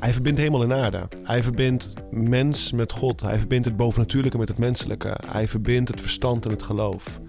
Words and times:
Hij 0.00 0.12
verbindt 0.12 0.40
hemel 0.40 0.62
en 0.62 0.72
aarde. 0.72 1.08
Hij 1.22 1.42
verbindt 1.42 1.94
mens 2.10 2.72
met 2.72 2.92
God. 2.92 3.20
Hij 3.20 3.38
verbindt 3.38 3.66
het 3.66 3.76
bovennatuurlijke 3.76 4.38
met 4.38 4.48
het 4.48 4.58
menselijke. 4.58 5.18
Hij 5.26 5.48
verbindt 5.48 5.90
het 5.90 6.00
verstand 6.00 6.44
en 6.44 6.50
het 6.50 6.62
geloof. 6.62 7.20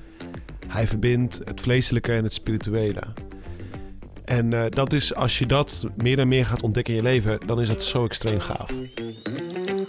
Hij 0.67 0.87
verbindt 0.87 1.41
het 1.43 1.61
vleeselijke 1.61 2.13
en 2.13 2.23
het 2.23 2.33
spirituele. 2.33 3.01
En 4.25 4.51
uh, 4.51 4.63
dat 4.69 4.93
is, 4.93 5.15
als 5.15 5.39
je 5.39 5.45
dat 5.45 5.87
meer 5.97 6.19
en 6.19 6.27
meer 6.27 6.45
gaat 6.45 6.61
ontdekken 6.61 6.93
in 6.93 7.03
je 7.03 7.05
leven, 7.07 7.39
dan 7.45 7.61
is 7.61 7.67
dat 7.67 7.83
zo 7.83 8.05
extreem 8.05 8.39
gaaf. 8.39 8.71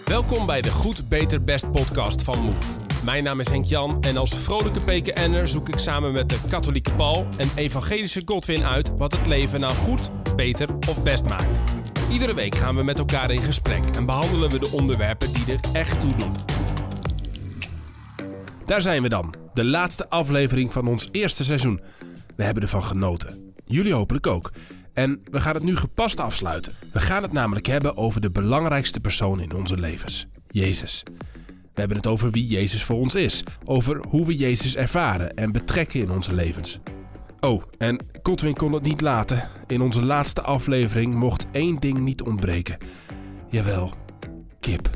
Welkom 0.04 0.46
bij 0.46 0.62
de 0.62 0.70
Goed, 0.70 1.08
Beter, 1.08 1.44
Best 1.44 1.70
podcast 1.70 2.22
van 2.22 2.40
Move. 2.40 2.78
Mijn 3.04 3.24
naam 3.24 3.40
is 3.40 3.48
Henk 3.48 3.64
Jan 3.64 4.02
en 4.02 4.16
als 4.16 4.38
vrolijke 4.38 4.80
PKN'er 4.80 5.48
zoek 5.48 5.68
ik 5.68 5.78
samen 5.78 6.12
met 6.12 6.28
de 6.28 6.38
katholieke 6.48 6.92
Paul 6.92 7.26
en 7.36 7.48
evangelische 7.54 8.22
Godwin 8.24 8.64
uit 8.64 8.92
wat 8.96 9.16
het 9.16 9.26
leven 9.26 9.60
nou 9.60 9.72
goed, 9.72 10.10
beter 10.36 10.68
of 10.88 11.02
best 11.02 11.28
maakt. 11.28 11.81
Iedere 12.12 12.34
week 12.34 12.54
gaan 12.54 12.76
we 12.76 12.82
met 12.82 12.98
elkaar 12.98 13.30
in 13.30 13.42
gesprek 13.42 13.84
en 13.96 14.06
behandelen 14.06 14.50
we 14.50 14.58
de 14.58 14.70
onderwerpen 14.72 15.32
die 15.32 15.52
er 15.52 15.60
echt 15.72 16.00
toe 16.00 16.14
doen. 16.16 16.32
Daar 18.66 18.82
zijn 18.82 19.02
we 19.02 19.08
dan, 19.08 19.34
de 19.54 19.64
laatste 19.64 20.08
aflevering 20.08 20.72
van 20.72 20.86
ons 20.86 21.08
eerste 21.12 21.44
seizoen. 21.44 21.80
We 22.36 22.44
hebben 22.44 22.62
ervan 22.62 22.82
genoten. 22.82 23.52
Jullie 23.64 23.92
hopelijk 23.92 24.26
ook. 24.26 24.52
En 24.92 25.20
we 25.30 25.40
gaan 25.40 25.54
het 25.54 25.62
nu 25.62 25.76
gepast 25.76 26.20
afsluiten. 26.20 26.72
We 26.92 27.00
gaan 27.00 27.22
het 27.22 27.32
namelijk 27.32 27.66
hebben 27.66 27.96
over 27.96 28.20
de 28.20 28.30
belangrijkste 28.30 29.00
persoon 29.00 29.40
in 29.40 29.54
onze 29.54 29.78
levens: 29.78 30.26
Jezus. 30.48 31.02
We 31.46 31.80
hebben 31.80 31.96
het 31.96 32.06
over 32.06 32.30
wie 32.30 32.46
Jezus 32.46 32.84
voor 32.84 32.96
ons 32.96 33.14
is, 33.14 33.42
over 33.64 34.04
hoe 34.08 34.26
we 34.26 34.36
Jezus 34.36 34.76
ervaren 34.76 35.34
en 35.34 35.52
betrekken 35.52 36.00
in 36.00 36.10
onze 36.10 36.34
levens. 36.34 36.80
Oh, 37.44 37.62
en 37.78 37.98
Godwin 38.22 38.54
kon 38.54 38.72
het 38.72 38.82
niet 38.82 39.00
laten. 39.00 39.48
In 39.66 39.80
onze 39.80 40.04
laatste 40.04 40.42
aflevering 40.42 41.14
mocht 41.14 41.46
één 41.50 41.76
ding 41.76 41.98
niet 41.98 42.22
ontbreken. 42.22 42.76
Jawel, 43.48 43.94
kip. 44.60 44.90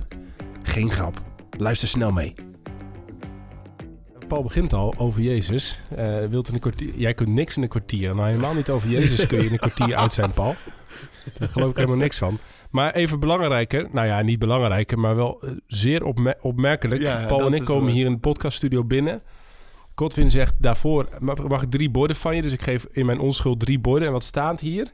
Geen 0.62 0.90
grap. 0.90 1.22
Luister 1.58 1.88
snel 1.88 2.12
mee. 2.12 2.34
Paul 4.28 4.42
begint 4.42 4.72
al 4.72 4.94
over 4.96 5.20
Jezus. 5.20 5.80
Uh, 5.98 6.24
wilt 6.24 6.48
in 6.48 6.54
een 6.54 6.60
kwartier, 6.60 6.92
jij 6.94 7.14
kunt 7.14 7.28
niks 7.28 7.56
in 7.56 7.62
een 7.62 7.68
kwartier. 7.68 8.14
Nou, 8.14 8.28
helemaal 8.28 8.54
niet 8.54 8.70
over 8.70 8.88
Jezus 8.88 9.26
kun 9.26 9.38
je 9.38 9.46
in 9.46 9.52
een 9.52 9.58
kwartier 9.58 9.96
uit 10.02 10.12
zijn, 10.12 10.32
Paul. 10.32 10.54
Daar 11.38 11.48
geloof 11.48 11.70
ik 11.70 11.76
helemaal 11.76 11.96
niks 11.96 12.18
van. 12.18 12.38
Maar 12.70 12.94
even 12.94 13.20
belangrijker, 13.20 13.88
nou 13.92 14.06
ja, 14.06 14.22
niet 14.22 14.38
belangrijker, 14.38 14.98
maar 14.98 15.16
wel 15.16 15.42
uh, 15.44 15.50
zeer 15.66 16.04
opmer 16.04 16.36
opmerkelijk. 16.40 17.00
Ja, 17.00 17.26
Paul 17.26 17.46
en 17.46 17.54
ik 17.54 17.64
komen 17.64 17.92
hier 17.92 18.06
in 18.06 18.12
de 18.12 18.18
podcaststudio 18.18 18.84
binnen. 18.84 19.22
Godwin 19.98 20.30
zegt 20.30 20.54
daarvoor, 20.58 21.08
mag 21.48 21.62
ik 21.62 21.70
drie 21.70 21.90
borden 21.90 22.16
van 22.16 22.36
je? 22.36 22.42
Dus 22.42 22.52
ik 22.52 22.62
geef 22.62 22.86
in 22.92 23.06
mijn 23.06 23.18
onschuld 23.18 23.60
drie 23.60 23.78
borden. 23.78 24.06
En 24.06 24.12
wat 24.12 24.24
staat 24.24 24.60
hier? 24.60 24.92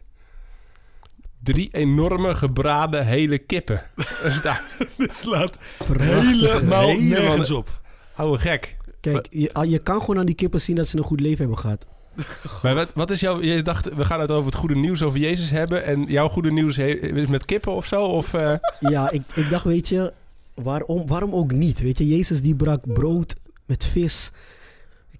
Drie 1.42 1.68
enorme 1.72 2.34
gebraden 2.34 3.06
hele 3.06 3.38
kippen. 3.38 3.82
Dit 4.96 5.14
slaat 5.14 5.58
helemaal 5.86 6.96
nergens 7.00 7.50
op. 7.50 7.80
Oude 8.14 8.38
gek. 8.38 8.76
Kijk, 9.00 9.26
je, 9.30 9.52
ah, 9.52 9.70
je 9.70 9.78
kan 9.78 10.00
gewoon 10.00 10.18
aan 10.18 10.26
die 10.26 10.34
kippen 10.34 10.60
zien 10.60 10.76
dat 10.76 10.88
ze 10.88 10.96
een 10.96 11.04
goed 11.04 11.20
leven 11.20 11.38
hebben 11.38 11.58
gehad. 11.58 11.86
Maar 12.62 12.74
wat, 12.74 12.92
wat 12.94 13.10
is 13.10 13.20
jouw... 13.20 13.40
Je 13.40 13.62
dacht, 13.62 13.94
we 13.94 14.04
gaan 14.04 14.20
het 14.20 14.30
over 14.30 14.46
het 14.46 14.54
goede 14.54 14.74
nieuws 14.74 15.02
over 15.02 15.18
Jezus 15.18 15.50
hebben. 15.50 15.84
En 15.84 16.04
jouw 16.04 16.28
goede 16.28 16.52
nieuws 16.52 16.78
is 16.78 17.26
met 17.26 17.44
kippen 17.44 17.72
of 17.72 17.86
zo? 17.86 18.04
Of, 18.04 18.32
uh... 18.34 18.54
Ja, 18.80 19.10
ik, 19.10 19.22
ik 19.34 19.50
dacht, 19.50 19.64
weet 19.64 19.88
je, 19.88 20.12
waarom, 20.54 21.06
waarom 21.06 21.34
ook 21.34 21.52
niet? 21.52 21.80
Weet 21.80 21.98
je, 21.98 22.08
Jezus 22.08 22.42
die 22.42 22.56
brak 22.56 22.92
brood 22.92 23.34
met 23.66 23.86
vis. 23.86 24.30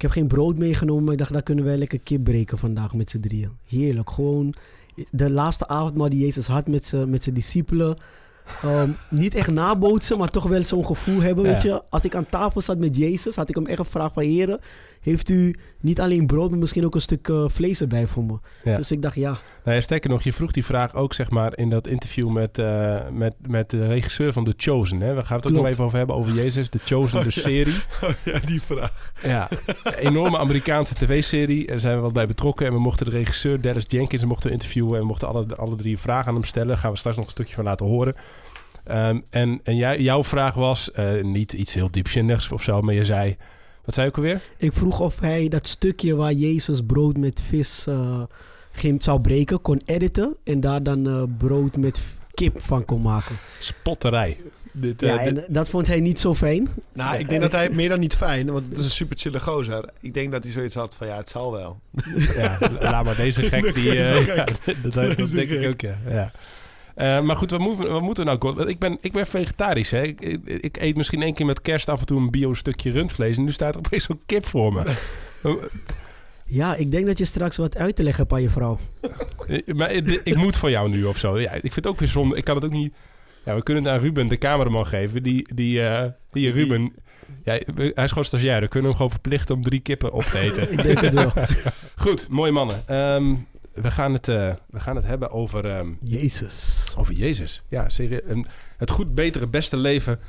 Ik 0.03 0.09
heb 0.09 0.17
geen 0.17 0.29
brood 0.29 0.59
meegenomen, 0.59 1.05
maar 1.05 1.13
ik 1.13 1.19
dacht, 1.19 1.33
daar 1.33 1.43
kunnen 1.43 1.65
wij 1.65 1.77
lekker 1.77 2.01
kip 2.01 2.25
breken 2.25 2.59
vandaag 2.59 2.95
met 2.95 3.11
z'n 3.11 3.21
drieën. 3.21 3.51
Heerlijk, 3.69 4.11
gewoon 4.11 4.55
de 5.11 5.31
laatste 5.31 5.69
avondmaal 5.69 6.09
die 6.09 6.19
Jezus 6.19 6.47
had 6.47 6.67
met 6.67 6.87
zijn 7.23 7.35
discipelen. 7.35 7.97
Um, 8.65 8.97
niet 9.11 9.35
echt 9.35 9.51
nabootsen, 9.51 10.19
maar 10.19 10.31
toch 10.31 10.45
wel 10.45 10.63
zo'n 10.63 10.87
gevoel 10.87 11.21
hebben. 11.21 11.45
Weet 11.45 11.63
je, 11.63 11.83
als 11.89 12.05
ik 12.05 12.15
aan 12.15 12.29
tafel 12.29 12.61
zat 12.61 12.79
met 12.79 12.97
Jezus, 12.97 13.37
had 13.37 13.49
ik 13.49 13.55
hem 13.55 13.67
echt 13.67 13.79
gevraagd 13.79 14.15
van 14.15 14.23
heren, 14.23 14.61
heeft 15.01 15.29
u 15.29 15.55
niet 15.81 16.01
alleen 16.01 16.27
brood, 16.27 16.51
maar 16.51 16.59
misschien 16.59 16.85
ook 16.85 16.95
een 16.95 17.01
stuk 17.01 17.29
uh, 17.29 17.45
vlees 17.49 17.81
erbij 17.81 18.07
voor 18.07 18.25
me. 18.25 18.39
Dus 18.77 18.91
ik 18.91 19.03
dacht 19.03 19.15
ja. 19.15 19.39
Nou 19.65 19.77
ja, 19.77 19.81
sterker 19.81 20.11
nog, 20.11 20.23
je 20.23 20.33
vroeg 20.33 20.53
die 20.53 20.65
vraag 20.65 20.95
ook 20.95 21.15
zeg 21.15 21.31
maar 21.31 21.59
in 21.59 21.71
dat 21.71 21.87
interview 21.87 22.31
met, 22.31 22.59
uh, 22.59 23.09
met, 23.09 23.35
met 23.49 23.71
de 23.71 23.87
regisseur 23.87 24.33
van 24.33 24.45
The 24.45 24.55
Chosen. 24.57 25.01
Hè? 25.01 25.15
We 25.15 25.25
gaan 25.25 25.37
het 25.37 25.47
ook 25.47 25.53
nog 25.53 25.67
even 25.67 25.85
over 25.85 25.99
hebben 25.99 26.17
over 26.17 26.33
Jezus, 26.33 26.69
The 26.69 26.81
Chosen, 26.85 27.19
oh, 27.19 27.25
de 27.25 27.31
serie. 27.31 27.81
Oh 28.03 28.11
ja, 28.25 28.39
die 28.45 28.63
vraag. 28.63 29.13
Ja, 29.23 29.49
enorme 29.97 30.39
Amerikaanse 30.39 30.95
tv-serie. 30.95 31.67
Daar 31.67 31.81
zijn 31.81 31.97
we 31.97 32.03
wat 32.03 32.13
bij 32.13 32.27
betrokken 32.27 32.67
en 32.67 32.73
we 32.73 32.79
mochten 32.79 33.07
de 33.07 33.13
regisseur 33.13 33.61
Dallas 33.61 33.85
Jenkins 33.87 34.25
mochten 34.25 34.51
interviewen 34.51 34.95
en 34.95 35.01
we 35.01 35.07
mochten 35.07 35.29
alle, 35.29 35.47
alle 35.57 35.77
drie 35.77 35.99
vragen 35.99 36.29
aan 36.29 36.35
hem 36.35 36.45
stellen. 36.45 36.69
Daar 36.69 36.77
gaan 36.77 36.91
we 36.91 36.99
straks 36.99 37.17
nog 37.17 37.25
een 37.25 37.33
stukje 37.33 37.55
van 37.55 37.65
laten 37.65 37.87
horen. 37.87 38.15
Um, 38.91 39.23
en 39.31 39.61
en 39.63 39.77
jij, 39.77 40.01
jouw 40.01 40.25
vraag 40.25 40.55
was 40.55 40.91
uh, 40.99 41.23
niet 41.23 41.53
iets 41.53 41.75
heel 41.75 41.91
diepzinnigs 41.91 42.49
of 42.53 42.63
zo, 42.63 42.81
maar 42.81 42.95
je 42.95 43.05
zei... 43.05 43.37
Wat 43.85 43.95
zei 43.95 44.07
je 44.07 44.13
ook 44.13 44.19
alweer? 44.19 44.41
Ik 44.57 44.73
vroeg 44.73 45.01
of 45.01 45.21
hij 45.21 45.49
dat 45.49 45.67
stukje 45.67 46.15
waar 46.15 46.33
Jezus 46.33 46.81
brood 46.87 47.17
met 47.17 47.43
vis 47.49 47.87
uh, 47.89 48.23
ging, 48.73 49.03
zou 49.03 49.21
breken, 49.21 49.61
kon 49.61 49.83
editen. 49.85 50.37
En 50.45 50.61
daar 50.61 50.83
dan 50.83 51.09
uh, 51.09 51.23
brood 51.39 51.77
met 51.77 52.03
kip 52.35 52.61
van 52.61 52.85
kon 52.85 53.03
maken. 53.03 53.37
Spotterij. 53.59 54.37
Dit, 54.73 55.01
ja, 55.01 55.19
en 55.19 55.45
dat 55.49 55.69
vond 55.69 55.87
hij 55.87 56.01
niet 56.01 56.21
zo 56.21 56.35
fijn. 56.35 56.69
Nou, 56.93 57.19
ik 57.19 57.29
denk 57.29 57.41
dat 57.41 57.53
hij 57.53 57.71
meer 57.71 57.89
dan 57.89 58.01
niet 58.01 58.15
fijn, 58.15 58.51
want 58.51 58.69
het 58.69 58.79
is 58.79 58.85
een 58.85 58.91
super 58.91 59.17
chille 59.19 59.41
gozer. 59.41 59.91
Ik 60.01 60.15
denk 60.15 60.33
dat 60.33 60.43
hij 60.43 60.53
zoiets 60.53 60.75
had 60.75 60.95
van, 60.95 61.07
ja, 61.07 61.17
het 61.17 61.29
zal 61.29 61.53
wel. 61.53 61.81
Ja, 62.37 62.59
laat 62.81 63.05
maar 63.05 63.17
deze 63.17 63.43
gek, 63.43 63.75
die... 63.75 63.97
Uh, 63.97 64.27
dat, 64.83 65.17
dat 65.17 65.31
denk 65.31 65.51
ik 65.51 65.69
ook, 65.69 65.81
ja. 65.81 65.99
ja. 66.09 66.33
Uh, 66.97 67.21
maar 67.21 67.37
goed, 67.37 67.51
wat 67.51 67.61
moeten, 67.61 67.93
wat 67.93 68.03
moeten 68.03 68.25
we 68.25 68.39
nou? 68.41 68.69
Ik 68.69 68.79
ben, 68.79 68.99
ik 69.01 69.13
ben 69.13 69.27
vegetarisch. 69.27 69.91
Hè? 69.91 70.03
Ik, 70.03 70.21
ik, 70.45 70.77
eet 70.77 70.97
misschien 70.97 71.23
één 71.23 71.35
keer 71.35 71.47
met 71.47 71.63
kerst 71.63 71.89
af 71.89 72.01
en 72.01 72.07
toe 72.07 72.21
een 72.21 72.31
bio-stukje 72.31 72.91
rundvlees. 72.91 73.37
En 73.37 73.45
nu 73.45 73.53
staat 73.53 73.75
er 73.75 73.81
opeens 73.87 74.05
zo'n 74.05 74.23
kip 74.27 74.47
voor 74.47 74.73
me. 74.73 74.83
Ja, 76.53 76.75
ik 76.75 76.91
denk 76.91 77.07
dat 77.07 77.19
je 77.19 77.25
straks 77.25 77.57
wat 77.57 77.77
uit 77.77 77.97
te 77.97 78.03
leggen 78.03 78.23
hebt 78.23 78.35
aan 78.35 78.43
je 78.43 78.51
vrouw. 78.51 78.79
Eh, 79.47 79.75
maar 79.75 79.91
ik 79.91 80.37
moet 80.37 80.57
voor 80.57 80.71
jou 80.71 80.89
nu 80.89 81.05
of 81.05 81.19
zo. 81.19 81.41
Ja, 81.41 81.53
ik 81.53 81.61
vind 81.61 81.75
het 81.75 81.87
ook 81.87 81.99
weer 81.99 82.09
zonde. 82.09 82.37
Ik 82.37 82.45
kan 82.45 82.55
het 82.55 82.65
ook 82.65 82.71
niet... 82.71 82.95
Ja, 83.45 83.55
we 83.55 83.63
kunnen 83.63 83.85
het 83.85 83.93
aan 83.93 84.01
Ruben, 84.01 84.29
de 84.29 84.39
cameraman, 84.39 84.87
geven. 84.87 85.23
Die, 85.23 85.55
die, 85.55 85.79
uh, 85.79 86.05
die 86.33 86.51
Ruben... 86.51 86.93
Ja, 87.45 87.53
hij 87.75 88.05
is 88.05 88.09
gewoon 88.09 88.25
stagiair. 88.25 88.61
Dan 88.61 88.69
kunnen 88.69 88.91
we 88.91 88.97
hem 88.97 88.97
gewoon 88.97 89.11
verplichten 89.11 89.55
om 89.55 89.63
drie 89.63 89.81
kippen 89.81 90.13
op 90.13 90.23
te 90.23 90.39
eten. 90.39 90.71
ik 90.79 90.83
denk 90.83 91.01
het 91.01 91.15
wel. 91.15 91.33
Goed, 92.05 92.29
mooie 92.29 92.53
mannen. 92.53 92.97
Um, 92.97 93.47
we 93.75 93.91
gaan 93.91 94.13
het, 94.13 94.29
uh, 94.29 94.55
we 94.71 94.81
gaan 94.81 94.97
het 94.97 95.05
hebben 95.05 95.31
over... 95.31 95.79
Um, 95.79 95.99
Jezus. 96.01 96.87
Over 96.97 97.15
Jezus, 97.15 97.63
ja. 97.69 97.87
Een, 97.99 98.47
het 98.77 98.91
goed, 98.91 99.15
betere, 99.15 99.47
beste 99.47 99.77
leven 99.77 100.21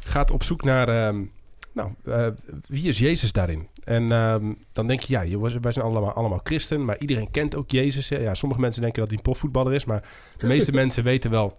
gaat 0.00 0.30
op 0.30 0.42
zoek 0.42 0.62
naar... 0.62 1.06
Um, 1.06 1.32
nou, 1.72 1.90
uh, 2.04 2.26
wie 2.66 2.88
is 2.88 2.98
Jezus 2.98 3.32
daarin? 3.32 3.68
En 3.84 4.12
um, 4.12 4.58
dan 4.72 4.86
denk 4.86 5.00
je, 5.00 5.12
ja, 5.12 5.38
wij 5.38 5.72
zijn 5.72 5.84
allemaal, 5.84 6.12
allemaal 6.12 6.40
christen, 6.42 6.84
maar 6.84 6.98
iedereen 6.98 7.30
kent 7.30 7.56
ook 7.56 7.70
Jezus. 7.70 8.08
Hè? 8.08 8.18
Ja, 8.18 8.34
sommige 8.34 8.60
mensen 8.60 8.82
denken 8.82 9.00
dat 9.00 9.08
hij 9.08 9.18
een 9.18 9.24
profvoetballer 9.24 9.72
is, 9.72 9.84
maar 9.84 10.08
de 10.36 10.46
meeste 10.54 10.72
mensen 10.72 11.04
weten 11.04 11.30
wel... 11.30 11.58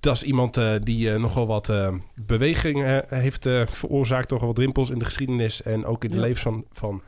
Dat 0.00 0.14
is 0.14 0.22
iemand 0.22 0.56
uh, 0.56 0.74
die 0.82 1.10
nogal 1.10 1.46
wat 1.46 1.72
beweging 2.26 3.02
heeft 3.08 3.48
veroorzaakt, 3.66 4.28
toch 4.28 4.38
wel 4.38 4.48
wat 4.48 4.58
rimpels 4.58 4.90
in 4.90 4.98
de 4.98 5.04
geschiedenis 5.04 5.62
en 5.62 5.84
ook 5.84 6.04
in 6.04 6.10
de 6.10 6.16
ja. 6.16 6.22
levens 6.22 6.42
van, 6.42 6.64
van 6.72 7.02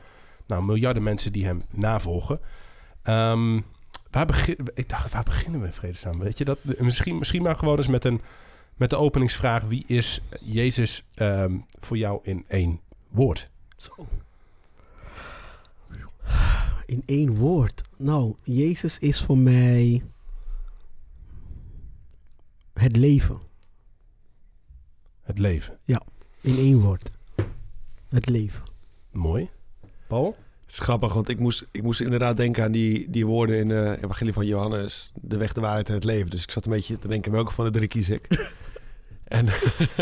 nou, 0.46 0.64
miljarden 0.64 1.02
mensen 1.02 1.32
die 1.32 1.44
hem 1.44 1.60
navolgen. 1.70 2.40
Um, 3.10 3.64
waar, 4.10 4.26
begin, 4.26 4.56
ik 4.74 4.88
dacht, 4.88 5.12
waar 5.12 5.22
beginnen 5.22 5.60
we 5.60 5.66
in 5.66 5.72
vredesnaam? 5.72 6.18
Weet 6.18 6.38
je 6.38 6.44
dat? 6.44 6.58
Misschien, 6.62 7.18
misschien 7.18 7.42
maar 7.42 7.56
gewoon 7.56 7.76
eens 7.76 7.86
met, 7.86 8.04
een, 8.04 8.20
met 8.76 8.90
de 8.90 8.96
openingsvraag: 8.96 9.62
wie 9.62 9.84
is 9.86 10.20
Jezus 10.40 11.04
um, 11.16 11.64
voor 11.80 11.96
jou 11.96 12.20
in 12.22 12.44
één 12.48 12.80
woord? 13.08 13.50
Zo. 13.76 14.06
In 16.86 17.02
één 17.06 17.36
woord. 17.36 17.82
Nou, 17.96 18.34
Jezus 18.42 18.98
is 18.98 19.22
voor 19.22 19.38
mij 19.38 20.02
het 22.72 22.96
leven. 22.96 23.40
Het 25.22 25.38
leven? 25.38 25.78
Ja, 25.84 26.02
in 26.40 26.56
één 26.56 26.80
woord. 26.80 27.10
Het 28.08 28.26
leven. 28.26 28.62
Mooi. 29.10 29.50
Paul? 30.06 30.36
Is 30.70 30.78
grappig, 30.78 31.12
want 31.12 31.28
ik 31.28 31.38
moest, 31.38 31.66
ik 31.70 31.82
moest 31.82 32.00
inderdaad 32.00 32.36
denken 32.36 32.64
aan 32.64 32.72
die, 32.72 33.10
die 33.10 33.26
woorden 33.26 33.58
in 33.58 33.68
de 33.68 33.96
Evangelie 33.96 34.32
van 34.32 34.46
Johannes. 34.46 35.12
De 35.14 35.36
weg, 35.36 35.52
de 35.52 35.60
waarheid 35.60 35.88
en 35.88 35.94
het 35.94 36.04
leven. 36.04 36.30
Dus 36.30 36.42
ik 36.42 36.50
zat 36.50 36.64
een 36.64 36.70
beetje 36.70 36.98
te 36.98 37.08
denken, 37.08 37.32
welke 37.32 37.52
van 37.52 37.64
de 37.64 37.70
drie 37.70 37.88
kies 37.88 38.08
ik? 38.08 38.28
en 39.24 39.48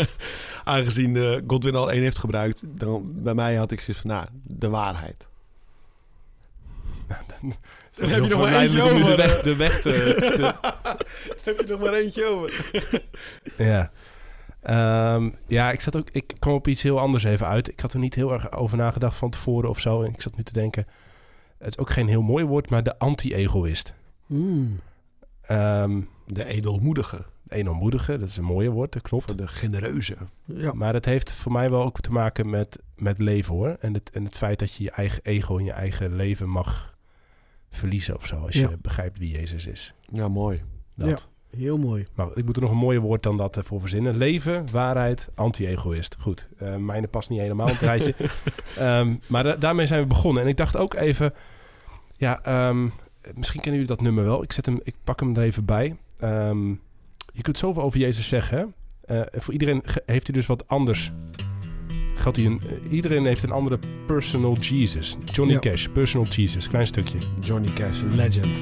aangezien 0.63 1.15
uh, 1.15 1.37
Godwin 1.47 1.75
al 1.75 1.91
één 1.91 2.01
heeft 2.01 2.17
gebruikt, 2.17 2.63
dan 2.67 3.11
bij 3.23 3.33
mij 3.33 3.55
had 3.55 3.71
ik 3.71 3.79
zoiets 3.79 4.01
van, 4.01 4.11
nou, 4.11 4.25
de 4.43 4.69
waarheid. 4.69 5.27
dan, 7.07 7.53
dan 7.91 8.09
heb 8.09 8.23
je 8.23 8.29
nog 8.29 8.39
maar 8.39 8.61
eentje 8.61 8.81
over. 8.81 9.05
De 9.05 9.15
weg, 9.15 9.41
de 9.41 9.55
weg 9.55 9.81
te, 9.81 10.15
te... 10.35 10.55
heb 11.43 11.59
je 11.59 11.65
nog 11.67 11.79
maar 11.79 11.93
eentje 11.93 12.25
over. 12.25 12.71
ja. 13.57 13.91
Um, 14.63 15.35
ja, 15.47 15.71
ik 15.71 15.81
zat 15.81 15.97
ook. 15.97 16.09
Ik 16.09 16.33
kwam 16.39 16.53
op 16.53 16.67
iets 16.67 16.81
heel 16.83 16.99
anders 16.99 17.23
even 17.23 17.47
uit. 17.47 17.71
Ik 17.71 17.79
had 17.79 17.93
er 17.93 17.99
niet 17.99 18.15
heel 18.15 18.33
erg 18.33 18.51
over 18.51 18.77
nagedacht 18.77 19.17
van 19.17 19.29
tevoren 19.29 19.69
of 19.69 19.79
zo. 19.79 20.01
En 20.01 20.13
ik 20.13 20.21
zat 20.21 20.37
nu 20.37 20.43
te 20.43 20.53
denken. 20.53 20.85
Het 21.57 21.67
is 21.67 21.77
ook 21.77 21.89
geen 21.89 22.07
heel 22.07 22.21
mooi 22.21 22.45
woord, 22.45 22.69
maar 22.69 22.83
de 22.83 22.99
anti-egoïst. 22.99 23.93
Mm. 24.25 24.79
Um, 25.51 26.09
de 26.25 26.45
edelmoedige. 26.45 27.25
Eenmoedige, 27.47 28.17
dat 28.17 28.27
is 28.27 28.37
een 28.37 28.43
mooie 28.43 28.69
woord, 28.69 28.91
dat 28.91 29.01
klopt. 29.01 29.37
De 29.37 29.47
genereuze. 29.47 30.17
Ja. 30.45 30.73
Maar 30.73 30.93
het 30.93 31.05
heeft 31.05 31.31
voor 31.31 31.51
mij 31.51 31.69
wel 31.69 31.83
ook 31.83 31.99
te 32.01 32.11
maken 32.11 32.49
met, 32.49 32.79
met 32.95 33.21
leven 33.21 33.53
hoor. 33.53 33.77
En 33.79 33.93
het, 33.93 34.09
en 34.09 34.23
het 34.23 34.37
feit 34.37 34.59
dat 34.59 34.73
je 34.73 34.83
je 34.83 34.91
eigen 34.91 35.23
ego 35.23 35.57
en 35.57 35.63
je 35.63 35.71
eigen 35.71 36.15
leven 36.15 36.49
mag 36.49 36.97
verliezen 37.69 38.15
of 38.15 38.25
zo. 38.27 38.35
Als 38.35 38.55
Ja. 38.55 38.69
je 38.69 38.77
begrijpt 38.81 39.19
wie 39.19 39.31
Jezus 39.31 39.65
is. 39.65 39.93
Ja, 40.11 40.27
mooi. 40.27 40.63
Dat. 40.95 41.29
Heel 41.57 41.77
mooi. 41.77 42.05
Maar 42.15 42.27
ik 42.33 42.45
moet 42.45 42.55
er 42.55 42.61
nog 42.61 42.71
een 42.71 42.77
mooier 42.77 43.01
woord 43.01 43.23
dan 43.23 43.37
dat 43.37 43.57
voor 43.61 43.79
verzinnen. 43.79 44.17
Leven, 44.17 44.65
waarheid, 44.71 45.29
anti-egoïst. 45.35 46.15
Goed, 46.19 46.49
eh 46.57 46.75
mijne 46.75 47.07
past 47.07 47.29
niet 47.29 47.39
helemaal 47.39 47.67
het 47.67 47.79
rijtje. 47.79 48.15
Ehm, 48.77 49.15
maar 49.27 49.43
da- 49.43 49.55
daarmee 49.55 49.85
zijn 49.85 50.01
we 50.01 50.07
begonnen. 50.07 50.43
En 50.43 50.49
ik 50.49 50.57
dacht 50.57 50.77
ook 50.77 50.93
even... 50.93 51.33
Ja, 52.17 52.41
ehm, 52.43 52.83
misschien 53.35 53.61
kennen 53.61 53.81
jullie 53.81 53.95
dat 53.95 54.01
nummer 54.01 54.23
wel. 54.23 54.43
Ik, 54.43 54.51
zet 54.51 54.65
hem, 54.65 54.79
ik 54.83 54.95
pak 55.03 55.19
hem 55.19 55.35
er 55.35 55.43
even 55.43 55.65
bij. 55.65 55.95
Ehm, 56.19 56.69
je 57.33 57.41
kunt 57.41 57.57
zoveel 57.57 57.83
over 57.83 57.99
Jezus 57.99 58.27
zeggen. 58.27 58.57
Hè? 59.05 59.21
Eh, 59.21 59.39
voor 59.41 59.53
iedereen 59.53 59.83
heeft 60.05 60.27
hij 60.27 60.35
dus 60.35 60.45
wat 60.45 60.67
anders. 60.67 61.11
Geldt 62.13 62.37
hij 62.37 62.45
een, 62.45 62.61
eh, 62.69 62.91
iedereen 62.91 63.25
heeft 63.25 63.43
een 63.43 63.51
andere 63.51 63.79
personal 64.07 64.53
Jesus. 64.57 65.17
Johnny 65.25 65.53
Ja. 65.53 65.59
Cash, 65.59 65.87
personal 65.93 66.27
Jesus. 66.27 66.67
Klein 66.67 66.87
stukje. 66.87 67.17
Johnny 67.39 67.69
Cash, 67.73 68.01
legend. 68.15 68.61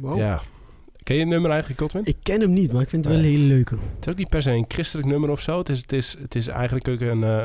Wow. 0.00 0.18
Ja. 0.18 0.40
Ken 1.02 1.14
je 1.16 1.20
het 1.20 1.30
nummer 1.30 1.50
eigenlijk, 1.50 1.80
Godwin? 1.80 2.04
Ik 2.04 2.16
ken 2.22 2.40
hem 2.40 2.52
niet, 2.52 2.72
maar 2.72 2.82
ik 2.82 2.88
vind 2.88 3.04
het 3.04 3.14
wel 3.14 3.22
Nee. 3.22 3.32
een 3.32 3.38
hele 3.40 3.52
leuke. 3.54 3.74
Het 3.74 4.06
is 4.06 4.12
ook 4.12 4.18
niet 4.18 4.28
per 4.28 4.42
se 4.42 4.50
een 4.50 4.64
christelijk 4.68 5.08
nummer 5.08 5.30
of 5.30 5.40
zo. 5.40 5.58
Het 5.58 5.68
is, 5.68 5.80
het 5.80 5.92
is, 5.92 6.16
het 6.20 6.34
is 6.34 6.48
eigenlijk 6.48 6.88
ook 6.88 7.00
een... 7.00 7.24
eh, 7.24 7.44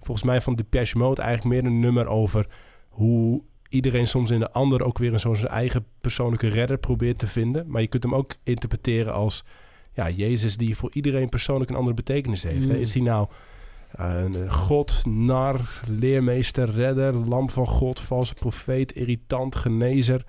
volgens 0.00 0.26
mij 0.26 0.40
van 0.40 0.54
Depeche 0.54 0.98
Mode 0.98 1.22
eigenlijk 1.22 1.54
meer 1.62 1.72
een 1.72 1.78
nummer 1.80 2.06
over... 2.06 2.46
hoe 2.88 3.42
iedereen 3.68 4.06
soms 4.06 4.30
in 4.30 4.38
de 4.40 4.50
ander 4.50 4.82
ook 4.84 4.98
weer 4.98 5.12
een 5.12 5.20
zo'n 5.20 5.36
zijn 5.36 5.52
eigen 5.52 5.84
persoonlijke 6.00 6.48
redder 6.48 6.78
probeert 6.78 7.18
te 7.18 7.26
vinden. 7.26 7.64
Maar 7.68 7.80
je 7.80 7.86
kunt 7.88 8.02
hem 8.02 8.14
ook 8.14 8.34
interpreteren 8.42 9.12
als... 9.12 9.44
Ja, 9.92 10.10
Jezus 10.10 10.56
die 10.56 10.76
voor 10.76 10.90
iedereen 10.92 11.28
persoonlijk 11.28 11.70
een 11.70 11.76
andere 11.76 11.94
betekenis 11.94 12.42
heeft. 12.42 12.68
hè. 12.68 12.74
Mm. 12.74 12.80
Is 12.80 12.94
hij 12.94 13.02
nou 13.02 13.28
eh, 13.90 14.14
een 14.22 14.50
god, 14.50 15.02
nar, 15.06 15.80
leermeester, 15.88 16.70
redder, 16.70 17.14
lam 17.14 17.50
van 17.50 17.66
God, 17.66 18.00
valse 18.00 18.34
profeet, 18.34 18.92
irritant, 18.92 19.56
genezer... 19.56 20.24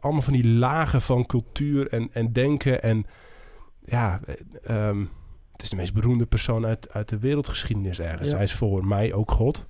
Allemaal 0.00 0.22
van 0.22 0.32
die 0.32 0.48
lagen 0.48 1.02
van 1.02 1.26
cultuur 1.26 1.88
en, 1.92 2.08
en 2.12 2.32
denken 2.32 2.82
en 2.82 3.06
ja, 3.80 4.20
eh, 4.24 4.88
ehm, 4.88 5.00
het 5.52 5.62
is 5.62 5.70
de 5.70 5.76
meest 5.76 5.94
beroemde 5.94 6.26
persoon 6.26 6.66
uit, 6.66 6.92
uit 6.92 7.08
de 7.08 7.18
wereldgeschiedenis 7.18 8.00
ergens. 8.00 8.28
Ja. 8.30 8.34
Hij 8.34 8.44
is 8.44 8.52
voor 8.54 8.86
mij 8.86 9.12
ook 9.12 9.30
God. 9.30 9.66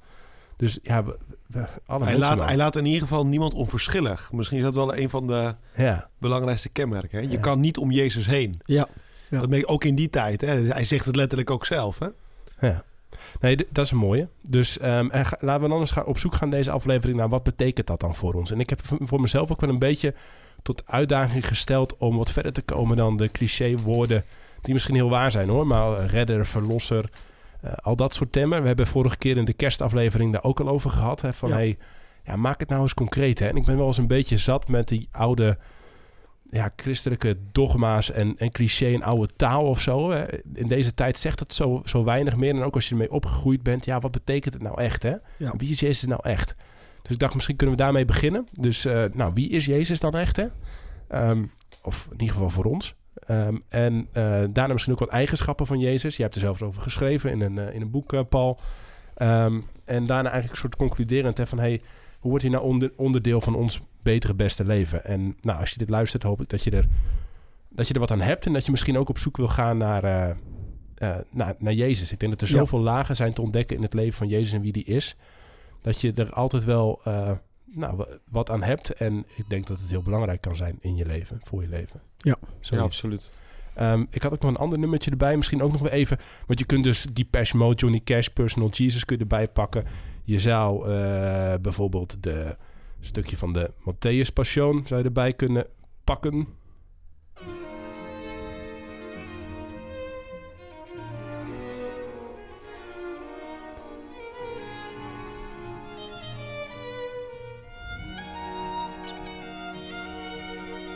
Dus 0.57 0.79
ja, 0.83 1.05
we, 1.05 1.19
we- 1.47 1.67
alle 1.87 2.05
Hij 2.05 2.19
laat, 2.19 2.45
hij 2.45 2.57
laat 2.57 2.77
in 2.77 2.85
ieder 2.85 3.01
geval 3.03 3.27
niemand 3.27 3.55
onverschillig. 3.55 4.33
Misschien 4.33 4.59
is 4.59 4.65
dat 4.65 4.75
wel 4.75 4.97
een 4.97 5.11
van 5.11 5.27
de 5.27 5.55
Ja, 5.77 6.09
belangrijkste 6.19 6.69
kenmerken. 6.69 7.19
Hè? 7.19 7.25
Je 7.25 7.31
Ja. 7.33 7.41
kan 7.41 7.61
niet 7.61 7.79
om 7.79 7.91
Jezus 7.91 8.27
heen. 8.27 8.61
Ja. 8.65 8.89
Ja. 9.31 9.39
Dat 9.41 9.49
merk 9.49 9.61
je 9.63 9.69
ook 9.69 9.85
in 9.85 9.95
die 9.95 10.11
tijd. 10.11 10.41
Hè? 10.41 10.63
Hij 10.65 10.85
zegt 10.85 11.05
het 11.07 11.17
letterlijk 11.17 11.51
ook 11.51 11.67
zelf. 11.67 11.99
Hè? 11.99 12.09
ja. 12.69 12.85
Nee, 13.41 13.57
dat 13.57 13.85
is 13.85 13.91
een 13.91 13.99
mooie. 13.99 14.29
Dus 14.43 14.79
ehm, 14.79 15.11
en 15.11 15.25
laten 15.41 15.63
we 15.63 15.69
dan 15.69 15.81
eens 15.81 15.91
gaan 15.91 16.05
op 16.05 16.19
zoek 16.19 16.35
gaan 16.35 16.51
deze 16.51 16.71
aflevering 16.71 17.19
naar 17.19 17.29
wat 17.29 17.43
betekent 17.43 17.87
dat 17.87 18.01
dan 18.01 18.15
voor 18.15 18.35
ons. 18.35 18.51
En 18.51 18.61
ik 18.61 18.71
heb 18.71 18.81
voor 18.83 19.21
mezelf 19.21 19.51
ook 19.51 19.61
wel 19.61 19.71
een 19.71 19.79
beetje 19.79 20.15
tot 20.63 20.83
uitdaging 20.87 21.47
gesteld 21.47 21.97
om 21.97 22.17
wat 22.17 22.33
verder 22.33 22.53
te 22.53 22.63
komen 22.63 22.97
dan 22.97 23.17
de 23.17 23.31
cliché 23.31 23.77
woorden 23.77 24.25
die 24.63 24.73
misschien 24.73 24.95
heel 24.95 25.11
waar 25.11 25.31
zijn 25.31 25.49
hoor. 25.49 25.67
Maar 25.67 26.07
redder, 26.07 26.47
verlosser, 26.47 27.11
eh, 27.61 27.73
al 27.73 27.97
dat 27.97 28.15
soort 28.15 28.33
termen. 28.33 28.61
We 28.61 28.67
hebben 28.67 28.87
vorige 28.87 29.17
keer 29.17 29.37
in 29.37 29.45
de 29.45 29.53
kerstaflevering 29.53 30.33
daar 30.33 30.45
ook 30.45 30.61
al 30.61 30.69
over 30.69 30.91
gehad. 30.91 31.21
Hè, 31.21 31.33
van 31.33 31.49
Ja. 31.49 31.55
hey, 31.55 31.79
ja, 32.25 32.37
maak 32.37 32.61
het 32.61 32.69
nou 32.69 32.83
eens 32.83 32.95
concreet. 32.95 33.39
Hè? 33.39 33.47
En 33.47 33.57
ik 33.57 33.65
ben 33.65 33.77
wel 33.77 33.87
eens 33.87 33.99
een 33.99 34.07
beetje 34.07 34.37
zat 34.37 34.69
met 34.69 34.89
die 34.89 35.09
oude 35.11 35.59
ja, 36.51 36.71
christelijke 36.77 37.37
dogma's 37.53 38.11
en, 38.11 38.35
en 38.39 38.51
cliché 38.51 38.95
en 38.95 39.03
oude 39.03 39.29
taal 39.37 39.65
of 39.65 39.81
zo. 39.81 40.11
Hè. 40.11 40.25
In 40.55 40.69
deze 40.69 40.95
tijd 40.95 41.19
zegt 41.19 41.41
het 41.41 41.55
zo, 41.55 41.83
zo 41.85 42.05
weinig 42.05 42.37
meer. 42.37 42.55
En 42.55 42.63
ook 42.63 42.75
als 42.75 42.85
je 42.85 42.91
ermee 42.91 43.11
opgegroeid 43.11 43.63
bent, 43.63 43.85
ja, 43.85 44.01
wat 44.01 44.11
betekent 44.11 44.55
het 44.55 44.63
nou 44.63 44.81
echt? 44.81 45.03
Hè? 45.03 45.15
Ja. 45.37 45.53
Wie 45.57 45.71
is 45.71 45.81
Jezus 45.81 46.05
nou 46.05 46.21
echt? 46.23 46.55
Dus 47.03 47.13
ik 47.13 47.19
dacht, 47.19 47.35
misschien 47.35 47.57
kunnen 47.57 47.77
we 47.77 47.83
daarmee 47.83 48.05
beginnen. 48.05 48.47
Dus, 48.53 48.85
eh, 48.85 49.05
nou, 49.13 49.33
wie 49.35 49.49
is 49.51 49.67
Jezus 49.67 50.01
dan 50.01 50.13
echt? 50.13 50.37
Hè? 50.37 50.47
Ehm, 51.09 51.45
of 51.83 52.07
in 52.07 52.21
ieder 52.21 52.35
geval 52.35 52.51
voor 52.51 52.65
ons. 52.65 52.95
Ehm, 53.15 53.57
en 53.69 54.09
eh, 54.13 54.23
daarna 54.51 54.73
misschien 54.73 54.93
ook 54.93 54.99
wat 54.99 55.09
eigenschappen 55.09 55.67
van 55.67 55.79
Jezus. 55.79 56.17
Je 56.17 56.23
hebt 56.23 56.35
er 56.35 56.41
zelfs 56.41 56.63
over 56.63 56.83
geschreven 56.83 57.31
in 57.31 57.41
een, 57.41 57.59
eh, 57.59 57.75
in 57.75 57.81
een 57.81 57.91
boek, 57.91 58.29
Paul. 58.29 58.61
Ehm, 59.15 59.61
en 59.85 60.07
daarna 60.07 60.31
eigenlijk 60.31 60.51
een 60.51 60.57
soort 60.57 60.77
concluderend 60.77 61.39
hè, 61.39 61.47
van... 61.47 61.59
Hey, 61.59 61.83
hoe 62.19 62.31
wordt 62.31 62.45
hij 62.45 62.53
nou 62.53 62.65
onder, 62.65 62.93
onderdeel 62.97 63.41
van 63.41 63.55
ons 63.55 63.81
betere, 64.03 64.35
beste 64.35 64.65
leven? 64.65 65.05
En 65.05 65.37
nou, 65.41 65.61
als 65.61 65.71
je 65.71 65.79
dit 65.79 65.91
luistert, 65.91 66.23
hoop 66.23 66.41
ik 66.41 66.49
dat 66.49 66.63
je 66.63 66.71
er, 66.71 66.87
dat 67.69 67.89
je 67.89 67.95
er 67.95 68.01
wat 68.01 68.11
aan 68.11 68.21
hebt... 68.21 68.47
en 68.47 68.53
dat 68.53 68.65
je 68.65 68.71
misschien 68.71 68.99
ook 68.99 69.09
op 69.09 69.19
zoek 69.19 69.37
wil 69.37 69.49
gaan 69.49 69.77
naar, 69.79 70.05
eh, 70.05 70.31
eh, 70.95 71.17
naar, 71.31 71.55
naar 71.59 71.73
Jezus. 71.73 72.13
Ik 72.13 72.19
denk 72.21 72.33
dat 72.33 72.41
er 72.49 72.55
Ja. 72.55 72.59
zoveel 72.59 72.81
lagen 72.81 73.17
zijn 73.17 73.33
te 73.33 73.43
ontdekken 73.43 73.77
in 73.77 73.83
het 73.83 73.93
leven 73.95 74.13
van 74.19 74.29
Jezus 74.29 74.53
en 74.53 74.61
wie 74.61 74.73
die 74.73 74.85
is... 74.85 75.17
dat 75.81 76.01
je 76.01 76.13
er 76.13 76.33
altijd 76.33 76.65
wel 76.65 77.01
eh, 77.05 77.33
nou, 77.65 77.97
wa- 77.97 78.09
wat 78.31 78.51
aan 78.51 78.63
hebt. 78.63 78.91
En 78.91 79.27
ik 79.37 79.45
denk 79.49 79.67
dat 79.67 79.81
het 79.81 79.91
heel 79.91 80.03
belangrijk 80.03 80.41
kan 80.41 80.57
zijn 80.57 80.77
in 80.81 80.97
je 80.97 81.07
leven, 81.07 81.41
voor 81.43 81.63
je 81.63 81.69
leven. 81.69 82.01
Ja. 82.17 82.37
Zoiets. 82.61 82.87
absoluut. 82.87 83.31
Ehm, 83.79 84.05
ik 84.11 84.23
had 84.23 84.33
ook 84.33 84.43
nog 84.43 84.51
een 84.51 84.57
ander 84.57 84.79
nummertje 84.79 85.11
erbij. 85.11 85.37
Misschien 85.37 85.63
ook 85.63 85.73
nog 85.73 85.81
wel 85.81 85.91
even. 85.91 86.19
Want 86.47 86.59
je 86.59 86.65
kunt 86.65 86.85
dus 86.85 87.03
Depeche 87.03 87.57
Mode, 87.57 87.77
Johnny 87.77 88.01
Cash, 88.05 88.27
Personal 88.27 88.69
Jesus 88.69 89.05
kun 89.05 89.19
erbij 89.19 89.49
pakken. 89.49 89.85
Je 90.25 90.39
zou 90.39 90.89
eh, 90.89 91.55
bijvoorbeeld 91.61 92.23
de 92.23 92.57
stukje 93.01 93.37
van 93.37 93.53
de 93.53 93.71
Matthäus 93.81 94.33
Passion 94.35 94.83
zou 94.87 95.01
je 95.01 95.07
erbij 95.07 95.33
kunnen 95.33 95.67
pakken. 96.05 96.47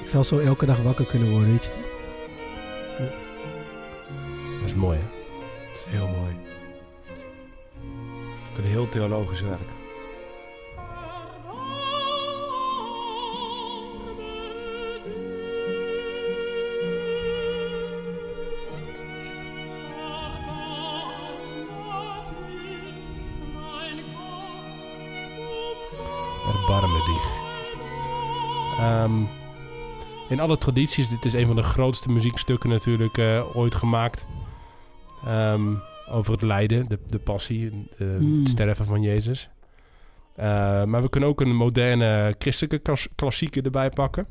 Ik 0.03 0.09
zou 0.09 0.25
zo 0.25 0.39
elke 0.39 0.67
dag 0.67 0.83
wakker 0.83 1.07
kunnen 1.07 1.31
worden, 1.31 1.51
weet 1.51 1.65
je? 1.65 1.92
Dat 4.63 4.71
is 4.71 4.77
mooi 4.77 4.99
hè? 4.99 5.05
Dat 5.73 5.77
is 5.77 5.85
heel 5.89 6.09
mooi. 6.09 6.37
We 8.45 8.53
kunnen 8.53 8.73
heel 8.73 8.89
theologisch 8.89 9.41
werken. 9.41 9.67
Erbarme 26.47 26.99
dich. 27.07 27.41
Ehm, 28.79 29.13
in 30.29 30.41
alle 30.41 30.59
tradities, 30.59 31.09
dit 31.09 31.25
is 31.25 31.33
een 31.33 31.47
van 31.47 31.57
de 31.57 31.63
grootste 31.63 32.11
muziekstukken 32.11 32.71
natuurlijk 32.71 33.19
eh, 33.19 33.57
ooit 33.57 33.75
gemaakt. 33.75 34.25
Ehm, 35.27 35.75
over 36.11 36.33
het 36.33 36.43
lijden, 36.43 36.89
de, 36.89 36.99
de 37.07 37.19
passie, 37.19 37.71
de- 37.97 38.05
Hmm. 38.19 38.39
het 38.39 38.49
sterven 38.49 38.85
van 38.85 39.03
Jezus. 39.03 39.49
Eh, 40.35 40.45
maar 40.85 41.03
we 41.03 41.09
kunnen 41.09 41.29
ook 41.29 41.41
een 41.41 41.57
moderne 41.57 42.35
christelijke 42.39 42.79
klas- 42.79 43.09
klassieker 43.15 43.65
erbij 43.65 43.91
pakken. 43.91 44.27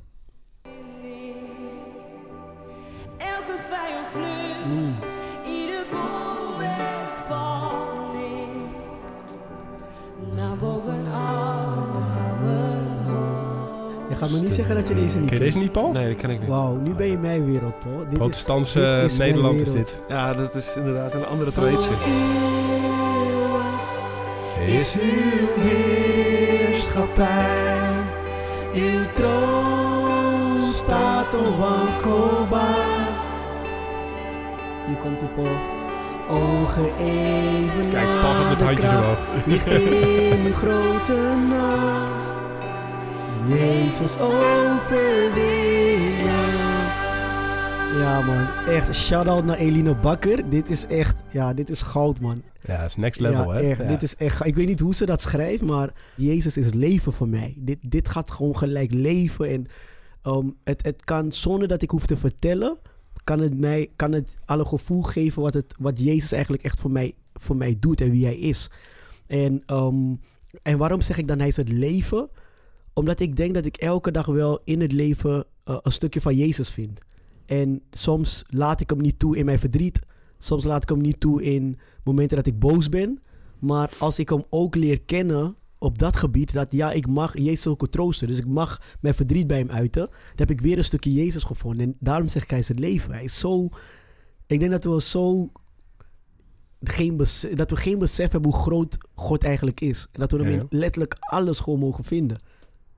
Niet 14.57 14.67
zeggen 14.67 14.75
dat 14.75 14.87
je 14.87 15.03
deze 15.03 15.17
niet 15.17 15.29
Ken 15.29 15.37
je 15.37 15.43
deze 15.43 15.57
niet, 15.57 15.71
Paul? 15.71 15.91
Nee, 15.91 16.07
dat 16.07 16.17
ken 16.17 16.29
ik 16.29 16.39
niet. 16.39 16.49
Wauw, 16.49 16.75
nu 16.75 16.93
ben 16.93 17.07
je 17.07 17.17
mijn 17.17 17.45
wereld, 17.45 17.79
Paul. 17.79 17.97
Dit 17.97 18.11
is, 18.11 18.17
Protestantse 18.17 18.79
dit 19.01 19.11
is 19.11 19.17
mijn 19.17 19.29
Nederland 19.29 19.61
is 19.61 19.71
dit. 19.71 20.01
Ja, 20.07 20.33
dat 20.33 20.55
is 20.55 20.75
inderdaad 20.75 21.13
een 21.13 21.25
andere 21.25 21.51
traditie. 21.51 21.91
Is 24.67 24.95
uw 24.95 25.61
Heer. 25.61 26.67
heerschappij. 26.67 27.89
Uw 28.73 29.11
troon 29.13 30.59
staat 30.59 31.35
onwankelbaar. 31.35 33.09
Hier 34.87 34.97
komt 34.97 35.19
hij, 35.19 35.29
Paul. 35.35 35.79
Ogen 36.29 36.97
even 36.97 37.89
Kijk, 37.89 38.21
Paul 38.21 38.33
gaat 38.33 38.49
met 38.49 38.59
de 38.59 38.65
handjes 38.65 38.89
omhoog. 38.89 39.17
Ligt 39.45 39.65
in 39.65 40.45
uw 40.45 40.53
grote 40.53 41.19
naam. 41.49 42.40
Jezus 43.51 44.17
overwinnaar. 44.17 45.09
Ja 47.97 48.21
man, 48.21 48.47
echt 48.67 48.95
shout-out 48.95 49.45
naar 49.45 49.57
Eline 49.57 49.95
Bakker. 49.95 50.49
Dit 50.49 50.69
is 50.69 50.85
echt, 50.85 51.15
ja, 51.31 51.53
dit 51.53 51.69
is 51.69 51.81
goud 51.81 52.19
man. 52.21 52.41
Ja, 52.61 52.75
het 52.75 52.89
is 52.89 52.95
next 52.95 53.19
level, 53.19 53.53
ja, 53.53 53.59
hè? 53.59 53.69
Echt, 53.69 53.79
Ja. 53.79 53.87
Dit 53.87 54.01
is 54.03 54.15
echt, 54.15 54.45
ik 54.45 54.55
weet 54.55 54.67
niet 54.67 54.79
hoe 54.79 54.95
ze 54.95 55.05
dat 55.05 55.21
schrijft, 55.21 55.61
maar 55.61 55.89
Jezus 56.15 56.57
is 56.57 56.73
leven 56.73 57.13
voor 57.13 57.27
mij. 57.27 57.55
Dit, 57.57 57.77
dit 57.81 58.07
gaat 58.07 58.31
gewoon 58.31 58.57
gelijk 58.57 58.93
leven 58.93 59.49
en 59.49 59.65
ehm, 60.21 60.47
het, 60.63 60.83
het 60.83 61.03
kan 61.03 61.31
zonder 61.31 61.67
dat 61.67 61.81
ik 61.81 61.89
hoef 61.89 62.05
te 62.05 62.17
vertellen, 62.17 62.77
kan 63.23 63.39
het 63.39 63.59
mij, 63.59 63.89
kan 63.95 64.11
het 64.11 64.37
alle 64.45 64.65
gevoel 64.65 65.01
geven 65.01 65.41
wat, 65.41 65.53
het, 65.53 65.75
wat 65.79 65.99
Jezus 65.99 66.31
eigenlijk 66.31 66.63
echt 66.63 66.81
voor 66.81 66.91
mij, 66.91 67.13
voor 67.33 67.55
mij 67.55 67.75
doet 67.79 68.01
en 68.01 68.11
wie 68.11 68.25
hij 68.25 68.37
is. 68.37 68.69
En, 69.27 69.63
ehm, 69.65 70.15
en 70.61 70.77
waarom 70.77 71.01
zeg 71.01 71.17
ik 71.17 71.27
dan 71.27 71.39
hij 71.39 71.47
is 71.47 71.57
het 71.57 71.69
leven? 71.69 72.29
Omdat 72.93 73.19
ik 73.19 73.35
denk 73.35 73.53
dat 73.53 73.65
ik 73.65 73.77
elke 73.77 74.11
dag 74.11 74.25
wel 74.25 74.61
in 74.63 74.81
het 74.81 74.91
leven 74.91 75.45
eh, 75.63 75.77
een 75.81 75.91
stukje 75.91 76.21
van 76.21 76.35
Jezus 76.35 76.69
vind. 76.69 76.99
En 77.45 77.81
soms 77.91 78.43
laat 78.47 78.79
ik 78.81 78.89
hem 78.89 79.01
niet 79.01 79.19
toe 79.19 79.37
in 79.37 79.45
mijn 79.45 79.59
verdriet. 79.59 79.99
Soms 80.37 80.63
laat 80.63 80.83
ik 80.83 80.89
hem 80.89 81.01
niet 81.01 81.19
toe 81.19 81.43
in 81.43 81.79
momenten 82.03 82.37
dat 82.37 82.45
ik 82.47 82.59
boos 82.59 82.89
ben. 82.89 83.21
Maar 83.59 83.91
als 83.99 84.19
ik 84.19 84.29
hem 84.29 84.43
ook 84.49 84.75
leer 84.75 85.01
kennen 85.01 85.55
op 85.77 85.97
dat 85.97 86.15
gebied, 86.15 86.53
dat 86.53 86.71
ja, 86.71 86.91
ik 86.91 87.07
mag 87.07 87.37
Jezus 87.37 87.67
ook 87.67 87.87
troosten. 87.89 88.27
Dus 88.27 88.37
ik 88.37 88.47
mag 88.47 88.81
mijn 89.01 89.13
verdriet 89.15 89.47
bij 89.47 89.57
hem 89.57 89.71
uiten. 89.71 90.05
Dan 90.07 90.17
heb 90.35 90.49
ik 90.51 90.61
weer 90.61 90.77
een 90.77 90.83
stukje 90.83 91.13
Jezus 91.13 91.43
gevonden. 91.43 91.85
En 91.87 91.95
daarom 91.99 92.27
zeg 92.27 92.43
ik, 92.43 92.49
hij 92.49 92.59
is 92.59 92.67
het 92.67 92.79
leven. 92.79 93.13
Hij 93.13 93.23
is 93.23 93.39
zo... 93.39 93.69
Ik 94.47 94.59
denk 94.59 94.71
dat 94.71 94.83
we 94.83 95.01
zo... 95.01 95.51
Geen 96.83 97.17
besef, 97.17 97.53
dat 97.53 97.69
we 97.69 97.75
geen 97.75 97.99
besef 97.99 98.31
hebben 98.31 98.51
hoe 98.51 98.59
groot 98.61 98.97
God 99.15 99.43
eigenlijk 99.43 99.81
is. 99.81 100.07
En 100.11 100.19
dat 100.19 100.31
we 100.31 100.37
hem 100.37 100.47
Ja. 100.51 100.59
in 100.59 100.65
letterlijk 100.69 101.15
alles 101.19 101.59
gewoon 101.59 101.79
mogen 101.79 102.03
vinden. 102.03 102.39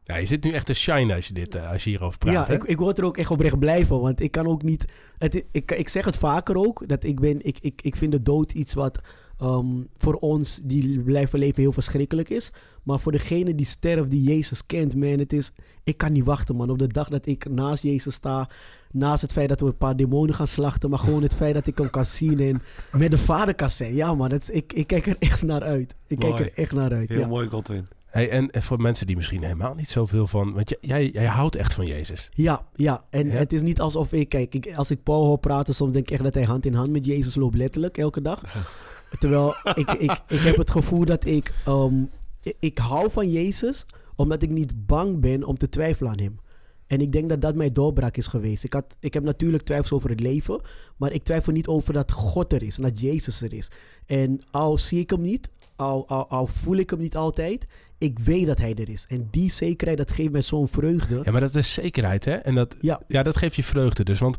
Ja, 0.06 0.16
je 0.16 0.26
zit 0.26 0.44
nu 0.44 0.52
echt 0.52 0.66
te 0.66 0.74
shine 0.74 1.16
als 1.16 1.28
je, 1.28 1.34
dit, 1.34 1.56
eh, 1.56 1.72
als 1.72 1.84
je 1.84 1.90
hierover 1.90 2.18
praat, 2.18 2.34
ja, 2.34 2.46
hè? 2.46 2.54
ik, 2.54 2.64
ik 2.64 2.78
word 2.78 2.98
er 2.98 3.04
ook 3.04 3.18
echt 3.18 3.32
oprecht 3.32 3.60
blij 3.60 3.86
van. 3.86 4.00
Want 4.00 4.22
ik 4.22 4.32
kan 4.32 4.48
ook 4.48 4.64
niet. 4.64 4.86
Het, 5.18 5.46
ik, 5.52 5.72
ik 5.72 5.90
zeg 5.90 6.06
het 6.06 6.18
vaker 6.18 6.58
ook. 6.58 6.88
Dat 6.88 7.04
ik 7.04 7.20
ben. 7.20 7.46
Ik, 7.46 7.58
ik, 7.60 7.82
ik 7.82 7.96
vind 7.96 8.12
de 8.12 8.22
dood 8.22 8.52
iets 8.52 8.74
wat 8.74 9.00
ehm, 9.38 9.68
voor 9.98 10.14
ons 10.14 10.60
die 10.64 11.00
blijven 11.00 11.40
leven 11.40 11.62
heel 11.62 11.72
verschrikkelijk 11.72 12.30
is. 12.30 12.52
Maar 12.84 13.00
voor 13.00 13.12
degene 13.12 13.56
die 13.56 13.66
sterft, 13.66 14.12
die 14.12 14.24
Jezus 14.24 14.66
kent, 14.66 14.96
man, 14.96 15.20
het 15.20 15.34
is. 15.34 15.52
Ik 15.84 15.98
kan 15.98 16.12
niet 16.12 16.24
wachten, 16.24 16.56
man. 16.56 16.70
Op 16.70 16.80
de 16.80 16.88
dag 16.88 17.10
dat 17.10 17.26
ik 17.26 17.50
naast 17.50 17.84
Jezus 17.84 18.14
sta. 18.14 18.50
Naast 18.92 19.22
het 19.22 19.32
feit 19.32 19.50
dat 19.50 19.60
we 19.60 19.66
een 19.66 19.78
paar 19.78 19.96
demonen 19.96 20.36
gaan 20.36 20.48
slachten. 20.48 20.90
Maar 20.90 21.00
gewoon 21.00 21.24
het 21.24 21.36
feit 21.36 21.54
dat 21.54 21.68
ik 21.68 21.78
hem 21.78 21.90
kan 21.90 22.06
zien 22.06 22.40
en 22.40 22.62
met 22.92 23.12
de 23.12 23.18
vader 23.18 23.56
kan 23.56 23.70
zijn. 23.70 23.96
Ja, 23.96 24.14
man. 24.14 24.30
Dat 24.30 24.42
is, 24.42 24.50
ik, 24.50 24.74
ik 24.74 24.88
kijk 24.88 25.08
er 25.08 25.16
echt 25.20 25.44
naar 25.44 25.64
uit. 25.64 25.96
Ik 26.08 26.20
kijk 26.20 26.40
er 26.40 26.52
echt 26.54 26.72
naar 26.72 26.94
uit. 26.94 27.10
Heel 27.10 27.20
ja. 27.20 27.28
mooi, 27.28 27.48
Godwin. 27.48 27.88
Hey, 28.13 28.29
en, 28.29 28.51
en 28.51 28.63
voor 28.63 28.82
mensen 28.82 29.08
die 29.08 29.15
misschien 29.15 29.43
helemaal 29.43 29.74
niet 29.74 29.89
zoveel 29.89 30.27
van... 30.27 30.53
Want 30.53 30.75
jij, 30.82 31.10
jij, 31.10 31.25
houdt 31.25 31.55
echt 31.55 31.74
van 31.74 31.86
Jezus. 31.86 32.29
Ja, 32.32 32.67
ja. 32.75 33.05
En 33.10 33.27
Ja? 33.27 33.34
het 33.34 33.53
is 33.53 33.62
niet 33.62 33.79
alsof 33.79 34.13
ik, 34.13 34.29
kijk, 34.29 34.53
ik, 34.53 34.75
als 34.75 34.91
ik 34.91 35.03
Paul 35.03 35.25
hoor 35.25 35.39
praten, 35.39 35.75
soms 35.75 35.93
denk 35.93 36.05
ik 36.05 36.12
echt 36.12 36.24
dat 36.24 36.34
hij 36.34 36.43
hand 36.43 36.65
in 36.65 36.74
hand 36.74 36.91
met 36.91 37.05
Jezus 37.05 37.36
loopt, 37.36 37.55
letterlijk, 37.55 37.98
elke 37.98 38.22
dag. 38.22 38.43
Terwijl 39.20 39.55
ik, 39.74 39.91
ik, 39.91 40.22
ik 40.27 40.39
heb 40.39 40.58
het 40.58 40.70
gevoel 40.70 41.05
dat 41.05 41.25
ik, 41.25 41.53
ehm, 41.65 42.01
ik, 42.41 42.55
ik 42.60 42.77
hou 42.77 43.12
van 43.12 43.32
Jezus, 43.32 43.86
omdat 44.15 44.41
ik 44.41 44.50
niet 44.50 44.86
bang 44.86 45.20
ben 45.20 45.43
om 45.43 45.58
te 45.58 45.70
twijfelen 45.70 46.12
aan 46.12 46.20
hem. 46.20 46.39
En 46.88 47.01
ik 47.01 47.12
denk 47.12 47.29
dat 47.29 47.41
dat 47.41 47.55
mijn 47.55 47.74
doorbraak 47.74 48.17
is 48.17 48.27
geweest. 48.27 48.63
Ik, 48.63 48.74
had, 48.74 48.96
ik 49.00 49.13
heb 49.13 49.24
natuurlijk 49.24 49.63
twijfels 49.63 49.91
over 49.91 50.10
het 50.10 50.20
leven, 50.20 50.62
maar 50.98 51.12
ik 51.12 51.24
twijfel 51.24 51.53
niet 51.53 51.67
over 51.67 51.93
dat 51.93 52.12
God 52.12 52.53
er 52.53 52.63
is 52.63 52.77
en 52.77 52.84
dat 52.84 53.00
Jezus 53.00 53.41
er 53.41 53.53
is. 53.53 53.72
En 54.05 54.41
al 54.51 54.77
zie 54.77 55.00
ik 55.00 55.10
hem 55.10 55.22
niet, 55.22 55.50
al, 55.75 56.08
al, 56.08 56.29
al 56.29 56.48
voel 56.48 56.75
ik 56.75 56.89
hem 56.89 57.00
niet 57.00 57.15
altijd, 57.15 57.65
ik 58.04 58.20
weet 58.20 58.48
dat 58.48 58.58
hij 58.58 58.74
er 58.76 58.90
is. 58.90 59.06
En 59.10 59.28
die 59.32 59.52
zekerheid, 59.52 59.98
dat 59.98 60.12
geeft 60.12 60.32
mij 60.32 60.42
zo'n 60.42 60.68
vreugde. 60.68 61.22
Ja, 61.24 61.32
maar 61.32 61.42
dat 61.42 61.56
is 61.56 61.74
zekerheid, 61.74 62.26
hè? 62.26 62.32
En 62.34 62.56
dat, 62.56 62.76
Ja. 62.80 63.02
ja, 63.08 63.24
dat 63.24 63.38
geeft 63.38 63.56
je 63.56 63.64
vreugde 63.64 64.04
dus. 64.04 64.20
Want 64.20 64.38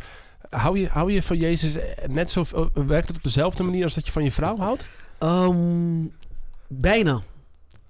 hou 0.51 0.79
je, 0.79 0.87
hou 0.89 1.13
je 1.13 1.23
van 1.23 1.37
Jezus 1.37 1.77
net 2.09 2.31
zo... 2.31 2.45
eh, 2.55 2.65
Werkt 2.87 3.09
het 3.09 3.17
op 3.17 3.23
dezelfde 3.23 3.63
manier 3.63 3.85
als 3.85 3.95
dat 3.95 4.07
je 4.07 4.13
van 4.13 4.25
je 4.25 4.33
vrouw 4.33 4.57
houdt? 4.57 4.89
Ehm, 5.19 6.05
bijna. 6.69 7.21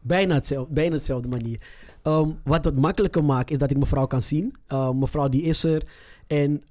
Bijna, 0.01 0.35
hetzelfde, 0.35 0.73
bijna 0.75 0.95
hetzelfde 0.95 1.29
manier. 1.29 1.61
Ehm, 2.03 2.29
wat 2.45 2.65
het 2.65 2.77
makkelijker 2.81 3.25
maakt, 3.25 3.51
is 3.51 3.59
dat 3.59 3.71
ik 3.71 3.79
mevrouw 3.79 4.07
kan 4.07 4.23
zien. 4.23 4.55
Ehm, 4.67 4.99
mevrouw 4.99 5.29
die 5.29 5.43
is 5.43 5.65
er. 5.65 5.83
En 6.27 6.63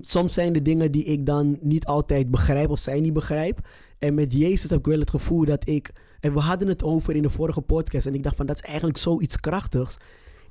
soms 0.00 0.34
zijn 0.34 0.54
er 0.54 0.62
dingen 0.62 0.92
die 0.92 1.04
ik 1.04 1.26
dan 1.26 1.58
niet 1.60 1.84
altijd 1.86 2.30
begrijp 2.30 2.70
of 2.70 2.78
zij 2.78 3.00
niet 3.00 3.12
begrijpt. 3.12 3.60
En 3.98 4.14
met 4.14 4.32
Jezus 4.32 4.70
heb 4.70 4.78
ik 4.78 4.86
wel 4.86 4.98
het 4.98 5.10
gevoel 5.10 5.44
dat 5.44 5.68
ik... 5.68 5.90
En 6.20 6.32
we 6.32 6.40
hadden 6.40 6.68
het 6.68 6.82
over 6.82 7.16
in 7.16 7.22
de 7.22 7.30
vorige 7.30 7.60
podcast. 7.60 8.06
En 8.06 8.14
ik 8.14 8.22
dacht 8.22 8.36
van, 8.36 8.46
dat 8.46 8.62
is 8.62 8.68
eigenlijk 8.68 8.98
zoiets 8.98 9.40
krachtigs. 9.40 9.96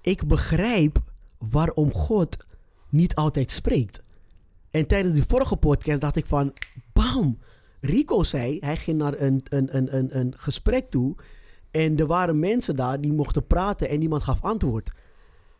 Ik 0.01 0.27
begrijp 0.27 0.99
waarom 1.38 1.93
God 1.93 2.38
niet 2.89 3.15
altijd 3.15 3.51
spreekt. 3.51 4.01
En 4.71 4.88
tijdens 4.88 5.13
die 5.13 5.23
vorige 5.23 5.55
podcast 5.55 6.01
dacht 6.01 6.15
ik 6.15 6.25
van... 6.25 6.53
Bam! 6.93 7.39
Rico 7.81 8.23
zei, 8.23 8.57
hij 8.59 8.77
ging 8.77 8.97
naar 8.97 9.19
een, 9.19 9.41
een, 9.49 9.77
een, 9.77 9.95
een, 9.97 10.17
een 10.19 10.33
gesprek 10.38 10.89
toe. 10.89 11.15
En 11.71 11.97
er 11.97 12.07
waren 12.07 12.39
mensen 12.39 12.75
daar 12.75 13.01
die 13.01 13.13
mochten 13.13 13.47
praten 13.47 13.89
en 13.89 13.99
niemand 13.99 14.23
gaf 14.23 14.41
antwoord. 14.41 14.91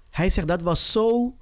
Hij 0.10 0.30
zegt 0.30 0.48
dat 0.48 0.62
was 0.62 0.92
zo. 0.92 1.36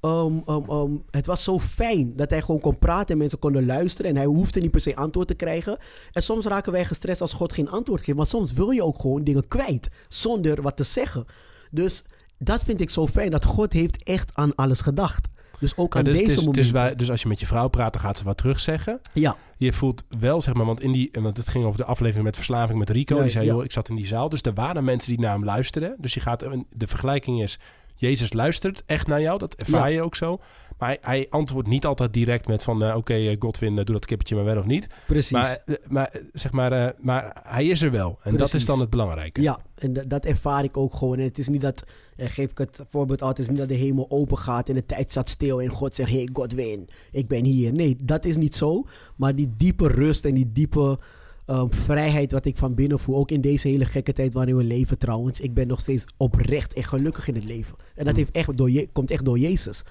Ehm, 0.00 0.38
ehm, 0.46 0.70
ehm, 0.70 0.90
het 1.10 1.26
was 1.26 1.44
zo 1.44 1.58
fijn 1.58 2.16
dat 2.16 2.30
hij 2.30 2.42
gewoon 2.42 2.60
kon 2.60 2.78
praten 2.78 3.08
en 3.12 3.18
mensen 3.18 3.38
konden 3.38 3.66
luisteren. 3.66 4.10
En 4.10 4.16
hij 4.16 4.24
hoefde 4.26 4.60
niet 4.60 4.70
per 4.70 4.80
se 4.80 4.96
antwoord 4.96 5.28
te 5.28 5.34
krijgen. 5.34 5.78
En 6.12 6.22
soms 6.22 6.46
raken 6.46 6.72
wij 6.72 6.84
gestrest 6.84 7.20
als 7.20 7.32
God 7.32 7.52
geen 7.52 7.70
antwoord 7.70 8.02
geeft. 8.04 8.16
Maar 8.16 8.26
soms 8.26 8.52
wil 8.52 8.70
je 8.70 8.84
ook 8.84 9.00
gewoon 9.00 9.24
dingen 9.24 9.48
kwijt 9.48 9.88
zonder 10.08 10.62
wat 10.62 10.76
te 10.76 10.84
zeggen. 10.84 11.24
Dus 11.70 12.04
dat 12.38 12.62
vind 12.64 12.80
ik 12.80 12.90
zo 12.90 13.06
fijn 13.06 13.30
dat 13.30 13.44
God 13.44 13.72
heeft 13.72 14.02
echt 14.04 14.30
aan 14.34 14.54
alles 14.54 14.80
gedacht. 14.80 15.28
Dus 15.60 15.76
ook 15.76 15.96
aan 15.96 16.04
Ja, 16.04 16.10
dus, 16.10 16.18
deze 16.18 16.30
is- 16.30 16.36
momenten. 16.36 16.62
dus, 16.62 16.70
wij- 16.70 16.94
dus 16.96 17.10
als 17.10 17.22
je 17.22 17.28
met 17.28 17.40
je 17.40 17.46
vrouw 17.46 17.68
praat, 17.68 17.92
dan 17.92 18.02
gaat 18.02 18.18
ze 18.18 18.24
wat 18.24 18.36
terugzeggen. 18.36 19.00
Ja, 19.12 19.36
Je 19.56 19.72
voelt 19.72 20.02
wel, 20.18 20.40
zeg 20.40 20.54
maar, 20.54 20.66
want, 20.66 20.80
in 20.80 20.92
die, 20.92 21.08
want 21.20 21.36
het 21.36 21.48
ging 21.48 21.64
over 21.64 21.78
de 21.78 21.84
aflevering 21.84 22.24
met 22.24 22.36
verslaving 22.36 22.78
met 22.78 22.90
Rico. 22.90 23.16
Ja, 23.16 23.22
die 23.22 23.30
zei, 23.30 23.44
ja. 23.44 23.52
joh, 23.52 23.64
ik 23.64 23.72
zat 23.72 23.88
in 23.88 23.96
die 23.96 24.06
zaal. 24.06 24.28
Dus 24.28 24.42
er 24.42 24.54
waren 24.54 24.84
mensen 24.84 25.10
die 25.10 25.20
naar 25.20 25.32
hem 25.32 25.44
luisterden. 25.44 25.96
Dus 25.98 26.14
je 26.14 26.20
gaat, 26.20 26.40
de 26.68 26.86
vergelijking 26.86 27.42
is, 27.42 27.58
Jezus 28.00 28.32
luistert 28.32 28.82
echt 28.86 29.06
naar 29.06 29.20
jou. 29.20 29.38
Dat 29.38 29.54
ervaar 29.54 29.88
Ja. 29.90 29.94
je 29.94 30.02
ook 30.02 30.14
zo. 30.14 30.38
Maar 30.78 30.88
hij, 30.88 30.98
hij 31.00 31.26
antwoordt 31.30 31.68
niet 31.68 31.86
altijd 31.86 32.12
direct 32.12 32.46
met 32.46 32.62
van, 32.62 32.82
eh, 32.82 32.96
oké, 32.96 33.14
eh, 33.14 33.36
Godwin, 33.38 33.74
doe 33.74 33.84
dat 33.84 34.04
kippetje 34.06 34.34
maar 34.34 34.44
wel 34.44 34.58
of 34.58 34.64
niet. 34.64 34.86
precies. 35.06 35.30
Maar, 35.30 35.62
eh, 35.64 35.74
maar, 35.88 36.20
zeg 36.32 36.52
maar, 36.52 36.94
maar 37.00 37.40
hij 37.42 37.66
is 37.66 37.82
er 37.82 37.90
wel. 37.90 38.18
En 38.22 38.36
dat 38.36 38.54
is 38.54 38.66
dan 38.66 38.80
het 38.80 38.90
belangrijke. 38.90 39.42
Ja, 39.42 39.60
en 39.74 39.92
dat, 40.08 40.24
ervaar 40.24 40.64
ik 40.64 40.76
ook 40.76 40.94
gewoon. 40.94 41.18
En 41.18 41.24
het 41.24 41.38
is 41.38 41.48
niet 41.48 41.60
dat, 41.60 41.84
geef 42.16 42.50
ik 42.50 42.58
het 42.58 42.80
voorbeeld 42.88 43.22
altijd, 43.22 43.46
het 43.46 43.46
is 43.46 43.60
niet 43.60 43.68
dat 43.68 43.78
de 43.78 43.84
hemel 43.84 44.06
open 44.08 44.38
gaat 44.38 44.68
en 44.68 44.74
de 44.74 44.86
tijd 44.86 45.10
staat 45.10 45.28
stil 45.28 45.60
en 45.60 45.68
God 45.68 45.94
zegt, 45.94 46.10
hey 46.10 46.28
Godwin, 46.32 46.88
ik 47.12 47.28
ben 47.28 47.44
hier. 47.44 47.72
Nee, 47.72 47.96
dat 48.04 48.24
is 48.24 48.36
niet 48.36 48.56
zo. 48.56 48.86
Maar 49.16 49.34
die 49.34 49.54
diepe 49.56 49.86
rust 49.88 50.24
en 50.24 50.34
die 50.34 50.52
diepe 50.52 50.98
ehm, 51.50 51.70
vrijheid 51.70 52.32
wat 52.32 52.44
ik 52.44 52.56
van 52.56 52.74
binnen 52.74 52.98
voel, 52.98 53.16
ook 53.16 53.30
in 53.30 53.40
deze 53.40 53.68
hele 53.68 53.84
gekke 53.84 54.12
tijd 54.12 54.34
waarin 54.34 54.56
we 54.56 54.64
leven 54.64 54.98
trouwens. 54.98 55.40
Ik 55.40 55.54
ben 55.54 55.66
nog 55.66 55.80
steeds 55.80 56.04
oprecht 56.16 56.72
en 56.74 56.84
gelukkig 56.84 57.28
in 57.28 57.34
het 57.34 57.44
leven. 57.44 57.76
En 57.94 58.04
dat 58.04 58.12
Mm. 58.14 58.18
heeft 58.20 58.30
echt 58.34 58.56
door 58.56 58.70
je, 58.70 58.88
komt 58.92 59.10
echt 59.10 59.24
door 59.24 59.38
Jezus. 59.38 59.82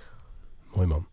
Mooi 0.75 0.87
man. 0.87 1.07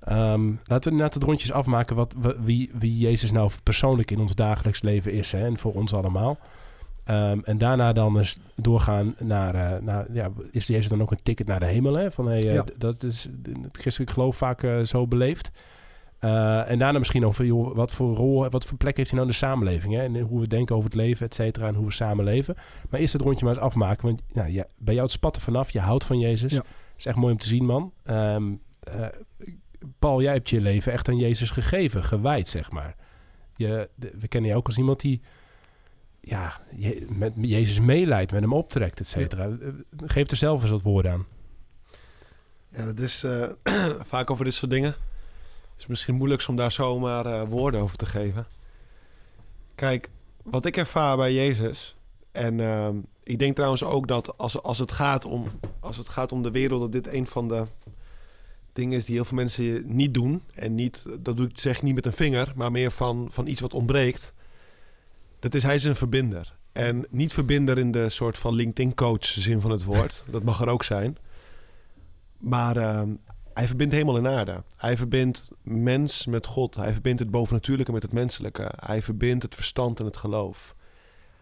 Ehm, 0.00 0.52
laten 0.64 0.92
we 0.92 0.98
net 0.98 1.14
het 1.14 1.22
rondjes 1.22 1.52
afmaken 1.52 1.96
wat, 1.96 2.14
wa- 2.18 2.40
wie, 2.40 2.70
wie 2.78 2.98
Jezus 2.98 3.32
nou 3.32 3.50
persoonlijk 3.62 4.10
in 4.10 4.18
ons 4.20 4.34
dagelijks 4.34 4.82
leven 4.82 5.12
is. 5.12 5.32
Hè, 5.32 5.44
en 5.44 5.58
voor 5.58 5.74
ons 5.74 5.94
allemaal. 5.94 6.38
Ehm, 7.04 7.38
en 7.42 7.58
daarna 7.58 7.92
dan 7.92 8.18
eens 8.18 8.38
doorgaan 8.56 9.14
naar, 9.18 9.82
naar 9.82 10.06
ja, 10.12 10.30
is 10.50 10.66
Jezus 10.66 10.88
dan 10.88 11.02
ook 11.02 11.10
een 11.10 11.22
ticket 11.22 11.46
naar 11.46 11.60
de 11.60 11.66
hemel? 11.66 11.94
Hè? 11.94 12.10
Van, 12.10 12.26
hey, 12.26 12.38
eh, 12.48 12.54
Ja. 12.54 12.64
Dat 12.78 13.02
is 13.02 13.28
het 13.62 13.76
christelijk 13.78 14.12
geloof 14.12 14.36
vaak 14.36 14.62
eh, 14.62 14.80
zo 14.80 15.06
beleefd. 15.06 15.50
Eh, 16.18 16.70
en 16.70 16.78
daarna 16.78 16.98
misschien 16.98 17.26
over 17.26 17.44
joh, 17.44 17.74
wat 17.76 17.92
voor 17.92 18.14
rol, 18.14 18.48
wat 18.48 18.64
voor 18.64 18.76
plek 18.78 18.96
heeft 18.96 19.10
hij 19.10 19.18
nou 19.18 19.30
in 19.30 19.38
de 19.38 19.46
samenleving? 19.46 19.94
Hè? 19.94 20.02
En 20.02 20.20
hoe 20.20 20.40
we 20.40 20.46
denken 20.46 20.74
over 20.76 20.90
het 20.90 20.98
leven, 20.98 21.26
et 21.26 21.34
cetera, 21.34 21.66
en 21.66 21.74
hoe 21.74 21.86
we 21.86 21.92
samenleven. 21.92 22.54
Maar 22.90 23.00
eerst 23.00 23.12
het 23.12 23.22
rondje 23.22 23.44
maar 23.44 23.54
eens 23.54 23.62
afmaken. 23.62 24.06
Want 24.06 24.22
nou, 24.32 24.48
ja, 24.50 24.64
bij 24.78 24.94
jou 24.94 25.06
het 25.06 25.14
spatten 25.16 25.42
vanaf, 25.42 25.70
je 25.70 25.80
houdt 25.80 26.04
van 26.04 26.18
Jezus. 26.18 26.52
Ja. 26.52 26.62
is 26.96 27.06
echt 27.06 27.16
mooi 27.16 27.32
om 27.32 27.38
te 27.38 27.46
zien, 27.46 27.64
man. 27.64 27.92
Ehm, 28.04 28.52
eh, 28.80 29.06
Paul, 29.98 30.22
jij 30.22 30.32
hebt 30.32 30.50
je 30.50 30.60
leven 30.60 30.92
echt 30.92 31.08
aan 31.08 31.16
Jezus 31.16 31.50
gegeven, 31.50 32.04
gewijd, 32.04 32.48
zeg 32.48 32.70
maar. 32.70 32.96
Je, 33.56 33.88
de- 33.94 34.12
we 34.18 34.28
kennen 34.28 34.50
je 34.50 34.56
ook 34.56 34.66
als 34.66 34.76
iemand 34.78 35.00
die 35.00 35.20
ja, 36.20 36.60
je- 36.76 37.06
met 37.08 37.32
Jezus 37.36 37.80
meeleidt, 37.80 38.32
met 38.32 38.40
hem 38.40 38.52
optrekt, 38.52 39.00
et 39.00 39.08
cetera. 39.08 39.44
Eh, 39.44 39.68
Geef 40.06 40.30
er 40.30 40.36
zelf 40.36 40.60
eens 40.62 40.70
wat 40.70 40.82
woorden 40.82 41.12
aan. 41.12 41.26
Ja, 42.68 42.84
dat 42.84 42.98
is 42.98 43.24
eh, 43.24 43.48
vaak 44.12 44.30
over 44.30 44.44
dit 44.44 44.54
soort 44.54 44.70
dingen. 44.70 44.94
Het 45.76 45.84
is 45.84 45.90
misschien 45.90 46.14
moeilijk 46.14 46.44
om 46.48 46.56
daar 46.56 46.72
zomaar 46.72 47.26
eh, 47.26 47.48
woorden 47.48 47.80
over 47.80 47.96
te 47.96 48.06
geven. 48.06 48.46
Kijk, 49.74 50.10
wat 50.42 50.64
ik 50.64 50.76
ervaar 50.76 51.16
bij 51.16 51.34
Jezus... 51.34 51.96
en 52.32 52.60
ehm, 52.60 52.96
ik 53.22 53.38
denk 53.38 53.54
trouwens 53.54 53.84
ook 53.84 54.08
dat 54.08 54.38
als, 54.38 54.62
als, 54.62 54.78
het 54.78 54.92
gaat 54.92 55.24
om, 55.24 55.46
als 55.80 55.96
het 55.96 56.08
gaat 56.08 56.32
om 56.32 56.42
de 56.42 56.50
wereld, 56.50 56.80
dat 56.80 56.92
dit 56.92 57.14
een 57.14 57.26
van 57.26 57.48
de 57.48 57.64
dingen 58.72 58.98
is 58.98 59.04
die 59.04 59.14
heel 59.14 59.24
veel 59.24 59.36
mensen 59.36 59.96
niet 59.96 60.14
doen. 60.14 60.42
En 60.54 60.74
niet, 60.74 61.06
dat 61.20 61.36
doe 61.36 61.48
ik 61.48 61.58
zeg 61.58 61.82
niet 61.82 61.94
met 61.94 62.06
een 62.06 62.12
vinger, 62.12 62.52
maar 62.54 62.70
meer 62.70 62.90
van, 62.90 63.26
van 63.30 63.46
iets 63.46 63.60
wat 63.60 63.74
ontbreekt. 63.74 64.32
Dat 65.38 65.54
is, 65.54 65.62
hij 65.62 65.74
is 65.74 65.84
een 65.84 65.96
verbinder. 65.96 66.56
En 66.72 67.06
niet 67.10 67.32
verbinder 67.32 67.78
in 67.78 67.92
de 67.92 68.08
soort 68.08 68.38
van 68.38 68.54
LinkedIn-coach 68.54 69.24
zin 69.24 69.60
van 69.60 69.70
het 69.70 69.84
woord. 69.84 70.24
dat 70.30 70.42
mag 70.42 70.60
er 70.60 70.68
ook 70.68 70.84
zijn. 70.84 71.16
Maar 72.38 72.76
ehm, 72.76 73.10
hij 73.56 73.66
verbindt 73.66 73.94
hemel 73.94 74.16
en 74.16 74.26
aarde. 74.26 74.62
Hij 74.76 74.96
verbindt 74.96 75.50
mens 75.62 76.26
met 76.26 76.46
God. 76.46 76.74
Hij 76.74 76.92
verbindt 76.92 77.20
het 77.20 77.30
bovennatuurlijke 77.30 77.92
met 77.92 78.02
het 78.02 78.12
menselijke. 78.12 78.72
Hij 78.76 79.02
verbindt 79.02 79.42
het 79.42 79.54
verstand 79.54 80.00
en 80.00 80.04
het 80.04 80.16
geloof. 80.16 80.76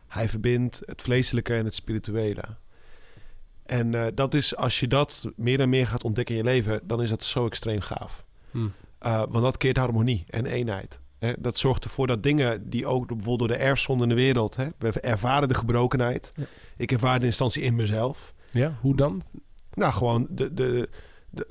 Hij 0.09 0.29
verbindt 0.29 0.81
het 0.85 1.03
vleeselijke 1.03 1.55
en 1.55 1.65
het 1.65 1.75
spirituele. 1.75 2.43
En 3.67 3.95
eh, 3.95 4.07
dat 4.15 4.35
is, 4.35 4.57
als 4.57 4.81
je 4.81 4.89
dat 4.89 5.31
meer 5.37 5.61
en 5.61 5.69
meer 5.69 5.87
gaat 5.87 6.05
ontdekken 6.05 6.35
in 6.35 6.45
je 6.45 6.49
leven, 6.49 6.81
dan 6.85 7.03
is 7.03 7.11
dat 7.11 7.25
zo 7.25 7.47
extreem 7.47 7.81
gaaf. 7.81 8.25
Hm. 8.51 8.59
Uh, 8.59 8.69
want 9.17 9.45
dat 9.45 9.57
keert 9.57 9.77
harmonie 9.77 10.25
en 10.29 10.47
eenheid. 10.47 11.01
Hè? 11.19 11.33
Dat 11.39 11.59
zorgt 11.59 11.85
ervoor 11.85 12.07
dat 12.07 12.23
dingen 12.23 12.71
die 12.71 12.87
ook 12.87 13.07
bijvoorbeeld 13.07 13.39
door 13.39 13.59
de 13.59 13.65
erfzonde 13.65 14.03
in 14.03 14.09
de 14.09 14.15
wereld... 14.15 14.57
Hè? 14.57 14.69
we 14.79 15.01
ervaren 15.01 15.49
de 15.49 15.55
gebrokenheid. 15.55 16.31
Ja. 16.37 16.45
Ik 16.77 16.93
ervaar 16.93 17.21
de 17.21 17.27
instantie 17.27 17.63
in 17.63 17.75
mezelf. 17.75 18.35
Ja, 18.51 18.79
hoe 18.81 18.97
dan? 18.97 19.23
Nou, 19.73 19.93
gewoon 19.93 20.27
de, 20.31 20.55
de- 20.55 20.89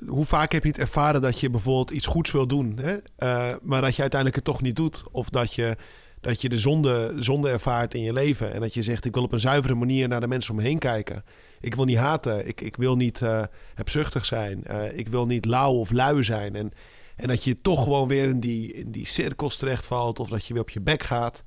hoe 0.06 0.24
vaak 0.24 0.52
heb 0.52 0.62
je 0.62 0.68
het 0.68 0.78
ervaren 0.78 1.20
dat 1.20 1.40
je 1.40 1.50
bijvoorbeeld 1.50 1.90
iets 1.90 2.06
goeds 2.06 2.32
wil 2.32 2.46
doen, 2.46 2.78
hè? 2.82 2.96
Eh, 3.16 3.54
maar 3.62 3.80
dat 3.80 3.94
je 3.94 4.00
uiteindelijk 4.00 4.34
het 4.34 4.54
toch 4.54 4.62
niet 4.62 4.76
doet? 4.76 5.04
Of 5.10 5.28
dat 5.28 5.54
je, 5.54 5.76
dat 6.20 6.42
je 6.42 6.48
de 6.48 6.58
zonde, 6.58 7.12
zonde 7.16 7.50
ervaart 7.50 7.94
in 7.94 8.02
je 8.02 8.12
leven 8.12 8.52
en 8.52 8.60
dat 8.60 8.74
je 8.74 8.82
zegt: 8.82 9.04
Ik 9.04 9.14
wil 9.14 9.22
op 9.22 9.32
een 9.32 9.40
zuivere 9.40 9.74
manier 9.74 10.08
naar 10.08 10.20
de 10.20 10.26
mensen 10.26 10.50
om 10.50 10.56
me 10.56 10.62
heen 10.62 10.78
kijken. 10.78 11.24
Ik 11.60 11.74
wil 11.74 11.84
niet 11.84 11.96
haten, 11.96 12.46
ik, 12.46 12.60
ik 12.60 12.76
wil 12.76 12.96
niet 12.96 13.22
eh, 13.22 13.42
hebzuchtig 13.74 14.24
zijn, 14.24 14.64
eh, 14.64 14.98
ik 14.98 15.08
wil 15.08 15.26
niet 15.26 15.44
lauw 15.44 15.72
of 15.72 15.92
lui 15.92 16.24
zijn. 16.24 16.54
En, 16.54 16.72
en 17.16 17.28
dat 17.28 17.44
je 17.44 17.54
toch 17.54 17.82
gewoon 17.82 18.08
weer 18.08 18.28
in 18.28 18.40
die, 18.40 18.72
in 18.72 18.90
die 18.90 19.06
cirkels 19.06 19.56
terechtvalt 19.56 20.20
of 20.20 20.28
dat 20.28 20.46
je 20.46 20.52
weer 20.52 20.62
op 20.62 20.70
je 20.70 20.80
bek 20.80 21.02
gaat. 21.02 21.42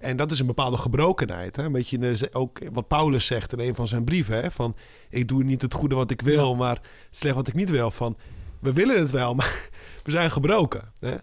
En 0.00 0.16
dat 0.16 0.30
is 0.30 0.38
een 0.38 0.46
bepaalde 0.46 0.76
gebrokenheid. 0.76 1.56
Hè? 1.56 1.62
Een 1.64 1.72
beetje 1.72 1.98
de- 1.98 2.28
ook 2.32 2.58
wat 2.72 2.88
Paulus 2.88 3.26
zegt 3.26 3.52
in 3.52 3.58
een 3.60 3.74
van 3.74 3.88
zijn 3.88 4.04
brieven. 4.04 4.40
Hè? 4.42 4.50
Van, 4.50 4.76
ik 5.10 5.28
doe 5.28 5.42
niet 5.42 5.62
het 5.62 5.74
goede 5.74 5.94
wat 5.94 6.10
ik 6.10 6.20
wil, 6.20 6.54
maar 6.54 6.80
slecht 7.10 7.34
wat 7.34 7.48
ik 7.48 7.54
niet 7.54 7.70
wil. 7.70 7.90
Van, 7.90 8.16
we 8.60 8.72
willen 8.72 8.98
het 8.98 9.10
wel, 9.10 9.34
maar 9.38 9.68
we 10.02 10.10
zijn 10.10 10.30
gebroken. 10.30 10.92
Hè? 11.00 11.16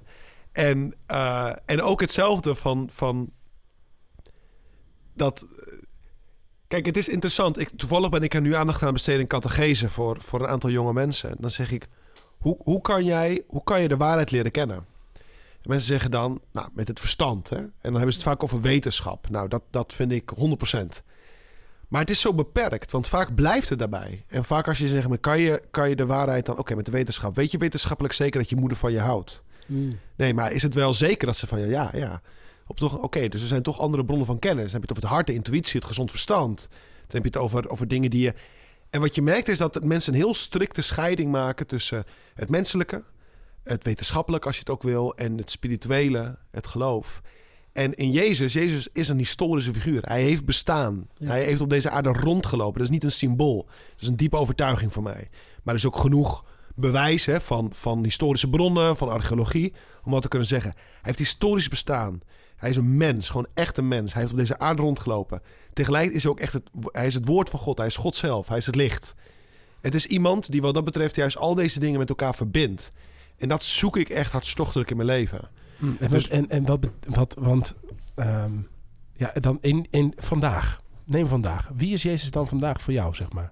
En, 0.51 0.93
eh, 1.05 1.51
en 1.65 1.81
ook 1.81 2.01
hetzelfde 2.01 2.55
van, 2.55 2.89
van 2.91 3.31
dat... 5.13 5.47
Kijk, 6.67 6.85
het 6.85 6.97
is 6.97 7.07
interessant. 7.07 7.59
Ik, 7.59 7.69
toevallig 7.75 8.09
ben 8.09 8.21
ik 8.21 8.33
er 8.33 8.41
nu 8.41 8.55
aandacht 8.55 8.83
aan 8.83 8.93
besteden 8.93 9.21
in 9.21 9.27
catechese 9.27 9.89
voor, 9.89 10.21
voor 10.21 10.41
een 10.41 10.47
aantal 10.47 10.69
jonge 10.69 10.93
mensen. 10.93 11.29
En 11.29 11.37
dan 11.39 11.51
zeg 11.51 11.71
ik, 11.71 11.87
hoe, 12.37 12.57
hoe, 12.63 12.81
kan 12.81 13.05
jij, 13.05 13.43
hoe 13.47 13.63
kan 13.63 13.81
je 13.81 13.87
de 13.87 13.97
waarheid 13.97 14.31
leren 14.31 14.51
kennen? 14.51 14.85
En 15.67 15.73
mensen 15.73 15.91
zeggen 15.91 16.11
dan, 16.11 16.41
nou, 16.51 16.69
met 16.73 16.87
het 16.87 16.99
verstand. 16.99 17.49
Hè? 17.49 17.55
En 17.55 17.71
dan 17.81 17.93
hebben 17.93 18.13
ze 18.13 18.19
het 18.19 18.27
vaak 18.27 18.43
over 18.43 18.61
wetenschap. 18.61 19.29
Nou, 19.29 19.47
dat, 19.47 19.63
dat 19.71 19.93
vind 19.93 20.11
ik 20.11 20.31
100%. 20.75 20.85
Maar 21.87 22.01
het 22.01 22.09
is 22.09 22.21
zo 22.21 22.33
beperkt, 22.33 22.91
want 22.91 23.07
vaak 23.07 23.35
blijft 23.35 23.69
het 23.69 23.79
daarbij. 23.79 24.25
En 24.27 24.43
vaak 24.43 24.67
als 24.67 24.77
je 24.77 24.87
zegt, 24.87 25.07
maar 25.07 25.17
kan 25.17 25.39
je, 25.39 25.61
kan 25.71 25.89
je 25.89 25.95
de 25.95 26.05
waarheid 26.05 26.45
dan... 26.45 26.57
Oké, 26.57 26.75
met 26.75 26.85
de 26.85 26.91
wetenschap. 26.91 27.35
Weet 27.35 27.51
je 27.51 27.57
wetenschappelijk 27.57 28.13
zeker 28.13 28.39
dat 28.39 28.49
je 28.49 28.55
moeder 28.55 28.77
van 28.77 28.91
je 28.91 28.99
houdt? 28.99 29.43
Mm. 29.65 29.99
Nee, 30.15 30.33
maar 30.33 30.51
is 30.51 30.63
het 30.63 30.73
wel 30.73 30.93
zeker 30.93 31.27
dat 31.27 31.37
ze 31.37 31.47
van 31.47 31.59
je... 31.59 31.67
Ja, 31.67 31.91
ja. 31.93 32.21
Op 32.67 32.77
toch, 32.77 32.97
Oké, 32.97 33.27
dus 33.27 33.41
er 33.41 33.47
zijn 33.47 33.61
toch 33.61 33.79
andere 33.79 34.05
bronnen 34.05 34.25
van 34.25 34.39
kennis. 34.39 34.71
Dan 34.71 34.81
heb 34.81 34.81
je 34.81 34.87
het 34.87 34.91
over 34.91 35.03
het 35.03 35.13
hart, 35.13 35.27
de 35.27 35.33
intuïtie, 35.33 35.79
het 35.79 35.87
gezond 35.87 36.09
verstand. 36.09 36.67
Dan 36.69 37.21
heb 37.21 37.21
je 37.21 37.29
het 37.29 37.37
over, 37.37 37.69
over 37.69 37.87
dingen 37.87 38.09
die 38.09 38.21
je... 38.21 38.33
En 38.89 39.01
wat 39.01 39.15
je 39.15 39.21
merkt 39.21 39.47
is 39.47 39.57
dat 39.57 39.83
mensen 39.83 40.13
een 40.13 40.19
heel 40.19 40.33
strikte 40.33 40.81
scheiding 40.81 41.31
maken... 41.31 41.67
tussen 41.67 42.03
het 42.33 42.49
menselijke, 42.49 43.03
het 43.67 43.83
wetenschappelijke 43.83 44.47
als 44.47 44.55
je 44.55 44.61
het 44.61 44.71
ook 44.71 44.83
wil... 44.83 45.15
en 45.15 45.37
het 45.37 45.51
spirituele, 45.51 46.37
het 46.51 46.67
geloof. 46.67 47.21
En 47.73 47.93
in 47.93 48.11
Jezus, 48.11 48.53
Jezus 48.53 48.87
is 48.93 49.09
een 49.09 49.17
historische 49.17 49.73
figuur. 49.73 50.01
Hij 50.01 50.21
heeft 50.21 50.45
bestaan. 50.45 51.07
Ja. 51.17 51.27
Hij 51.27 51.43
heeft 51.43 51.61
op 51.61 51.69
deze 51.69 51.89
aarde 51.89 52.11
rondgelopen. 52.11 52.73
Dat 52.73 52.87
is 52.87 52.93
niet 52.93 53.03
een 53.03 53.11
symbool. 53.11 53.63
Dat 53.65 54.01
is 54.01 54.07
een 54.07 54.15
diepe 54.15 54.37
overtuiging 54.37 54.93
voor 54.93 55.03
mij. 55.03 55.29
Maar 55.63 55.73
er 55.73 55.79
is 55.79 55.85
ook 55.85 55.97
genoeg 55.97 56.45
bewijs 56.75 57.25
hè, 57.25 57.41
van, 57.41 57.69
van 57.73 58.03
historische 58.03 58.49
bronnen, 58.49 58.97
van 58.97 59.09
archeologie... 59.09 59.73
om 60.03 60.11
wat 60.11 60.21
te 60.21 60.27
kunnen 60.27 60.47
zeggen. 60.47 60.71
Hij 60.75 60.99
heeft 61.01 61.17
historisch 61.17 61.67
bestaan. 61.67 62.21
Hij 62.55 62.69
is 62.69 62.75
een 62.75 62.97
mens, 62.97 63.29
gewoon 63.29 63.47
echt 63.53 63.77
een 63.77 63.87
mens. 63.87 64.11
Hij 64.11 64.21
heeft 64.21 64.33
op 64.33 64.39
deze 64.39 64.59
aarde 64.59 64.81
rondgelopen. 64.81 65.41
Tegelijk 65.73 66.11
is 66.11 66.23
hij 66.23 66.31
ook 66.31 66.39
echt 66.39 66.53
het, 66.53 66.69
hij 66.91 67.07
is 67.07 67.13
het 67.13 67.25
woord 67.25 67.49
van 67.49 67.59
God. 67.59 67.77
Hij 67.77 67.87
is 67.87 67.95
God 67.95 68.15
zelf. 68.15 68.47
Hij 68.47 68.57
is 68.57 68.65
het 68.65 68.75
licht. 68.75 69.15
Het 69.81 69.95
is 69.95 70.05
iemand 70.05 70.51
die 70.51 70.61
wat 70.61 70.73
dat 70.73 70.85
betreft 70.85 71.15
juist 71.15 71.37
al 71.37 71.55
deze 71.55 71.79
dingen 71.79 71.99
met 71.99 72.09
elkaar 72.09 72.35
verbindt. 72.35 72.91
En 73.37 73.47
dat 73.47 73.63
zoek 73.63 73.97
ik 73.97 74.09
echt 74.09 74.31
hartstochtelijk 74.31 74.89
in 74.89 74.95
mijn 74.97 75.09
leven. 75.09 75.49
Hm, 75.77 75.85
En, 75.85 75.95
wat- 75.99 76.09
Dus- 76.09 76.27
en, 76.29 76.49
en 76.49 76.65
wat, 76.65 76.89
wat 77.07 77.35
want 77.39 77.75
ehm, 78.15 78.51
ja, 79.13 79.31
dan 79.39 79.57
in, 79.61 79.87
in 79.89 80.13
vandaag. 80.17 80.81
Neem 81.05 81.27
vandaag. 81.27 81.71
Wie 81.75 81.93
is 81.93 82.01
Jezus 82.03 82.31
dan 82.31 82.47
vandaag 82.47 82.81
voor 82.81 82.93
jou, 82.93 83.15
zeg 83.15 83.31
maar? 83.31 83.51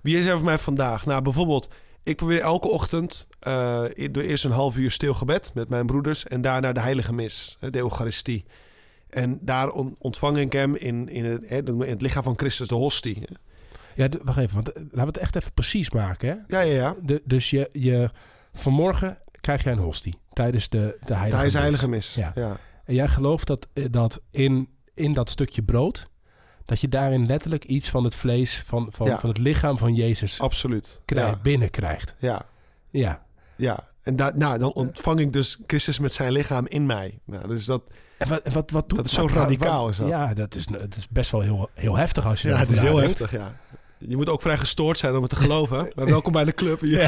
Wie 0.00 0.18
is 0.18 0.26
er 0.26 0.36
voor 0.36 0.44
mij 0.44 0.58
vandaag? 0.58 1.06
Nou, 1.06 1.22
bijvoorbeeld, 1.22 1.68
ik 2.02 2.16
probeer 2.16 2.40
elke 2.40 2.68
ochtend 2.68 3.28
eh 3.40 3.84
door 4.10 4.22
eerst 4.22 4.44
een 4.44 4.50
half 4.50 4.76
uur 4.76 4.90
stil 4.90 5.14
gebed 5.14 5.50
met 5.54 5.68
mijn 5.68 5.86
broeders 5.86 6.24
en 6.26 6.40
daarna 6.40 6.72
de 6.72 6.80
heilige 6.80 7.12
mis, 7.12 7.56
de 7.60 7.78
Eucharistie. 7.78 8.44
En 9.10 9.38
daar 9.40 9.70
on- 9.70 9.96
ontvang 9.98 10.36
ik 10.36 10.52
hem 10.52 10.74
in, 10.74 11.08
in, 11.08 11.24
het, 11.24 11.42
in 11.68 11.80
het 11.80 12.02
lichaam 12.02 12.22
van 12.22 12.38
Christus, 12.38 12.68
de 12.68 12.74
hostie. 12.74 13.22
Ja, 13.94 14.08
wacht 14.22 14.38
even, 14.38 14.54
want 14.54 14.72
eh, 14.72 14.82
laten 14.82 14.90
we 14.98 15.00
het 15.06 15.16
echt 15.16 15.36
even 15.36 15.52
precies 15.52 15.90
maken. 15.90 16.28
Hè? 16.28 16.56
Ja, 16.56 16.60
ja, 16.64 16.74
ja. 16.74 16.94
De, 17.02 17.22
dus 17.24 17.50
je, 17.50 17.68
je, 17.72 18.10
vanmorgen 18.52 19.18
krijg 19.40 19.62
jij 19.62 19.72
een 19.72 19.78
hostie 19.78 20.18
tijdens 20.32 20.68
de, 20.68 20.98
de 21.04 21.14
heilige 21.14 21.44
mis. 21.44 21.52
heilige 21.54 21.88
mis. 21.88 22.14
Ja. 22.14 22.32
Ja. 22.34 22.56
En 22.84 22.94
jij 22.94 23.08
gelooft 23.08 23.46
dat, 23.46 23.68
eh, 23.72 23.84
dat 23.90 24.20
in, 24.30 24.68
in 24.94 25.12
dat 25.12 25.30
stukje 25.30 25.62
brood, 25.62 26.08
dat 26.64 26.80
je 26.80 26.88
daarin 26.88 27.26
letterlijk 27.26 27.64
iets 27.64 27.88
van 27.90 28.04
het 28.04 28.14
vlees, 28.14 28.62
van, 28.66 28.86
van, 28.90 29.06
Ja. 29.06 29.18
van 29.18 29.28
het 29.28 29.38
lichaam 29.38 29.78
van 29.78 29.94
Jezus 29.94 30.40
absoluut. 30.40 31.00
krijgt, 31.04 31.30
Ja, 31.30 31.38
binnenkrijgt. 31.42 32.14
ja, 32.18 32.42
Ja. 32.90 33.22
ja. 33.56 33.88
En 34.02 34.16
da 34.16 34.32
nou, 34.36 34.58
dan 34.58 34.72
ontvang 34.72 35.20
ik 35.20 35.32
dus 35.32 35.58
Christus 35.66 35.98
met 35.98 36.12
zijn 36.12 36.32
lichaam 36.32 36.66
in 36.66 36.86
mij. 36.86 37.18
Nou, 37.24 37.48
dus 37.48 37.64
dat, 37.64 37.82
En 38.18 38.28
wat, 38.28 38.48
wat, 38.52 38.70
wat 38.70 38.88
doet 38.88 38.98
Dat 38.98 39.06
is 39.06 39.12
zo 39.12 39.22
wat- 39.22 39.30
radicaal, 39.30 39.82
wat- 39.82 39.90
is 39.90 39.96
dat. 39.96 40.08
Ja, 40.08 40.34
dat 40.34 40.54
is, 40.54 40.66
het 40.72 40.96
is 40.96 41.08
best 41.08 41.30
wel 41.30 41.40
heel, 41.40 41.68
heel 41.74 41.96
heftig 41.96 42.26
als 42.26 42.42
je 42.42 42.48
ja, 42.48 42.56
het 42.56 42.70
is 42.70 42.78
heel 42.78 42.96
heftig, 42.96 43.30
ja. 43.30 43.52
Je 44.08 44.16
moet 44.16 44.28
ook 44.28 44.40
vrij 44.42 44.56
gestoord 44.58 44.98
zijn 44.98 45.14
om 45.16 45.20
het 45.22 45.30
te 45.30 45.36
geloven. 45.36 45.92
Maar 45.94 46.06
welkom 46.06 46.32
bij 46.32 46.44
de 46.44 46.54
club 46.54 46.80
hier. 46.80 47.00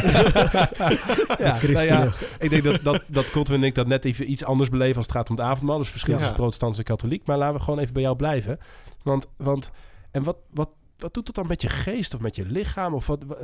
Ja, 1.39 1.59
nou 1.99 2.11
ik 2.39 2.51
denk 2.51 2.65
dat, 2.65 2.79
dat, 2.85 3.03
dat 3.07 3.31
Colton 3.31 3.55
en 3.55 3.63
ik 3.63 3.75
dat 3.75 3.87
net 3.87 4.05
even 4.05 4.31
iets 4.31 4.45
anders 4.45 4.71
beleven 4.71 4.97
als 4.97 5.07
het 5.07 5.15
gaat 5.15 5.31
om 5.31 5.37
het 5.37 5.45
avondmaal. 5.45 5.79
Dus 5.79 5.89
verschil 5.89 6.13
Ja. 6.13 6.19
tussen 6.19 6.37
protestants 6.37 6.79
en 6.79 6.85
katholiek. 6.85 7.27
Maar 7.27 7.39
laten 7.39 7.57
we 7.57 7.63
gewoon 7.63 7.79
even 7.79 7.93
bij 7.93 8.03
jou 8.03 8.17
blijven. 8.17 8.59
Want, 9.03 9.27
want 9.37 9.71
en 10.11 10.23
wat, 10.23 10.37
wat, 10.51 10.69
wat 10.99 11.15
doet 11.15 11.27
het 11.27 11.37
dan 11.37 11.47
met 11.47 11.63
je 11.63 11.69
geest 11.69 12.15
of 12.15 12.21
met 12.21 12.37
je 12.37 12.47
lichaam? 12.47 12.95
Of 12.95 13.07
wat, 13.07 13.23
wa- 13.27 13.37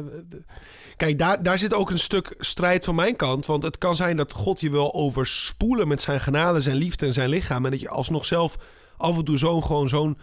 Kijk, 0.97 1.19
daar, 1.19 1.43
daar 1.43 1.59
zit 1.59 1.75
ook 1.75 1.91
een 1.91 1.99
stuk 1.99 2.35
strijd 2.39 2.85
van 2.85 2.95
mijn 2.95 3.17
kant. 3.17 3.47
Want 3.47 3.63
het 3.63 3.79
kan 3.79 3.97
zijn 3.97 4.17
dat 4.17 4.33
God 4.33 4.61
je 4.61 4.71
wil 4.71 4.95
overspoelen 4.95 5.89
met 5.89 6.03
zijn 6.03 6.21
genade, 6.21 6.61
zijn 6.61 6.77
liefde 6.77 7.07
en 7.07 7.13
zijn 7.13 7.29
lichaam. 7.29 7.65
En 7.65 7.71
dat 7.71 7.81
je 7.81 7.89
alsnog 7.89 8.25
zelf 8.25 8.57
af 8.97 9.17
en 9.17 9.25
toe 9.25 9.39
zo'n 9.39 9.65
gewoon 9.65 9.89
zo'n 9.89 10.19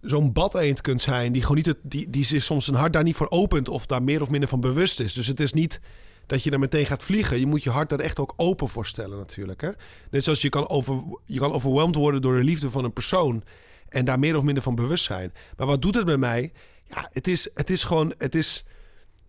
zo'n 0.00 0.32
bad 0.32 0.54
eend 0.54 0.80
kunt 0.80 1.02
zijn. 1.02 1.32
Die 1.32 1.42
gewoon 1.42 1.56
niet 1.56 1.66
het, 1.66 1.78
die, 1.82 2.10
die 2.10 2.24
zich 2.24 2.42
soms 2.42 2.64
zijn 2.64 2.76
hart 2.76 2.92
daar 2.92 3.02
niet 3.02 3.16
voor 3.16 3.30
opent. 3.30 3.68
Of 3.68 3.86
daar 3.86 4.02
meer 4.02 4.22
of 4.22 4.30
minder 4.30 4.48
van 4.48 4.60
bewust 4.60 5.00
is. 5.00 5.12
Dus 5.12 5.26
het 5.26 5.40
is 5.40 5.52
niet 5.52 5.80
dat 6.26 6.42
je 6.42 6.50
er 6.50 6.58
meteen 6.58 6.86
gaat 6.86 7.04
vliegen. 7.04 7.40
Je 7.40 7.46
moet 7.46 7.62
je 7.62 7.70
hart 7.70 7.90
daar 7.90 7.98
echt 7.98 8.18
ook 8.18 8.34
open 8.36 8.68
voor 8.68 8.86
stellen 8.86 9.18
natuurlijk. 9.18 9.60
Hè? 9.60 9.70
Net 10.10 10.24
zoals 10.24 10.42
je 10.42 10.48
kan, 10.48 10.68
over, 10.68 11.02
je 11.26 11.38
kan 11.38 11.52
overweldigd 11.52 11.96
worden 11.96 12.22
door 12.22 12.36
de 12.36 12.44
liefde 12.44 12.70
van 12.70 12.84
een 12.84 12.92
persoon. 12.92 13.42
En 13.88 14.04
daar 14.04 14.18
meer 14.18 14.36
of 14.36 14.42
minder 14.42 14.62
van 14.62 14.74
bewust 14.74 15.04
zijn. 15.04 15.32
Maar 15.56 15.66
wat 15.66 15.82
doet 15.82 15.94
het 15.94 16.06
met 16.06 16.18
mij? 16.18 16.52
Ja, 16.84 17.08
het 17.12 17.26
is, 17.26 17.50
het 17.54 17.70
is 17.70 17.84
gewoon... 17.84 18.14
Het 18.18 18.34
is, 18.34 18.64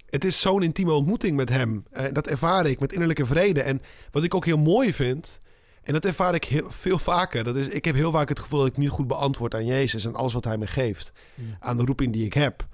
het 0.09 0.25
is 0.25 0.41
zo'n 0.41 0.63
intieme 0.63 0.91
ontmoeting 0.91 1.35
met 1.35 1.49
hem. 1.49 1.83
Eh, 1.91 2.05
dat 2.13 2.27
ervaar 2.27 2.65
ik 2.65 2.79
met 2.79 2.91
innerlijke 2.91 3.25
vrede. 3.25 3.61
En 3.61 3.81
wat 4.11 4.23
ik 4.23 4.35
ook 4.35 4.45
heel 4.45 4.57
mooi 4.57 4.93
vind, 4.93 5.39
en 5.83 5.93
dat 5.93 6.05
ervaar 6.05 6.35
ik 6.35 6.43
heel, 6.43 6.71
veel 6.71 6.99
vaker. 6.99 7.43
Dat 7.43 7.55
is, 7.55 7.67
ik 7.67 7.85
heb 7.85 7.95
heel 7.95 8.11
vaak 8.11 8.29
het 8.29 8.39
gevoel 8.39 8.59
dat 8.59 8.67
ik 8.67 8.77
niet 8.77 8.89
goed 8.89 9.07
beantwoord 9.07 9.53
aan 9.53 9.65
Jezus 9.65 10.05
en 10.05 10.15
alles 10.15 10.33
wat 10.33 10.43
hij 10.43 10.57
me 10.57 10.67
geeft. 10.67 11.11
Aan 11.59 11.77
de 11.77 11.85
roeping 11.85 12.13
die 12.13 12.25
ik 12.25 12.33
heb. 12.33 12.67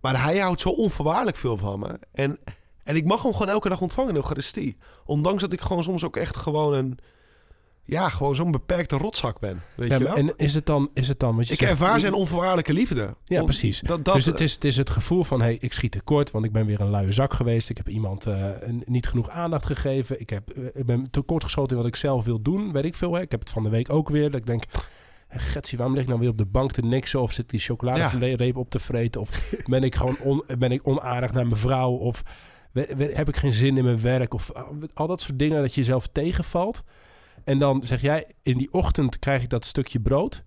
Maar 0.00 0.22
hij 0.22 0.38
houdt 0.38 0.60
zo 0.60 0.68
onvoorwaardelijk 0.68 1.36
veel 1.36 1.56
van 1.56 1.78
me. 1.78 1.98
En, 2.12 2.38
en 2.82 2.96
ik 2.96 3.04
mag 3.04 3.22
hem 3.22 3.32
gewoon 3.32 3.48
elke 3.48 3.68
dag 3.68 3.80
ontvangen 3.80 4.08
in 4.08 4.14
de 4.14 4.20
Eucharistie. 4.20 4.76
Ondanks 5.04 5.42
dat 5.42 5.52
ik 5.52 5.60
gewoon 5.60 5.82
soms 5.82 6.04
ook 6.04 6.16
echt 6.16 6.36
gewoon 6.36 6.74
een... 6.74 6.98
Ja, 7.84 8.08
gewoon 8.08 8.34
zo'n 8.34 8.50
beperkte 8.50 8.96
rotzak 8.96 9.40
ben. 9.40 9.60
Weet 9.76 9.90
ja, 9.90 9.96
je 9.96 10.04
wel? 10.04 10.14
en 10.14 10.32
is 10.36 10.54
het 10.54 10.66
dan... 10.66 10.90
Is 10.94 11.08
het 11.08 11.18
dan 11.20 11.34
want 11.34 11.46
je 11.46 11.52
ik 11.52 11.58
zegt- 11.58 11.70
ervaar 11.70 12.00
zijn 12.00 12.12
onvoorwaardelijke 12.12 12.72
liefde. 12.72 13.16
Ja, 13.24 13.42
precies. 13.42 13.80
Dat, 13.80 14.04
dat, 14.04 14.14
dus 14.14 14.24
het 14.24 14.40
is, 14.40 14.54
het 14.54 14.64
is 14.64 14.76
het 14.76 14.90
gevoel 14.90 15.24
van, 15.24 15.40
hey, 15.40 15.56
ik 15.60 15.72
schiet 15.72 15.92
tekort, 15.92 16.30
want 16.30 16.44
ik 16.44 16.52
ben 16.52 16.66
weer 16.66 16.80
een 16.80 16.90
luie 16.90 17.12
zak 17.12 17.32
geweest. 17.34 17.70
Ik 17.70 17.76
heb 17.76 17.88
iemand 17.88 18.26
eh, 18.26 18.50
niet 18.84 19.06
genoeg 19.06 19.30
aandacht 19.30 19.66
gegeven. 19.66 20.20
Ik, 20.20 20.30
heb, 20.30 20.50
eh, 20.50 20.64
ik 20.72 20.86
ben 20.86 21.10
tekortgeschoten 21.10 21.76
in 21.76 21.82
wat 21.82 21.92
ik 21.92 21.96
zelf 21.96 22.24
wil 22.24 22.42
doen, 22.42 22.72
weet 22.72 22.84
ik 22.84 22.94
veel. 22.94 23.14
Hè. 23.14 23.20
Ik 23.20 23.30
heb 23.30 23.40
het 23.40 23.50
van 23.50 23.62
de 23.62 23.68
week 23.68 23.92
ook 23.92 24.08
weer, 24.08 24.30
dat 24.30 24.40
ik 24.40 24.46
denk, 24.46 24.64
Getsie, 25.28 25.78
waarom 25.78 25.94
lig 25.96 26.04
ik 26.04 26.08
nou 26.08 26.20
weer 26.20 26.30
op 26.30 26.38
de 26.38 26.46
bank 26.46 26.72
te 26.72 26.82
niksen? 26.82 27.20
Of 27.20 27.32
zit 27.32 27.50
die 27.50 27.60
chocoladereep 27.60 28.56
op 28.56 28.70
te 28.70 28.78
vreten? 28.78 29.20
Of 29.20 29.54
ben 29.64 29.82
ik 29.82 29.94
gewoon 29.94 30.18
on, 30.18 30.44
ben 30.58 30.72
ik 30.72 30.88
onaardig 30.88 31.32
naar 31.32 31.46
mijn 31.46 31.60
vrouw? 31.60 31.90
Of 31.90 32.22
heb 32.96 33.28
ik 33.28 33.36
geen 33.36 33.52
zin 33.52 33.76
in 33.76 33.84
mijn 33.84 34.00
werk? 34.00 34.34
Of 34.34 34.50
uh, 34.56 34.62
al 34.94 35.06
dat 35.06 35.20
soort 35.20 35.38
dingen 35.38 35.60
dat 35.60 35.74
je 35.74 35.80
jezelf 35.80 36.06
tegenvalt. 36.06 36.82
En 37.44 37.58
dan 37.58 37.82
zeg 37.84 38.00
jij, 38.00 38.26
in 38.42 38.58
die 38.58 38.72
ochtend 38.72 39.18
krijg 39.18 39.42
ik 39.42 39.48
dat 39.48 39.64
stukje 39.64 40.00
brood. 40.00 40.42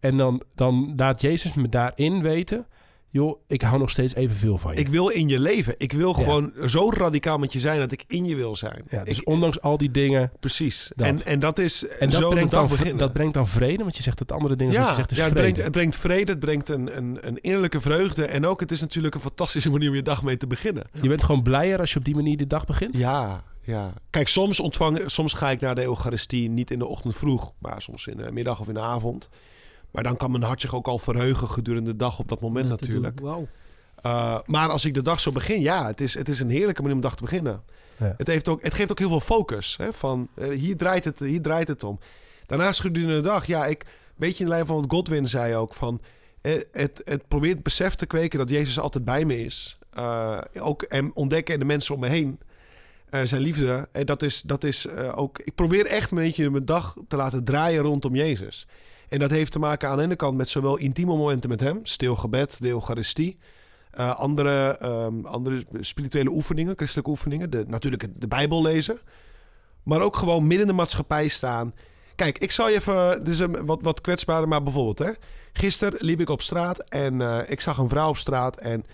En 0.00 0.16
dan, 0.16 0.42
dan 0.54 0.92
laat 0.96 1.20
Jezus 1.20 1.54
me 1.54 1.68
daarin 1.68 2.22
weten... 2.22 2.66
joh, 3.10 3.40
ik 3.46 3.62
hou 3.62 3.78
nog 3.78 3.90
steeds 3.90 4.14
evenveel 4.14 4.58
van 4.58 4.72
je. 4.72 4.78
Ik 4.78 4.88
wil 4.88 5.08
in 5.08 5.28
je 5.28 5.40
leven. 5.40 5.74
Ik 5.78 5.92
wil 5.92 6.12
gewoon 6.12 6.52
zo 6.66 6.90
radicaal 6.90 7.38
met 7.38 7.52
je 7.52 7.60
zijn 7.60 7.78
dat 7.78 7.92
ik 7.92 8.04
in 8.06 8.24
je 8.24 8.36
wil 8.36 8.56
zijn. 8.56 8.82
ja, 8.88 9.04
dus 9.04 9.18
ik, 9.18 9.28
ondanks 9.28 9.60
al 9.60 9.76
die 9.76 9.90
dingen... 9.90 10.32
precies. 10.40 10.92
dat. 10.96 11.06
En, 11.06 11.24
en 11.24 11.38
dat 11.38 11.58
is 11.58 11.86
En 11.86 12.10
dat 12.10 12.30
brengt, 12.30 12.50
dan, 12.50 12.68
beginnen. 12.68 12.96
dat 12.96 13.12
brengt 13.12 13.34
dan 13.34 13.48
vrede, 13.48 13.82
want 13.82 13.96
je 13.96 14.02
zegt 14.02 14.18
dat 14.18 14.32
andere 14.32 14.56
dingen 14.56 14.72
ja, 14.72 14.88
je 14.88 14.94
zegt 14.94 15.10
is 15.10 15.16
ja 15.16 15.22
het, 15.24 15.32
vrede. 15.32 15.48
brengt, 15.48 15.64
het 15.64 15.72
brengt 15.72 15.96
vrede, 15.96 16.30
het 16.30 16.40
brengt 16.40 16.68
een, 16.68 16.96
een, 16.96 17.18
een 17.20 17.40
innerlijke 17.40 17.80
vreugde. 17.80 18.26
En 18.26 18.46
ook, 18.46 18.60
het 18.60 18.72
is 18.72 18.80
natuurlijk 18.80 19.14
een 19.14 19.20
fantastische 19.20 19.70
manier 19.74 19.88
om 19.88 19.94
je 19.94 20.02
dag 20.02 20.22
mee 20.22 20.36
te 20.36 20.46
beginnen. 20.46 20.84
Je 21.00 21.08
bent 21.08 21.24
gewoon 21.24 21.42
blijer 21.42 21.78
als 21.78 21.92
je 21.92 21.98
op 21.98 22.04
die 22.04 22.14
manier 22.14 22.36
de 22.36 22.46
dag 22.46 22.64
begint. 22.64 22.96
Ja, 22.96 23.44
ja. 23.66 23.92
Kijk, 24.10 24.28
soms, 24.28 24.60
ontvang, 24.60 25.02
soms 25.06 25.32
ga 25.32 25.50
ik 25.50 25.60
naar 25.60 25.74
de 25.74 25.82
Eucharistie 25.82 26.48
niet 26.48 26.70
in 26.70 26.78
de 26.78 26.86
ochtend 26.86 27.16
vroeg, 27.16 27.52
maar 27.58 27.82
soms 27.82 28.06
in 28.06 28.16
de 28.16 28.32
middag 28.32 28.60
of 28.60 28.68
in 28.68 28.74
de 28.74 28.80
avond. 28.80 29.28
Maar 29.90 30.02
dan 30.02 30.16
kan 30.16 30.30
mijn 30.30 30.42
hart 30.42 30.60
zich 30.60 30.74
ook 30.74 30.86
al 30.86 30.98
verheugen 30.98 31.48
gedurende 31.48 31.90
de 31.90 31.96
dag 31.96 32.18
op 32.18 32.28
dat 32.28 32.40
moment 32.40 32.68
natuurlijk. 32.68 33.20
Uh, 34.06 34.38
maar 34.44 34.68
als 34.68 34.84
ik 34.84 34.94
de 34.94 35.02
dag 35.02 35.20
zo 35.20 35.32
begin, 35.32 35.60
ja, 35.60 35.86
het 35.86 36.00
is, 36.00 36.14
het 36.14 36.28
is 36.28 36.40
een 36.40 36.50
heerlijke 36.50 36.80
manier 36.80 36.96
om 36.96 37.00
de 37.00 37.06
dag 37.06 37.16
te 37.16 37.22
beginnen. 37.22 37.62
Ja. 37.98 38.14
Het, 38.16 38.26
heeft 38.26 38.48
ook, 38.48 38.62
het 38.62 38.74
geeft 38.74 38.90
ook 38.90 38.98
heel 38.98 39.08
veel 39.08 39.20
focus. 39.20 39.76
Hè, 39.76 39.92
van, 39.92 40.28
eh, 40.34 40.48
hier, 40.48 40.76
draait 40.76 41.04
het, 41.04 41.18
hier 41.18 41.42
draait 41.42 41.68
het 41.68 41.84
om. 41.84 41.98
Daarnaast 42.46 42.80
gedurende 42.80 43.14
de 43.14 43.20
dag, 43.20 43.46
ja, 43.46 43.66
ik, 43.66 43.82
een 43.82 43.88
beetje 44.16 44.38
in 44.38 44.44
de 44.44 44.50
lijn 44.50 44.66
van 44.66 44.76
wat 44.76 44.84
Godwin 44.88 45.28
zei 45.28 45.54
ook. 45.54 45.74
Van, 45.74 46.00
eh, 46.40 46.62
het, 46.72 47.02
het 47.04 47.28
probeert 47.28 47.54
het 47.54 47.62
besef 47.62 47.94
te 47.94 48.06
kweken 48.06 48.38
dat 48.38 48.50
Jezus 48.50 48.78
altijd 48.78 49.04
bij 49.04 49.24
me 49.24 49.44
is. 49.44 49.78
Uh, 49.98 50.38
ook 50.60 50.82
en 50.82 51.14
ontdekken 51.14 51.54
in 51.54 51.60
de 51.60 51.66
mensen 51.66 51.94
om 51.94 52.00
me 52.00 52.08
heen. 52.08 52.38
Uh, 53.10 53.20
zijn 53.24 53.42
liefde. 53.42 53.88
En 53.92 54.06
dat 54.06 54.22
is, 54.22 54.42
dat 54.42 54.64
is 54.64 54.86
uh, 54.86 55.18
ook. 55.18 55.38
Ik 55.38 55.54
probeer 55.54 55.86
echt 55.86 56.10
een 56.10 56.16
beetje 56.16 56.50
mijn 56.50 56.64
dag 56.64 56.94
te 57.08 57.16
laten 57.16 57.44
draaien 57.44 57.82
rondom 57.82 58.14
Jezus. 58.14 58.66
En 59.08 59.18
dat 59.18 59.30
heeft 59.30 59.52
te 59.52 59.58
maken 59.58 59.88
aan 59.88 59.96
de 59.96 60.02
ene 60.02 60.16
kant 60.16 60.36
met 60.36 60.48
zowel 60.48 60.76
intieme 60.76 61.16
momenten 61.16 61.50
met 61.50 61.60
hem, 61.60 61.80
stil 61.82 62.16
gebed, 62.16 62.56
de 62.60 62.68
Eucharistie. 62.68 63.38
Andere, 63.96 64.78
um, 64.82 65.26
andere 65.26 65.66
spirituele 65.80 66.30
oefeningen, 66.30 66.76
christelijke 66.76 67.10
oefeningen. 67.10 67.50
De, 67.50 67.64
natuurlijk 67.66 68.20
de 68.20 68.28
Bijbel 68.28 68.62
lezen. 68.62 68.98
Maar 69.82 70.00
ook 70.00 70.16
gewoon 70.16 70.42
midden 70.42 70.60
in 70.60 70.66
de 70.66 70.72
maatschappij 70.72 71.28
staan. 71.28 71.74
Kijk, 72.14 72.38
ik 72.38 72.50
zal 72.50 72.68
je 72.68 72.74
even... 72.74 73.24
Dit 73.24 73.34
is 73.34 73.46
wat, 73.64 73.82
wat 73.82 74.00
kwetsbaarder, 74.00 74.48
maar 74.48 74.62
bijvoorbeeld... 74.62 74.98
Hè, 74.98 75.10
gisteren 75.52 75.98
liep 75.98 76.20
ik 76.20 76.28
op 76.28 76.42
straat 76.42 76.88
en 76.88 77.20
ik 77.48 77.60
zag 77.60 77.78
een 77.78 77.88
vrouw 77.88 78.08
op 78.08 78.16
straat... 78.16 78.56
en 78.56 78.84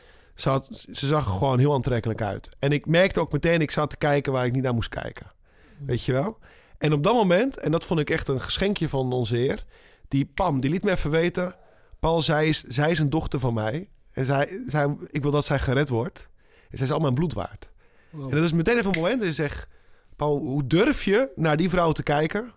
ze, 0.43 0.49
had, 0.49 0.85
ze 0.93 1.07
zag 1.07 1.25
er 1.25 1.33
gewoon 1.33 1.59
heel 1.59 1.75
aantrekkelijk 1.75 2.23
uit. 2.23 2.57
En 2.59 2.73
ik 2.73 2.87
merkte 2.87 3.21
ook 3.21 3.33
meteen, 3.33 3.61
ik 3.61 3.71
zat 3.71 3.91
te 3.91 3.97
kijken 3.97 4.33
waar 4.33 4.47
ik 4.47 4.53
niet 4.53 4.63
naar 4.63 4.75
moest 4.75 4.89
kijken. 4.89 5.33
Weet 5.79 6.05
je 6.05 6.13
wel? 6.13 6.39
En 6.79 6.93
op 6.93 7.03
dat 7.03 7.15
moment, 7.15 7.59
en 7.59 7.71
dat 7.71 7.85
vond 7.85 8.01
ik 8.01 8.11
echt 8.11 8.29
een 8.29 8.41
geschenkje 8.41 8.89
van 8.89 9.13
onze 9.13 9.37
Heer... 9.37 9.65
die 10.09 10.25
Pam, 10.35 10.61
die 10.61 10.71
liet 10.71 10.83
me 10.83 10.91
even 10.91 11.11
weten... 11.11 11.55
Paul, 12.01 12.23
zij 12.23 12.49
is, 12.49 12.63
zij 12.63 12.91
is 12.91 12.99
een 12.99 13.11
dochter 13.11 13.41
van 13.41 13.55
mij... 13.55 13.89
En 14.13 14.25
zij, 14.25 14.63
zij, 14.67 14.97
ik 15.11 15.23
wil 15.23 15.31
dat 15.31 15.45
zij 15.45 15.59
gered 15.59 15.89
wordt. 15.89 16.29
En 16.71 16.77
zij 16.79 16.87
is 16.87 16.93
al 16.93 17.01
mijn 17.01 17.15
bloed 17.15 17.33
waard. 17.33 17.69
Wow. 18.11 18.31
En 18.31 18.37
dat 18.37 18.45
is 18.45 18.53
meteen 18.53 18.77
even 18.77 18.91
een 18.91 19.01
moment 19.01 19.19
dat 19.19 19.29
je 19.29 19.35
zegt... 19.35 19.69
Paul, 20.17 20.39
hoe 20.39 20.67
durf 20.67 21.05
je 21.05 21.33
naar 21.37 21.57
die 21.57 21.71
vrouw 21.71 21.93
te 21.93 22.03
kijken... 22.03 22.53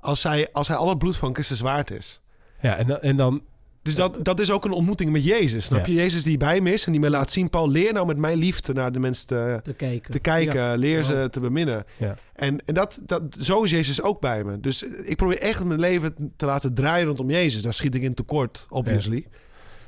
als 0.00 0.20
zij, 0.20 0.48
als 0.52 0.68
hij 0.68 0.76
al 0.76 0.88
het 0.88 0.98
bloed 0.98 1.16
van 1.16 1.34
Christus 1.34 1.60
waard 1.60 1.90
is? 1.90 2.20
Ja, 2.60 2.76
en, 2.76 2.86
dan, 2.86 3.00
en 3.00 3.16
dan... 3.16 3.42
Dus 3.82 3.94
dat, 3.94 4.18
dat 4.22 4.40
is 4.40 4.50
ook 4.50 4.64
een 4.64 4.72
ontmoeting 4.72 5.12
met 5.12 5.24
Jezus. 5.24 5.64
Snap 5.64 5.86
ja. 5.86 5.92
je? 5.92 5.98
Jezus 5.98 6.24
die 6.24 6.36
bij 6.36 6.60
me 6.60 6.72
is 6.72 6.86
en 6.86 6.92
die 6.92 7.00
me 7.00 7.10
laat 7.10 7.30
zien... 7.30 7.50
Paul, 7.50 7.70
leer 7.70 7.92
nou 7.92 8.06
met 8.06 8.16
mijn 8.16 8.38
liefde 8.38 8.72
naar 8.72 8.92
de 8.92 8.98
mensen 8.98 9.26
te, 9.26 9.60
te 9.62 9.72
kijken. 9.72 10.12
Te 10.12 10.18
kijken 10.18 10.60
ja. 10.60 10.74
Leer 10.74 11.02
ze 11.02 11.28
te 11.30 11.40
beminnen. 11.40 11.84
Ja. 11.96 12.16
En, 12.34 12.66
en 12.66 12.74
dat, 12.74 13.00
dat, 13.06 13.22
zo 13.38 13.62
is 13.62 13.70
Jezus 13.70 14.02
ook 14.02 14.20
bij 14.20 14.44
me. 14.44 14.60
Dus 14.60 14.82
ik 14.82 15.16
probeer 15.16 15.38
echt 15.38 15.64
mijn 15.64 15.80
leven 15.80 16.32
te 16.36 16.46
laten 16.46 16.74
draaien 16.74 17.06
rondom 17.06 17.30
Jezus. 17.30 17.62
Daar 17.62 17.74
schiet 17.74 17.94
ik 17.94 18.02
in 18.02 18.14
tekort, 18.14 18.66
obviously. 18.68 19.16
Ja. 19.16 19.38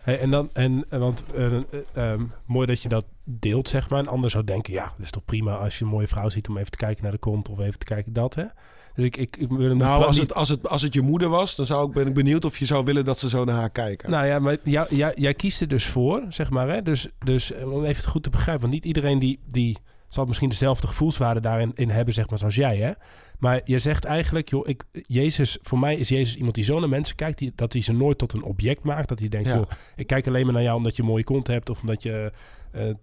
Hey, 0.03 0.19
en 0.19 0.31
dan, 0.31 0.51
en, 0.53 0.85
want 0.89 1.25
uh, 1.35 1.53
uh, 1.53 2.13
um, 2.13 2.33
mooi 2.47 2.67
dat 2.67 2.83
je 2.83 2.89
dat 2.89 3.05
deelt, 3.25 3.69
zeg 3.69 3.91
maar. 3.91 3.99
Een 3.99 4.09
ander 4.09 4.31
zou 4.31 4.45
denken, 4.45 4.73
ja, 4.73 4.85
dat 4.85 5.05
is 5.05 5.11
toch 5.11 5.25
prima 5.25 5.57
als 5.57 5.79
je 5.79 5.85
een 5.85 5.91
mooie 5.91 6.09
vrouw 6.09 6.29
ziet 6.29 6.49
om 6.49 6.57
even 6.57 6.71
te 6.71 6.79
kijken 6.79 7.03
naar 7.03 7.13
de 7.13 7.19
kont 7.19 7.49
of 7.49 7.59
even 7.59 7.79
te 7.79 7.85
kijken 7.85 8.13
dat, 8.13 8.35
hè? 8.35 8.45
Dus 8.95 9.05
ik, 9.05 9.17
ik, 9.17 9.37
ik 9.37 9.49
wil 9.49 9.69
hem 9.69 9.77
nou, 9.77 10.05
als 10.05 10.19
het, 10.19 10.35
als, 10.35 10.49
het, 10.49 10.69
als 10.69 10.83
het 10.83 10.95
je 10.95 11.01
moeder 11.01 11.29
was, 11.29 11.57
dan 11.57 11.67
zou 11.67 11.89
ik, 11.89 11.93
ben 11.95 12.07
ik 12.07 12.15
benieuwd 12.15 12.45
of 12.45 12.59
je 12.59 12.67
zou 12.67 12.85
willen 12.85 13.05
dat 13.05 13.19
ze 13.19 13.29
zo 13.29 13.45
naar 13.45 13.57
haar 13.57 13.71
kijken. 13.71 14.11
Nou 14.11 14.27
ja, 14.27 14.39
maar 14.39 14.57
jij, 14.63 14.87
jij, 14.91 15.13
jij 15.17 15.35
kiest 15.35 15.61
er 15.61 15.69
dus 15.69 15.87
voor, 15.87 16.25
zeg 16.29 16.51
maar, 16.51 16.69
hè? 16.69 16.83
Dus, 16.83 17.09
dus 17.19 17.53
om 17.53 17.85
even 17.85 17.97
het 17.97 18.07
goed 18.07 18.23
te 18.23 18.31
begrijpen, 18.31 18.61
want 18.61 18.73
niet 18.73 18.85
iedereen 18.85 19.19
die, 19.19 19.39
die 19.47 19.77
zal 20.13 20.25
misschien 20.25 20.49
dezelfde 20.49 20.87
gevoelswaarde 20.87 21.41
daarin 21.41 21.73
in 21.75 21.89
hebben, 21.89 22.15
zeg 22.15 22.31
maar, 22.31 22.39
zoals 22.39 22.55
jij, 22.55 22.77
hè? 22.77 22.93
Maar 23.39 23.61
je 23.65 23.79
zegt 23.79 24.05
eigenlijk, 24.05 24.51
joh, 24.51 24.69
ik, 24.69 24.85
Jezus, 24.93 25.59
voor 25.63 25.79
mij 25.79 25.97
is 25.97 26.09
Jezus 26.09 26.37
iemand 26.37 26.55
die 26.55 26.65
zo 26.65 26.81
naar 26.81 26.89
mensen 26.89 27.17
kijkt, 27.17 27.39
die, 27.39 27.53
dat 27.55 27.73
hij 27.73 27.83
ze 27.83 27.93
nooit 27.93 28.19
tot 28.19 28.33
een 28.33 28.43
object 28.43 28.83
maakt. 28.83 29.09
Dat 29.09 29.19
hij 29.19 29.29
denkt, 29.29 29.49
ja. 29.49 29.55
joh, 29.55 29.71
ik 29.97 30.07
kijk 30.07 30.27
alleen 30.27 30.45
maar 30.45 30.55
naar 30.55 30.63
jou 30.63 30.77
omdat 30.77 30.97
je 30.97 31.03
een 31.03 31.09
mooie 31.09 31.25
kont 31.25 31.47
hebt 31.47 31.71
of 31.71 31.81
omdat 31.81 32.03
je, 32.03 32.33
uh, 32.75 32.87
uh, 32.87 32.95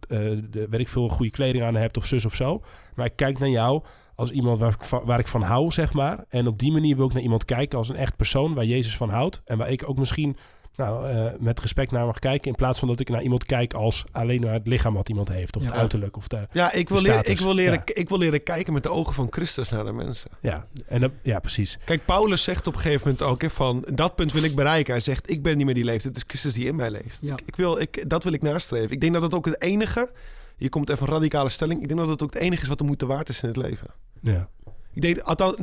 de, 0.50 0.68
weet 0.70 0.80
ik 0.80 0.88
veel, 0.88 1.08
goede 1.08 1.32
kleding 1.32 1.64
aan 1.64 1.76
hebt 1.76 1.98
of 1.98 2.06
zus 2.06 2.26
of 2.26 2.36
zo. 2.36 2.62
Maar 2.96 3.06
ik 3.06 3.16
kijk 3.16 3.40
naar 3.40 3.50
jou 3.50 3.84
als 4.16 4.30
iemand 4.32 4.60
waar 4.60 4.74
ik, 4.74 4.84
van, 4.84 5.02
waar 5.06 5.20
ik 5.20 5.28
van 5.28 5.42
hou, 5.42 5.72
zeg 5.72 5.94
maar. 5.94 6.26
En 6.30 6.48
op 6.48 6.60
die 6.60 6.72
manier 6.72 6.96
wil 6.96 7.06
ik 7.06 7.14
naar 7.14 7.24
iemand 7.24 7.46
kijken 7.46 7.78
als 7.78 7.90
een 7.90 7.96
echt 7.96 8.16
persoon 8.16 8.54
waar 8.54 8.66
Jezus 8.66 8.98
van 8.98 9.10
houdt. 9.10 9.42
En 9.46 9.58
waar 9.58 9.70
ik 9.70 9.90
ook 9.90 9.98
misschien 9.98 10.38
nou, 10.80 11.14
uh, 11.14 11.32
met 11.40 11.60
respect 11.60 11.92
naar 11.92 12.06
mag 12.06 12.20
kijken. 12.20 12.50
In 12.50 12.56
plaats 12.56 12.80
van 12.80 12.88
dat 12.88 13.00
ik 13.00 13.10
naar 13.10 13.22
iemand 13.22 13.46
kijk 13.46 13.74
als 13.74 14.06
alleen 14.12 14.42
naar 14.42 14.54
het 14.54 14.68
lichaam 14.68 14.94
wat 14.94 15.10
iemand 15.10 15.30
heeft. 15.30 15.56
Of 15.56 15.62
ja. 15.62 15.68
het 15.68 15.78
uiterlijk. 15.78 16.18
Of 16.18 16.28
de, 16.28 16.48
ja, 16.52 16.74
ik 16.74 16.90
wil, 16.90 17.02
leren, 17.02 17.26
ik, 17.26 17.40
wil 17.40 17.54
leren, 17.54 17.82
ja. 17.86 17.94
ik 17.94 18.10
wil 18.10 18.18
leren 18.18 18.44
kijken 18.44 18.74
met 18.74 18.84
de 18.84 18.90
ogen 18.90 19.14
van 19.14 19.28
Christus 19.30 19.70
naar 19.70 19.86
de 19.86 19.92
mensen. 19.92 20.32
Ja, 20.40 20.68
en 20.88 21.02
dat, 21.02 21.12
ja 21.22 21.40
precies. 21.40 21.78
Kijk, 21.86 22.06
Paulus 22.06 22.44
zegt 22.44 22.68
op 22.68 22.74
een 22.76 22.80
gegeven 22.80 23.08
moment 23.08 23.22
ook 23.22 23.42
hè, 23.42 23.50
van... 23.50 23.86
dat 23.94 24.16
punt 24.16 24.34
wil 24.34 24.44
ik 24.44 24.56
bereiken. 24.56 24.94
Hij 24.94 25.02
zegt, 25.02 25.32
ik 25.32 25.42
ben 25.42 25.58
niet 25.58 25.66
meer 25.66 25.76
die 25.76 25.84
leeft. 25.84 26.04
Het 26.04 26.16
is 26.16 26.24
Christus 26.28 26.54
die 26.54 26.66
in 26.66 26.76
mij 26.76 26.92
leeft. 26.92 27.20
Ja. 27.22 27.34
Ik, 27.34 27.42
ik, 27.46 27.56
wil, 27.56 27.80
ik, 27.80 28.10
dat 28.10 28.24
wil 28.24 28.34
ik 28.34 28.42
nastreven. 28.42 28.92
Ik 28.92 29.02
denk 29.02 29.14
dat 29.14 29.22
het 29.22 29.34
ook 29.34 29.46
het 29.46 29.62
enige... 29.62 30.12
Hier 30.58 30.70
komt 30.70 30.90
even 30.90 31.08
een 31.08 31.14
radicale 31.14 31.50
stelling. 31.50 31.82
Ik 31.82 31.88
denk 31.88 32.00
dat 32.00 32.10
het 32.10 32.24
ook 32.24 32.34
het 32.34 32.42
enige 32.42 32.62
is 32.62 32.68
wat 32.68 32.78
de 32.78 32.84
moeite 32.84 33.06
waard 33.06 33.30
is 33.30 33.42
in 33.42 33.48
het 33.48 33.58
leven. 33.58 33.88
Ja. 34.22 34.50
Ik 34.94 35.02
denk, 35.02 35.20
althans, 35.20 35.56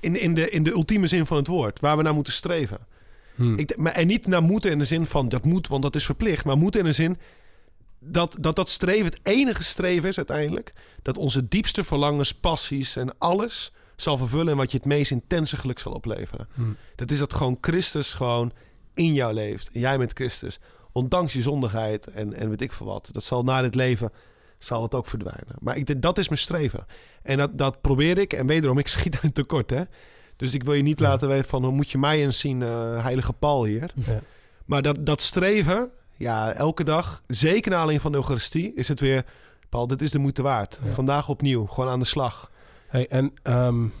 in, 0.00 0.20
in, 0.20 0.34
de, 0.34 0.50
in 0.50 0.62
de 0.62 0.70
ultieme 0.70 1.06
zin 1.06 1.26
van 1.26 1.36
het 1.36 1.46
woord. 1.46 1.80
Waar 1.80 1.96
we 1.96 2.02
naar 2.02 2.14
moeten 2.14 2.32
streven. 2.32 2.78
Hmm. 3.40 3.58
Ik, 3.58 3.76
maar, 3.76 3.92
en 3.92 4.06
niet 4.06 4.26
naar 4.26 4.42
moeten 4.42 4.70
in 4.70 4.78
de 4.78 4.84
zin 4.84 5.06
van 5.06 5.28
dat 5.28 5.44
moet, 5.44 5.68
want 5.68 5.82
dat 5.82 5.94
is 5.94 6.04
verplicht. 6.04 6.44
Maar 6.44 6.56
moeten 6.56 6.80
in 6.80 6.86
de 6.86 6.92
zin 6.92 7.18
dat 7.98 8.36
dat, 8.40 8.56
dat 8.56 8.68
streven 8.68 9.04
het 9.04 9.20
enige 9.22 9.62
streven 9.62 10.08
is 10.08 10.16
uiteindelijk. 10.16 10.72
Dat 11.02 11.16
onze 11.16 11.48
diepste 11.48 11.84
verlangens, 11.84 12.34
passies 12.34 12.96
en 12.96 13.18
alles 13.18 13.72
zal 13.96 14.16
vervullen. 14.16 14.48
En 14.48 14.56
wat 14.56 14.70
je 14.70 14.76
het 14.76 14.86
meest 14.86 15.10
intense 15.10 15.56
geluk 15.56 15.78
zal 15.78 15.92
opleveren. 15.92 16.48
Hmm. 16.54 16.76
Dat 16.94 17.10
is 17.10 17.18
dat 17.18 17.34
gewoon 17.34 17.58
Christus 17.60 18.12
gewoon 18.12 18.52
in 18.94 19.12
jou 19.14 19.34
leeft. 19.34 19.70
En 19.72 19.80
jij 19.80 19.98
met 19.98 20.12
Christus. 20.12 20.60
Ondanks 20.92 21.32
je 21.32 21.42
zondigheid 21.42 22.06
en, 22.06 22.34
en 22.34 22.48
weet 22.48 22.62
ik 22.62 22.72
veel 22.72 22.86
wat. 22.86 23.08
Dat 23.12 23.24
zal 23.24 23.42
na 23.42 23.62
dit 23.62 23.74
leven 23.74 24.12
zal 24.58 24.82
het 24.82 24.94
ook 24.94 25.06
verdwijnen. 25.06 25.56
Maar 25.58 25.76
ik, 25.76 26.02
dat 26.02 26.18
is 26.18 26.28
mijn 26.28 26.40
streven. 26.40 26.86
En 27.22 27.36
dat, 27.36 27.58
dat 27.58 27.80
probeer 27.80 28.18
ik. 28.18 28.32
En 28.32 28.46
wederom, 28.46 28.78
ik 28.78 28.86
schiet 28.86 29.20
aan 29.22 29.32
tekort 29.32 29.70
hè. 29.70 29.82
Dus 30.40 30.54
ik 30.54 30.62
wil 30.62 30.74
je 30.74 30.82
niet 30.82 30.98
ja. 30.98 31.08
laten 31.08 31.28
weten 31.28 31.48
van 31.48 31.64
hoe 31.64 31.72
moet 31.72 31.90
je 31.90 31.98
mij 31.98 32.24
eens 32.24 32.38
zien, 32.38 32.60
uh, 32.60 33.02
heilige 33.02 33.32
Paul 33.32 33.64
hier. 33.64 33.90
Ja. 33.94 34.20
Maar 34.64 34.82
dat, 34.82 35.06
dat 35.06 35.20
streven, 35.20 35.88
ja, 36.16 36.52
elke 36.52 36.84
dag, 36.84 37.22
zeker 37.26 37.70
naar 37.70 37.80
aanleiding 37.80 38.02
van 38.02 38.12
de 38.12 38.18
Eucharistie, 38.18 38.74
is 38.74 38.88
het 38.88 39.00
weer, 39.00 39.24
Paul, 39.68 39.86
dit 39.86 40.02
is 40.02 40.10
de 40.10 40.18
moeite 40.18 40.42
waard. 40.42 40.80
Ja. 40.84 40.90
Vandaag 40.90 41.28
opnieuw, 41.28 41.66
gewoon 41.66 41.90
aan 41.90 41.98
de 41.98 42.04
slag. 42.04 42.50
Hey, 42.88 43.08
en, 43.08 43.32
um, 43.42 43.92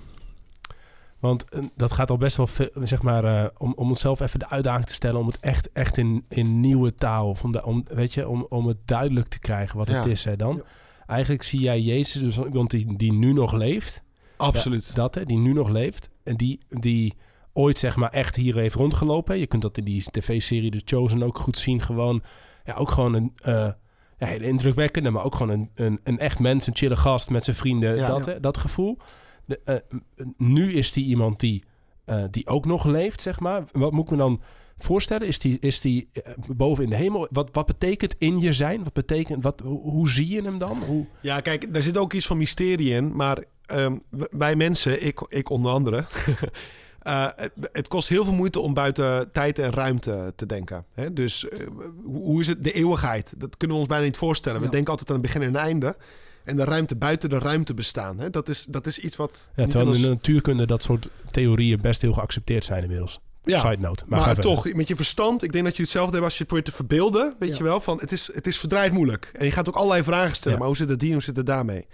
want 1.18 1.44
uh, 1.54 1.64
dat 1.76 1.92
gaat 1.92 2.10
al 2.10 2.16
best 2.16 2.36
wel 2.36 2.46
veel, 2.46 2.70
zeg 2.74 3.02
maar, 3.02 3.24
uh, 3.24 3.44
om, 3.58 3.72
om 3.76 3.88
onszelf 3.88 4.20
even 4.20 4.38
de 4.38 4.48
uitdaging 4.48 4.86
te 4.86 4.92
stellen, 4.92 5.20
om 5.20 5.26
het 5.26 5.40
echt, 5.40 5.72
echt 5.72 5.96
in, 5.96 6.24
in 6.28 6.60
nieuwe 6.60 6.94
taal, 6.94 7.28
of 7.28 7.44
om, 7.44 7.52
de, 7.52 7.64
om, 7.64 7.84
weet 7.88 8.14
je, 8.14 8.28
om, 8.28 8.46
om 8.48 8.66
het 8.66 8.78
duidelijk 8.84 9.28
te 9.28 9.38
krijgen 9.38 9.78
wat 9.78 9.88
het 9.88 10.06
is. 10.06 10.24
Hè, 10.24 10.36
dan. 10.36 10.62
Eigenlijk 11.06 11.42
zie 11.42 11.60
jij 11.60 11.80
Jezus, 11.80 12.22
dus 12.22 12.38
iemand 12.38 12.70
die, 12.70 12.96
die 12.96 13.12
nu 13.12 13.32
nog 13.32 13.52
leeft. 13.52 14.02
Absoluut. 14.36 14.86
Ja, 14.86 14.94
dat, 14.94 15.14
hè, 15.14 15.24
die 15.24 15.38
nu 15.38 15.52
nog 15.52 15.68
leeft. 15.68 16.08
En 16.30 16.36
die, 16.36 16.60
die 16.68 17.14
ooit 17.52 17.78
zeg 17.78 17.96
maar 17.96 18.10
echt 18.10 18.36
hier 18.36 18.56
heeft 18.56 18.74
rondgelopen. 18.74 19.38
Je 19.38 19.46
kunt 19.46 19.62
dat 19.62 19.78
in 19.78 19.84
die 19.84 20.10
tv-serie 20.10 20.70
The 20.70 20.82
Chosen 20.84 21.22
ook 21.22 21.38
goed 21.38 21.58
zien. 21.58 21.80
Gewoon, 21.80 22.22
ja, 22.64 22.74
ook 22.74 22.90
gewoon 22.90 23.14
een 23.14 23.32
uh, 23.44 23.70
ja, 24.18 24.26
hele 24.26 24.44
indrukwekkende, 24.46 25.10
maar 25.10 25.24
ook 25.24 25.34
gewoon 25.34 25.58
een, 25.58 25.70
een, 25.74 26.00
een 26.02 26.18
echt 26.18 26.38
mens, 26.38 26.66
een 26.66 26.76
chille 26.76 26.96
gast 26.96 27.30
met 27.30 27.44
zijn 27.44 27.56
vrienden. 27.56 27.96
Ja, 27.96 28.06
dat, 28.06 28.24
ja. 28.24 28.38
Dat 28.38 28.56
gevoel. 28.56 28.98
De, 29.44 29.60
uh, 29.64 30.24
nu 30.36 30.72
is 30.72 30.92
die 30.92 31.04
iemand 31.04 31.40
die, 31.40 31.64
uh, 32.06 32.24
die 32.30 32.46
ook 32.46 32.64
nog 32.64 32.84
leeft, 32.84 33.20
zeg 33.20 33.40
maar. 33.40 33.64
Wat 33.72 33.92
moet 33.92 34.04
ik 34.04 34.10
me 34.10 34.16
dan 34.16 34.40
voorstellen? 34.78 35.26
Is 35.26 35.38
die, 35.38 35.58
is 35.58 35.80
die 35.80 36.10
boven 36.56 36.84
in 36.84 36.90
de 36.90 36.96
hemel? 36.96 37.28
Wat, 37.30 37.48
wat 37.52 37.66
betekent 37.66 38.14
in 38.18 38.40
je 38.40 38.52
zijn? 38.52 38.84
Wat 38.84 38.92
betekent, 38.92 39.42
wat, 39.42 39.60
hoe, 39.60 39.80
hoe 39.80 40.10
zie 40.10 40.28
je 40.28 40.42
hem 40.42 40.58
dan? 40.58 40.82
Hoe... 40.84 41.06
Ja, 41.20 41.40
kijk, 41.40 41.74
daar 41.74 41.82
zit 41.82 41.98
ook 41.98 42.12
iets 42.12 42.26
van 42.26 42.38
mysterie 42.38 42.90
in, 42.90 43.16
maar 43.16 43.44
um, 43.72 44.02
wij 44.30 44.56
mensen, 44.56 45.06
ik, 45.06 45.20
ik 45.28 45.50
onder 45.50 45.72
andere, 45.72 46.04
Eh, 47.00 47.26
het, 47.36 47.52
het 47.72 47.88
kost 47.88 48.08
heel 48.08 48.24
veel 48.24 48.34
moeite 48.34 48.60
om 48.60 48.74
buiten 48.74 49.32
tijd 49.32 49.58
en 49.58 49.70
ruimte 49.72 50.32
te 50.36 50.46
denken. 50.46 50.84
Hè? 50.94 51.12
Dus 51.12 51.48
eh, 51.48 51.66
hoe 52.04 52.40
is 52.40 52.46
het? 52.46 52.64
De 52.64 52.72
eeuwigheid. 52.72 53.34
Dat 53.36 53.56
kunnen 53.56 53.76
we 53.76 53.82
ons 53.82 53.92
bijna 53.92 54.04
niet 54.04 54.16
voorstellen. 54.16 54.60
We 54.60 54.68
denken 54.68 54.90
altijd 54.90 55.08
aan 55.08 55.16
het 55.16 55.24
begin 55.24 55.42
en 55.42 55.48
een 55.48 55.56
einde. 55.56 55.96
En 56.44 56.56
de 56.56 56.64
ruimte 56.64 56.96
buiten 56.96 57.30
de 57.30 57.38
ruimte 57.38 57.74
bestaan. 57.74 58.18
Hè? 58.18 58.30
Dat, 58.30 58.48
is, 58.48 58.64
dat 58.68 58.86
is 58.86 58.98
iets 58.98 59.16
wat. 59.16 59.50
Ja, 59.54 59.66
terwijl 59.66 59.94
in 59.94 60.02
de 60.02 60.08
natuurkunde 60.08 60.66
dat 60.66 60.82
soort 60.82 61.08
theorieën 61.30 61.80
best 61.80 62.02
heel 62.02 62.12
geaccepteerd 62.12 62.64
zijn 62.64 62.82
inmiddels. 62.82 63.20
Ja, 63.44 63.58
Side 63.58 63.80
note. 63.80 64.04
Maar, 64.06 64.36
toch, 64.36 64.72
met 64.72 64.88
je 64.88 64.96
verstand, 64.96 65.42
ik 65.42 65.52
denk 65.52 65.64
dat 65.64 65.76
je 65.76 65.82
hetzelfde 65.82 66.12
hebt 66.12 66.24
als 66.24 66.32
je 66.32 66.38
het 66.38 66.46
probeert 66.48 66.68
te 66.70 66.76
verbeelden. 66.76 67.36
Weet 67.38 67.50
Ja. 67.50 67.56
je 67.56 67.62
wel, 67.62 67.80
van 67.80 68.00
het 68.00 68.12
is, 68.12 68.34
het 68.34 68.46
is 68.46 68.58
verdraaid 68.58 68.92
moeilijk. 68.92 69.30
En 69.32 69.44
je 69.44 69.50
gaat 69.52 69.68
ook 69.68 69.76
allerlei 69.76 70.02
vragen 70.02 70.36
stellen. 70.36 70.58
Maar 70.58 70.66
hoe 70.66 70.76
zit 70.76 70.88
het 70.88 71.00
hier, 71.02 71.12
hoe 71.12 71.22
zit 71.22 71.36
het 71.36 71.46
daarmee? 71.46 71.86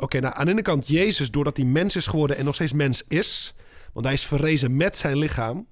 Oké, 0.00 0.20
nou 0.20 0.34
aan 0.36 0.44
de 0.44 0.50
ene 0.50 0.62
kant 0.62 0.88
Jezus, 0.88 1.30
doordat 1.30 1.56
hij 1.56 1.66
mens 1.66 1.96
is 1.96 2.06
geworden 2.06 2.36
en 2.36 2.44
nog 2.44 2.54
steeds 2.54 2.72
mens 2.72 3.04
is. 3.08 3.54
Want 3.92 4.06
hij 4.06 4.14
is 4.14 4.26
verrezen 4.26 4.76
met 4.76 4.96
zijn 4.96 5.18
lichaam. 5.18 5.66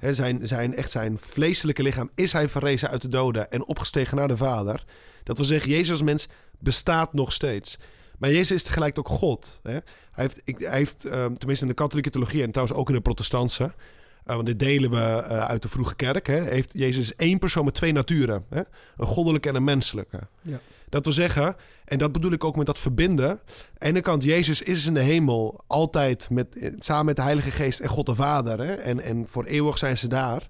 Zijn, 0.00 0.46
zijn, 0.46 0.74
echt 0.74 0.90
zijn 0.90 1.18
vleeselijke 1.18 1.82
lichaam 1.82 2.10
is 2.14 2.32
hij 2.32 2.48
verrezen 2.48 2.90
uit 2.90 3.02
de 3.02 3.08
doden 3.08 3.50
en 3.50 3.66
opgestegen 3.66 4.16
naar 4.16 4.28
de 4.28 4.36
Vader. 4.36 4.84
Dat 5.22 5.36
wil 5.36 5.46
zeggen, 5.46 5.70
Jezus 5.70 5.90
als 5.90 6.02
mens 6.02 6.28
bestaat 6.58 7.12
nog 7.12 7.32
steeds. 7.32 7.78
Maar 8.18 8.30
Jezus 8.30 8.50
is 8.50 8.62
tegelijk 8.62 8.98
ook 8.98 9.08
God. 9.08 9.60
Hij 9.62 9.82
heeft, 10.12 10.40
ik, 10.44 10.58
hij 10.58 10.76
heeft 10.76 11.04
ehm, 11.04 11.34
tenminste 11.34 11.64
in 11.64 11.70
de 11.70 11.76
katholieke 11.76 12.10
theologie 12.10 12.42
en 12.42 12.50
trouwens 12.50 12.78
ook 12.78 12.88
in 12.88 12.94
de 12.94 13.00
protestantse... 13.00 13.74
eh, 14.24 14.34
want 14.34 14.46
dit 14.46 14.58
delen 14.58 14.90
we 14.90 14.96
eh, 14.96 15.38
uit 15.38 15.62
de 15.62 15.68
vroege 15.68 15.96
kerk. 15.96 16.26
Hè? 16.26 16.40
Heeft 16.42 16.72
Jezus 16.72 17.16
één 17.16 17.38
persoon 17.38 17.64
met 17.64 17.74
twee 17.74 17.92
naturen. 17.92 18.44
Hè? 18.48 18.62
Een 18.96 19.06
goddelijke 19.06 19.48
en 19.48 19.54
een 19.54 19.64
menselijke. 19.64 20.20
Ja. 20.42 20.60
Dat 20.88 21.04
wil 21.04 21.14
zeggen, 21.14 21.56
en 21.84 21.98
dat 21.98 22.12
bedoel 22.12 22.32
ik 22.32 22.44
ook 22.44 22.56
met 22.56 22.66
dat 22.66 22.78
verbinden. 22.78 23.30
Aan 23.30 23.38
de 23.78 23.86
ene 23.86 24.00
kant, 24.00 24.22
Jezus 24.22 24.62
is 24.62 24.86
in 24.86 24.94
de 24.94 25.00
hemel 25.00 25.64
altijd 25.66 26.30
met, 26.30 26.56
eh, 26.56 26.72
samen 26.78 27.04
met 27.04 27.16
de 27.16 27.22
Heilige 27.22 27.50
Geest 27.50 27.80
en 27.80 27.88
God 27.88 28.06
de 28.06 28.14
Vader. 28.14 28.58
Hè? 28.58 28.72
En, 28.72 29.00
en 29.00 29.26
voor 29.28 29.44
eeuwig 29.44 29.78
zijn 29.78 29.98
ze 29.98 30.08
daar. 30.08 30.48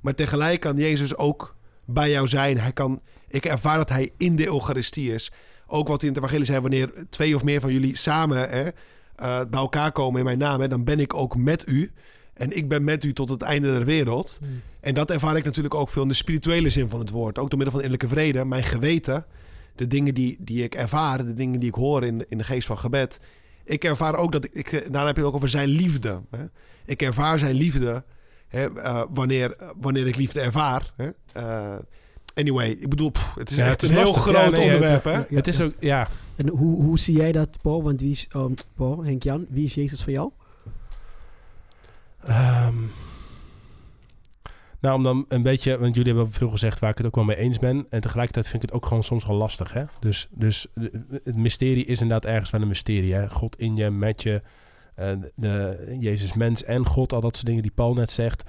Maar 0.00 0.14
tegelijk 0.14 0.60
kan 0.60 0.76
Jezus 0.76 1.16
ook 1.16 1.56
bij 1.84 2.10
jou 2.10 2.26
zijn. 2.28 2.58
Hij 2.58 2.72
kan, 2.72 3.00
ik 3.28 3.44
ervaar 3.44 3.76
dat 3.76 3.88
hij 3.88 4.10
in 4.16 4.36
de 4.36 4.46
Eucharistie 4.46 5.14
is. 5.14 5.32
Ook 5.66 5.88
wat 5.88 6.02
in 6.02 6.08
het 6.08 6.16
evangelie 6.16 6.44
zei, 6.44 6.60
wanneer 6.60 6.92
twee 7.10 7.34
of 7.34 7.44
meer 7.44 7.60
van 7.60 7.72
jullie 7.72 7.96
samen 7.96 8.48
hè, 8.48 8.68
eh, 9.16 9.40
bij 9.50 9.60
elkaar 9.60 9.92
komen 9.92 10.18
in 10.18 10.24
mijn 10.24 10.38
naam, 10.38 10.60
hè, 10.60 10.68
dan 10.68 10.84
ben 10.84 11.00
ik 11.00 11.14
ook 11.14 11.36
met 11.36 11.68
u. 11.68 11.92
En 12.34 12.56
ik 12.56 12.68
ben 12.68 12.84
met 12.84 13.04
u 13.04 13.12
tot 13.12 13.28
het 13.28 13.42
einde 13.42 13.72
der 13.72 13.84
wereld. 13.84 14.38
Mm. 14.42 14.60
En 14.80 14.94
dat 14.94 15.10
ervaar 15.10 15.36
ik 15.36 15.44
natuurlijk 15.44 15.74
ook 15.74 15.88
veel 15.88 16.02
in 16.02 16.08
de 16.08 16.14
spirituele 16.14 16.68
zin 16.68 16.88
van 16.88 16.98
het 16.98 17.10
woord. 17.10 17.38
Ook 17.38 17.50
door 17.50 17.58
middel 17.58 17.78
van 17.78 17.84
innerlijke 17.84 18.14
vrede, 18.14 18.44
mijn 18.44 18.64
geweten. 18.64 19.24
De 19.78 19.86
dingen 19.86 20.14
die, 20.14 20.36
die 20.40 20.62
ik 20.62 20.74
ervaar, 20.74 21.24
de 21.24 21.32
dingen 21.34 21.60
die 21.60 21.68
ik 21.68 21.74
hoor 21.74 22.04
in, 22.04 22.24
in 22.28 22.38
de 22.38 22.44
geest 22.44 22.66
van 22.66 22.78
gebed. 22.78 23.20
Ik 23.64 23.84
ervaar 23.84 24.14
ook 24.16 24.32
dat 24.32 24.44
ik, 24.44 24.52
ik 24.54 24.92
daar 24.92 25.06
heb 25.06 25.14
je 25.16 25.20
het 25.20 25.30
ook 25.30 25.34
over 25.36 25.48
zijn 25.48 25.68
liefde. 25.68 26.20
Hè? 26.30 26.44
Ik 26.84 27.02
ervaar 27.02 27.38
zijn 27.38 27.54
liefde 27.54 28.04
hè, 28.48 28.74
eh, 28.80 29.02
wanneer, 29.14 29.56
wanneer 29.80 30.06
ik 30.06 30.16
liefde 30.16 30.40
ervaar. 30.40 30.92
Hè? 30.96 31.08
Eh, 31.32 31.76
anyway, 32.34 32.68
ik 32.70 32.88
bedoel, 32.88 33.10
pff, 33.10 33.34
het 33.34 33.50
is 33.50 33.56
Ja, 33.56 33.64
echt 33.64 33.72
het 33.80 33.82
is 33.82 33.90
een 33.90 33.96
heel 33.96 34.12
groot 34.12 34.34
Ja, 34.44 34.48
nee, 34.50 34.64
onderwerp. 34.64 35.04
het- 35.04 35.12
hè? 35.14 35.18
Ja, 35.18 35.36
het 35.36 35.46
is 35.46 35.60
ook, 35.60 35.72
ja, 35.80 36.08
En 36.36 36.48
hoe, 36.48 36.82
hoe 36.82 36.98
zie 36.98 37.16
jij 37.16 37.32
dat, 37.32 37.48
Paul? 37.62 37.82
Want 37.82 38.00
wie 38.00 38.10
is, 38.10 38.26
ehm, 38.32 38.52
Paul, 38.74 39.04
Henk-Jan, 39.04 39.46
wie 39.48 39.64
is 39.64 39.74
Jezus 39.74 40.02
voor 40.02 40.12
jou? 40.12 40.30
Ehm, 42.24 42.74
nou, 44.80 44.96
om 44.96 45.02
dan 45.02 45.24
een 45.28 45.42
beetje, 45.42 45.78
want 45.78 45.94
jullie 45.94 46.14
hebben 46.14 46.32
veel 46.32 46.48
gezegd 46.48 46.78
waar 46.78 46.90
ik 46.90 46.96
het 46.98 47.06
ook 47.06 47.14
wel 47.14 47.24
mee 47.24 47.36
eens 47.36 47.58
ben. 47.58 47.86
En 47.90 48.00
tegelijkertijd 48.00 48.48
vind 48.48 48.62
ik 48.62 48.68
het 48.68 48.78
ook 48.78 48.86
gewoon 48.86 49.02
soms 49.04 49.26
wel 49.26 49.36
lastig. 49.36 49.72
Hè? 49.72 49.84
Dus, 50.00 50.28
dus 50.30 50.66
de- 50.74 51.20
het 51.24 51.36
mysterie 51.36 51.84
is 51.84 52.00
inderdaad 52.00 52.30
ergens 52.30 52.50
wel 52.50 52.60
een 52.62 52.68
mysterie. 52.68 53.14
Hè? 53.14 53.30
God 53.30 53.58
in 53.58 53.76
je, 53.76 53.90
met 53.90 54.22
je, 54.22 54.42
eh, 54.94 55.12
de, 55.34 55.96
Jezus 56.00 56.32
mens 56.32 56.64
en 56.64 56.86
God, 56.86 57.12
al 57.12 57.20
dat 57.20 57.34
soort 57.34 57.46
dingen 57.46 57.62
die 57.62 57.70
Paul 57.74 57.94
net 57.94 58.10
zegt. 58.10 58.42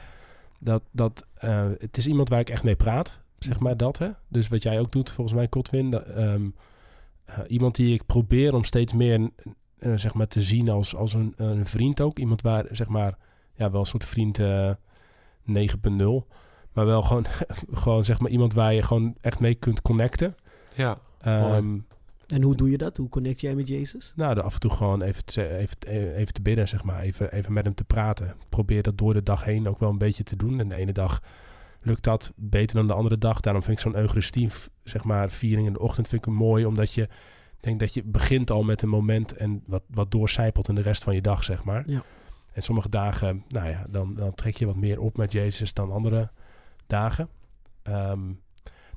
Dat, 0.60 0.84
dat, 0.92 1.26
eh, 1.34 1.68
het 1.78 1.98
is 1.98 2.08
iemand 2.08 2.30
waar 2.30 2.40
ik 2.40 2.50
echt 2.50 2.64
mee 2.64 2.76
praat, 2.76 3.22
zeg 3.40 3.60
maar 3.60 3.78
dat. 3.78 3.98
Hè? 3.98 4.10
Dus 4.28 4.48
wat 4.48 4.64
jij 4.64 4.80
ook 4.80 4.92
doet, 4.92 5.10
volgens 5.12 5.36
mij, 5.36 5.48
Kotwin. 5.48 5.94
ehm, 5.94 6.50
eh, 7.26 7.40
iemand 7.48 7.76
die 7.76 7.94
ik 7.94 8.06
probeer 8.06 8.54
om 8.56 8.64
steeds 8.64 8.94
meer 8.94 9.30
eh, 9.78 9.94
zeg 9.98 10.14
maar, 10.14 10.28
te 10.28 10.42
zien 10.42 10.70
als, 10.70 10.96
als 10.96 11.14
een, 11.14 11.34
een 11.38 11.66
vriend 11.66 12.02
ook. 12.02 12.20
Iemand 12.20 12.42
waar, 12.42 12.66
zeg 12.72 12.88
maar 12.88 13.18
ja, 13.54 13.72
wel 13.72 13.80
een 13.80 13.86
soort 13.86 14.06
vriend 14.06 14.40
eh 14.40 14.72
9.0. 15.46 16.28
Maar 16.74 16.86
wel 16.86 17.02
gewoon, 17.02 17.26
gewoon 17.84 18.04
zeg 18.06 18.20
maar 18.20 18.32
iemand 18.32 18.54
waar 18.54 18.74
je 18.74 18.82
gewoon 18.82 19.16
echt 19.22 19.40
mee 19.40 19.56
kunt 19.56 19.82
connecten. 19.82 20.36
Ja, 20.76 20.98
Ehm, 21.22 21.78
En 22.28 22.42
hoe 22.42 22.56
doe 22.56 22.70
je 22.70 22.78
dat? 22.78 22.98
Hoe 22.98 23.10
connect 23.10 23.42
jij 23.42 23.56
met 23.56 23.68
Jezus? 23.68 24.14
nou, 24.16 24.40
af 24.40 24.54
en 24.54 24.60
toe 24.60 24.72
gewoon 24.72 25.02
even 25.02 25.26
te, 25.26 25.48
even, 25.58 25.78
even 26.16 26.34
te 26.34 26.42
bidden, 26.42 26.68
zeg 26.68 26.84
maar. 26.84 27.00
Even, 27.02 27.32
even 27.32 27.54
met 27.54 27.64
hem 27.64 27.74
te 27.76 27.84
praten. 27.84 28.36
Probeer 28.50 28.82
dat 28.82 28.98
door 28.98 29.14
de 29.14 29.24
dag 29.24 29.44
heen 29.44 29.68
ook 29.68 29.80
wel 29.80 29.90
een 29.90 29.98
beetje 29.98 30.24
te 30.24 30.36
doen. 30.36 30.60
En 30.60 30.70
de 30.70 30.76
ene 30.76 30.92
dag 30.92 31.20
lukt 31.82 32.04
dat 32.04 32.32
beter 32.36 32.76
dan 32.76 32.88
de 32.88 32.94
andere 32.94 33.18
dag. 33.18 33.40
Daarom 33.40 33.64
vind 33.64 33.78
ik 33.78 33.84
zo'n 33.84 33.96
Eucharistie, 33.96 34.50
zeg 34.84 35.04
maar, 35.04 35.32
viering 35.32 35.68
in 35.68 35.74
de 35.74 35.80
ochtend 35.80 36.08
vind 36.08 36.22
ik 36.26 36.28
hem 36.28 36.38
mooi. 36.38 36.66
Omdat 36.66 36.94
je 36.94 37.08
denkt 37.60 37.80
dat 37.80 37.94
je 37.94 38.04
begint 38.04 38.52
al 38.52 38.64
met 38.64 38.82
een 38.82 38.90
moment 38.90 39.34
en 39.34 39.64
wat, 39.66 39.84
wat 39.88 40.12
doorcijpelt 40.12 40.68
in 40.70 40.76
de 40.76 40.82
rest 40.82 41.04
van 41.04 41.16
je 41.16 41.22
dag, 41.22 41.44
zeg 41.44 41.64
maar. 41.64 41.84
Ja. 41.88 42.04
En 42.60 42.66
sommige 42.66 42.90
dagen, 42.90 43.44
nou 43.48 43.70
ja, 43.70 43.86
dan, 43.90 44.16
dan 44.16 44.34
trek 44.34 44.56
je 44.56 44.66
wat 44.66 44.76
meer 44.76 45.00
op 45.00 45.18
met 45.18 45.32
Jezus 45.32 45.74
dan 45.74 45.92
andere 45.92 46.32
dagen. 46.88 47.30
Ehm, 47.82 48.34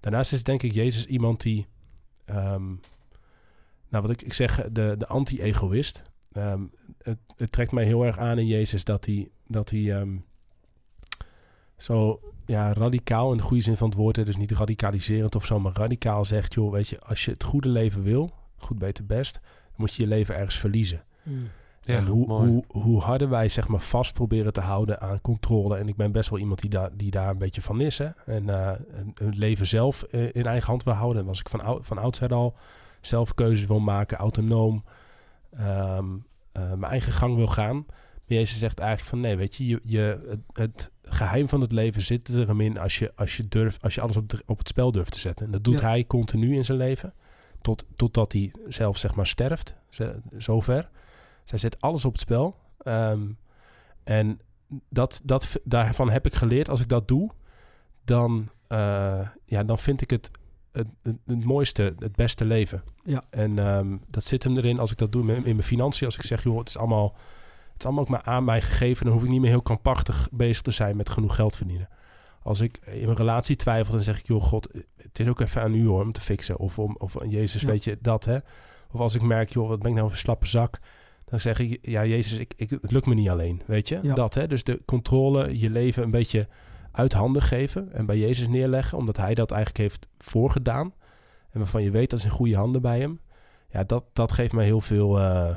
daarnaast 0.01 0.33
is 0.33 0.43
denk 0.43 0.63
ik 0.63 0.73
Jezus 0.73 1.07
iemand 1.07 1.41
die, 1.41 1.67
ehm, 2.25 2.67
nou 3.89 4.03
wat 4.03 4.11
ik, 4.11 4.23
ik 4.23 4.33
zeg, 4.33 4.69
de, 4.73 4.95
de 4.99 5.07
anti-egoïst. 5.07 6.03
Ehm, 6.33 6.63
het, 6.99 7.19
het 7.37 7.53
trekt 7.53 7.73
mij 7.73 7.85
heel 7.85 8.05
erg 8.05 8.19
aan 8.19 8.39
in 8.39 8.47
Jezus 8.47 8.85
dat 8.85 9.05
hij, 9.05 9.31
dat 9.47 9.71
hij 9.71 10.07
zo 11.77 12.21
ja, 12.47 12.73
radicaal 12.73 13.31
in 13.31 13.37
de 13.37 13.43
goede 13.43 13.63
zin 13.63 13.77
van 13.77 13.89
het 13.89 13.99
woord, 13.99 14.15
dus 14.15 14.37
niet 14.37 14.51
radicaliserend 14.51 15.35
of 15.35 15.47
zo, 15.47 15.61
maar 15.61 15.73
radicaal 15.77 16.25
zegt, 16.25 16.55
joh, 16.55 16.73
weet 16.73 16.89
je, 16.89 17.01
als 17.01 17.25
je 17.25 17.31
het 17.31 17.45
goede 17.45 17.69
leven 17.69 18.03
wil, 18.03 18.35
goed, 18.57 18.79
beter, 18.79 19.07
best, 19.07 19.41
dan 19.43 19.75
moet 19.77 19.95
je 19.95 20.03
je 20.03 20.09
leven 20.09 20.37
ergens 20.37 20.59
verliezen. 20.59 21.05
Ja 21.85 21.97
en 21.97 22.07
hoe, 22.07 22.27
mooi. 22.27 22.49
hoe, 22.51 22.65
hoe 22.69 23.01
harder 23.01 23.29
wij 23.29 23.49
zeg 23.49 23.69
maar 23.69 23.81
vast 23.81 24.13
proberen 24.13 24.53
te 24.53 24.61
houden 24.61 25.01
aan 25.01 25.21
controle. 25.21 25.77
En 25.77 25.89
ik 25.89 25.97
ben 25.97 26.13
best 26.13 26.31
wel 26.31 26.39
iemand 26.39 26.61
die, 26.61 26.71
daar 26.71 26.91
die 26.97 27.11
daar 27.11 27.31
een 27.31 27.39
beetje 27.39 27.63
van 27.63 27.81
is. 27.81 27.99
Hè? 27.99 28.09
En 28.27 28.49
eh, 28.49 28.73
het 29.15 29.37
leven 29.37 29.67
zelf 29.67 30.03
eh, 30.03 30.35
in 30.35 30.45
eigen 30.45 30.69
hand 30.69 30.83
wil 30.85 30.95
houden. 30.95 31.23
En 31.23 31.29
als 31.29 31.41
ik 31.41 31.49
van, 31.49 31.61
ou 31.61 31.85
van 31.85 31.99
oudsher 31.99 32.35
al 32.35 32.55
zelf 33.01 33.35
keuzes 33.35 33.67
wil 33.67 33.81
maken, 33.81 34.17
autonoom, 34.19 34.85
ehm, 35.51 36.07
eh, 36.53 36.63
mijn 36.69 36.91
eigen 36.93 37.13
gang 37.13 37.37
wil 37.37 37.47
gaan. 37.47 37.77
Maar 37.87 38.39
Jezus 38.41 38.59
zegt 38.59 38.79
eigenlijk 38.79 39.09
van 39.11 39.21
nee, 39.21 39.37
weet 39.37 39.55
je, 39.55 39.67
je, 39.67 39.81
je 39.85 40.21
het, 40.29 40.41
het 40.53 40.91
geheim 41.03 41.49
van 41.49 41.61
het 41.61 41.73
leven 41.73 42.03
zit 42.03 42.29
er 42.29 42.47
hem 42.49 42.61
in 42.61 42.79
als 42.79 42.99
je, 42.99 43.13
als 43.17 43.37
je, 43.37 43.49
durft, 43.49 43.83
als 43.83 43.95
je 43.95 44.01
alles 44.01 44.17
op, 44.17 44.29
de- 44.29 44.43
op 44.47 44.59
het 44.59 44.69
spel 44.69 44.93
durft 44.93 45.13
te 45.13 45.19
zetten. 45.19 45.47
En 45.47 45.53
dat 45.53 45.65
doet 45.65 45.81
Ja. 45.81 45.89
hij 45.89 46.05
continu 46.07 46.55
in 46.57 46.65
zijn 46.65 46.79
leven. 46.79 47.13
Tot, 47.61 47.85
totdat 47.97 48.33
hij 48.33 48.53
zelf 48.69 48.97
zeg 48.99 49.15
maar 49.15 49.27
sterft, 49.27 49.75
zover. 50.37 50.91
Zij 51.45 51.59
zet 51.59 51.81
alles 51.81 52.05
op 52.05 52.13
het 52.13 52.21
spel. 52.21 52.57
Ehm, 52.79 53.21
en 54.05 54.41
dat, 54.89 55.21
dat, 55.25 55.61
daarvan 55.65 56.11
heb 56.11 56.27
ik 56.27 56.35
geleerd, 56.35 56.69
als 56.69 56.81
ik 56.81 56.89
dat 56.89 57.09
doe, 57.09 57.31
dan, 58.05 58.49
eh, 58.67 59.29
ja, 59.45 59.63
dan 59.63 59.79
vind 59.79 60.01
ik 60.01 60.11
het 60.11 60.31
het, 60.73 60.89
het, 61.03 61.17
het 61.27 61.45
mooiste, 61.45 61.95
het 61.99 62.17
beste 62.17 62.45
leven. 62.45 62.83
Ja. 63.05 63.23
En 63.31 63.59
ehm, 63.59 63.97
dat 64.11 64.25
zit 64.25 64.43
hem 64.43 64.57
erin 64.57 64.79
als 64.79 64.91
ik 64.91 64.99
dat 64.99 65.13
doe 65.13 65.23
in, 65.23 65.37
in 65.37 65.43
mijn 65.43 65.63
financiën. 65.63 66.07
Als 66.07 66.17
ik 66.17 66.23
zeg, 66.23 66.43
joh, 66.43 66.59
het 66.59 66.69
is 66.69 66.77
allemaal, 66.77 67.15
het 67.73 67.81
is 67.81 67.85
allemaal 67.85 68.03
ook 68.03 68.09
maar 68.09 68.23
aan 68.23 68.45
mij 68.45 68.63
gegeven. 68.63 69.05
Dan 69.05 69.15
hoef 69.15 69.23
ik 69.23 69.29
niet 69.29 69.41
meer 69.41 69.51
heel 69.51 69.63
krampachtig 69.63 70.29
bezig 70.33 70.63
te 70.63 70.71
zijn 70.71 70.97
met 70.97 71.09
genoeg 71.09 71.35
geld 71.35 71.57
verdienen. 71.57 71.89
Als 72.43 72.61
ik 72.61 72.79
in 72.85 73.05
mijn 73.05 73.17
relatie 73.17 73.57
twijfel, 73.57 73.93
dan 73.95 74.03
zeg 74.03 74.19
ik, 74.19 74.27
joh, 74.27 74.43
God, 74.43 74.69
het 74.97 75.19
is 75.19 75.29
ook 75.29 75.41
even 75.41 75.63
aan 75.63 75.75
u 75.75 75.87
hoor, 75.87 76.03
om 76.03 76.13
te 76.13 76.21
fixen. 76.21 76.59
Of, 76.59 76.79
om, 76.79 76.97
of 76.99 77.17
Jezus, 77.27 77.61
Ja. 77.61 77.67
weet 77.67 77.85
je, 77.85 77.99
dat 78.01 78.25
hè. 78.25 78.39
Of 78.93 79.01
als 79.01 79.15
ik 79.15 79.23
merk, 79.23 79.53
joh, 79.53 79.69
wat 79.69 79.79
ben 79.79 79.89
ik 79.89 79.95
nou 79.97 80.07
voor 80.07 80.17
een 80.17 80.23
slappe 80.23 80.47
zak. 80.47 80.79
Dan 81.33 81.41
zeg 81.41 81.59
ik, 81.59 81.79
ja, 81.83 82.05
Jezus, 82.05 82.39
ik, 82.39 82.53
ik, 82.57 82.71
het 82.71 82.91
lukt 82.91 83.07
me 83.07 83.15
niet 83.15 83.29
alleen, 83.29 83.63
weet 83.67 83.89
je. 83.89 83.99
Ja. 84.03 84.15
Dat 84.15 84.35
hè, 84.35 84.47
dus 84.47 84.65
de 84.65 84.81
controle, 84.85 85.59
je 85.59 85.71
leven 85.71 86.03
een 86.03 86.11
beetje 86.11 86.49
uit 86.91 87.13
handen 87.13 87.43
geven 87.43 87.93
en 87.93 88.07
bij 88.07 88.19
Jezus 88.19 88.49
neerleggen, 88.49 88.99
omdat 88.99 89.17
hij 89.17 89.35
dat 89.35 89.51
eigenlijk 89.51 89.81
heeft 89.83 90.09
voorgedaan. 90.19 90.95
En 91.51 91.59
waarvan 91.59 91.83
je 91.83 91.91
weet 91.91 92.11
dat 92.11 92.19
is 92.19 92.25
in 92.25 92.31
goede 92.31 92.57
handen 92.57 92.83
bij 92.83 93.01
hem. 93.01 93.21
Ja, 93.71 93.85
dat, 93.85 94.05
dat 94.13 94.33
geeft 94.33 94.53
mij 94.53 94.65
heel 94.65 94.81
veel, 94.81 95.19
eh, 95.19 95.57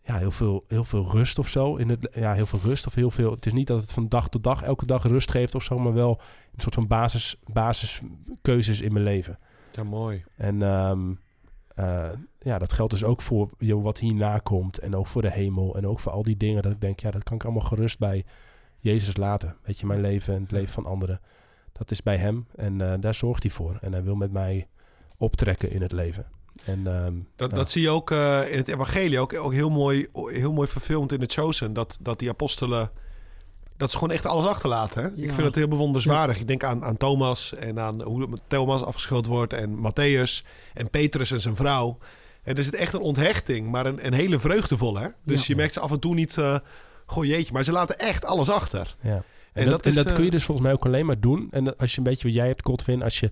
ja, 0.00 0.16
heel 0.16 0.30
veel, 0.30 0.64
heel 0.66 0.84
veel 0.84 1.10
rust 1.10 1.38
of 1.38 1.48
zo. 1.48 1.76
In 1.76 1.88
het, 1.88 2.10
ja, 2.14 2.32
heel 2.32 2.46
veel 2.46 2.60
rust 2.62 2.86
of 2.86 2.94
heel 2.94 3.10
veel. 3.10 3.30
Het 3.30 3.46
is 3.46 3.52
niet 3.52 3.66
dat 3.66 3.80
het 3.80 3.92
van 3.92 4.08
dag 4.08 4.28
tot 4.28 4.42
dag, 4.42 4.62
elke 4.62 4.86
dag 4.86 5.02
rust 5.02 5.30
geeft 5.30 5.54
of 5.54 5.62
zo, 5.62 5.78
maar 5.78 5.94
wel 5.94 6.20
een 6.54 6.60
soort 6.60 6.74
van 6.74 6.86
basis, 6.86 7.36
basiskeuzes 7.52 8.80
in 8.80 8.92
mijn 8.92 9.04
leven. 9.04 9.38
Ja, 9.72 9.84
mooi. 9.84 10.24
En 10.36 10.62
ehm, 10.62 11.12
eh, 11.74 12.08
ja, 12.38 12.58
dat 12.58 12.72
geldt 12.72 12.92
dus 12.92 13.04
ook 13.04 13.22
voor 13.22 13.50
joh, 13.58 13.82
wat 13.82 13.98
hierna 13.98 14.38
komt. 14.38 14.78
En 14.78 14.96
ook 14.96 15.06
voor 15.06 15.22
de 15.22 15.30
hemel. 15.30 15.76
En 15.76 15.86
ook 15.86 16.00
voor 16.00 16.12
al 16.12 16.22
die 16.22 16.36
dingen. 16.36 16.62
Dat 16.62 16.72
ik 16.72 16.80
denk, 16.80 17.00
ja, 17.00 17.10
dat 17.10 17.22
kan 17.22 17.36
ik 17.36 17.44
allemaal 17.44 17.62
gerust 17.62 17.98
bij 17.98 18.24
Jezus 18.78 19.16
laten. 19.16 19.56
Weet 19.62 19.80
je, 19.80 19.86
mijn 19.86 20.00
leven 20.00 20.34
en 20.34 20.42
het 20.42 20.50
leven 20.50 20.72
van 20.72 20.86
anderen. 20.86 21.20
Dat 21.72 21.90
is 21.90 22.02
bij 22.02 22.16
hem. 22.16 22.46
En 22.54 22.80
eh, 22.80 22.94
daar 23.00 23.14
zorgt 23.14 23.42
hij 23.42 23.52
voor. 23.52 23.78
En 23.80 23.92
hij 23.92 24.02
wil 24.02 24.14
met 24.14 24.32
mij 24.32 24.68
optrekken 25.16 25.70
in 25.70 25.82
het 25.82 25.92
leven. 25.92 26.26
En 26.64 26.86
ehm, 26.86 27.14
Dat, 27.36 27.50
dat 27.50 27.70
zie 27.70 27.82
je 27.82 27.90
ook 27.90 28.10
eh, 28.10 28.50
in 28.50 28.56
het 28.56 28.68
evangelie, 28.68 29.18
ook, 29.18 29.34
ook 29.34 29.52
heel, 29.52 29.70
mooi, 29.70 30.06
heel 30.12 30.52
mooi 30.52 30.68
verfilmd 30.68 31.12
in 31.12 31.18
The 31.18 31.40
Chosen. 31.40 31.72
Dat, 31.72 31.98
dat 32.02 32.18
die 32.18 32.28
apostelen 32.28 32.90
dat 33.80 33.90
ze 33.90 33.98
gewoon 33.98 34.14
echt 34.14 34.26
alles 34.26 34.46
achterlaten. 34.46 35.02
Hè? 35.02 35.08
Ik 35.08 35.32
vind 35.34 35.46
het 35.46 35.54
heel 35.54 35.68
bewonderenswaardig. 35.68 36.38
Ik 36.38 36.46
denk 36.46 36.64
aan, 36.64 36.84
aan 36.84 36.96
Thomas 36.96 37.54
en 37.54 37.78
aan 37.80 38.02
hoe 38.02 38.28
Thomas 38.46 38.82
afgeschild 38.82 39.26
wordt. 39.26 39.52
En 39.52 39.76
Matthäus 39.78 40.46
en 40.74 40.90
Petrus 40.90 41.30
en 41.30 41.40
zijn 41.40 41.56
vrouw. 41.56 41.98
En 42.42 42.56
er 42.56 42.64
zit 42.64 42.74
echt 42.74 42.92
een 42.92 43.00
onthechting, 43.00 43.70
maar 43.70 43.86
een, 43.86 44.06
een 44.06 44.12
hele 44.12 44.38
vreugdevolle. 44.38 45.00
Hè? 45.00 45.08
Dus 45.24 45.38
Ja. 45.40 45.44
je 45.46 45.56
merkt 45.56 45.72
ze 45.72 45.80
af 45.80 45.90
en 45.90 46.00
toe 46.00 46.14
niet... 46.14 46.38
eh 46.38 46.58
goh 47.06 47.24
jeetje, 47.24 47.52
maar 47.52 47.64
ze 47.64 47.72
laten 47.72 47.98
echt 47.98 48.24
alles 48.24 48.50
achter. 48.50 48.94
Ja. 49.00 49.10
En, 49.10 49.22
En 49.52 49.64
dat, 49.64 49.72
dat 49.72 49.86
en 49.86 49.94
dat 49.94 50.12
kun 50.12 50.20
je 50.22 50.26
eh, 50.28 50.34
dus 50.34 50.44
volgens 50.44 50.66
mij 50.66 50.76
ook 50.76 50.86
alleen 50.86 51.06
maar 51.06 51.20
doen. 51.20 51.48
En 51.50 51.64
dat- 51.64 51.78
als 51.78 51.90
je 51.92 51.98
een 51.98 52.04
beetje 52.04 52.26
wat 52.26 52.36
jij 52.36 52.46
hebt, 52.46 52.66
Godwin, 52.66 53.02
als 53.02 53.20
je 53.20 53.30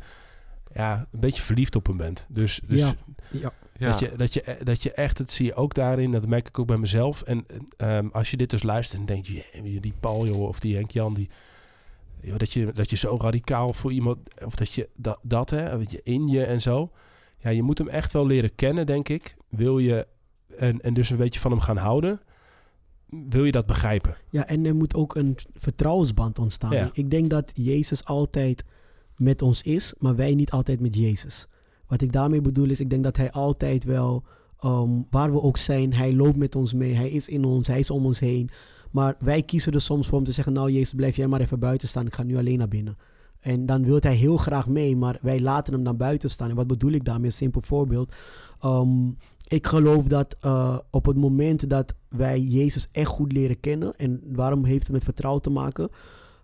ja, 0.72 1.06
een 1.12 1.20
beetje 1.20 1.42
verliefd 1.42 1.76
op 1.76 1.86
hem 1.86 1.96
bent. 1.96 2.26
Dus, 2.28 2.60
dus 2.66 2.80
Ja. 2.80 2.92
Ja. 3.30 3.52
Ja. 3.78 3.90
Dat, 3.90 3.98
je, 4.00 4.12
dat, 4.16 4.34
je, 4.34 4.58
dat 4.62 4.82
je 4.82 4.92
echt, 4.92 5.16
dat 5.16 5.30
zie 5.30 5.46
je 5.46 5.54
ook 5.54 5.74
daarin, 5.74 6.10
dat 6.10 6.26
merk 6.26 6.48
ik 6.48 6.58
ook 6.58 6.66
bij 6.66 6.76
mezelf. 6.78 7.22
En 7.22 7.46
ehm, 7.76 8.08
als 8.12 8.30
je 8.30 8.36
dit 8.36 8.50
dus 8.50 8.62
luistert 8.62 9.00
en 9.00 9.06
denkt, 9.06 9.26
"Jee, 9.26 9.80
die 9.80 9.94
Paul 10.00 10.26
joh, 10.26 10.42
of 10.42 10.60
die 10.60 10.74
Henk 10.74 10.90
Jan, 10.90 11.14
die, 11.14 11.28
joh, 12.20 12.36
dat, 12.36 12.52
je, 12.52 12.72
dat 12.72 12.90
je 12.90 12.96
zo 12.96 13.16
radicaal 13.20 13.72
voor 13.72 13.92
iemand, 13.92 14.18
of 14.44 14.54
dat 14.54 14.72
je 14.72 14.88
dat, 14.96 15.18
dat 15.22 15.50
hè, 15.50 15.72
je 15.72 16.00
in 16.02 16.26
je 16.26 16.44
en 16.44 16.60
zo. 16.60 16.90
Ja, 17.36 17.50
je 17.50 17.62
moet 17.62 17.78
hem 17.78 17.88
echt 17.88 18.12
wel 18.12 18.26
leren 18.26 18.54
kennen, 18.54 18.86
denk 18.86 19.08
ik. 19.08 19.36
Wil 19.48 19.78
je, 19.78 20.06
en, 20.56 20.80
en 20.80 20.94
dus 20.94 21.10
een 21.10 21.16
beetje 21.16 21.40
van 21.40 21.50
hem 21.50 21.60
gaan 21.60 21.76
houden, 21.76 22.20
wil 23.06 23.44
je 23.44 23.52
dat 23.52 23.66
begrijpen. 23.66 24.16
Ja, 24.30 24.46
en 24.46 24.66
er 24.66 24.74
moet 24.74 24.94
ook 24.94 25.14
een 25.14 25.36
vertrouwensband 25.54 26.38
ontstaan. 26.38 26.72
Ja. 26.72 26.90
Ik 26.92 27.10
denk 27.10 27.30
dat 27.30 27.50
Jezus 27.54 28.04
altijd 28.04 28.64
met 29.16 29.42
ons 29.42 29.62
is, 29.62 29.94
maar 29.98 30.16
wij 30.16 30.34
niet 30.34 30.50
altijd 30.50 30.80
met 30.80 30.96
Jezus. 30.96 31.46
Wat 31.88 32.00
ik 32.00 32.12
daarmee 32.12 32.40
bedoel 32.40 32.70
is, 32.70 32.80
ik 32.80 32.90
denk 32.90 33.04
dat 33.04 33.16
hij 33.16 33.30
altijd 33.30 33.84
wel, 33.84 34.24
ehm, 34.60 34.90
waar 35.10 35.32
we 35.32 35.42
ook 35.42 35.56
zijn, 35.56 35.94
hij 35.94 36.14
loopt 36.14 36.36
met 36.36 36.54
ons 36.54 36.72
mee, 36.72 36.94
hij 36.94 37.10
is 37.10 37.28
in 37.28 37.44
ons, 37.44 37.66
hij 37.66 37.78
is 37.78 37.90
om 37.90 38.06
ons 38.06 38.20
heen. 38.20 38.50
Maar 38.90 39.16
wij 39.18 39.42
kiezen 39.42 39.72
er 39.72 39.80
soms 39.80 40.08
voor 40.08 40.18
om 40.18 40.24
te 40.24 40.32
zeggen, 40.32 40.52
nou 40.52 40.70
Jezus, 40.70 40.94
blijf 40.94 41.16
jij 41.16 41.26
maar 41.26 41.40
even 41.40 41.58
buiten 41.58 41.88
staan, 41.88 42.06
ik 42.06 42.14
ga 42.14 42.22
nu 42.22 42.36
alleen 42.36 42.58
naar 42.58 42.68
binnen. 42.68 42.96
En 43.40 43.66
dan 43.66 43.84
wil 43.84 43.98
hij 44.00 44.14
heel 44.14 44.36
graag 44.36 44.68
mee, 44.68 44.96
maar 44.96 45.18
wij 45.22 45.40
laten 45.40 45.72
hem 45.72 45.84
dan 45.84 45.96
buiten 45.96 46.30
staan. 46.30 46.50
En 46.50 46.56
wat 46.56 46.66
bedoel 46.66 46.92
ik 46.92 47.04
daarmee? 47.04 47.26
Een 47.26 47.32
simpel 47.32 47.60
voorbeeld. 47.60 48.14
Ehm, 48.60 49.08
ik 49.48 49.66
geloof 49.66 50.04
dat 50.04 50.36
eh, 50.40 50.78
op 50.90 51.06
het 51.06 51.16
moment 51.16 51.70
dat 51.70 51.94
wij 52.08 52.40
Jezus 52.40 52.88
echt 52.92 53.08
goed 53.08 53.32
leren 53.32 53.60
kennen, 53.60 53.96
en 53.96 54.22
waarom 54.32 54.64
heeft 54.64 54.82
het 54.82 54.92
met 54.92 55.04
vertrouwen 55.04 55.42
te 55.42 55.50
maken? 55.50 55.88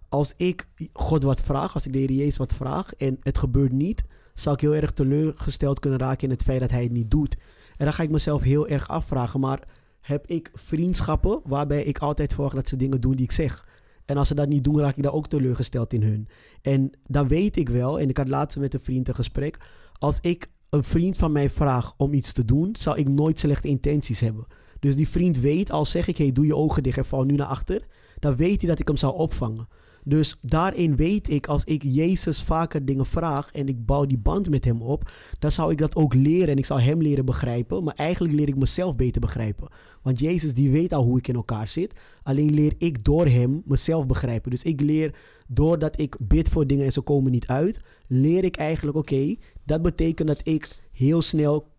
Als 0.08 0.34
ik 0.36 0.68
God 0.92 1.22
wat 1.22 1.40
vraag, 1.40 1.74
als 1.74 1.86
ik 1.86 1.92
de 1.92 1.98
Heer 1.98 2.12
Jezus 2.12 2.36
wat 2.36 2.54
vraag 2.54 2.94
en 2.94 3.16
het 3.20 3.38
gebeurt 3.38 3.72
niet, 3.72 4.04
zou 4.34 4.54
ik 4.54 4.60
heel 4.60 4.74
erg 4.74 4.90
teleurgesteld 4.90 5.78
kunnen 5.78 5.98
raken 5.98 6.24
in 6.24 6.30
het 6.30 6.42
feit 6.42 6.60
dat 6.60 6.70
hij 6.70 6.82
het 6.82 6.92
niet 6.92 7.10
doet. 7.10 7.36
En 7.76 7.84
dan 7.84 7.94
ga 7.94 8.02
ik 8.02 8.10
mezelf 8.10 8.42
heel 8.42 8.68
erg 8.68 8.88
afvragen, 8.88 9.40
maar 9.40 9.68
heb 10.00 10.26
ik 10.26 10.50
vriendschappen 10.54 11.40
waarbij 11.44 11.84
ik 11.84 11.98
altijd 11.98 12.32
verwacht 12.34 12.54
dat 12.54 12.68
ze 12.68 12.76
dingen 12.76 13.00
doen 13.00 13.16
die 13.16 13.24
ik 13.24 13.32
zeg? 13.32 13.66
En 14.04 14.16
als 14.16 14.28
ze 14.28 14.34
dat 14.34 14.48
niet 14.48 14.64
doen, 14.64 14.80
raak 14.80 14.96
ik 14.96 15.02
daar 15.02 15.12
ook 15.12 15.28
teleurgesteld 15.28 15.92
in 15.92 16.02
hun. 16.02 16.28
En 16.62 16.90
dan 17.06 17.28
weet 17.28 17.56
ik 17.56 17.68
wel, 17.68 18.00
en 18.00 18.08
ik 18.08 18.16
had 18.16 18.28
laatst 18.28 18.56
met 18.56 18.74
een 18.74 18.80
vriend 18.80 19.08
een 19.08 19.14
gesprek, 19.14 19.58
als 19.98 20.18
ik 20.20 20.50
een 20.70 20.84
vriend 20.84 21.16
van 21.16 21.32
mij 21.32 21.50
vraag 21.50 21.94
om 21.96 22.12
iets 22.12 22.32
te 22.32 22.44
doen, 22.44 22.76
zou 22.78 22.98
ik 22.98 23.08
nooit 23.08 23.40
slechte 23.40 23.68
intenties 23.68 24.20
hebben. 24.20 24.46
Dus 24.80 24.96
die 24.96 25.08
vriend 25.08 25.38
weet, 25.38 25.70
al 25.70 25.84
zeg 25.84 26.06
ik, 26.06 26.16
hey, 26.16 26.32
doe 26.32 26.46
je 26.46 26.56
ogen 26.56 26.82
dicht 26.82 26.98
en 26.98 27.04
val 27.04 27.24
nu 27.24 27.34
naar 27.34 27.46
achter, 27.46 27.86
dan 28.18 28.36
weet 28.36 28.60
hij 28.60 28.70
dat 28.70 28.78
ik 28.78 28.88
hem 28.88 28.96
zou 28.96 29.14
opvangen. 29.14 29.68
Dus 30.04 30.38
daarin 30.40 30.96
weet 30.96 31.30
ik, 31.30 31.46
als 31.46 31.64
ik 31.64 31.82
Jezus 31.82 32.42
vaker 32.42 32.84
dingen 32.84 33.06
vraag 33.06 33.50
en 33.52 33.68
ik 33.68 33.86
bouw 33.86 34.06
die 34.06 34.18
band 34.18 34.50
met 34.50 34.64
hem 34.64 34.82
op, 34.82 35.12
dan 35.38 35.52
zou 35.52 35.72
ik 35.72 35.78
dat 35.78 35.96
ook 35.96 36.14
leren 36.14 36.48
en 36.48 36.58
ik 36.58 36.66
zou 36.66 36.80
hem 36.80 37.02
leren 37.02 37.24
begrijpen. 37.24 37.84
Maar 37.84 37.94
eigenlijk 37.94 38.34
leer 38.34 38.48
ik 38.48 38.56
mezelf 38.56 38.96
beter 38.96 39.20
begrijpen. 39.20 39.68
Want 40.02 40.20
Jezus 40.20 40.54
die 40.54 40.70
weet 40.70 40.92
al 40.92 41.04
hoe 41.04 41.18
ik 41.18 41.28
in 41.28 41.34
elkaar 41.34 41.68
zit. 41.68 41.92
Alleen 42.22 42.54
leer 42.54 42.74
ik 42.78 43.04
door 43.04 43.26
hem 43.26 43.62
mezelf 43.64 44.06
begrijpen. 44.06 44.50
Dus 44.50 44.62
ik 44.62 44.80
leer 44.80 45.14
doordat 45.48 46.00
ik 46.00 46.16
bid 46.20 46.48
voor 46.48 46.66
dingen 46.66 46.84
en 46.84 46.92
ze 46.92 47.00
komen 47.00 47.32
niet 47.32 47.46
uit, 47.46 47.80
leer 48.06 48.44
ik 48.44 48.56
eigenlijk, 48.56 48.96
oké, 48.96 49.36
dat 49.64 49.82
betekent 49.82 50.28
dat 50.28 50.40
ik 50.42 50.68
heel 50.92 51.22
snel 51.22 51.72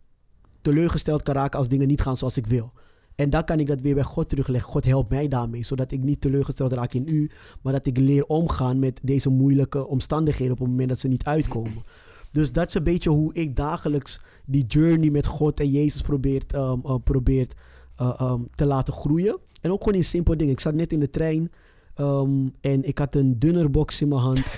teleurgesteld 0.61 1.23
kan 1.23 1.35
raken 1.35 1.59
als 1.59 1.67
dingen 1.67 1.87
niet 1.87 2.01
gaan 2.01 2.17
zoals 2.17 2.37
ik 2.37 2.47
wil. 2.47 2.73
En 3.15 3.29
dan 3.29 3.43
kan 3.43 3.59
ik 3.59 3.67
dat 3.67 3.81
weer 3.81 3.93
bij 3.95 4.03
God 4.03 4.29
terugleggen. 4.29 4.71
God 4.71 4.85
helpt 4.85 5.09
mij 5.09 5.27
daarmee, 5.27 5.63
zodat 5.65 5.91
ik 5.91 6.03
niet 6.03 6.21
teleurgesteld 6.21 6.73
raak 6.73 6.93
in 6.93 7.03
u, 7.07 7.31
maar 7.61 7.73
dat 7.73 7.85
ik 7.85 7.97
leer 7.97 8.25
omgaan 8.25 8.79
met 8.79 8.99
deze 9.03 9.29
moeilijke 9.29 9.87
omstandigheden 9.87 10.53
op 10.53 10.59
het 10.59 10.67
moment 10.67 10.89
dat 10.89 10.99
ze 10.99 11.07
niet 11.07 11.23
uitkomen. 11.23 11.83
Dus 12.31 12.51
dat 12.51 12.67
is 12.67 12.73
een 12.73 12.83
beetje 12.83 13.09
hoe 13.09 13.33
ik 13.33 13.55
dagelijks 13.55 14.21
die 14.45 14.65
journey 14.65 15.09
met 15.09 15.25
God 15.25 15.59
en 15.59 15.69
Jezus 15.69 16.01
probeert, 16.01 16.53
ehm, 16.53 16.79
eh, 16.83 16.95
probeert 17.03 17.53
eh, 17.95 18.13
ehm, 18.17 18.41
te 18.55 18.65
laten 18.65 18.93
groeien. 18.93 19.37
En 19.61 19.71
ook 19.71 19.83
gewoon 19.83 19.97
in 19.97 20.03
simpele 20.03 20.35
dingen. 20.35 20.53
Ik 20.53 20.59
zat 20.59 20.73
net 20.73 20.91
in 20.91 20.99
de 20.99 21.09
trein 21.09 21.51
ehm, 21.95 22.47
en 22.61 22.83
ik 22.83 22.97
had 22.97 23.15
een 23.15 23.39
dunner 23.39 23.69
box 23.71 24.01
in 24.01 24.07
mijn 24.07 24.21
hand. 24.21 24.51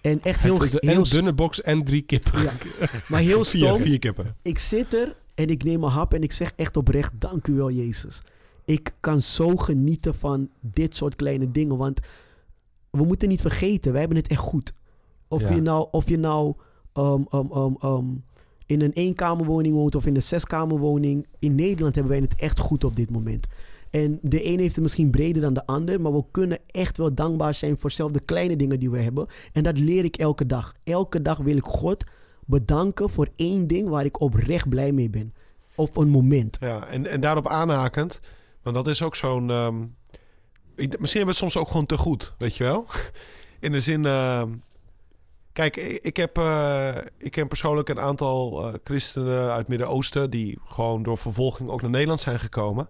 En 0.00 0.20
echt 0.22 0.42
heel, 0.42 0.62
heel 0.62 0.96
een 0.96 1.10
dunne 1.10 1.32
box 1.32 1.60
en 1.60 1.84
drie 1.84 2.02
kippen. 2.02 2.42
ja, 2.42 2.52
maar 3.08 3.20
heel 3.20 3.44
Vier, 3.54 3.66
stom. 3.66 3.78
vier 3.80 3.98
kippen. 3.98 4.36
Ik 4.42 4.58
zit 4.58 4.94
er 4.94 5.16
en 5.34 5.48
ik 5.48 5.64
neem 5.64 5.84
een 5.84 5.90
hap 5.90 6.14
en 6.14 6.22
ik 6.22 6.32
zeg 6.32 6.52
echt 6.56 6.76
oprecht, 6.76 7.12
dank 7.18 7.46
u 7.46 7.52
wel 7.54 7.70
Jezus. 7.70 8.22
Ik 8.64 8.94
kan 9.00 9.20
zo 9.20 9.56
genieten 9.56 10.14
van 10.14 10.50
dit 10.60 10.94
soort 10.94 11.16
kleine 11.16 11.50
dingen, 11.50 11.76
want 11.76 12.00
we 12.90 13.04
moeten 13.04 13.28
niet 13.28 13.40
vergeten, 13.40 13.90
wij 13.90 14.00
hebben 14.00 14.18
het 14.18 14.28
echt 14.28 14.40
goed. 14.40 14.72
Of 15.28 15.40
Ja. 15.40 15.54
je 15.54 15.60
nou, 15.60 15.88
of 15.90 16.08
je 16.08 16.18
nou 16.18 16.54
ehm, 16.92 17.22
ehm, 17.30 17.74
ehm, 17.80 18.04
in 18.66 18.80
een 18.82 18.92
eenkamerwoning 18.92 19.74
woont 19.74 19.94
of 19.94 20.06
in 20.06 20.16
een 20.16 20.22
zeskamerwoning, 20.22 21.26
in 21.38 21.54
Nederland 21.54 21.94
hebben 21.94 22.12
wij 22.12 22.20
het 22.20 22.34
echt 22.40 22.58
goed 22.58 22.84
op 22.84 22.96
dit 22.96 23.10
moment. 23.10 23.46
En 23.90 24.18
de 24.22 24.44
een 24.46 24.58
heeft 24.58 24.74
het 24.74 24.82
misschien 24.82 25.10
breder 25.10 25.42
dan 25.42 25.54
de 25.54 25.66
ander, 25.66 26.00
maar 26.00 26.12
we 26.12 26.24
kunnen 26.30 26.58
echt 26.66 26.96
wel 26.96 27.14
dankbaar 27.14 27.54
zijn 27.54 27.78
voor 27.78 27.90
zelf 27.90 28.10
de 28.12 28.24
kleine 28.24 28.56
dingen 28.56 28.78
die 28.80 28.90
we 28.90 28.98
hebben. 28.98 29.26
En 29.52 29.62
dat 29.62 29.78
leer 29.78 30.04
ik 30.04 30.16
elke 30.16 30.46
dag. 30.46 30.74
Elke 30.84 31.22
dag 31.22 31.38
wil 31.38 31.56
ik 31.56 31.64
God 31.64 32.04
bedanken 32.46 33.10
voor 33.10 33.28
één 33.36 33.66
ding 33.66 33.88
waar 33.88 34.04
ik 34.04 34.20
oprecht 34.20 34.68
blij 34.68 34.92
mee 34.92 35.10
ben. 35.10 35.34
Op 35.74 35.96
een 35.96 36.08
moment. 36.08 36.56
Ja, 36.60 36.86
en, 36.86 37.06
en 37.06 37.20
daarop 37.20 37.48
aanhakend, 37.48 38.20
want 38.62 38.76
dat 38.76 38.86
is 38.86 39.02
ook 39.02 39.14
zo'n... 39.14 39.50
ehm, 39.50 39.78
misschien 40.76 40.98
hebben 40.98 41.10
we 41.10 41.26
het 41.26 41.36
soms 41.36 41.56
ook 41.56 41.68
gewoon 41.68 41.86
te 41.86 41.98
goed, 41.98 42.34
weet 42.38 42.56
je 42.56 42.64
wel? 42.64 42.86
In 43.60 43.72
de 43.72 43.80
zin... 43.80 44.06
ehm, 44.06 44.48
kijk, 45.52 45.76
ik, 45.76 46.16
heb, 46.16 46.38
eh, 46.38 46.96
ik 47.18 47.30
ken 47.30 47.48
persoonlijk 47.48 47.88
een 47.88 48.00
aantal 48.00 48.66
eh, 48.66 48.74
christenen 48.84 49.52
uit 49.52 49.68
Midden-Oosten... 49.68 50.30
die 50.30 50.58
gewoon 50.64 51.02
door 51.02 51.18
vervolging 51.18 51.70
ook 51.70 51.82
naar 51.82 51.90
Nederland 51.90 52.20
zijn 52.20 52.38
gekomen. 52.38 52.88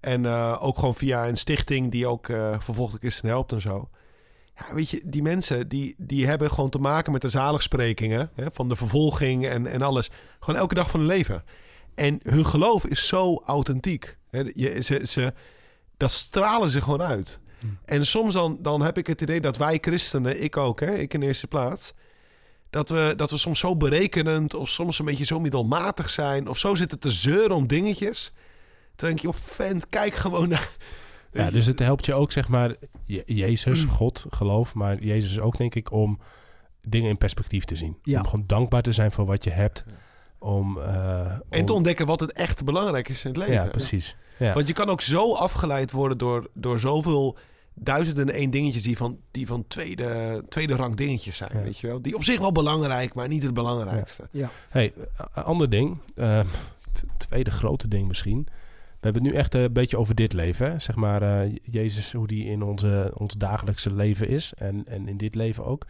En 0.00 0.26
eh, 0.26 0.56
ook 0.60 0.78
gewoon 0.78 0.94
via 0.94 1.28
een 1.28 1.36
stichting 1.36 1.90
die 1.90 2.06
ook 2.06 2.26
vervolgde 2.58 2.98
christenen 2.98 3.34
helpt 3.34 3.52
en 3.52 3.60
zo. 3.60 3.88
Ja, 4.58 4.74
weet 4.74 4.90
je, 4.90 5.00
die 5.04 5.22
mensen 5.22 5.68
die, 5.68 5.94
die 5.98 6.26
hebben 6.26 6.50
gewoon 6.50 6.70
te 6.70 6.78
maken 6.78 7.12
met 7.12 7.20
de 7.20 7.28
zaligsprekingen... 7.28 8.30
Hè, 8.34 8.50
van 8.52 8.68
de 8.68 8.76
vervolging 8.76 9.46
en, 9.46 9.66
en 9.66 9.82
alles. 9.82 10.10
Gewoon 10.40 10.60
elke 10.60 10.74
dag 10.74 10.90
van 10.90 11.00
hun 11.00 11.08
leven. 11.08 11.44
En 11.94 12.20
hun 12.22 12.46
geloof 12.46 12.86
is 12.86 13.06
zo 13.06 13.42
authentiek. 13.46 14.16
Hè, 14.30 14.42
je, 14.52 14.82
ze, 14.82 15.00
ze, 15.06 15.32
dat 15.96 16.10
stralen 16.10 16.70
ze 16.70 16.80
gewoon 16.80 17.02
uit. 17.02 17.40
Hmm. 17.60 17.78
En 17.84 18.06
soms 18.06 18.34
dan, 18.34 18.58
dan 18.60 18.82
heb 18.82 18.98
ik 18.98 19.06
het 19.06 19.20
idee 19.20 19.40
dat 19.40 19.56
wij 19.56 19.78
christenen, 19.80 20.42
ik 20.42 20.56
ook, 20.56 20.80
hè, 20.80 20.94
ik 20.94 21.14
in 21.14 21.22
eerste 21.22 21.46
plaats... 21.46 21.92
Dat 22.70 22.88
we, 22.88 23.12
dat 23.16 23.30
we 23.30 23.36
soms 23.36 23.58
zo 23.58 23.76
berekenend 23.76 24.54
of 24.54 24.68
soms 24.68 24.98
een 24.98 25.04
beetje 25.04 25.24
zo 25.24 25.40
middelmatig 25.40 26.10
zijn... 26.10 26.48
of 26.48 26.58
zo 26.58 26.74
zitten 26.74 26.98
te 26.98 27.10
zeuren 27.10 27.56
om 27.56 27.66
dingetjes. 27.66 28.32
Toen 28.96 29.08
denk 29.08 29.20
je, 29.20 29.28
oh 29.28 29.34
vent, 29.34 29.88
kijk 29.88 30.14
gewoon 30.14 30.48
naar... 30.48 30.70
Ja, 31.38 31.44
je, 31.44 31.50
dus 31.50 31.66
het 31.66 31.78
helpt 31.78 32.06
je 32.06 32.14
ook, 32.14 32.32
zeg 32.32 32.48
maar, 32.48 32.74
Je- 33.04 33.22
Jezus, 33.26 33.84
God, 33.84 34.26
geloof, 34.30 34.74
maar 34.74 35.02
Jezus 35.02 35.40
ook, 35.40 35.56
denk 35.56 35.74
ik, 35.74 35.92
om 35.92 36.18
dingen 36.82 37.08
in 37.10 37.18
perspectief 37.18 37.64
te 37.64 37.76
zien. 37.76 37.96
Ja. 38.02 38.18
Om 38.20 38.26
gewoon 38.26 38.44
dankbaar 38.46 38.82
te 38.82 38.92
zijn 38.92 39.12
voor 39.12 39.26
wat 39.26 39.44
je 39.44 39.50
hebt. 39.50 39.84
Om, 40.38 40.78
eh, 40.78 41.32
En 41.32 41.60
om- 41.60 41.66
te 41.66 41.72
ontdekken 41.72 42.06
wat 42.06 42.20
het 42.20 42.32
echt 42.32 42.64
belangrijk 42.64 43.08
is 43.08 43.24
in 43.24 43.28
het 43.30 43.38
leven. 43.38 43.54
Ja, 43.54 43.64
precies. 43.64 44.16
Ja. 44.38 44.52
Want 44.54 44.66
je 44.68 44.72
kan 44.74 44.88
ook 44.88 45.00
zo 45.00 45.34
afgeleid 45.34 45.90
worden 45.90 46.18
door, 46.18 46.48
door 46.54 46.78
zoveel 46.78 47.36
duizenden 47.74 48.28
en 48.28 48.34
één 48.34 48.50
dingetjes 48.50 48.82
die 48.82 48.96
van, 48.96 49.18
die 49.30 49.46
van 49.46 49.64
tweede, 49.68 50.42
tweede 50.48 50.74
rang 50.74 50.96
dingetjes 50.96 51.36
zijn. 51.36 51.50
Ja. 51.54 51.62
Weet 51.62 51.78
je 51.78 51.86
wel? 51.86 52.02
Die 52.02 52.14
op 52.14 52.24
zich 52.24 52.38
wel 52.38 52.52
belangrijk, 52.52 53.14
maar 53.14 53.28
niet 53.28 53.42
het 53.42 53.54
belangrijkste. 53.54 54.28
Hey, 54.68 54.92
een 55.34 55.44
ander 55.44 55.70
ding. 55.70 55.98
t- 56.92 57.04
tweede 57.16 57.50
grote 57.50 57.88
ding 57.88 58.08
misschien. 58.08 58.46
We 59.00 59.04
hebben 59.04 59.22
het 59.22 59.32
nu 59.32 59.38
echt 59.38 59.54
een 59.54 59.72
beetje 59.72 59.98
over 59.98 60.14
dit 60.14 60.32
leven. 60.32 60.70
Hè? 60.70 60.78
Zeg 60.78 60.96
maar, 60.96 61.22
eh, 61.22 61.56
Jezus, 61.62 62.12
hoe 62.12 62.26
die 62.26 62.44
in 62.44 62.62
onze, 62.62 63.12
ons 63.14 63.34
dagelijkse 63.34 63.94
leven 63.94 64.28
is. 64.28 64.54
En, 64.54 64.84
en 64.86 65.08
in 65.08 65.16
dit 65.16 65.34
leven 65.34 65.64
ook. 65.64 65.86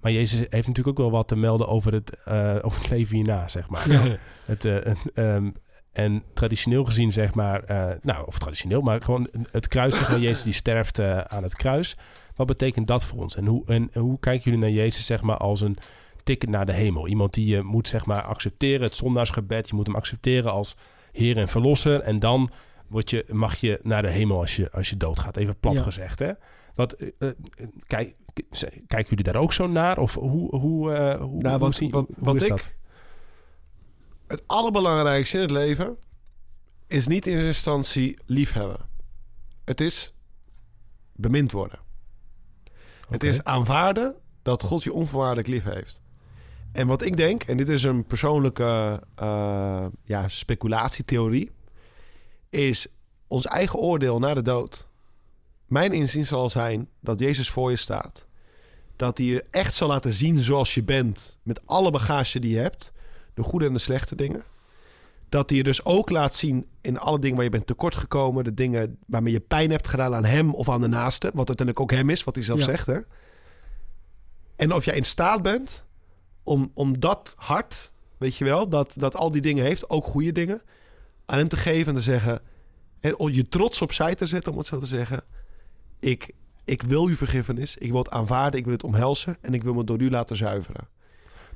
Maar 0.00 0.12
Jezus 0.12 0.38
heeft 0.38 0.66
natuurlijk 0.66 0.88
ook 0.88 0.98
wel 0.98 1.10
wat 1.10 1.28
te 1.28 1.36
melden 1.36 1.68
over 1.68 1.92
het, 1.92 2.22
eh, 2.24 2.58
over 2.62 2.80
het 2.80 2.90
leven 2.90 3.16
hierna, 3.16 3.48
zeg 3.48 3.68
maar. 3.68 4.18
Het, 4.44 4.64
eh, 4.64 4.86
eh, 4.86 4.96
ehm, 5.14 5.50
en 5.94 6.22
traditioneel 6.32 6.84
gezien, 6.84 7.12
zeg 7.12 7.34
maar, 7.34 7.62
eh, 7.62 7.96
nou, 8.02 8.26
of 8.26 8.38
traditioneel, 8.38 8.80
maar 8.80 9.02
gewoon 9.02 9.28
het 9.50 9.68
kruis, 9.68 9.96
zeg 9.96 10.08
maar, 10.08 10.18
Jezus 10.20 10.42
die 10.42 10.52
sterft 10.52 10.98
eh, 10.98 11.18
aan 11.18 11.42
het 11.42 11.54
kruis. 11.54 11.96
Wat 12.36 12.46
betekent 12.46 12.86
dat 12.86 13.04
voor 13.04 13.18
ons? 13.18 13.36
En 13.36 13.46
hoe, 13.46 13.66
en 13.66 13.90
hoe 13.92 14.18
kijken 14.18 14.44
jullie 14.44 14.58
naar 14.58 14.70
Jezus, 14.70 15.06
zeg 15.06 15.22
maar, 15.22 15.36
als 15.36 15.60
een 15.60 15.76
ticket 16.22 16.48
naar 16.48 16.66
de 16.66 16.72
hemel? 16.72 17.08
Iemand 17.08 17.34
die 17.34 17.46
je 17.46 17.62
moet, 17.62 17.88
zeg 17.88 18.06
maar, 18.06 18.22
accepteren, 18.22 18.82
het 18.82 18.96
zondaarsgebed. 18.96 19.68
Je 19.68 19.74
moet 19.74 19.86
hem 19.86 19.96
accepteren 19.96 20.52
als 20.52 20.76
Heer 21.14 21.36
en 21.36 21.48
Verlosser. 21.48 22.00
En 22.00 22.18
dan 22.18 22.50
word 22.88 23.10
je, 23.10 23.24
mag 23.32 23.56
je 23.56 23.80
naar 23.82 24.02
de 24.02 24.10
hemel 24.10 24.38
als 24.40 24.56
je, 24.56 24.70
als 24.70 24.90
je 24.90 24.96
doodgaat. 24.96 25.36
Even 25.36 25.58
plat 25.58 25.76
Ja. 25.78 25.82
gezegd, 25.82 26.18
hè? 26.18 26.32
Wat, 26.74 26.92
eh, 26.92 27.08
eh, 27.18 27.28
kijk, 27.86 28.16
kijken 28.86 29.08
jullie 29.08 29.24
daar 29.24 29.36
ook 29.42 29.52
zo 29.52 29.66
naar? 29.66 29.98
Of 29.98 30.14
hoe, 30.14 30.56
hoe, 30.56 30.92
eh, 30.92 31.20
hoe, 31.20 31.42
Nou, 31.42 31.58
hoe 31.58 31.68
wat- 31.68 31.78
hoe 32.06 32.06
wat 32.18 32.34
is 32.34 32.42
ik- 32.42 32.48
dat? 32.48 32.70
Het 34.26 34.42
allerbelangrijkste 34.46 35.36
in 35.36 35.42
het 35.42 35.50
leven 35.50 35.96
is 36.86 37.06
niet 37.06 37.26
in 37.26 37.32
eerste 37.32 37.46
instantie 37.46 38.18
liefhebben. 38.26 38.80
Het 39.64 39.80
is 39.80 40.14
bemind 41.12 41.52
worden. 41.52 41.78
Het 43.08 43.22
is 43.22 43.44
aanvaarden 43.44 44.14
dat 44.42 44.62
God 44.62 44.82
je 44.82 44.92
onvoorwaardelijk 44.92 45.48
lief 45.48 45.64
heeft. 45.64 46.02
En 46.74 46.86
wat 46.86 47.04
ik 47.04 47.16
denk, 47.16 47.42
en 47.42 47.56
dit 47.56 47.68
is 47.68 47.82
een 47.82 48.04
persoonlijke 48.04 49.02
eh, 49.14 49.86
ja, 50.04 50.28
speculatietheorie, 50.28 51.50
is 52.50 52.86
ons 53.28 53.46
eigen 53.46 53.78
oordeel 53.78 54.18
na 54.18 54.34
de 54.34 54.42
dood. 54.42 54.88
Mijn 55.66 55.92
inzien 55.92 56.26
zal 56.26 56.48
zijn 56.48 56.88
dat 57.00 57.18
Jezus 57.18 57.50
voor 57.50 57.70
je 57.70 57.76
staat. 57.76 58.26
Dat 58.96 59.18
hij 59.18 59.26
je 59.26 59.44
echt 59.50 59.74
zal 59.74 59.88
laten 59.88 60.12
zien 60.12 60.38
zoals 60.38 60.74
je 60.74 60.82
bent, 60.82 61.38
met 61.42 61.66
alle 61.66 61.90
bagage 61.90 62.38
die 62.38 62.50
je 62.54 62.58
hebt, 62.58 62.92
de 63.34 63.42
goede 63.42 63.66
en 63.66 63.72
de 63.72 63.78
slechte 63.78 64.16
dingen. 64.16 64.42
Dat 65.28 65.48
hij 65.48 65.58
je 65.58 65.64
dus 65.64 65.84
ook 65.84 66.10
laat 66.10 66.34
zien 66.34 66.66
in 66.80 66.98
alle 66.98 67.18
dingen 67.18 67.36
waar 67.36 67.44
je 67.44 67.50
bent 67.50 67.66
tekortgekomen, 67.66 68.44
de 68.44 68.54
dingen 68.54 68.98
waarmee 69.06 69.32
je 69.32 69.40
pijn 69.40 69.70
hebt 69.70 69.88
gedaan 69.88 70.14
aan 70.14 70.24
hem 70.24 70.54
of 70.54 70.68
aan 70.68 70.80
de 70.80 70.88
naaste, 70.88 71.26
wat 71.34 71.48
uiteindelijk 71.48 71.80
ook 71.80 71.98
hem 71.98 72.10
is, 72.10 72.24
wat 72.24 72.34
hij 72.34 72.44
zelf 72.44 72.58
Ja. 72.58 72.64
zegt. 72.64 72.86
Hè? 72.86 72.98
En 74.56 74.72
of 74.72 74.84
jij 74.84 74.96
in 74.96 75.04
staat 75.04 75.42
bent 75.42 75.84
om, 76.44 76.70
om 76.74 77.00
dat 77.00 77.34
hart, 77.36 77.92
weet 78.18 78.36
je 78.36 78.44
wel, 78.44 78.68
dat, 78.68 78.94
dat 78.98 79.16
al 79.16 79.30
die 79.30 79.42
dingen 79.42 79.64
heeft, 79.64 79.90
ook 79.90 80.04
goede 80.04 80.32
dingen, 80.32 80.62
aan 81.26 81.38
hem 81.38 81.48
te 81.48 81.56
geven 81.56 81.88
en 81.88 81.94
te 81.94 82.04
zeggen, 82.04 82.42
en 83.00 83.18
om 83.18 83.30
je 83.30 83.48
trots 83.48 83.82
opzij 83.82 84.14
te 84.14 84.26
zetten, 84.26 84.52
om 84.52 84.58
het 84.58 84.66
zo 84.66 84.78
te 84.78 84.86
zeggen. 84.86 85.24
Ik, 85.98 86.32
ik 86.64 86.82
wil 86.82 87.06
uw 87.06 87.16
vergiffenis, 87.16 87.76
ik 87.76 87.90
wil 87.90 87.98
het 87.98 88.10
aanvaarden, 88.10 88.58
ik 88.58 88.64
wil 88.64 88.74
het 88.74 88.84
omhelzen 88.84 89.36
en 89.40 89.54
ik 89.54 89.62
wil 89.62 89.74
me 89.74 89.84
door 89.84 90.00
u 90.00 90.10
laten 90.10 90.36
zuiveren. 90.36 90.88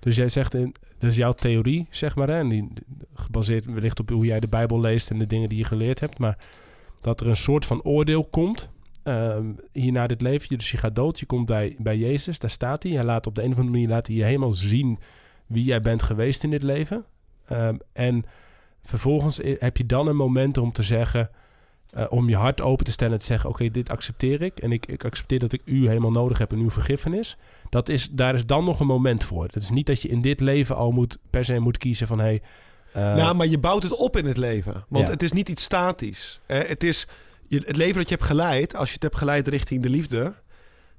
Dus 0.01 0.17
jij 0.17 0.29
zegt, 0.29 0.55
in, 0.55 0.75
dus 0.99 1.17
jouw 1.17 1.33
theorie, 1.33 1.87
zeg 1.91 2.17
maar, 2.17 2.29
hè, 2.29 2.39
en 2.39 2.49
die, 2.49 2.73
gebaseerd 3.15 3.65
wellicht 3.65 4.01
op 4.01 4.09
hoe 4.11 4.25
jij 4.25 4.41
de 4.41 4.49
Bijbel 4.49 4.81
leest 4.81 5.11
en 5.11 5.19
de 5.19 5.27
dingen 5.27 5.49
die 5.49 5.59
je 5.59 5.65
geleerd 5.65 6.01
hebt, 6.01 6.19
maar 6.19 6.39
dat 7.01 7.21
er 7.21 7.29
een 7.29 7.37
soort 7.37 7.65
van 7.65 7.83
oordeel 7.83 8.27
komt 8.31 8.71
ehm, 9.09 9.47
hier 9.73 9.93
na 9.93 10.07
dit 10.07 10.21
leven. 10.21 10.59
Dus 10.59 10.71
je 10.71 10.77
gaat 10.77 10.95
dood, 10.95 11.19
je 11.19 11.27
komt 11.27 11.47
bij, 11.47 11.77
bij 11.79 11.97
Jezus, 11.97 12.39
daar 12.39 12.51
staat 12.51 12.83
hij. 12.83 12.93
Hij 12.93 13.05
laat 13.05 13.27
op 13.27 13.35
de 13.35 13.43
een 13.43 13.51
of 13.51 13.57
andere 13.57 13.73
manier 13.73 13.89
laat 13.89 14.07
hij 14.07 14.17
je 14.17 14.25
helemaal 14.25 14.55
zien 14.55 14.99
wie 15.47 15.65
jij 15.65 15.81
bent 15.81 16.03
geweest 16.03 16.43
in 16.45 16.51
dit 16.51 16.63
leven. 16.63 17.05
Ehm, 17.47 17.77
en 17.93 18.25
vervolgens 18.83 19.41
heb 19.59 19.77
je 19.77 19.87
dan 19.87 20.07
een 20.09 20.17
moment 20.17 20.59
om 20.59 20.73
te 20.73 20.83
zeggen, 20.83 21.31
eh, 21.91 22.05
om 22.09 22.29
je 22.29 22.37
hart 22.37 22.61
open 22.61 22.85
te 22.85 22.93
stellen 22.93 23.13
en 23.13 23.19
te 23.19 23.25
zeggen, 23.25 23.51
oké, 23.51 23.71
dit 23.71 23.91
accepteer 23.91 24.43
ik. 24.43 24.59
En 24.59 24.73
ik, 24.73 24.87
ik 24.87 25.05
accepteer 25.05 25.39
dat 25.39 25.53
ik 25.53 25.63
u 25.65 25.89
helemaal 25.89 26.11
nodig 26.11 26.39
heb 26.39 26.53
en 26.53 26.59
uw 26.59 26.71
vergiffenis. 26.71 27.37
Dat 27.69 27.89
is, 27.89 28.11
daar 28.11 28.35
is 28.35 28.47
dan 28.47 28.65
nog 28.65 28.81
een 28.81 28.87
moment 28.87 29.25
voor. 29.25 29.43
Het 29.43 29.57
is 29.57 29.71
niet 29.71 29.87
dat 29.87 30.03
je 30.03 30.09
in 30.09 30.21
dit 30.21 30.41
leven 30.41 30.77
al 30.77 30.91
moet, 30.91 31.19
per 31.31 31.45
se 31.45 31.59
moet 31.59 31.79
kiezen 31.79 32.07
van... 32.07 32.19
Hey, 32.19 32.43
eh, 32.93 33.15
nou, 33.15 33.35
maar 33.35 33.47
je 33.47 33.59
bouwt 33.59 33.83
het 33.83 33.97
op 33.97 34.17
in 34.17 34.27
het 34.27 34.37
leven. 34.37 34.85
Want 34.89 35.07
Ja. 35.07 35.11
het 35.13 35.23
is 35.23 35.33
niet 35.33 35.49
iets 35.49 35.63
statisch. 35.63 36.41
Hè? 36.47 36.59
Het 36.59 36.83
is 36.85 37.07
je, 37.49 37.63
het 37.67 37.77
leven 37.77 37.97
dat 37.97 38.09
je 38.09 38.15
hebt 38.15 38.27
geleid, 38.27 38.75
als 38.75 38.89
je 38.89 38.95
het 38.95 39.03
hebt 39.03 39.17
geleid 39.17 39.49
richting 39.49 39.83
de 39.83 39.91
liefde, 39.91 40.35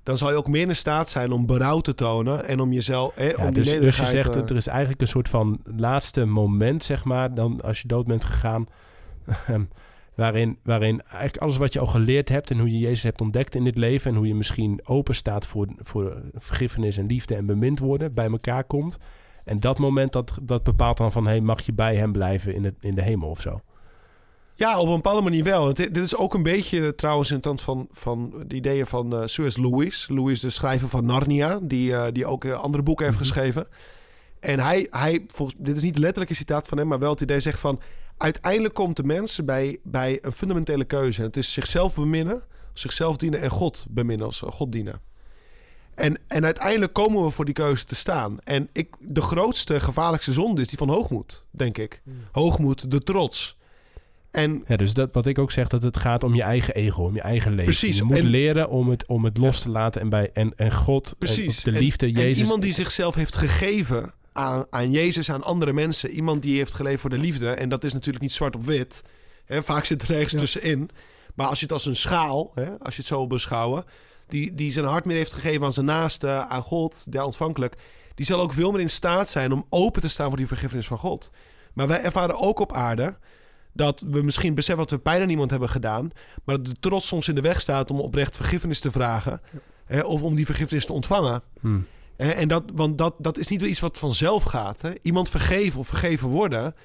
dan 0.03 0.17
zal 0.17 0.29
je 0.29 0.35
ook 0.35 0.47
meer 0.47 0.67
in 0.67 0.75
staat 0.75 1.09
zijn 1.09 1.31
om 1.31 1.45
berouw 1.45 1.79
te 1.79 1.95
tonen 1.95 2.45
en 2.45 2.59
om 2.59 2.73
jezelf. 2.73 3.19
Ja, 3.19 3.45
om 3.45 3.53
die 3.53 3.63
dus, 3.63 3.79
dus 3.79 3.97
je 3.97 4.05
zegt, 4.05 4.29
eh, 4.29 4.33
dat 4.33 4.49
er 4.49 4.55
is 4.55 4.67
eigenlijk 4.67 5.01
een 5.01 5.07
soort 5.07 5.29
van 5.29 5.61
laatste 5.77 6.25
moment, 6.25 6.83
zeg 6.83 7.03
maar... 7.03 7.33
dan 7.33 7.61
als 7.61 7.81
je 7.81 7.87
dood 7.87 8.05
bent 8.05 8.23
gegaan... 8.23 8.67
ehm, 9.45 9.63
waarin, 10.15 10.57
waarin 10.63 11.01
eigenlijk 11.01 11.37
alles 11.37 11.57
wat 11.57 11.73
je 11.73 11.79
al 11.79 11.85
geleerd 11.85 12.29
hebt... 12.29 12.51
en 12.51 12.59
hoe 12.59 12.71
je 12.71 12.79
Jezus 12.79 13.03
hebt 13.03 13.21
ontdekt 13.21 13.55
in 13.55 13.63
dit 13.63 13.77
leven... 13.77 14.11
en 14.11 14.17
hoe 14.17 14.27
je 14.27 14.35
misschien 14.35 14.79
open 14.83 15.15
staat 15.15 15.45
voor, 15.45 15.67
voor 15.77 16.21
vergiffenis 16.33 16.97
en 16.97 17.05
liefde 17.05 17.35
en 17.35 17.45
bemind 17.45 17.79
worden... 17.79 18.13
bij 18.13 18.29
elkaar 18.29 18.63
komt. 18.63 18.97
En 19.45 19.59
dat 19.59 19.79
moment, 19.79 20.11
dat, 20.11 20.33
dat 20.41 20.63
bepaalt 20.63 20.97
dan 20.97 21.11
van... 21.11 21.27
Hey, 21.27 21.41
mag 21.41 21.61
je 21.61 21.73
bij 21.73 21.95
hem 21.95 22.11
blijven 22.11 22.55
in, 22.55 22.63
het, 22.63 22.75
in 22.79 22.95
de 22.95 23.01
hemel 23.01 23.29
of 23.29 23.41
zo? 23.41 23.61
Ja, 24.59 24.79
op 24.79 24.87
een 24.87 24.95
bepaalde 24.95 25.21
manier 25.21 25.43
wel. 25.43 25.73
Dit, 25.73 25.97
is 25.97 26.15
ook 26.15 26.33
een 26.33 26.43
beetje 26.43 26.95
trouwens 26.95 27.29
in 27.29 27.35
het 27.35 27.43
tand 27.43 27.61
van, 27.61 27.87
van 27.91 28.43
de 28.47 28.55
ideeën 28.55 28.85
van 28.85 29.13
eh 29.13 29.23
C.S. 29.23 29.57
Lewis. 29.57 30.07
Lewis, 30.07 30.39
de 30.39 30.49
schrijver 30.49 30.89
van 30.89 31.05
Narnia, 31.05 31.59
die, 31.61 31.95
eh, 31.95 32.11
die 32.11 32.25
ook 32.25 32.45
eh, 32.45 32.59
andere 32.59 32.83
boeken 32.83 33.05
heeft 33.05 33.17
Mhm. 33.17 33.27
geschreven. 33.27 33.67
En 34.39 34.59
hij, 34.59 34.87
hij 34.89 35.23
volgens, 35.27 35.57
dit 35.59 35.75
is 35.75 35.81
niet 35.81 35.97
letterlijk 35.97 36.29
een 36.29 36.35
citaat 36.35 36.67
van 36.67 36.77
hem, 36.77 36.87
maar 36.87 36.99
wel 36.99 37.11
het 37.11 37.21
idee 37.21 37.39
zegt 37.39 37.59
van... 37.59 37.81
Uiteindelijk 38.17 38.73
komt 38.73 38.95
de 38.95 39.03
mens 39.03 39.45
bij, 39.45 39.77
bij 39.83 40.19
een 40.21 40.31
fundamentele 40.31 40.85
keuze. 40.85 41.19
En 41.19 41.25
het 41.25 41.37
is 41.37 41.53
zichzelf 41.53 41.95
beminnen, 41.95 42.43
zichzelf 42.73 43.17
dienen 43.17 43.41
en 43.41 43.49
God 43.49 43.85
beminnen 43.89 44.25
als 44.25 44.43
God 44.45 44.71
dienen. 44.71 45.01
En, 45.95 46.19
en 46.27 46.45
uiteindelijk 46.45 46.93
komen 46.93 47.23
we 47.23 47.29
voor 47.29 47.45
die 47.45 47.53
keuze 47.53 47.85
te 47.85 47.95
staan. 47.95 48.39
En 48.39 48.69
ik, 48.73 48.95
de 48.99 49.21
grootste, 49.21 49.79
gevaarlijkste 49.79 50.33
zonde 50.33 50.61
is 50.61 50.67
die 50.67 50.77
van 50.77 50.89
hoogmoed, 50.89 51.45
denk 51.51 51.77
ik. 51.77 52.01
Hoogmoed, 52.31 52.91
de 52.91 52.99
trots. 52.99 53.57
En 54.31 54.63
Ja, 54.67 54.75
dus 54.75 54.93
dat, 54.93 55.13
wat 55.13 55.25
ik 55.27 55.39
ook 55.39 55.51
zeg, 55.51 55.67
dat 55.67 55.83
het 55.83 55.97
gaat 55.97 56.23
om 56.23 56.35
je 56.35 56.41
eigen 56.43 56.73
ego, 56.75 57.03
om 57.03 57.15
je 57.15 57.21
eigen 57.21 57.51
leven. 57.51 57.63
Precies, 57.63 57.97
Je 57.97 58.03
moet 58.03 58.17
en- 58.17 58.25
leren 58.25 58.69
om 58.69 58.89
het, 58.89 59.05
om 59.07 59.23
het 59.25 59.37
los 59.37 59.61
te 59.61 59.69
laten 59.69 60.01
en, 60.01 60.09
bij, 60.09 60.29
en, 60.33 60.53
en 60.55 60.73
God, 60.73 61.15
Precies. 61.17 61.57
en 61.63 61.71
de 61.71 61.77
En- 61.77 61.83
liefde, 61.83 62.05
En 62.05 62.11
Jezus. 62.11 62.39
iemand 62.43 62.61
die 62.61 62.73
zichzelf 62.73 63.15
heeft 63.15 63.35
gegeven 63.35 64.13
aan, 64.33 64.65
aan 64.69 64.91
Jezus, 64.91 65.31
aan 65.31 65.43
andere 65.43 65.73
mensen. 65.73 66.09
Iemand 66.09 66.41
die 66.41 66.57
heeft 66.57 66.73
geleefd 66.73 67.01
voor 67.01 67.09
de 67.09 67.17
liefde. 67.17 67.49
En 67.49 67.69
dat 67.69 67.83
is 67.83 67.93
natuurlijk 67.93 68.23
niet 68.23 68.31
zwart 68.33 68.55
op 68.55 68.65
wit. 68.65 69.03
Hè, 69.45 69.63
vaak 69.63 69.85
zit 69.85 70.01
er 70.01 70.11
ergens 70.15 70.31
Ja. 70.33 70.39
tussenin. 70.39 70.89
Maar 71.35 71.47
als 71.47 71.59
je 71.59 71.65
het 71.65 71.73
als 71.73 71.85
een 71.85 71.95
schaal, 71.95 72.51
hè, 72.53 72.65
als 72.79 72.95
je 72.95 72.99
het 73.01 73.09
zo 73.09 73.27
beschouwen... 73.27 73.83
Die, 74.27 74.53
die 74.55 74.71
zijn 74.71 74.85
hart 74.85 75.05
meer 75.05 75.15
heeft 75.17 75.33
gegeven 75.33 75.63
aan 75.63 75.71
zijn 75.71 75.85
naaste, 75.85 76.27
aan 76.29 76.61
God, 76.61 77.05
ja, 77.09 77.25
ontvankelijk... 77.25 77.75
die 78.15 78.25
zal 78.25 78.39
ook 78.41 78.53
veel 78.53 78.71
meer 78.71 78.81
in 78.81 78.89
staat 78.89 79.29
zijn 79.29 79.51
om 79.51 79.65
open 79.69 80.01
te 80.01 80.07
staan 80.07 80.27
voor 80.27 80.37
die 80.37 80.47
vergiffenis 80.47 80.87
van 80.87 80.97
God. 80.97 81.31
Maar 81.73 81.87
wij 81.87 82.01
ervaren 82.01 82.39
ook 82.39 82.59
op 82.59 82.73
aarde 82.73 83.17
dat 83.73 84.03
we 84.07 84.21
misschien 84.21 84.55
beseffen 84.55 84.83
wat 84.83 84.91
we 84.91 84.99
bijna 85.03 85.25
niemand 85.25 85.49
hebben 85.49 85.69
gedaan... 85.69 86.11
maar 86.43 86.55
dat 86.55 86.65
de 86.65 86.75
trots 86.79 87.07
soms 87.07 87.27
in 87.27 87.35
de 87.35 87.41
weg 87.41 87.61
staat 87.61 87.91
om 87.91 87.99
oprecht 87.99 88.35
vergiffenis 88.35 88.79
te 88.79 88.91
vragen... 88.91 89.41
Hè, 89.85 90.01
of 90.01 90.21
om 90.21 90.35
die 90.35 90.45
vergiffenis 90.45 90.85
te 90.85 90.93
ontvangen. 90.93 91.41
Hmm. 91.59 91.85
Hè, 92.17 92.29
En 92.29 92.47
dat, 92.47 92.63
want 92.73 92.97
dat, 92.97 93.13
dat 93.17 93.37
is 93.37 93.47
niet 93.47 93.61
wel 93.61 93.69
iets 93.69 93.79
wat 93.79 93.99
vanzelf 93.99 94.43
gaat. 94.43 94.81
Hè? 94.81 94.91
Iemand 95.01 95.29
vergeven 95.29 95.79
of 95.79 95.87
vergeven 95.87 96.29
worden. 96.29 96.75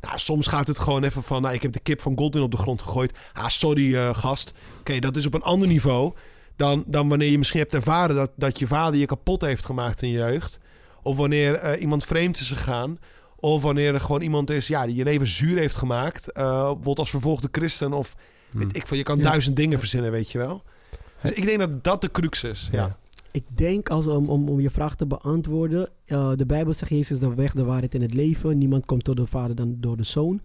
Nou, 0.00 0.18
soms 0.18 0.46
gaat 0.46 0.66
het 0.66 0.78
gewoon 0.78 1.04
even 1.04 1.22
van... 1.22 1.42
Nou, 1.42 1.54
ik 1.54 1.62
heb 1.62 1.72
de 1.72 1.80
kip 1.80 2.00
van 2.00 2.18
Godwin 2.18 2.42
op 2.42 2.50
de 2.50 2.56
grond 2.56 2.82
gegooid. 2.82 3.18
Ah, 3.32 3.48
sorry 3.48 3.96
eh, 3.96 4.14
gast. 4.14 4.52
Oké, 4.80 4.98
dat 4.98 5.16
is 5.16 5.26
op 5.26 5.34
een 5.34 5.42
ander 5.42 5.68
niveau... 5.68 6.12
Dan, 6.56 6.84
dan 6.86 7.08
wanneer 7.08 7.30
je 7.30 7.38
misschien 7.38 7.60
hebt 7.60 7.74
ervaren 7.74 8.16
dat, 8.16 8.30
dat 8.36 8.58
je 8.58 8.66
vader 8.66 9.00
je 9.00 9.06
kapot 9.06 9.40
heeft 9.40 9.64
gemaakt 9.64 10.02
in 10.02 10.08
je 10.08 10.18
jeugd. 10.18 10.58
Of 11.02 11.16
wanneer 11.16 11.54
eh, 11.54 11.80
iemand 11.80 12.04
vreemd 12.04 12.40
is 12.40 12.48
gegaan. 12.48 12.98
Of 13.44 13.62
wanneer 13.62 13.94
er 13.94 14.00
gewoon 14.00 14.20
iemand 14.20 14.50
is 14.50 14.66
ja, 14.66 14.86
die 14.86 14.94
je 14.94 15.04
leven 15.04 15.26
zuur 15.26 15.58
heeft 15.58 15.74
gemaakt. 15.76 16.32
eh 16.32 16.62
bijvoorbeeld 16.62 16.98
als 16.98 17.10
vervolgde 17.10 17.48
christen. 17.50 17.92
Of 17.92 18.16
Hmm. 18.50 18.60
weet 18.60 18.76
ik 18.76 18.86
veel, 18.86 18.96
je 18.96 19.02
kan 19.02 19.16
Ja. 19.16 19.22
duizend 19.22 19.56
dingen 19.56 19.78
verzinnen, 19.78 20.10
weet 20.10 20.30
je 20.32 20.38
wel. 20.38 20.62
Dus 21.22 21.32
ik 21.32 21.44
denk 21.46 21.58
dat 21.58 21.84
dat 21.84 22.00
de 22.00 22.10
crux 22.10 22.44
is. 22.44 22.68
Ja. 22.72 22.78
Ja. 22.86 22.98
Ik 23.30 23.44
denk, 23.54 23.88
als, 23.90 24.06
om, 24.06 24.28
om, 24.28 24.48
om 24.48 24.60
je 24.60 24.70
vraag 24.70 24.96
te 24.96 25.06
beantwoorden, 25.06 25.88
eh, 26.04 26.32
de 26.36 26.46
Bijbel 26.46 26.74
zegt 26.74 26.90
Jezus 26.90 27.10
is 27.10 27.18
de 27.18 27.34
weg, 27.34 27.52
de 27.54 27.64
waarheid 27.64 27.94
en 27.94 28.00
het 28.00 28.14
leven. 28.14 28.58
Niemand 28.58 28.86
komt 28.86 29.04
tot 29.04 29.16
de 29.16 29.26
Vader 29.26 29.56
dan 29.56 29.76
door 29.80 29.96
de 29.96 30.02
Zoon. 30.02 30.40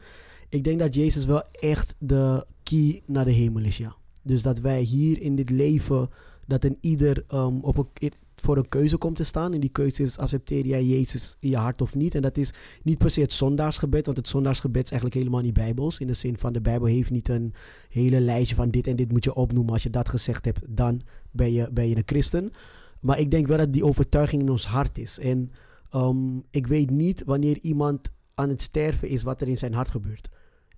Ik 0.50 0.64
denk 0.64 0.80
dat 0.80 0.96
Jezus 0.96 1.26
wel 1.26 1.44
echt 1.52 1.96
de 2.00 2.46
key 2.64 3.02
naar 3.06 3.26
de 3.26 3.32
hemel 3.32 3.64
is, 3.64 3.78
ja. 3.78 3.96
Dus 4.24 4.42
dat 4.42 4.60
wij 4.60 4.82
hier 4.82 5.22
in 5.22 5.36
dit 5.36 5.50
leven, 5.50 6.10
dat 6.46 6.64
een 6.64 6.78
ieder 6.82 7.24
ehm, 7.28 7.56
op 7.62 7.78
een, 7.78 8.12
voor 8.42 8.58
een 8.58 8.70
keuze 8.70 8.98
komt 8.98 9.16
te 9.16 9.24
staan. 9.24 9.54
En 9.54 9.60
die 9.60 9.70
keuze 9.70 10.04
is, 10.04 10.18
accepteer 10.18 10.66
jij 10.66 10.84
Jezus 10.84 11.36
in 11.40 11.50
je 11.50 11.58
hart 11.58 11.82
of 11.82 11.96
niet? 11.96 12.16
En 12.16 12.22
dat 12.22 12.38
is 12.38 12.54
niet 12.84 12.98
per 12.98 13.10
se 13.10 13.22
het 13.22 13.34
zondaarsgebed, 13.34 14.06
want 14.06 14.18
het 14.18 14.28
zondaarsgebed 14.28 14.84
is 14.84 14.92
eigenlijk 14.92 15.20
helemaal 15.20 15.42
niet 15.42 15.54
bijbels. 15.54 16.00
In 16.00 16.08
de 16.08 16.14
zin 16.14 16.38
van, 16.38 16.54
de 16.54 16.62
Bijbel 16.62 16.88
heeft 16.88 17.12
niet 17.12 17.30
een 17.30 17.54
hele 17.90 18.20
lijstje 18.20 18.56
van 18.56 18.70
dit 18.70 18.88
en 18.88 18.96
dit 18.96 19.12
moet 19.12 19.24
je 19.24 19.34
opnoemen. 19.34 19.74
Als 19.74 19.84
je 19.84 19.90
dat 19.90 20.10
gezegd 20.10 20.46
hebt, 20.46 20.60
dan 20.68 21.02
ben 21.32 21.54
je, 21.54 21.70
ben 21.72 21.90
je 21.90 21.96
een 21.96 22.04
christen. 22.06 22.52
Maar 23.00 23.20
ik 23.20 23.32
denk 23.32 23.48
wel 23.48 23.58
dat 23.58 23.74
die 23.74 23.86
overtuiging 23.86 24.42
in 24.42 24.50
ons 24.50 24.66
hart 24.66 24.98
is. 24.98 25.20
En 25.20 25.52
ehm, 25.90 26.38
ik 26.52 26.68
weet 26.68 26.90
niet 26.90 27.24
wanneer 27.26 27.58
iemand 27.60 28.10
aan 28.34 28.50
het 28.50 28.62
sterven 28.62 29.08
is 29.08 29.24
wat 29.24 29.42
er 29.42 29.48
in 29.48 29.58
zijn 29.58 29.74
hart 29.74 29.90
gebeurt. 29.90 30.30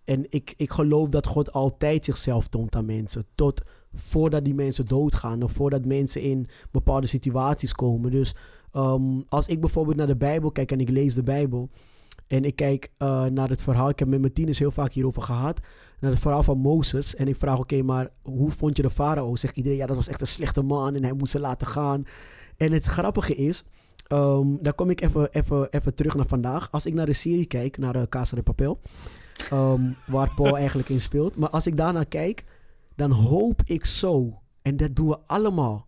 En 0.03 0.25
ik, 0.29 0.53
ik 0.57 0.71
geloof 0.71 1.09
dat 1.09 1.25
God 1.25 1.51
altijd 1.51 2.05
zichzelf 2.05 2.47
toont 2.47 2.75
aan 2.75 2.85
mensen. 2.85 3.25
Tot 3.35 3.61
voordat 3.93 4.45
die 4.45 4.53
mensen 4.53 4.85
doodgaan. 4.85 5.43
Of 5.43 5.51
voordat 5.51 5.85
mensen 5.85 6.21
in 6.21 6.47
bepaalde 6.71 7.07
situaties 7.07 7.73
komen. 7.73 8.11
Dus 8.11 8.35
ehm, 8.71 9.21
als 9.29 9.47
ik 9.47 9.59
bijvoorbeeld 9.59 9.97
naar 9.97 10.07
de 10.07 10.17
Bijbel 10.17 10.51
kijk 10.51 10.71
en 10.71 10.79
ik 10.79 10.89
lees 10.89 11.13
de 11.13 11.23
Bijbel. 11.23 11.69
En 12.27 12.45
ik 12.45 12.55
kijk 12.55 12.91
eh, 12.97 13.25
naar 13.25 13.49
het 13.49 13.61
verhaal. 13.61 13.89
Ik 13.89 13.99
heb 13.99 14.07
met 14.07 14.19
mijn 14.19 14.33
tieners 14.33 14.59
heel 14.59 14.71
vaak 14.71 14.91
hierover 14.91 15.21
gehad. 15.21 15.59
Naar 15.99 16.11
het 16.11 16.19
verhaal 16.19 16.43
van 16.43 16.57
Mozes. 16.57 17.15
En 17.15 17.27
ik 17.27 17.35
vraag, 17.35 17.59
oké, 17.59 17.81
maar 17.81 18.09
hoe 18.21 18.51
vond 18.51 18.77
je 18.77 18.83
de 18.83 18.89
farao? 18.89 19.35
Zegt 19.35 19.57
iedereen, 19.57 19.77
ja, 19.77 19.85
dat 19.85 19.95
was 19.95 20.07
echt 20.07 20.21
een 20.21 20.27
slechte 20.27 20.61
man. 20.61 20.95
En 20.95 21.03
hij 21.03 21.13
moest 21.13 21.31
ze 21.31 21.39
laten 21.39 21.67
gaan. 21.67 22.03
En 22.57 22.71
het 22.71 22.85
grappige 22.85 23.35
is, 23.35 23.63
ehm 24.07 24.47
daar 24.61 24.73
kom 24.73 24.89
ik 24.89 25.01
even, 25.01 25.31
even, 25.31 25.69
even 25.69 25.93
terug 25.93 26.15
naar 26.15 26.27
vandaag. 26.27 26.71
Als 26.71 26.85
ik 26.85 26.93
naar 26.93 27.05
de 27.05 27.13
serie 27.13 27.45
kijk, 27.45 27.77
naar 27.77 27.93
de 27.93 28.09
Casa 28.09 28.35
de 28.35 28.43
Papel. 28.43 28.79
Ehm, 29.49 29.81
waar 30.07 30.33
Paul 30.35 30.57
eigenlijk 30.63 30.89
in 30.89 31.01
speelt. 31.01 31.37
Maar 31.37 31.49
als 31.49 31.67
ik 31.67 31.77
daarnaar 31.77 32.05
kijk, 32.05 32.43
dan 32.99 33.11
hoop 33.11 33.61
ik 33.65 33.85
zo, 33.85 34.41
en 34.61 34.77
dat 34.77 34.95
doen 34.95 35.07
we 35.07 35.19
allemaal, 35.25 35.87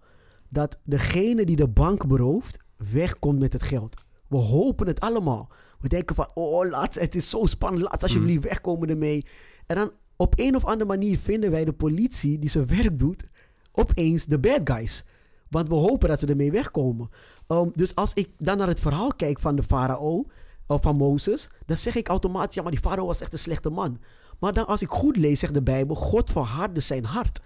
dat 0.49 0.80
degene 0.84 1.45
die 1.45 1.55
de 1.55 1.68
bank 1.68 2.07
berooft, 2.07 2.57
wegkomt 2.78 3.39
met 3.39 3.53
het 3.53 3.64
geld. 3.64 4.03
We 4.28 4.38
hopen 4.38 4.88
het 4.88 4.99
allemaal. 4.99 5.49
We 5.80 5.88
denken 5.88 6.16
van, 6.16 6.28
oh, 6.34 6.70
laat, 6.70 6.93
het 6.93 7.16
is 7.16 7.30
zo 7.30 7.45
spannend, 7.45 7.84
laat 7.84 8.03
alsjeblieft 8.03 8.43
wegkomen 8.43 8.89
ermee. 8.89 9.26
En 9.66 9.76
dan 9.76 9.91
op 10.16 10.34
een 10.38 10.55
of 10.55 10.66
andere 10.66 10.86
manier 10.86 11.18
vinden 11.18 11.51
wij 11.51 11.66
de 11.66 11.74
politie 11.74 12.39
die 12.39 12.49
zijn 12.49 12.68
werk 12.68 12.99
doet, 12.99 13.28
opeens 13.72 14.26
de 14.26 14.39
bad 14.39 14.62
guys. 14.64 15.05
Want 15.49 15.68
we 15.68 15.76
hopen 15.76 16.09
dat 16.09 16.20
ze 16.20 16.28
ermee 16.28 16.51
wegkomen. 16.51 17.09
Ehm, 17.47 17.70
dus 17.74 17.95
als 17.95 18.14
ik 18.14 18.30
dan 18.38 18.57
naar 18.57 18.68
het 18.68 18.80
verhaal 18.80 19.14
kijk 19.16 19.39
van 19.39 19.55
de 19.55 19.64
farao, 19.64 20.26
of 20.68 20.82
van 20.82 20.95
Mozes, 20.95 21.49
dan 21.66 21.78
zeg 21.78 21.95
ik 21.95 22.07
automatisch, 22.07 22.55
ja, 22.55 22.62
maar 22.62 22.72
die 22.72 22.82
farao 22.82 23.05
was 23.05 23.22
echt 23.22 23.34
een 23.34 23.39
slechte 23.39 23.70
man. 23.70 23.99
Maar 24.41 24.53
dan 24.53 24.67
als 24.67 24.81
ik 24.81 24.89
goed 24.89 25.17
lees, 25.17 25.39
zegt 25.39 25.53
de 25.53 25.61
Bijbel, 25.61 25.95
God 25.95 26.31
verhardde 26.31 26.79
zijn 26.79 27.05
hart. 27.05 27.41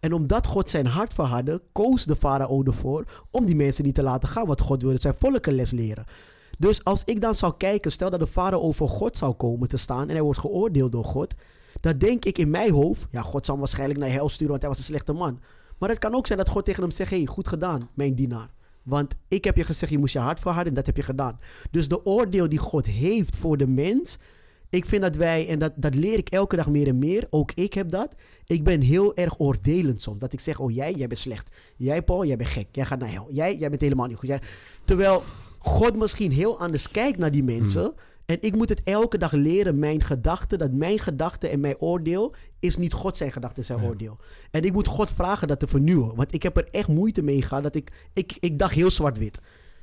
En 0.00 0.12
omdat 0.12 0.46
God 0.46 0.70
zijn 0.70 0.86
hart 0.86 1.14
verhardde, 1.14 1.62
koos 1.72 2.04
de 2.04 2.16
farao 2.16 2.62
ervoor 2.62 3.24
om 3.30 3.44
die 3.44 3.56
mensen 3.56 3.84
niet 3.84 3.94
te 3.94 4.02
laten 4.02 4.28
gaan. 4.28 4.46
Want 4.46 4.60
God 4.60 4.82
wilde 4.82 5.00
zijn 5.00 5.14
volk 5.18 5.46
een 5.46 5.54
les 5.54 5.70
leren. 5.70 6.04
Dus 6.58 6.84
als 6.84 7.04
ik 7.04 7.20
dan 7.20 7.34
zou 7.34 7.54
kijken, 7.56 7.92
stel 7.92 8.10
dat 8.10 8.20
de 8.20 8.26
farao 8.26 8.72
voor 8.72 8.88
God 8.88 9.16
zou 9.16 9.34
komen 9.34 9.68
te 9.68 9.76
staan 9.76 10.08
en 10.08 10.14
hij 10.14 10.22
wordt 10.22 10.38
geoordeeld 10.38 10.92
door 10.92 11.04
God. 11.04 11.34
Dan 11.80 11.98
denk 11.98 12.24
ik 12.24 12.38
in 12.38 12.50
mijn 12.50 12.72
hoofd, 12.72 13.06
ja, 13.10 13.22
God 13.22 13.44
zal 13.44 13.54
hem 13.54 13.64
waarschijnlijk 13.64 14.00
naar 14.00 14.10
hel 14.10 14.28
sturen, 14.28 14.48
want 14.48 14.60
hij 14.60 14.70
was 14.70 14.78
een 14.78 14.84
slechte 14.84 15.12
man. 15.12 15.40
Maar 15.78 15.88
het 15.88 15.98
kan 15.98 16.14
ook 16.14 16.26
zijn 16.26 16.38
dat 16.38 16.48
God 16.48 16.64
tegen 16.64 16.82
hem 16.82 16.90
zegt, 16.90 17.10
hey, 17.10 17.26
goed 17.26 17.48
gedaan, 17.48 17.88
mijn 17.94 18.14
dienaar. 18.14 18.50
Want 18.82 19.14
ik 19.28 19.44
heb 19.44 19.56
je 19.56 19.64
gezegd, 19.64 19.92
je 19.92 19.98
moest 19.98 20.12
je 20.12 20.18
hart 20.18 20.40
verharden 20.40 20.68
en 20.68 20.74
dat 20.74 20.86
heb 20.86 20.96
je 20.96 21.02
gedaan. 21.02 21.38
Dus 21.70 21.88
de 21.88 22.04
oordeel 22.04 22.48
die 22.48 22.58
God 22.58 22.86
heeft 22.86 23.36
voor 23.36 23.56
de 23.56 23.66
mens, 23.66 24.18
ik 24.70 24.84
vind 24.84 25.02
dat 25.02 25.16
wij, 25.16 25.48
en 25.48 25.58
dat, 25.58 25.72
dat 25.76 25.94
leer 25.94 26.18
ik 26.18 26.28
elke 26.28 26.56
dag 26.56 26.68
meer 26.68 26.86
en 26.86 26.98
meer, 26.98 27.26
ook 27.30 27.52
ik 27.52 27.74
heb 27.74 27.90
dat. 27.90 28.14
Ik 28.46 28.64
ben 28.64 28.80
heel 28.80 29.16
erg 29.16 29.40
oordelend 29.40 30.02
soms. 30.02 30.18
Dat 30.18 30.32
ik 30.32 30.40
zeg, 30.40 30.60
oh 30.60 30.70
jij, 30.70 30.92
jij 30.92 31.06
bent 31.06 31.20
slecht. 31.20 31.50
Jij 31.76 32.02
Paul, 32.02 32.24
jij 32.24 32.36
bent 32.36 32.48
gek. 32.48 32.66
Jij 32.72 32.84
gaat 32.84 32.98
naar 32.98 33.12
hel. 33.12 33.26
Jij, 33.30 33.56
jij 33.56 33.68
bent 33.68 33.80
helemaal 33.80 34.06
niet 34.06 34.16
goed. 34.16 34.28
Jij... 34.28 34.40
Terwijl 34.84 35.22
God 35.58 35.96
misschien 35.96 36.32
heel 36.32 36.58
anders 36.58 36.90
kijkt 36.90 37.18
naar 37.18 37.30
die 37.30 37.44
mensen. 37.44 37.94
En 38.26 38.36
ik 38.40 38.54
moet 38.54 38.68
het 38.68 38.82
elke 38.82 39.18
dag 39.18 39.32
leren, 39.32 39.78
mijn 39.78 40.02
gedachten, 40.02 40.58
dat 40.58 40.72
mijn 40.72 40.98
gedachte 40.98 41.48
en 41.48 41.60
mijn 41.60 41.78
oordeel 41.78 42.34
is 42.58 42.76
niet 42.76 42.92
God 42.92 43.16
zijn 43.16 43.32
gedachte 43.32 43.60
en 43.60 43.66
zijn 43.66 43.82
oordeel. 43.82 44.18
En 44.50 44.62
ik 44.62 44.72
moet 44.72 44.86
God 44.86 45.10
vragen 45.10 45.48
dat 45.48 45.60
te 45.60 45.66
vernieuwen. 45.66 46.16
Want 46.16 46.34
ik 46.34 46.42
heb 46.42 46.56
er 46.56 46.68
echt 46.70 46.88
moeite 46.88 47.22
mee 47.22 47.42
gehad 47.42 47.62
dat 47.62 47.74
ik, 47.74 47.92
ik, 48.12 48.36
ik 48.40 48.58
dacht 48.58 48.74
heel 48.74 48.90
zwart-wit. 48.90 49.40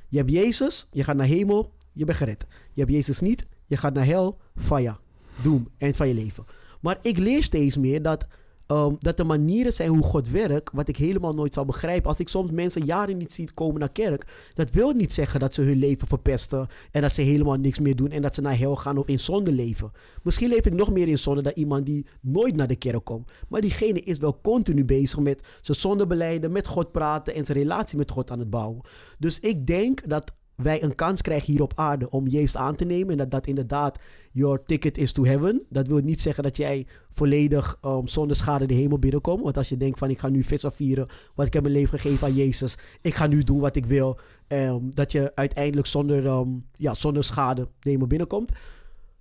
Je 0.08 0.18
hebt 0.18 0.30
Jezus, 0.30 0.88
je 0.92 1.04
gaat 1.04 1.16
naar 1.16 1.26
hemel, 1.26 1.72
je 1.92 2.04
bent 2.04 2.18
gered. 2.18 2.46
Je 2.72 2.80
hebt 2.80 2.92
Jezus 2.92 3.20
niet, 3.20 3.46
je 3.66 3.76
gaat 3.76 3.94
naar 3.94 4.06
hel, 4.06 4.38
fire, 4.56 4.96
doem, 5.42 5.68
eind 5.78 5.96
van 5.96 6.08
je 6.08 6.14
leven. 6.14 6.44
Maar 6.80 6.98
ik 7.02 7.18
leer 7.18 7.42
steeds 7.42 7.76
meer 7.76 8.02
dat, 8.02 8.26
ehm, 8.66 8.94
dat 8.98 9.18
er 9.18 9.26
manieren 9.26 9.72
zijn 9.72 9.88
hoe 9.88 10.02
God 10.02 10.30
werkt, 10.30 10.70
wat 10.72 10.88
ik 10.88 10.96
helemaal 10.96 11.32
nooit 11.32 11.54
zal 11.54 11.64
begrijpen. 11.64 12.08
Als 12.08 12.20
ik 12.20 12.28
soms 12.28 12.50
mensen 12.50 12.84
jaren 12.84 13.16
niet 13.16 13.32
zie 13.32 13.52
komen 13.52 13.80
naar 13.80 13.92
kerk, 13.92 14.50
dat 14.54 14.70
wil 14.70 14.92
niet 14.92 15.12
zeggen 15.12 15.40
dat 15.40 15.54
ze 15.54 15.62
hun 15.62 15.76
leven 15.76 16.08
verpesten 16.08 16.68
en 16.90 17.02
dat 17.02 17.14
ze 17.14 17.22
helemaal 17.22 17.56
niks 17.56 17.78
meer 17.78 17.96
doen 17.96 18.10
en 18.10 18.22
dat 18.22 18.34
ze 18.34 18.40
naar 18.40 18.58
hel 18.58 18.76
gaan 18.76 18.96
of 18.96 19.06
in 19.06 19.20
zonde 19.20 19.52
leven. 19.52 19.92
Misschien 20.22 20.48
leef 20.48 20.66
ik 20.66 20.72
nog 20.72 20.90
meer 20.92 21.08
in 21.08 21.18
zonde 21.18 21.42
dan 21.42 21.52
iemand 21.54 21.86
die 21.86 22.06
nooit 22.20 22.56
naar 22.56 22.68
de 22.68 22.76
kerk 22.76 23.04
komt. 23.04 23.30
Maar 23.48 23.60
diegene 23.60 24.00
is 24.00 24.18
wel 24.18 24.40
continu 24.40 24.84
bezig 24.84 25.18
met 25.18 25.42
zijn 25.62 25.78
zondebeleiden, 25.78 26.52
met 26.52 26.66
God 26.66 26.92
praten 26.92 27.34
en 27.34 27.44
zijn 27.44 27.58
relatie 27.58 27.98
met 27.98 28.10
God 28.10 28.30
aan 28.30 28.38
het 28.38 28.50
bouwen. 28.50 28.84
Dus 29.18 29.40
ik 29.40 29.66
denk 29.66 30.08
dat 30.08 30.32
wij 30.56 30.82
een 30.82 30.94
kans 30.94 31.22
krijgen 31.22 31.52
hier 31.52 31.62
op 31.62 31.72
aarde 31.76 32.10
om 32.10 32.26
Jezus 32.26 32.56
aan 32.56 32.76
te 32.76 32.84
nemen. 32.84 33.10
En 33.10 33.16
dat 33.16 33.30
dat 33.30 33.46
inderdaad 33.46 33.98
your 34.32 34.64
ticket 34.64 34.98
is 34.98 35.12
to 35.12 35.24
heaven. 35.24 35.64
Dat 35.68 35.88
wil 35.88 35.98
niet 35.98 36.20
zeggen 36.20 36.42
dat 36.42 36.56
jij 36.56 36.86
volledig 37.10 37.78
um, 37.84 38.08
zonder 38.08 38.36
schade 38.36 38.66
de 38.66 38.74
hemel 38.74 38.98
binnenkomt. 38.98 39.42
Want 39.42 39.56
als 39.56 39.68
je 39.68 39.76
denkt 39.76 39.98
van 39.98 40.10
ik 40.10 40.18
ga 40.18 40.28
nu 40.28 40.42
visa 40.42 40.70
vieren, 40.70 41.08
want 41.34 41.48
ik 41.48 41.54
heb 41.54 41.62
mijn 41.62 41.74
leven 41.74 41.98
gegeven 41.98 42.26
aan 42.26 42.34
Jezus. 42.34 42.76
Ik 43.00 43.14
ga 43.14 43.26
nu 43.26 43.42
doen 43.42 43.60
wat 43.60 43.76
ik 43.76 43.86
wil. 43.86 44.18
ehm, 44.46 44.80
dat 44.94 45.12
je 45.12 45.32
uiteindelijk 45.34 45.86
zonder, 45.86 46.26
ehm, 46.26 46.48
ja, 46.72 46.94
zonder 46.94 47.24
schade 47.24 47.68
de 47.80 47.90
hemel 47.90 48.06
binnenkomt. 48.06 48.52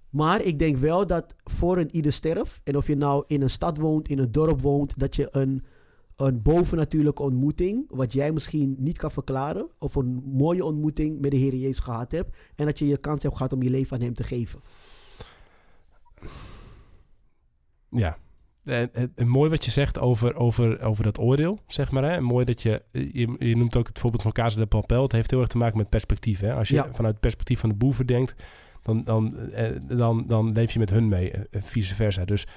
Maar 0.09 0.41
ik 0.41 0.59
denk 0.59 0.77
wel 0.77 1.07
dat 1.07 1.35
voor 1.43 1.77
een 1.77 1.95
ieder 1.95 2.13
sterf, 2.13 2.61
en 2.63 2.77
of 2.77 2.87
je 2.87 2.95
nou 2.95 3.23
in 3.27 3.41
een 3.41 3.49
stad 3.49 3.77
woont, 3.77 4.07
in 4.07 4.19
een 4.19 4.31
dorp 4.31 4.61
woont, 4.61 4.99
dat 4.99 5.15
je 5.15 5.27
een, 5.31 5.63
een 6.15 6.41
bovennatuurlijke 6.41 7.21
ontmoeting, 7.21 7.85
wat 7.89 8.13
jij 8.13 8.31
misschien 8.31 8.75
niet 8.79 8.97
kan 8.97 9.11
verklaren, 9.11 9.67
of 9.79 9.95
een 9.95 10.21
mooie 10.25 10.65
ontmoeting 10.65 11.19
met 11.19 11.31
de 11.31 11.37
Heer 11.37 11.55
Jezus 11.55 11.79
gehad 11.79 12.11
hebt, 12.11 12.37
en 12.55 12.65
dat 12.65 12.79
je 12.79 12.87
je 12.87 12.97
kans 12.97 13.23
hebt 13.23 13.35
gehad 13.35 13.53
om 13.53 13.63
je 13.63 13.69
leven 13.69 13.97
aan 13.97 14.03
Hem 14.03 14.13
te 14.13 14.23
geven. 14.23 14.59
Ja. 17.89 18.17
En, 18.63 18.93
en- 18.93 19.11
en 19.15 19.27
mooi 19.27 19.49
wat 19.49 19.65
je 19.65 19.71
zegt 19.71 19.99
over, 19.99 20.35
over, 20.35 20.81
over 20.81 21.03
dat 21.03 21.19
oordeel, 21.19 21.59
zeg 21.67 21.91
maar. 21.91 22.03
Hè? 22.03 22.09
En 22.09 22.23
mooi 22.23 22.45
dat 22.45 22.61
je, 22.61 22.81
je... 22.91 23.35
Je 23.39 23.57
noemt 23.57 23.75
ook 23.75 23.87
het 23.87 23.99
voorbeeld 23.99 24.21
van 24.21 24.31
Casa 24.31 24.59
de 24.59 24.65
Papel. 24.65 25.03
Het 25.03 25.11
heeft 25.11 25.31
heel 25.31 25.39
erg 25.39 25.49
te 25.49 25.57
maken 25.57 25.77
met 25.77 25.89
perspectief. 25.89 26.39
Hè? 26.39 26.53
Als 26.53 26.67
je 26.69 26.75
Ja. 26.75 26.83
vanuit 26.93 27.13
het 27.13 27.19
perspectief 27.21 27.59
van 27.59 27.69
de 27.69 27.75
boeven 27.75 28.05
denkt... 28.07 28.35
dan, 28.81 29.03
dan, 29.03 29.37
eh, 29.37 29.79
dan, 29.97 30.23
dan 30.27 30.51
leef 30.51 30.71
je 30.71 30.79
met 30.79 30.89
hun 30.89 31.07
mee, 31.07 31.31
eh, 31.31 31.41
eh, 31.51 31.61
vice 31.61 31.95
versa. 31.95 32.25
Dus 32.25 32.47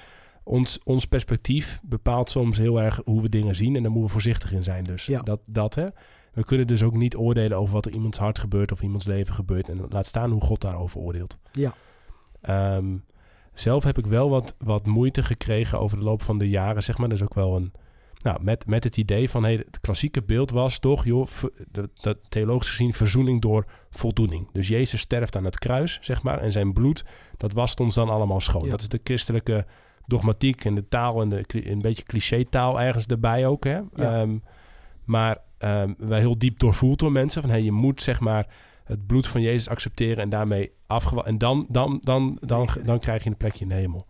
ons, 0.47 0.79
ons 0.83 1.05
perspectief 1.05 1.79
bepaalt 1.83 2.29
soms 2.29 2.57
heel 2.57 2.81
erg 2.81 3.01
hoe 3.05 3.21
we 3.21 3.29
dingen 3.29 3.55
zien... 3.55 3.75
en 3.75 3.81
daar 3.81 3.91
moeten 3.91 4.07
we 4.07 4.11
voorzichtig 4.11 4.51
in 4.53 4.63
zijn. 4.63 4.83
Dus 4.83 5.05
Ja. 5.05 5.21
dat, 5.21 5.39
dat, 5.45 5.75
hè. 5.75 5.87
We 6.33 6.43
kunnen 6.43 6.67
dus 6.67 6.83
ook 6.83 6.95
niet 6.95 7.15
oordelen 7.15 7.57
over 7.57 7.73
wat 7.73 7.85
er 7.85 7.91
iemands 7.91 8.17
hart 8.17 8.39
gebeurt... 8.39 8.71
of 8.71 8.81
iemands 8.81 9.05
leven 9.05 9.33
gebeurt. 9.33 9.69
En 9.69 9.85
laat 9.89 10.05
staan 10.05 10.31
hoe 10.31 10.41
God 10.41 10.61
daarover 10.61 10.99
oordeelt. 10.99 11.37
Ja. 11.51 11.73
Ehm, 12.41 12.97
zelf 13.53 13.83
heb 13.83 13.97
ik 13.97 14.05
wel 14.05 14.29
wat, 14.29 14.55
wat 14.57 14.85
moeite 14.85 15.23
gekregen 15.23 15.79
over 15.79 15.97
de 15.97 16.03
loop 16.03 16.21
van 16.21 16.37
de 16.37 16.49
jaren, 16.49 16.83
zeg 16.83 16.97
maar. 16.97 17.09
Dat 17.09 17.17
is 17.17 17.23
ook 17.23 17.33
wel 17.33 17.55
een... 17.55 17.71
Nou, 18.17 18.43
met, 18.43 18.67
met 18.67 18.83
het 18.83 18.97
idee 18.97 19.29
van, 19.29 19.43
hey, 19.43 19.55
het 19.55 19.79
klassieke 19.79 20.23
beeld 20.23 20.51
was 20.51 20.79
toch, 20.79 21.05
joh, 21.05 21.27
dat, 21.71 21.89
dat 22.01 22.17
theologisch 22.29 22.69
gezien 22.69 22.93
verzoening 22.93 23.41
door 23.41 23.65
voldoening. 23.89 24.49
Dus 24.51 24.67
Jezus 24.67 25.01
sterft 25.01 25.35
aan 25.35 25.43
het 25.43 25.59
kruis, 25.59 25.97
zeg 26.01 26.23
maar, 26.23 26.39
en 26.39 26.51
zijn 26.51 26.73
bloed, 26.73 27.05
dat 27.37 27.53
wast 27.53 27.79
ons 27.79 27.95
dan 27.95 28.09
allemaal 28.09 28.39
schoon. 28.39 28.63
Ja. 28.63 28.69
Dat 28.69 28.81
is 28.81 28.87
de 28.87 28.99
christelijke 29.03 29.65
dogmatiek 30.07 30.65
en 30.65 30.75
de 30.75 30.87
taal 30.87 31.21
en 31.21 31.29
de, 31.29 31.45
een 31.69 31.79
beetje 31.79 32.03
cliché 32.03 32.45
taal 32.45 32.81
ergens 32.81 33.05
erbij 33.05 33.47
ook, 33.47 33.63
hè. 33.63 33.75
Ja. 33.75 33.85
Ehm, 33.95 34.37
maar 35.03 35.37
ehm 35.57 35.93
wel 35.97 36.17
heel 36.17 36.37
diep 36.37 36.59
doorvoeld 36.59 36.99
door 36.99 37.11
mensen, 37.11 37.41
van, 37.41 37.51
hey, 37.51 37.61
je 37.61 37.71
moet, 37.71 38.01
zeg 38.01 38.19
maar, 38.19 38.47
het 38.83 39.07
bloed 39.07 39.27
van 39.27 39.41
Jezus 39.41 39.69
accepteren 39.69 40.17
en 40.17 40.29
daarmee 40.29 40.71
afgewa... 40.87 41.23
En 41.23 41.37
dan, 41.37 41.65
dan, 41.69 41.97
dan, 42.01 42.37
dan, 42.39 42.69
dan 42.83 42.99
krijg 42.99 43.23
je 43.23 43.29
een 43.29 43.37
plekje 43.37 43.63
in 43.63 43.69
de 43.69 43.75
hemel. 43.75 44.05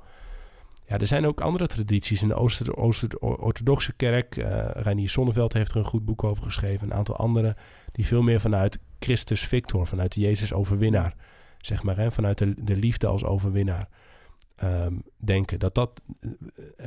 Ja, 0.88 0.98
er 0.98 1.08
zijn 1.08 1.26
ook 1.26 1.41
andere 1.41 1.68
tradities 1.68 2.22
in 2.22 2.28
de 2.28 2.34
Ooster, 2.34 2.78
Ooster, 2.78 3.20
orthodoxe 3.20 3.93
kerk. 3.93 4.38
eh 4.38 4.66
Reinier 4.74 5.10
Sonneveld 5.10 5.54
heeft 5.54 5.72
er 5.72 5.78
een 5.78 5.84
goed 5.84 6.06
boek 6.06 6.24
over 6.24 6.43
geschreven. 6.43 6.88
Een 6.88 6.98
aantal 6.98 7.16
andere 7.16 7.56
die 7.91 8.06
veel 8.06 8.22
meer 8.22 8.39
vanuit 8.39 8.80
Christus 9.00 9.41
Victor, 9.41 9.88
vanuit 9.88 10.14
de 10.14 10.20
Jezus 10.20 10.54
overwinnaar, 10.54 11.16
zeg 11.58 11.84
maar, 11.84 11.98
hè, 11.98 12.12
vanuit 12.12 12.38
de, 12.38 12.54
de 12.64 12.76
liefde 12.76 13.08
als 13.08 13.24
overwinnaar 13.24 13.89
ehm, 14.58 14.93
denken. 15.18 15.60
Dat 15.60 15.76
dat 15.76 16.01
eh, 16.20 16.30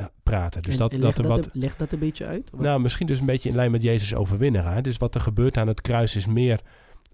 eh, 0.00 0.04
praten. 0.22 0.62
Dus 0.62 0.72
En- 0.72 0.78
dat, 0.78 0.92
en 0.92 1.00
dat 1.00 1.18
er 1.18 1.28
wat... 1.28 1.44
een- 1.46 1.50
leg 1.60 1.76
dat 1.76 1.92
een 1.92 1.98
beetje 1.98 2.26
uit. 2.26 2.50
Wat- 2.50 2.60
Nou, 2.60 2.80
misschien 2.80 3.06
dus 3.06 3.18
een 3.20 3.26
beetje 3.26 3.48
in 3.48 3.54
lijn 3.54 3.70
met 3.70 3.82
Jezus 3.82 4.14
overwinnaar. 4.14 4.82
Dus 4.82 4.96
wat 4.96 5.14
er 5.14 5.20
gebeurt 5.20 5.56
aan 5.56 5.66
het 5.68 5.80
kruis 5.80 6.16
is 6.16 6.26
meer 6.26 6.60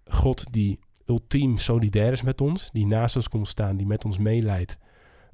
God 0.06 0.52
die 0.52 0.78
ultiem 1.06 1.58
solidair 1.58 2.12
is 2.12 2.22
met 2.22 2.40
ons. 2.40 2.70
Die 2.72 2.86
naast 2.86 3.16
ons 3.16 3.28
komt 3.28 3.48
staan, 3.48 3.76
die 3.76 3.86
met 3.86 4.04
ons 4.04 4.18
meeleidt. 4.18 4.78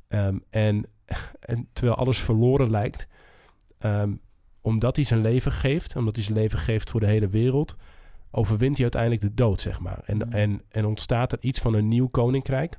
Ehm, 0.08 0.38
en, 0.50 0.86
en 1.40 1.68
terwijl 1.72 1.96
alles 1.96 2.18
verloren 2.20 2.70
lijkt, 2.70 3.06
ehm, 3.78 4.12
omdat 4.60 4.96
hij 4.96 5.04
zijn 5.04 5.20
leven 5.20 5.52
geeft, 5.52 5.96
omdat 5.96 6.14
hij 6.14 6.24
zijn 6.24 6.38
leven 6.38 6.58
geeft 6.58 6.90
voor 6.90 7.00
de 7.00 7.06
hele 7.06 7.28
wereld, 7.28 7.76
overwint 8.30 8.72
hij 8.72 8.82
uiteindelijk 8.82 9.22
de 9.22 9.34
dood, 9.34 9.60
zeg 9.60 9.80
maar. 9.80 10.00
En, 10.04 10.16
Mm. 10.16 10.22
en, 10.32 10.62
en 10.68 10.84
ontstaat 10.84 11.32
er 11.32 11.38
iets 11.40 11.58
van 11.58 11.74
een 11.74 11.88
nieuw 11.88 12.08
koninkrijk, 12.08 12.78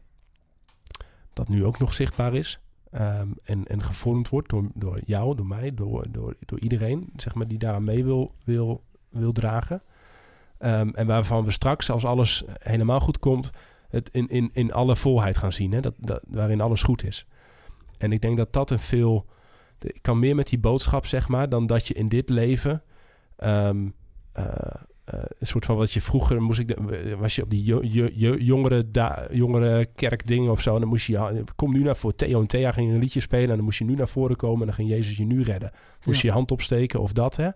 dat 1.33 1.47
nu 1.47 1.65
ook 1.65 1.79
nog 1.79 1.93
zichtbaar 1.93 2.33
is. 2.33 2.59
ehm, 2.91 3.27
en, 3.43 3.67
en 3.67 3.83
gevormd 3.83 4.29
wordt 4.29 4.49
door, 4.49 4.69
door 4.73 4.99
jou, 5.05 5.35
door 5.35 5.45
mij, 5.45 5.73
door, 5.73 6.05
door, 6.11 6.35
door 6.45 6.59
iedereen, 6.59 7.09
zeg 7.15 7.33
maar, 7.33 7.47
die 7.47 7.57
daaraan 7.57 7.83
mee 7.83 8.03
wil, 8.03 8.35
wil, 8.43 8.83
wil 9.09 9.31
dragen. 9.31 9.81
Ehm, 10.57 10.89
en 10.89 11.07
waarvan 11.07 11.43
we 11.45 11.51
straks, 11.51 11.89
als 11.89 12.05
alles 12.05 12.43
helemaal 12.47 12.99
goed 12.99 13.19
komt, 13.19 13.49
het 13.89 14.09
in, 14.11 14.29
in, 14.29 14.49
in 14.53 14.73
alle 14.73 14.95
volheid 14.95 15.37
gaan 15.37 15.51
zien. 15.51 15.71
Hè? 15.71 15.79
Dat, 15.79 15.93
dat, 15.97 16.23
waarin 16.27 16.61
alles 16.61 16.83
goed 16.83 17.03
is. 17.03 17.27
En 17.97 18.11
ik 18.11 18.21
denk 18.21 18.37
dat 18.37 18.53
dat 18.53 18.69
een 18.69 18.79
veel. 18.79 19.25
Ik 19.79 20.01
kan 20.01 20.19
meer 20.19 20.35
met 20.35 20.47
die 20.47 20.59
boodschap, 20.59 21.05
zeg 21.05 21.27
maar, 21.27 21.49
dan 21.49 21.65
dat 21.65 21.87
je 21.87 21.93
in 21.93 22.09
dit 22.09 22.29
leven. 22.29 22.83
ehm, 23.35 23.89
eh, 24.31 24.81
eh, 25.05 25.19
een 25.39 25.47
soort 25.47 25.65
van 25.65 25.75
wat 25.75 25.91
je 25.91 26.01
vroeger 26.01 26.41
moest 26.41 26.59
ik 26.59 26.67
de- 26.67 27.15
was 27.19 27.35
je 27.35 27.41
op 27.43 27.49
die 27.49 27.63
jo, 27.63 27.83
jo- 27.83 28.09
jo- 28.13 28.35
jongere, 28.37 28.91
da, 28.91 29.27
jongere 29.31 29.85
kerkdingen 29.95 30.51
of 30.51 30.61
zo 30.61 30.73
en 30.73 30.79
dan 30.79 30.89
moest 30.89 31.05
je 31.05 31.13
ja, 31.13 31.31
kom 31.55 31.71
nu 31.73 31.83
naar 31.83 31.97
voor 31.97 32.15
Theo 32.15 32.39
en 32.41 32.47
Thea 32.47 32.71
ging 32.71 32.91
een 32.91 32.99
liedje 32.99 33.19
spelen 33.19 33.49
en 33.49 33.55
dan 33.55 33.65
moest 33.65 33.77
je 33.79 33.85
nu 33.85 33.95
naar 33.95 34.07
voren 34.07 34.35
komen 34.35 34.59
en 34.59 34.65
dan 34.65 34.75
ging 34.75 34.89
Jezus 34.89 35.17
je 35.17 35.25
nu 35.25 35.43
redden 35.43 35.71
moest 36.03 36.21
je 36.21 36.27
Ja. 36.27 36.33
je 36.33 36.37
hand 36.39 36.51
opsteken 36.51 36.99
of 36.99 37.11
dat 37.13 37.35
hè 37.35 37.49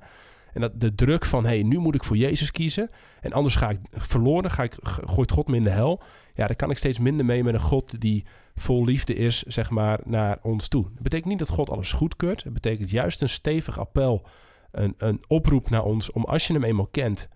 en 0.53 0.61
dat 0.63 0.79
de 0.79 0.95
druk 0.95 1.25
van, 1.25 1.43
hé, 1.43 1.49
hey, 1.49 1.63
nu 1.63 1.77
moet 1.79 1.95
ik 1.95 2.03
voor 2.03 2.17
Jezus 2.17 2.51
kiezen. 2.51 2.89
En 3.21 3.33
anders 3.33 3.55
ga 3.55 3.69
ik 3.69 3.79
verloren, 3.91 4.51
ga 4.51 4.63
ik, 4.63 4.75
gooit 4.81 5.31
God 5.31 5.47
me 5.47 5.55
in 5.55 5.63
de 5.63 5.69
hel. 5.69 6.01
Ja, 6.33 6.47
daar 6.47 6.55
kan 6.55 6.69
ik 6.69 6.77
steeds 6.77 6.99
minder 6.99 7.25
mee 7.25 7.43
met 7.43 7.53
een 7.53 7.59
God 7.59 8.01
die 8.01 8.25
vol 8.55 8.85
liefde 8.85 9.15
is, 9.15 9.43
zeg 9.43 9.69
maar, 9.69 9.99
naar 10.05 10.39
ons 10.41 10.67
toe. 10.67 10.83
Dat 10.83 11.01
betekent 11.03 11.29
niet 11.29 11.39
dat 11.39 11.49
God 11.49 11.69
alles 11.69 11.91
goedkeurt. 11.91 12.43
Het 12.43 12.53
betekent 12.53 12.89
juist 12.89 13.21
een 13.21 13.29
stevig 13.29 13.79
appel, 13.79 14.25
een, 14.71 14.93
een 14.97 15.23
oproep 15.27 15.69
naar 15.69 15.83
ons 15.83 16.11
om, 16.11 16.23
als 16.25 16.47
je 16.47 16.53
hem 16.53 16.63
eenmaal 16.63 16.87
kent, 16.91 17.27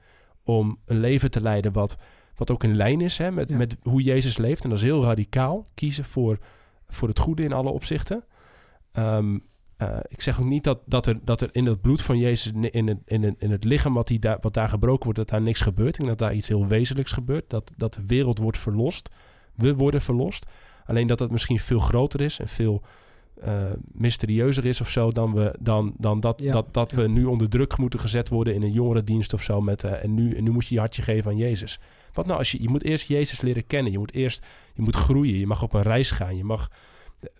om 0.44 0.80
een 0.86 1.00
leven 1.00 1.32
te 1.32 1.42
leiden 1.42 1.72
wat, 1.72 1.98
wat 2.36 2.52
ook 2.52 2.64
in 2.64 2.76
lijn 2.76 3.02
is 3.02 3.18
hè, 3.18 3.32
met, 3.32 3.50
Ja. 3.50 3.58
met 3.58 3.78
hoe 3.82 4.02
Jezus 4.02 4.38
leeft. 4.38 4.64
En 4.64 4.70
dat 4.70 4.78
is 4.78 4.84
heel 4.84 5.04
radicaal. 5.04 5.66
Kiezen 5.74 6.06
voor, 6.06 6.40
voor 6.88 7.08
het 7.08 7.20
goede 7.20 7.44
in 7.44 7.54
alle 7.54 7.70
opzichten. 7.70 8.24
Ehm, 8.92 9.38
eh, 9.78 9.98
ik 10.08 10.22
zeg 10.22 10.40
ook 10.40 10.48
niet 10.48 10.64
dat, 10.64 10.80
dat, 10.86 11.06
er, 11.06 11.20
dat 11.24 11.42
er 11.42 11.50
in 11.52 11.66
het 11.66 11.82
bloed 11.82 12.02
van 12.02 12.18
Jezus, 12.18 12.52
in 12.52 12.88
het, 12.88 13.00
in 13.06 13.24
het, 13.24 13.36
in 13.38 13.52
het 13.52 13.64
lichaam 13.64 13.94
wat, 13.94 14.08
die 14.08 14.20
daar, 14.20 14.38
wat 14.42 14.54
daar 14.54 14.70
gebroken 14.70 15.04
wordt, 15.04 15.20
dat 15.20 15.30
daar 15.30 15.42
niks 15.42 15.62
gebeurt. 15.62 15.90
Ik 15.90 15.96
denk 15.96 16.10
dat 16.10 16.28
daar 16.28 16.36
iets 16.36 16.48
heel 16.48 16.68
wezenlijks 16.68 17.12
gebeurt. 17.12 17.50
Dat, 17.50 17.72
dat 17.78 17.94
de 17.94 18.06
wereld 18.06 18.38
wordt 18.38 18.58
verlost. 18.58 19.10
We 19.56 19.76
worden 19.76 20.02
verlost. 20.02 20.46
Alleen 20.86 21.08
dat 21.08 21.20
het 21.20 21.32
misschien 21.32 21.60
veel 21.60 21.80
groter 21.80 22.22
is 22.22 22.40
en 22.40 22.48
veel 22.48 22.82
eh, 23.42 23.64
mysterieuzer 23.94 24.66
is 24.66 24.82
of 24.82 24.90
zo 24.90 25.12
dan, 25.12 25.34
we, 25.34 25.56
dan, 25.60 25.94
dan 25.98 26.20
dat, 26.20 26.40
Ja, 26.40 26.52
dat, 26.52 26.74
dat 26.74 26.92
ja. 26.92 26.98
we 26.98 27.08
nu 27.08 27.26
onder 27.26 27.50
druk 27.50 27.78
moeten 27.78 28.00
gezet 28.00 28.30
worden 28.30 28.54
in 28.54 28.62
een 28.62 28.72
jongerendienst 28.72 29.34
of 29.34 29.42
zo. 29.44 29.62
Met, 29.62 29.84
eh, 29.84 30.04
en, 30.04 30.14
nu, 30.14 30.36
en 30.36 30.44
nu 30.44 30.52
moet 30.52 30.68
je 30.68 30.74
je 30.74 30.80
hartje 30.80 31.02
geven 31.02 31.32
aan 31.32 31.38
Jezus. 31.38 31.80
Wat 32.14 32.26
nou 32.26 32.38
als 32.38 32.52
je, 32.52 32.62
je 32.62 32.70
moet 32.70 32.84
eerst 32.84 33.08
Jezus 33.08 33.42
leren 33.42 33.68
kennen. 33.68 33.92
Je 33.92 33.98
moet 33.98 34.14
eerst, 34.14 34.46
je 34.74 34.82
moet 34.82 34.96
groeien. 34.96 35.38
Je 35.40 35.48
mag 35.48 35.64
op 35.64 35.74
een 35.74 35.82
reis 35.82 36.12
gaan. 36.12 36.38
Je 36.38 36.44
mag 36.44 36.70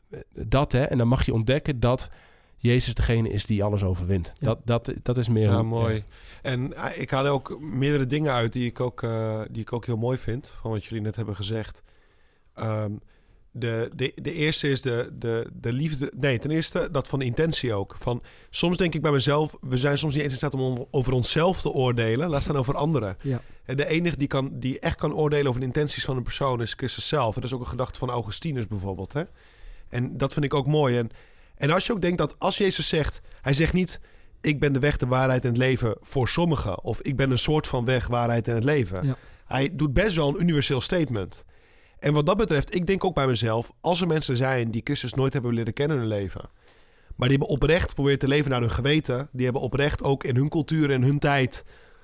eh, 0.10 0.20
dat 0.34 0.72
hè. 0.72 0.82
En 0.84 0.98
dan 0.98 1.08
mag 1.08 1.26
je 1.26 1.34
ontdekken 1.34 1.80
dat 1.80 2.10
Jezus 2.58 2.94
degene 2.96 3.30
is 3.30 3.46
die 3.46 3.64
alles 3.64 3.84
overwint. 3.84 4.34
Ja. 4.38 4.46
Dat, 4.48 4.60
dat, 4.66 4.94
dat 5.02 5.18
is 5.18 5.30
meer... 5.30 5.50
Ja, 5.50 5.58
een- 5.58 5.66
mooi. 5.66 6.04
En 6.42 6.74
eh, 6.74 7.00
ik 7.02 7.10
haal 7.12 7.26
ook 7.28 7.60
meerdere 7.60 8.06
dingen 8.06 8.32
uit 8.34 8.54
die 8.54 8.66
ik 8.66 8.80
ook, 8.80 9.04
eh, 9.04 9.42
die 9.52 9.62
ik 9.62 9.74
ook 9.74 9.86
heel 9.86 9.98
mooi 9.98 10.18
vind, 10.18 10.48
van 10.62 10.72
wat 10.72 10.86
jullie 10.86 11.04
net 11.04 11.16
hebben 11.16 11.36
gezegd. 11.36 11.84
Ehm, 12.54 12.92
de, 13.52 13.90
de, 13.96 14.12
de 14.22 14.34
eerste 14.34 14.70
is 14.70 14.82
de, 14.82 15.10
de, 15.14 15.50
de 15.54 15.74
liefde. 15.74 16.12
Nee, 16.18 16.40
ten 16.40 16.52
eerste 16.52 16.90
dat 16.92 17.08
van 17.08 17.20
de 17.20 17.26
intentie 17.26 17.74
ook. 17.74 17.96
Van, 18.00 18.24
soms 18.50 18.78
denk 18.78 18.94
ik 18.94 19.02
bij 19.02 19.12
mezelf, 19.12 19.58
we 19.62 19.78
zijn 19.78 19.98
soms 19.98 20.14
niet 20.14 20.24
eens 20.24 20.32
in 20.32 20.38
staat 20.38 20.54
om 20.54 20.88
over 20.92 21.14
onszelf 21.14 21.62
te 21.62 21.70
oordelen, 21.70 22.30
laat 22.30 22.42
staan 22.42 22.58
over 22.58 22.76
anderen. 22.76 23.18
Ja. 23.22 23.42
En 23.66 23.78
de 23.78 23.88
enige 23.88 24.18
die, 24.18 24.28
kan, 24.28 24.50
die 24.54 24.80
echt 24.80 24.98
kan 24.98 25.14
oordelen 25.14 25.48
over 25.48 25.60
de 25.60 25.66
intenties 25.66 26.06
van 26.06 26.18
een 26.18 26.24
persoon 26.24 26.62
is 26.62 26.74
Christus 26.74 27.08
zelf. 27.08 27.36
Dat 27.36 27.44
is 27.44 27.54
ook 27.54 27.60
een 27.60 27.68
gedachte 27.68 28.00
van 28.00 28.10
Augustinus 28.10 28.68
bijvoorbeeld. 28.68 29.14
Hè? 29.14 29.24
En 29.90 30.18
dat 30.18 30.34
vind 30.34 30.46
ik 30.46 30.54
ook 30.54 30.68
mooi. 30.68 30.98
En, 30.98 31.10
en 31.56 31.72
als 31.72 31.86
je 31.86 31.94
ook 31.94 32.02
denkt 32.02 32.18
dat 32.18 32.36
als 32.38 32.58
Jezus 32.58 32.88
zegt, 32.88 33.22
hij 33.42 33.54
zegt 33.54 33.74
niet, 33.74 34.00
ik 34.42 34.60
ben 34.60 34.74
de 34.74 34.80
weg, 34.80 34.98
de 34.98 35.08
waarheid 35.08 35.44
en 35.44 35.50
het 35.50 35.58
leven 35.58 35.96
voor 36.02 36.28
sommigen. 36.28 36.84
Of 36.84 37.02
ik 37.02 37.16
ben 37.16 37.32
een 37.32 37.38
soort 37.38 37.68
van 37.68 37.86
weg, 37.86 38.08
waarheid 38.08 38.48
en 38.48 38.56
het 38.56 38.64
leven. 38.64 39.06
Ja. 39.06 39.18
Hij 39.46 39.70
doet 39.74 39.94
best 39.94 40.16
wel 40.16 40.28
een 40.28 40.42
universeel 40.42 40.82
statement. 40.82 41.46
En 42.02 42.14
wat 42.14 42.26
dat 42.26 42.38
betreft, 42.38 42.76
ik 42.76 42.88
denk 42.88 43.04
ook 43.04 43.16
bij 43.16 43.28
mezelf, 43.28 43.72
als 43.82 44.02
er 44.02 44.08
mensen 44.08 44.38
zijn 44.38 44.72
die 44.72 44.82
Christus 44.84 45.14
nooit 45.14 45.34
hebben 45.34 45.54
leren 45.54 45.74
kennen 45.74 45.98
in 45.98 46.04
hun 46.04 46.12
leven. 46.12 46.50
Maar 47.16 47.28
die 47.30 47.38
hebben 47.38 47.56
oprecht 47.56 47.94
proberen 47.94 48.20
te 48.20 48.28
leven 48.28 48.52
naar 48.52 48.60
hun 48.60 48.72
geweten. 48.72 49.30
Die 49.32 49.44
hebben 49.44 49.62
oprecht 49.62 50.04
ook 50.04 50.24
in 50.24 50.36
hun 50.36 50.50
cultuur 50.50 50.92
en 50.92 51.02
hun 51.02 51.20
tijd 51.20 51.64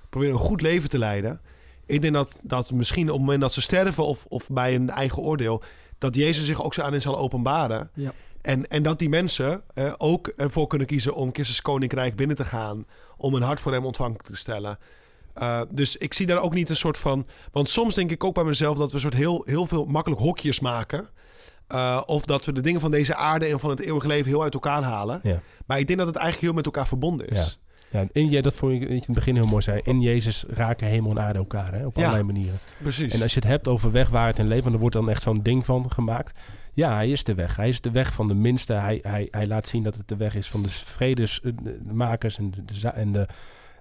proberen 0.09 0.33
een 0.33 0.41
goed 0.41 0.61
leven 0.61 0.89
te 0.89 0.97
leiden. 0.97 1.41
Ik 1.85 2.01
denk 2.01 2.13
dat, 2.13 2.39
dat 2.41 2.71
misschien 2.71 3.07
op 3.07 3.13
het 3.13 3.19
moment 3.19 3.41
dat 3.41 3.53
ze 3.53 3.61
sterven 3.61 4.05
of, 4.05 4.25
of 4.25 4.49
bij 4.49 4.75
een 4.75 4.89
eigen 4.89 5.21
oordeel, 5.21 5.63
dat 5.97 6.15
Jezus 6.15 6.45
zich 6.45 6.63
ook 6.63 6.73
zo 6.73 6.81
aan 6.81 6.91
hen 6.91 7.01
zal 7.01 7.17
openbaren. 7.17 7.89
Ja. 7.93 8.13
En, 8.41 8.67
en 8.67 8.83
dat 8.83 8.99
die 8.99 9.09
mensen 9.09 9.61
eh, 9.73 9.93
ook 9.97 10.27
ervoor 10.27 10.67
kunnen 10.67 10.87
kiezen 10.87 11.13
om 11.13 11.33
Christus 11.33 11.61
Koninkrijk 11.61 12.15
binnen 12.15 12.35
te 12.35 12.45
gaan. 12.45 12.85
Om 13.17 13.33
een 13.33 13.41
hart 13.41 13.59
voor 13.59 13.71
hem 13.71 13.85
ontvankelijk 13.85 14.27
te 14.27 14.35
stellen. 14.35 14.77
Uh, 15.41 15.61
dus 15.69 15.97
ik 15.97 16.13
zie 16.13 16.25
daar 16.25 16.41
ook 16.41 16.53
niet 16.53 16.69
een 16.69 16.75
soort 16.75 16.97
van... 16.97 17.27
Want 17.51 17.69
soms 17.69 17.95
denk 17.95 18.11
ik 18.11 18.23
ook 18.23 18.33
bij 18.33 18.43
mezelf 18.43 18.77
dat 18.77 18.89
we 18.89 18.95
een 18.95 19.01
soort 19.01 19.13
heel, 19.13 19.41
heel 19.45 19.65
veel 19.65 19.85
makkelijk 19.85 20.21
hokjes 20.21 20.59
maken. 20.59 21.07
Uh, 21.71 22.01
of 22.05 22.25
dat 22.25 22.45
we 22.45 22.51
de 22.51 22.61
dingen 22.61 22.81
van 22.81 22.91
deze 22.91 23.15
aarde 23.15 23.45
en 23.45 23.59
van 23.59 23.69
het 23.69 23.79
eeuwige 23.79 24.07
leven 24.07 24.25
heel 24.25 24.43
uit 24.43 24.53
elkaar 24.53 24.81
halen. 24.83 25.19
Ja. 25.23 25.41
Maar 25.65 25.79
ik 25.79 25.87
denk 25.87 25.99
dat 25.99 26.07
het 26.07 26.17
eigenlijk 26.17 26.45
heel 26.45 26.55
met 26.55 26.65
elkaar 26.65 26.87
verbonden 26.87 27.27
is. 27.27 27.37
Ja. 27.37 27.45
Ja, 27.89 28.05
in 28.11 28.29
je, 28.29 28.41
dat 28.41 28.55
vond 28.55 28.73
ik 28.73 28.89
in 28.89 28.95
het 28.95 29.13
begin 29.13 29.35
heel 29.35 29.45
mooi 29.45 29.61
zei. 29.61 29.81
In 29.83 30.01
Jezus 30.01 30.45
raken 30.47 30.87
hemel 30.87 31.11
en 31.11 31.19
aarde 31.19 31.39
elkaar, 31.39 31.73
hè, 31.73 31.85
op 31.85 31.95
Ja. 31.95 32.01
allerlei 32.01 32.23
manieren. 32.23 32.59
Precies. 32.81 33.13
En 33.13 33.21
als 33.21 33.33
je 33.33 33.39
het 33.39 33.49
hebt 33.49 33.67
over 33.67 33.91
weg, 33.91 34.09
waarheid 34.09 34.39
en 34.39 34.47
leven, 34.47 34.63
dan 34.63 34.73
er 34.73 34.79
wordt 34.79 34.95
dan 34.95 35.09
echt 35.09 35.21
zo'n 35.21 35.41
ding 35.41 35.65
van 35.65 35.91
gemaakt. 35.91 36.39
Ja, 36.73 36.93
hij 36.93 37.09
is 37.09 37.23
de 37.23 37.35
weg. 37.35 37.55
Hij 37.55 37.67
is 37.67 37.81
de 37.81 37.91
weg 37.91 38.13
van 38.13 38.27
de 38.27 38.33
minste. 38.33 38.73
Hij, 38.73 38.99
hij, 39.01 39.27
hij 39.31 39.47
laat 39.47 39.67
zien 39.67 39.83
dat 39.83 39.95
het 39.95 40.07
de 40.07 40.15
weg 40.15 40.35
is 40.35 40.47
van 40.47 40.61
de 40.63 40.69
vredesmakers 40.69 42.37
en 42.37 42.53
de, 42.65 42.87
en 42.89 43.11
de, 43.11 43.27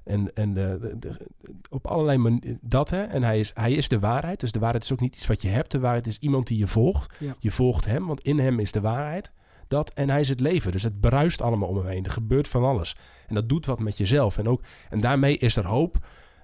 en, 0.06 0.34
en 0.34 0.54
de, 0.54 0.78
de- 0.80 0.98
de- 0.98 1.26
op 1.70 1.86
allerlei 1.86 2.18
manieren. 2.18 2.58
Dat 2.62 2.90
hè. 2.90 3.02
En 3.02 3.22
hij 3.22 3.38
is, 3.38 3.50
hij 3.54 3.72
is 3.72 3.88
de 3.88 3.98
waarheid. 3.98 4.40
Dus 4.40 4.52
de 4.52 4.58
waarheid 4.58 4.84
is 4.84 4.92
ook 4.92 5.00
niet 5.00 5.14
iets 5.16 5.26
wat 5.26 5.42
je 5.42 5.48
hebt. 5.48 5.70
De 5.70 5.80
waarheid 5.80 6.06
is 6.06 6.18
iemand 6.18 6.46
die 6.46 6.58
je 6.58 6.66
volgt. 6.66 7.14
Ja. 7.18 7.34
Je 7.38 7.50
volgt 7.50 7.84
hem, 7.84 8.06
want 8.06 8.20
in 8.20 8.38
hem 8.38 8.60
is 8.60 8.72
de 8.72 8.80
waarheid. 8.80 9.30
Dat, 9.68 9.90
en 9.94 10.10
hij 10.10 10.20
is 10.20 10.28
het 10.28 10.40
leven. 10.40 10.72
Dus 10.72 10.82
het 10.82 11.00
bruist 11.00 11.42
allemaal 11.42 11.68
om 11.68 11.76
hem 11.76 11.86
heen. 11.86 12.04
Er 12.04 12.10
gebeurt 12.10 12.48
van 12.48 12.64
alles. 12.64 12.96
En 13.28 13.34
dat 13.34 13.48
doet 13.48 13.66
wat 13.66 13.78
met 13.80 13.96
jezelf. 13.98 14.38
En, 14.38 14.48
ook, 14.48 14.62
en 14.90 15.00
daarmee 15.00 15.36
is 15.38 15.56
er 15.56 15.66
hoop. 15.66 15.96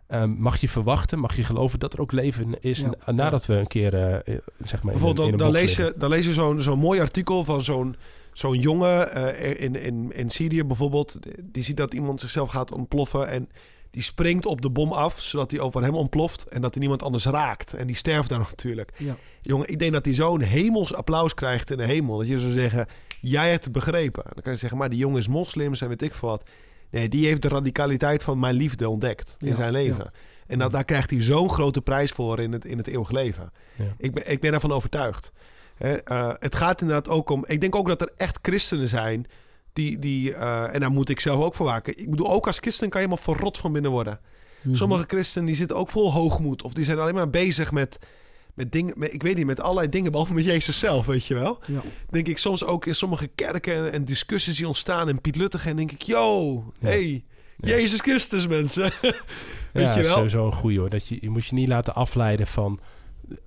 Ehm, 0.06 0.30
mag 0.30 0.56
je 0.56 0.68
verwachten, 0.68 1.18
mag 1.18 1.36
je 1.36 1.44
geloven 1.44 1.78
dat 1.78 1.92
er 1.92 2.00
ook 2.00 2.12
leven 2.12 2.60
is 2.60 2.80
Ja. 2.80 3.12
nadat 3.12 3.46
we 3.46 3.54
een 3.54 3.66
keer, 3.66 3.94
eh, 3.94 4.00
zeg 4.14 4.22
maar, 4.22 4.36
in 4.68 4.68
een, 4.68 4.82
Bijvoorbeeld, 4.82 5.18
in 5.32 5.36
dan, 5.36 5.46
een 5.46 5.52
dan, 5.52 5.62
lees 5.62 5.76
je, 5.76 5.94
dan 5.96 6.08
lees 6.10 6.26
je 6.26 6.32
zo'n 6.32 6.60
zo'n 6.62 6.78
mooi 6.78 7.00
artikel 7.00 7.44
van 7.44 7.62
zo'n 7.64 7.96
zo'n 8.32 8.58
jongen 8.58 9.12
eh, 9.12 9.60
in, 9.60 9.74
in, 9.74 10.12
in 10.12 10.30
Syrië 10.30 10.64
bijvoorbeeld. 10.64 11.18
Die 11.42 11.62
ziet 11.62 11.76
dat 11.76 11.94
iemand 11.94 12.20
zichzelf 12.20 12.50
gaat 12.50 12.72
ontploffen 12.72 13.28
en 13.28 13.48
die 13.90 14.02
springt 14.02 14.46
op 14.46 14.60
de 14.60 14.70
bom 14.70 14.92
af, 14.92 15.20
zodat 15.20 15.50
hij 15.50 15.60
over 15.60 15.82
hem 15.82 15.94
ontploft 15.94 16.48
en 16.48 16.60
dat 16.60 16.70
hij 16.70 16.80
niemand 16.80 17.02
anders 17.02 17.24
raakt. 17.24 17.74
En 17.74 17.86
die 17.86 17.96
sterft 17.96 18.28
daar 18.28 18.38
natuurlijk. 18.50 18.92
Ja. 18.96 19.16
Jongen, 19.40 19.68
ik 19.68 19.78
denk 19.78 19.92
dat 19.92 20.04
hij 20.04 20.14
zo'n 20.14 20.40
hemels 20.40 20.94
applaus 20.94 21.34
krijgt 21.34 21.70
in 21.70 21.76
de 21.76 21.84
hemel. 21.84 22.18
Dat 22.18 22.28
je 22.28 22.38
zou 22.38 22.52
zeggen, 22.52 22.86
jij 23.20 23.50
hebt 23.50 23.64
het 23.64 23.72
begrepen. 23.72 24.22
Dan 24.24 24.42
kan 24.42 24.52
je 24.52 24.58
zeggen, 24.58 24.78
maar 24.78 24.90
die 24.90 24.98
jongen 24.98 25.18
is 25.18 25.28
moslims 25.28 25.80
en 25.80 25.88
weet 25.88 26.02
ik 26.02 26.14
veel 26.14 26.28
wat. 26.28 26.44
Nee, 26.90 27.08
die 27.08 27.26
heeft 27.26 27.42
de 27.42 27.48
radicaliteit 27.48 28.22
van 28.22 28.38
mijn 28.38 28.54
liefde 28.54 28.88
ontdekt 28.88 29.36
in 29.38 29.48
Ja, 29.48 29.54
zijn 29.54 29.72
leven. 29.72 30.10
En 30.46 30.58
dat, 30.58 30.72
daar 30.72 30.84
krijgt 30.84 31.10
hij 31.10 31.22
zo'n 31.22 31.50
grote 31.50 31.80
prijs 31.80 32.10
voor 32.10 32.40
in 32.40 32.52
het, 32.52 32.64
in 32.64 32.78
het 32.78 32.86
eeuwig 32.86 33.10
leven. 33.10 33.52
Ja. 33.76 33.84
Ik, 33.98 34.12
ben, 34.12 34.30
ik 34.30 34.40
ben 34.40 34.52
ervan 34.52 34.72
overtuigd. 34.72 35.32
Eh, 35.82 36.30
het 36.38 36.56
gaat 36.56 36.80
inderdaad 36.80 37.08
ook 37.08 37.30
om... 37.30 37.44
Ik 37.46 37.60
denk 37.60 37.74
ook 37.74 37.88
dat 37.88 38.00
er 38.00 38.12
echt 38.16 38.38
christenen 38.42 38.88
zijn... 38.88 39.26
Die, 39.72 39.98
die, 39.98 40.34
eh, 40.34 40.74
en 40.74 40.80
daar 40.80 40.90
moet 40.90 41.08
ik 41.08 41.20
zelf 41.20 41.44
ook 41.44 41.54
voor 41.54 41.66
waken. 41.66 41.98
Ik 41.98 42.10
bedoel, 42.10 42.30
ook 42.30 42.46
als 42.46 42.58
christen 42.58 42.88
kan 42.88 43.00
je 43.00 43.06
helemaal 43.06 43.34
verrot 43.34 43.58
van 43.58 43.72
binnen 43.72 43.90
worden. 43.90 44.20
Mhm. 44.62 44.74
Sommige 44.74 45.04
christenen 45.06 45.46
die 45.46 45.56
zitten 45.56 45.76
ook 45.76 45.90
vol 45.90 46.12
hoogmoed. 46.12 46.62
Of 46.62 46.72
die 46.72 46.84
zijn 46.84 46.98
alleen 46.98 47.14
maar 47.14 47.30
bezig 47.30 47.72
met, 47.72 47.98
met 48.54 48.72
dingen... 48.72 48.94
Met, 48.96 49.12
ik 49.12 49.22
weet 49.22 49.36
niet, 49.36 49.46
met 49.46 49.60
allerlei 49.60 49.88
dingen, 49.88 50.10
behalve 50.10 50.34
met 50.34 50.44
Jezus 50.44 50.78
zelf, 50.78 51.06
weet 51.06 51.26
je 51.26 51.34
wel. 51.34 51.58
Ja. 51.66 51.82
Denk 52.10 52.28
ik 52.28 52.38
soms 52.38 52.64
ook 52.64 52.86
in 52.86 52.94
sommige 52.94 53.26
kerken 53.26 53.74
en, 53.74 53.92
en 53.92 54.04
discussies 54.04 54.56
die 54.56 54.66
ontstaan... 54.66 55.08
en 55.08 55.20
Piet 55.20 55.36
Luttig 55.36 55.66
en 55.66 55.76
denk 55.76 55.92
ik... 55.92 56.02
Yo, 56.02 56.54
Ja. 56.78 56.88
hey, 56.88 57.24
Ja. 57.56 57.68
Jezus 57.68 58.00
Christus, 58.00 58.46
mensen. 58.46 58.82
weet 59.02 59.84
ja, 59.84 59.96
je 59.96 60.02
wel? 60.02 60.12
sowieso 60.12 60.46
een 60.46 60.52
goeie 60.52 60.78
hoor. 60.78 60.90
Dat 60.90 61.08
je, 61.08 61.18
je 61.20 61.30
moet 61.30 61.46
je 61.46 61.54
niet 61.54 61.68
laten 61.68 61.94
afleiden 61.94 62.46
van... 62.46 62.80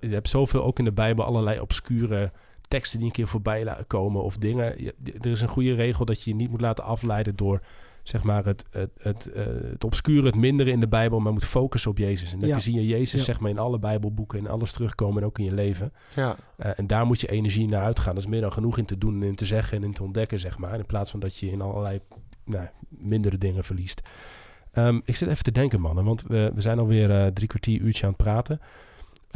Je 0.00 0.08
hebt 0.08 0.28
zoveel 0.28 0.64
ook 0.64 0.78
in 0.78 0.84
de 0.84 0.92
Bijbel 0.92 1.24
allerlei 1.24 1.60
obscure 1.60 2.32
teksten 2.68 2.98
die 2.98 3.06
een 3.06 3.12
keer 3.12 3.28
voorbij 3.28 3.76
komen 3.86 4.22
of 4.22 4.36
dingen. 4.36 4.82
Je- 4.82 4.94
er 5.20 5.30
is 5.30 5.40
een 5.40 5.48
goede 5.48 5.74
regel 5.74 6.04
dat 6.04 6.22
je 6.22 6.30
je 6.30 6.36
niet 6.36 6.50
moet 6.50 6.60
laten 6.60 6.84
afleiden 6.84 7.36
door 7.36 7.62
zeg 8.02 8.22
maar 8.22 8.44
het, 8.44 8.64
het, 8.70 8.90
het, 8.98 9.26
eh, 9.32 9.44
het 9.46 9.84
obscure, 9.84 10.26
het 10.26 10.34
mindere 10.34 10.70
in 10.70 10.80
de 10.80 10.88
Bijbel, 10.88 11.20
maar 11.20 11.32
moet 11.32 11.44
focussen 11.44 11.90
op 11.90 11.98
Jezus. 11.98 12.32
En 12.32 12.38
dan 12.40 12.48
Ja. 12.48 12.60
zie 12.60 12.74
je 12.74 12.86
Jezus 12.86 13.18
Ja. 13.18 13.24
zeg 13.26 13.40
maar 13.40 13.50
in 13.50 13.58
alle 13.58 13.78
Bijbelboeken 13.78 14.38
en 14.38 14.46
alles 14.46 14.72
terugkomen 14.72 15.20
en 15.22 15.28
ook 15.28 15.38
in 15.38 15.44
je 15.44 15.52
leven. 15.54 15.92
Ja, 16.14 16.36
Eh, 16.56 16.70
en 16.78 16.86
daar 16.86 17.06
moet 17.06 17.20
je 17.20 17.28
energie 17.30 17.68
naar 17.68 17.82
uitgaan. 17.82 18.14
Dat 18.14 18.24
is 18.24 18.30
meer 18.30 18.40
dan 18.40 18.52
genoeg 18.52 18.78
in 18.78 18.84
te 18.84 18.98
doen 18.98 19.14
en 19.14 19.22
in 19.28 19.34
te 19.34 19.44
zeggen 19.44 19.76
en 19.76 19.84
in 19.84 19.92
te 19.92 20.02
ontdekken, 20.02 20.38
zeg 20.38 20.58
maar. 20.58 20.78
In 20.78 20.86
plaats 20.86 21.10
van 21.10 21.20
dat 21.20 21.36
je 21.36 21.50
in 21.50 21.60
allerlei 21.60 22.00
nou, 22.44 22.66
mindere 22.88 23.38
dingen 23.38 23.64
verliest. 23.64 24.00
Ehm, 24.72 25.00
ik 25.04 25.16
zit 25.16 25.28
even 25.28 25.44
te 25.44 25.52
denken, 25.52 25.80
mannen, 25.80 26.04
want 26.04 26.22
we, 26.22 26.50
we 26.54 26.60
zijn 26.60 26.78
alweer 26.78 27.10
eh 27.10 27.26
drie 27.26 27.48
kwartier 27.48 27.80
uurtje 27.80 28.02
aan 28.02 28.12
het 28.12 28.22
praten. 28.22 28.60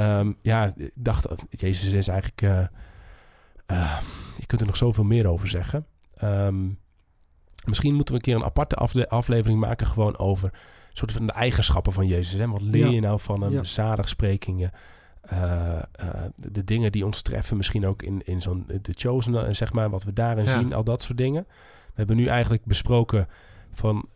Ehm, 0.01 0.33
ja, 0.43 0.73
ik 0.77 0.91
dacht, 0.95 1.27
Jezus 1.51 1.93
is 1.93 2.09
eigenlijk... 2.09 2.43
eh, 2.43 2.61
eh, 3.67 4.01
je 4.39 4.47
kunt 4.47 4.61
er 4.61 4.67
nog 4.67 4.77
zoveel 4.77 5.05
meer 5.05 5.27
over 5.27 5.49
zeggen. 5.49 5.87
Ehm, 6.17 6.69
misschien 7.65 7.95
moeten 7.95 8.15
we 8.15 8.21
een 8.21 8.27
keer 8.27 8.37
een 8.37 8.45
aparte 8.45 8.75
afle- 8.77 9.09
aflevering 9.09 9.61
maken... 9.61 9.87
gewoon 9.87 10.19
over 10.19 10.53
soort 10.93 11.13
van 11.13 11.27
de 11.27 11.33
eigenschappen 11.33 11.93
van 11.93 12.07
Jezus. 12.07 12.41
Hè? 12.41 12.49
Wat 12.49 12.63
leer 12.63 12.87
Ja. 12.87 12.91
je 12.93 13.01
nou 13.01 13.21
van 13.21 13.43
hem? 13.43 13.53
Ja. 13.53 13.61
De 13.61 13.67
zaligsprekingen. 13.67 14.71
eh, 15.21 15.79
de, 16.37 16.51
de 16.51 16.65
dingen 16.65 16.93
die 16.93 17.05
ons 17.07 17.23
treffen, 17.23 17.57
misschien 17.57 17.87
ook 17.87 18.03
in, 18.03 18.23
in 18.25 18.43
zo'n 18.43 18.67
The 18.83 18.93
Chosen, 18.97 19.57
zeg 19.57 19.73
maar, 19.73 19.91
wat 19.91 20.03
we 20.03 20.13
daarin 20.13 20.45
Ja. 20.45 20.51
zien, 20.59 20.73
al 20.75 20.85
dat 20.85 21.03
soort 21.03 21.19
dingen. 21.19 21.47
We 21.87 21.93
hebben 21.95 22.17
nu 22.17 22.27
eigenlijk 22.27 22.65
besproken 22.65 23.29
van, 23.73 24.09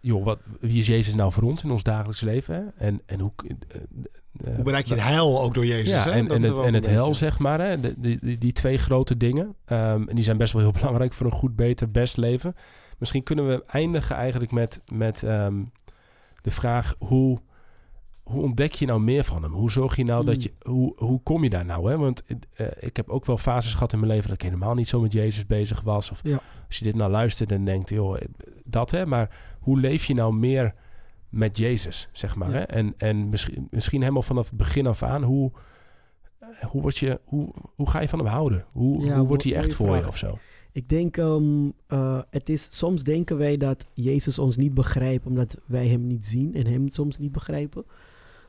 joh, 0.00 0.24
wat, 0.24 0.38
wie 0.60 0.78
is 0.78 0.86
Jezus 0.86 1.14
nou 1.14 1.32
voor 1.32 1.42
ons 1.42 1.64
in 1.64 1.70
ons 1.70 1.82
dagelijks 1.82 2.20
leven? 2.20 2.54
Hè? 2.54 2.86
En, 2.86 3.00
en 3.06 3.20
hoe, 3.20 3.32
eh, 3.68 3.80
eh, 3.80 4.54
Hoe 4.54 4.64
bereik 4.64 4.86
je 4.86 4.94
het 4.94 5.02
heil 5.02 5.42
ook 5.42 5.54
door 5.54 5.66
Jezus? 5.66 5.92
ja, 5.92 6.04
hè? 6.04 6.10
en, 6.10 6.28
en 6.30 6.42
het, 6.42 6.58
en 6.58 6.74
het 6.74 7.16
zeg 7.16 7.38
maar. 7.38 7.60
Hè? 7.60 7.80
De- 7.80 7.94
die, 7.96 8.18
die, 8.20 8.38
die 8.38 8.52
twee 8.52 8.78
grote 8.78 9.16
dingen. 9.16 9.54
Ehm, 9.64 10.08
en 10.08 10.14
die 10.14 10.24
zijn 10.24 10.36
best 10.36 10.52
wel 10.52 10.62
heel 10.62 10.72
belangrijk 10.80 11.12
voor 11.12 11.26
een 11.26 11.32
goed, 11.32 11.56
beter, 11.56 11.88
best 11.90 12.16
leven. 12.16 12.54
Misschien 12.98 13.22
kunnen 13.22 13.48
we 13.48 13.64
eindigen 13.66 14.16
eigenlijk 14.16 14.52
met, 14.52 14.80
met 14.92 15.22
ehm, 15.22 15.62
de 16.42 16.50
vraag... 16.50 16.94
Hoe, 16.98 17.38
hoe 18.22 18.42
ontdek 18.42 18.72
je 18.72 18.86
nou 18.86 19.00
meer 19.00 19.24
van 19.24 19.42
hem? 19.42 19.52
Hoe 19.52 19.70
zorg 19.70 19.96
je 19.96 20.04
nou 20.04 20.24
dat 20.24 20.36
Mm. 20.36 20.40
je... 20.42 20.52
Hoe, 20.70 20.92
hoe 20.96 21.20
kom 21.22 21.42
je 21.42 21.50
daar 21.50 21.64
nou? 21.64 21.90
Hè? 21.90 21.96
Want 21.98 22.22
eh, 22.54 22.66
ik 22.80 22.96
heb 22.96 23.08
ook 23.08 23.26
wel 23.26 23.38
fases 23.38 23.72
gehad 23.74 23.92
in 23.92 23.98
mijn 24.00 24.10
leven... 24.12 24.28
dat 24.28 24.42
ik 24.42 24.48
helemaal 24.48 24.74
niet 24.74 24.88
zo 24.88 25.00
met 25.00 25.12
Jezus 25.12 25.46
bezig 25.46 25.80
was. 25.80 26.10
Of 26.10 26.20
Ja. 26.22 26.40
als 26.66 26.76
je 26.78 26.84
dit 26.84 26.94
nou 26.96 27.10
luistert 27.10 27.52
en 27.52 27.64
denkt... 27.64 27.88
joh, 27.90 28.16
dat 28.72 28.90
hè. 28.90 29.06
Maar 29.06 29.56
hoe 29.60 29.80
leef 29.80 30.04
je 30.04 30.14
nou 30.14 30.34
meer 30.34 30.74
met 31.28 31.56
Jezus, 31.56 32.08
zeg 32.12 32.36
maar? 32.36 32.50
Ja. 32.50 32.56
Hè? 32.56 32.62
En, 32.62 32.94
en 32.96 33.28
misschien, 33.28 33.66
misschien 33.70 34.00
helemaal 34.00 34.22
vanaf 34.22 34.48
het 34.48 34.58
begin 34.58 34.86
af 34.86 35.02
aan... 35.02 35.22
hoe 35.22 35.52
eh, 36.42 36.68
hoe, 36.68 36.82
word 36.82 36.98
je, 36.98 37.20
hoe, 37.24 37.52
hoe 37.74 37.90
ga 37.90 38.00
je 38.00 38.08
van 38.08 38.18
hem 38.18 38.28
houden? 38.28 38.64
Hoe, 38.72 39.04
Ja, 39.04 39.18
hoe 39.18 39.26
wordt 39.26 39.42
hij 39.42 39.54
echt 39.54 39.74
voor 39.74 39.86
vraag. 39.86 40.00
je 40.00 40.08
of 40.08 40.16
zo? 40.16 40.38
Ik 40.72 40.88
denk, 40.88 41.16
ehm, 41.16 41.70
eh, 41.86 42.20
het 42.30 42.48
is, 42.48 42.68
soms 42.70 43.02
denken 43.02 43.36
wij 43.36 43.56
dat 43.56 43.86
Jezus 43.94 44.38
ons 44.38 44.56
niet 44.56 44.74
begrijpt 44.74 45.26
omdat 45.26 45.58
wij 45.66 45.88
hem 45.88 46.06
niet 46.06 46.26
zien 46.26 46.54
en 46.54 46.66
hem 46.66 46.88
soms 46.88 47.18
niet 47.18 47.32
begrijpen. 47.32 47.84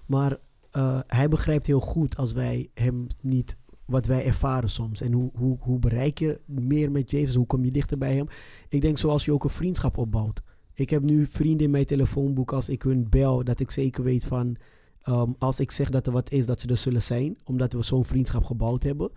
Maar 0.05 0.38
eh, 0.71 0.99
hij 1.07 1.28
begrijpt 1.28 1.67
heel 1.67 1.80
goed 1.80 2.17
als 2.17 2.34
wij 2.34 2.69
hem 2.74 3.07
niet, 3.21 3.57
wat 3.86 4.06
wij 4.06 4.26
ervaren 4.26 4.70
soms. 4.70 5.02
En 5.02 5.12
hoe, 5.12 5.32
hoe, 5.34 5.58
hoe 5.60 5.80
bereik 5.80 6.20
je 6.20 6.42
meer 6.46 6.92
met 6.92 7.12
Jezus? 7.12 7.36
Hoe 7.36 7.46
kom 7.46 7.66
je 7.66 7.72
dichter 7.72 7.98
bij 7.98 8.16
hem? 8.16 8.28
Ik 8.70 8.82
denk 8.82 8.98
zoals 8.98 9.26
je 9.26 9.34
ook 9.34 9.44
een 9.44 9.50
vriendschap 9.50 9.98
opbouwt. 9.98 10.42
Ik 10.74 10.90
heb 10.90 11.02
nu 11.02 11.26
vrienden 11.26 11.66
in 11.66 11.72
mijn 11.72 11.86
telefoonboek 11.86 12.54
als 12.54 12.70
ik 12.70 12.82
hun 12.82 13.10
bel, 13.10 13.44
dat 13.44 13.60
ik 13.60 13.72
zeker 13.72 14.04
weet 14.04 14.26
van, 14.26 14.56
ehm, 15.02 15.32
als 15.40 15.60
ik 15.60 15.72
zeg 15.72 15.90
dat 15.90 16.08
er 16.08 16.14
wat 16.14 16.32
is, 16.32 16.46
dat 16.46 16.60
ze 16.60 16.68
er 16.68 16.78
zullen 16.78 17.04
zijn. 17.04 17.38
Omdat 17.44 17.74
we 17.74 17.84
zo'n 17.84 18.06
vriendschap 18.06 18.44
gebouwd 18.44 18.84
hebben. 18.84 19.12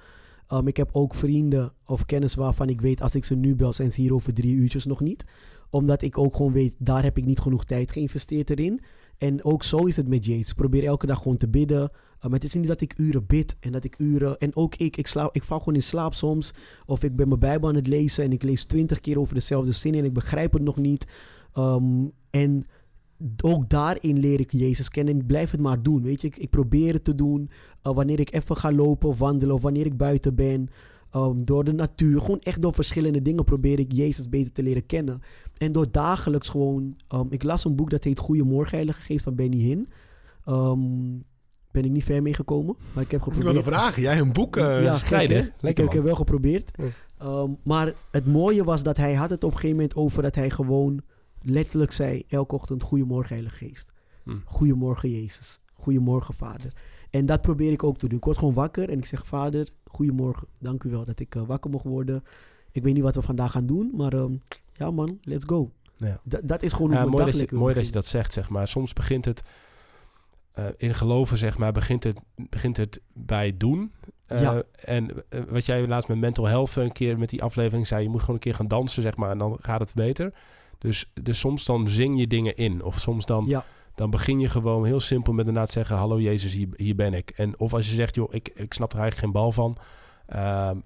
Um, 0.53 0.67
ik 0.67 0.77
heb 0.77 0.89
ook 0.93 1.15
vrienden 1.15 1.73
of 1.87 2.05
kennis 2.05 2.35
waarvan 2.35 2.69
ik 2.69 2.81
weet 2.81 3.01
als 3.03 3.15
ik 3.15 3.25
ze 3.25 3.35
nu 3.35 3.55
bel, 3.55 3.73
zijn 3.73 3.93
ze 3.93 4.01
hier 4.01 4.15
over 4.15 4.35
drie 4.35 4.55
uurtjes 4.55 4.87
nog 4.87 5.01
niet. 5.01 5.25
Omdat 5.71 6.03
ik 6.03 6.19
ook 6.19 6.37
gewoon 6.37 6.53
weet, 6.53 6.77
daar 6.79 7.03
heb 7.03 7.19
ik 7.19 7.25
niet 7.25 7.41
genoeg 7.41 7.65
tijd 7.65 7.93
geïnvesteerd 7.93 8.51
erin. 8.51 8.81
En 9.19 9.45
ook 9.45 9.63
zo 9.63 9.79
is 9.79 9.97
het 9.97 10.09
met 10.09 10.25
Jezus. 10.25 10.53
Probeer 10.53 10.85
elke 10.85 11.07
dag 11.07 11.23
gewoon 11.23 11.37
te 11.37 11.49
bidden. 11.49 11.91
Maar 12.21 12.31
het 12.31 12.45
is 12.45 12.55
niet 12.55 12.67
dat 12.67 12.81
ik 12.81 12.99
uren 12.99 13.27
bid 13.27 13.57
en 13.61 13.73
dat 13.73 13.85
ik 13.85 13.95
uren. 13.99 14.39
En 14.39 14.57
ook 14.57 14.75
ik, 14.75 14.97
ik, 14.97 15.07
slaap, 15.07 15.35
ik 15.35 15.43
val 15.43 15.59
gewoon 15.59 15.75
in 15.75 15.83
slaap 15.83 16.15
soms. 16.15 16.55
Of 16.87 17.03
ik 17.03 17.17
ben 17.17 17.29
mijn 17.29 17.41
Bijbel 17.41 17.69
aan 17.69 17.75
het 17.75 17.87
lezen 17.87 18.25
en 18.25 18.33
ik 18.33 18.43
lees 18.43 18.65
twintig 18.65 19.01
keer 19.01 19.19
over 19.19 19.35
dezelfde 19.35 19.73
zin 19.73 19.95
en 19.95 20.05
ik 20.05 20.13
begrijp 20.13 20.53
het 20.53 20.63
nog 20.63 20.77
niet. 20.77 21.07
Um, 21.55 22.13
en 22.31 22.67
ook 23.43 23.71
daarin 23.71 24.19
leer 24.19 24.41
ik 24.41 24.53
Jezus 24.53 24.89
kennen 24.89 25.15
en 25.15 25.21
ik 25.21 25.27
blijf 25.27 25.51
het 25.51 25.61
maar 25.61 25.83
doen. 25.83 26.03
Weet 26.03 26.21
je, 26.21 26.27
ik, 26.27 26.37
ik 26.37 26.51
probeer 26.51 26.93
het 26.93 27.05
te 27.05 27.15
doen. 27.15 27.51
Uh, 27.83 27.95
wanneer 27.95 28.21
ik 28.21 28.33
even 28.33 28.57
ga 28.57 28.73
lopen 28.73 29.09
of 29.09 29.19
wandelen 29.19 29.55
of 29.55 29.63
wanneer 29.63 29.87
ik 29.87 29.97
buiten 29.97 30.35
ben. 30.35 30.69
Um, 31.13 31.45
door 31.45 31.65
de 31.65 31.73
natuur, 31.73 32.21
gewoon 32.21 32.41
echt 32.41 32.63
door 32.63 32.75
verschillende 32.75 33.23
dingen 33.23 33.45
probeer 33.45 33.79
ik 33.79 33.93
Jezus 33.93 34.29
beter 34.29 34.53
te 34.53 34.63
leren 34.63 34.87
kennen. 34.87 35.21
En 35.57 35.73
door 35.73 35.91
dagelijks 35.91 36.49
gewoon. 36.49 36.97
Um, 37.15 37.27
ik 37.31 37.43
las 37.43 37.65
een 37.65 37.77
boek 37.77 37.91
dat 37.91 38.05
heet 38.05 38.19
Goedemorgen, 38.19 38.75
Heilige 38.75 39.01
Geest 39.01 39.25
van 39.25 39.35
Benny 39.35 39.57
Hinn. 39.57 39.89
Um, 40.49 41.25
ben 41.77 41.85
ik 41.85 41.91
niet 41.91 42.05
ver 42.05 42.23
mee 42.23 42.35
gekomen, 42.35 42.77
maar 42.95 43.05
ik 43.05 43.11
heb 43.11 43.21
Ik 43.21 43.27
geprobeerd. 43.27 43.53
wilde 43.55 43.69
vragen, 43.69 44.03
jij 44.03 44.19
een 44.19 44.33
boek... 44.33 44.57
eh, 44.57 44.83
ja, 44.83 44.93
strijden, 44.95 45.43
gek? 45.43 45.53
Lekker, 45.61 45.69
Ik, 45.69 45.77
heb- 45.77 45.79
ik 45.79 45.85
man. 45.87 45.95
heb 45.95 46.05
wel 46.05 46.15
geprobeerd. 46.15 46.71
Um, 47.23 47.57
maar 47.65 47.93
het 48.11 48.27
mooie 48.27 48.65
was 48.65 48.83
dat 48.83 48.97
hij 48.97 49.15
had 49.15 49.31
het 49.31 49.45
op 49.45 49.51
een 49.51 49.57
gegeven 49.57 49.77
moment 49.77 49.97
over 49.97 50.23
dat 50.23 50.35
hij 50.35 50.51
gewoon 50.51 51.01
letterlijk 51.43 51.93
zei 51.93 52.23
elke 52.29 52.55
ochtend 52.55 52.83
Goedemorgen 52.83 53.35
Heilige 53.35 53.57
Geest. 53.67 53.93
Hm. 54.25 54.37
Goedemorgen 54.45 55.11
Jezus. 55.11 55.61
Goedemorgen 55.75 56.35
Vader. 56.35 56.73
En 57.11 57.27
dat 57.27 57.41
probeer 57.41 57.73
ik 57.73 57.83
ook 57.83 57.99
te 57.99 58.09
doen. 58.09 58.19
Ik 58.19 58.25
word 58.25 58.39
gewoon 58.39 58.55
wakker 58.55 58.91
en 58.91 58.99
ik 58.99 59.07
zeg 59.07 59.27
Vader, 59.27 59.69
goedemorgen. 59.85 60.47
Dank 60.59 60.83
u 60.85 60.91
wel 60.91 61.05
dat 61.05 61.21
ik 61.21 61.35
eh, 61.35 61.43
wakker 61.47 61.71
mocht 61.71 61.85
worden. 61.85 62.23
Ik 62.73 62.83
weet 62.83 62.95
niet 62.95 63.03
wat 63.03 63.15
we 63.15 63.23
vandaag 63.23 63.51
gaan 63.53 63.67
doen, 63.67 63.91
maar 63.95 64.13
ehm, 64.13 64.33
ja 64.73 64.91
man, 64.91 65.19
let's 65.23 65.45
go. 65.47 65.71
Ja. 65.97 66.21
Da- 66.25 66.41
dat 66.45 66.63
is 66.63 66.73
gewoon 66.73 66.91
hoe 66.91 67.01
Ja, 67.01 67.07
mooi 67.07 67.25
dat, 67.25 67.39
je, 67.51 67.57
mooi 67.57 67.75
dat 67.75 67.87
je 67.87 67.93
dat 67.93 68.07
zegt, 68.07 68.33
zeg 68.33 68.49
maar. 68.51 68.69
Soms 68.69 68.93
begint 68.93 69.25
het 69.25 69.43
eh, 70.57 70.65
in 70.77 70.95
geloven, 70.95 71.39
zeg 71.39 71.59
maar, 71.59 71.73
begint 71.73 72.05
het, 72.05 72.21
begint 72.37 72.77
het 72.77 73.01
bij 73.15 73.57
doen. 73.57 73.93
Eh, 74.27 74.41
Ja. 74.41 74.63
En 74.85 75.11
eh, 75.29 75.41
wat 75.49 75.67
jij 75.67 75.87
laatst 75.87 76.09
met 76.09 76.19
mental 76.19 76.47
health 76.47 76.77
een 76.77 76.93
keer 76.93 77.19
met 77.19 77.31
die 77.31 77.43
aflevering 77.43 77.87
zei, 77.87 78.03
je 78.03 78.09
moet 78.09 78.21
gewoon 78.21 78.35
een 78.35 78.41
keer 78.41 78.55
gaan 78.55 78.69
dansen, 78.69 79.03
zeg 79.03 79.17
maar, 79.17 79.31
en 79.31 79.39
dan 79.39 79.59
gaat 79.61 79.81
het 79.81 79.95
beter. 79.95 80.33
Dus, 80.79 81.11
dus 81.23 81.39
soms 81.39 81.65
dan 81.65 81.89
zing 81.89 82.19
je 82.19 82.27
dingen 82.27 82.57
in. 82.57 82.83
Of 82.83 82.99
soms 82.99 83.27
dan, 83.27 83.45
Ja. 83.47 83.65
dan 83.95 84.11
begin 84.11 84.39
je 84.41 84.49
gewoon 84.49 84.85
heel 84.85 85.01
simpel 85.01 85.33
met 85.33 85.47
inderdaad 85.47 85.71
zeggen, 85.73 85.97
hallo 85.97 86.21
Jezus, 86.21 86.55
hier, 86.55 86.69
hier 86.77 86.95
ben 86.97 87.15
ik. 87.15 87.31
En 87.31 87.59
of 87.59 87.75
als 87.75 87.89
je 87.89 87.95
zegt, 87.95 88.15
joh, 88.15 88.35
ik, 88.35 88.51
ik 88.55 88.73
snap 88.75 88.93
er 88.93 88.99
eigenlijk 88.99 89.25
geen 89.33 89.43
bal 89.43 89.53
van. 89.53 89.77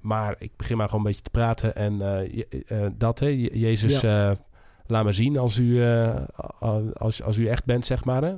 maar 0.01 0.35
ik 0.39 0.53
begin 0.57 0.77
maar 0.77 0.87
gewoon 0.89 1.01
een 1.01 1.07
beetje 1.11 1.23
te 1.25 1.31
praten. 1.31 1.75
En 1.77 1.99
je- 2.33 2.93
dat, 2.97 3.19
hè, 3.19 3.27
Je- 3.27 3.59
Jezus, 3.59 4.01
laat 4.91 5.05
me 5.05 5.13
zien 5.13 5.39
als 5.39 5.59
u, 5.59 5.83
eh, 5.85 6.23
als, 6.93 7.23
als 7.23 7.37
u 7.37 7.47
echt 7.47 7.65
bent, 7.65 7.87
zeg 7.87 8.05
maar. 8.05 8.23
Hè? 8.23 8.35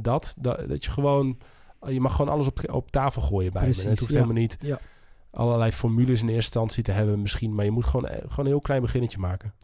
Dat, 0.00 0.34
dat, 0.38 0.58
dat 0.68 0.84
je 0.84 0.90
gewoon... 0.90 1.38
Je 1.86 2.00
mag 2.00 2.16
gewoon 2.16 2.32
alles 2.32 2.46
op, 2.46 2.72
op 2.72 2.90
tafel 2.90 3.22
gooien 3.22 3.52
bij 3.52 3.60
me. 3.62 3.66
Precies, 3.68 3.84
En 3.84 3.90
Het 3.90 3.98
hoeft 3.98 4.12
ja. 4.12 4.18
helemaal 4.18 4.40
niet 4.42 4.56
Ja. 4.60 4.78
allerlei 5.30 5.72
formules 5.72 6.20
in 6.20 6.26
eerste 6.26 6.34
instantie 6.34 6.82
te 6.82 6.92
hebben 6.92 7.22
misschien. 7.22 7.54
Maar 7.54 7.64
je 7.64 7.70
moet 7.70 7.84
gewoon, 7.84 8.06
eh, 8.08 8.16
gewoon 8.18 8.44
een 8.44 8.46
heel 8.46 8.60
klein 8.60 8.80
beginnetje 8.82 9.18
maken. 9.18 9.54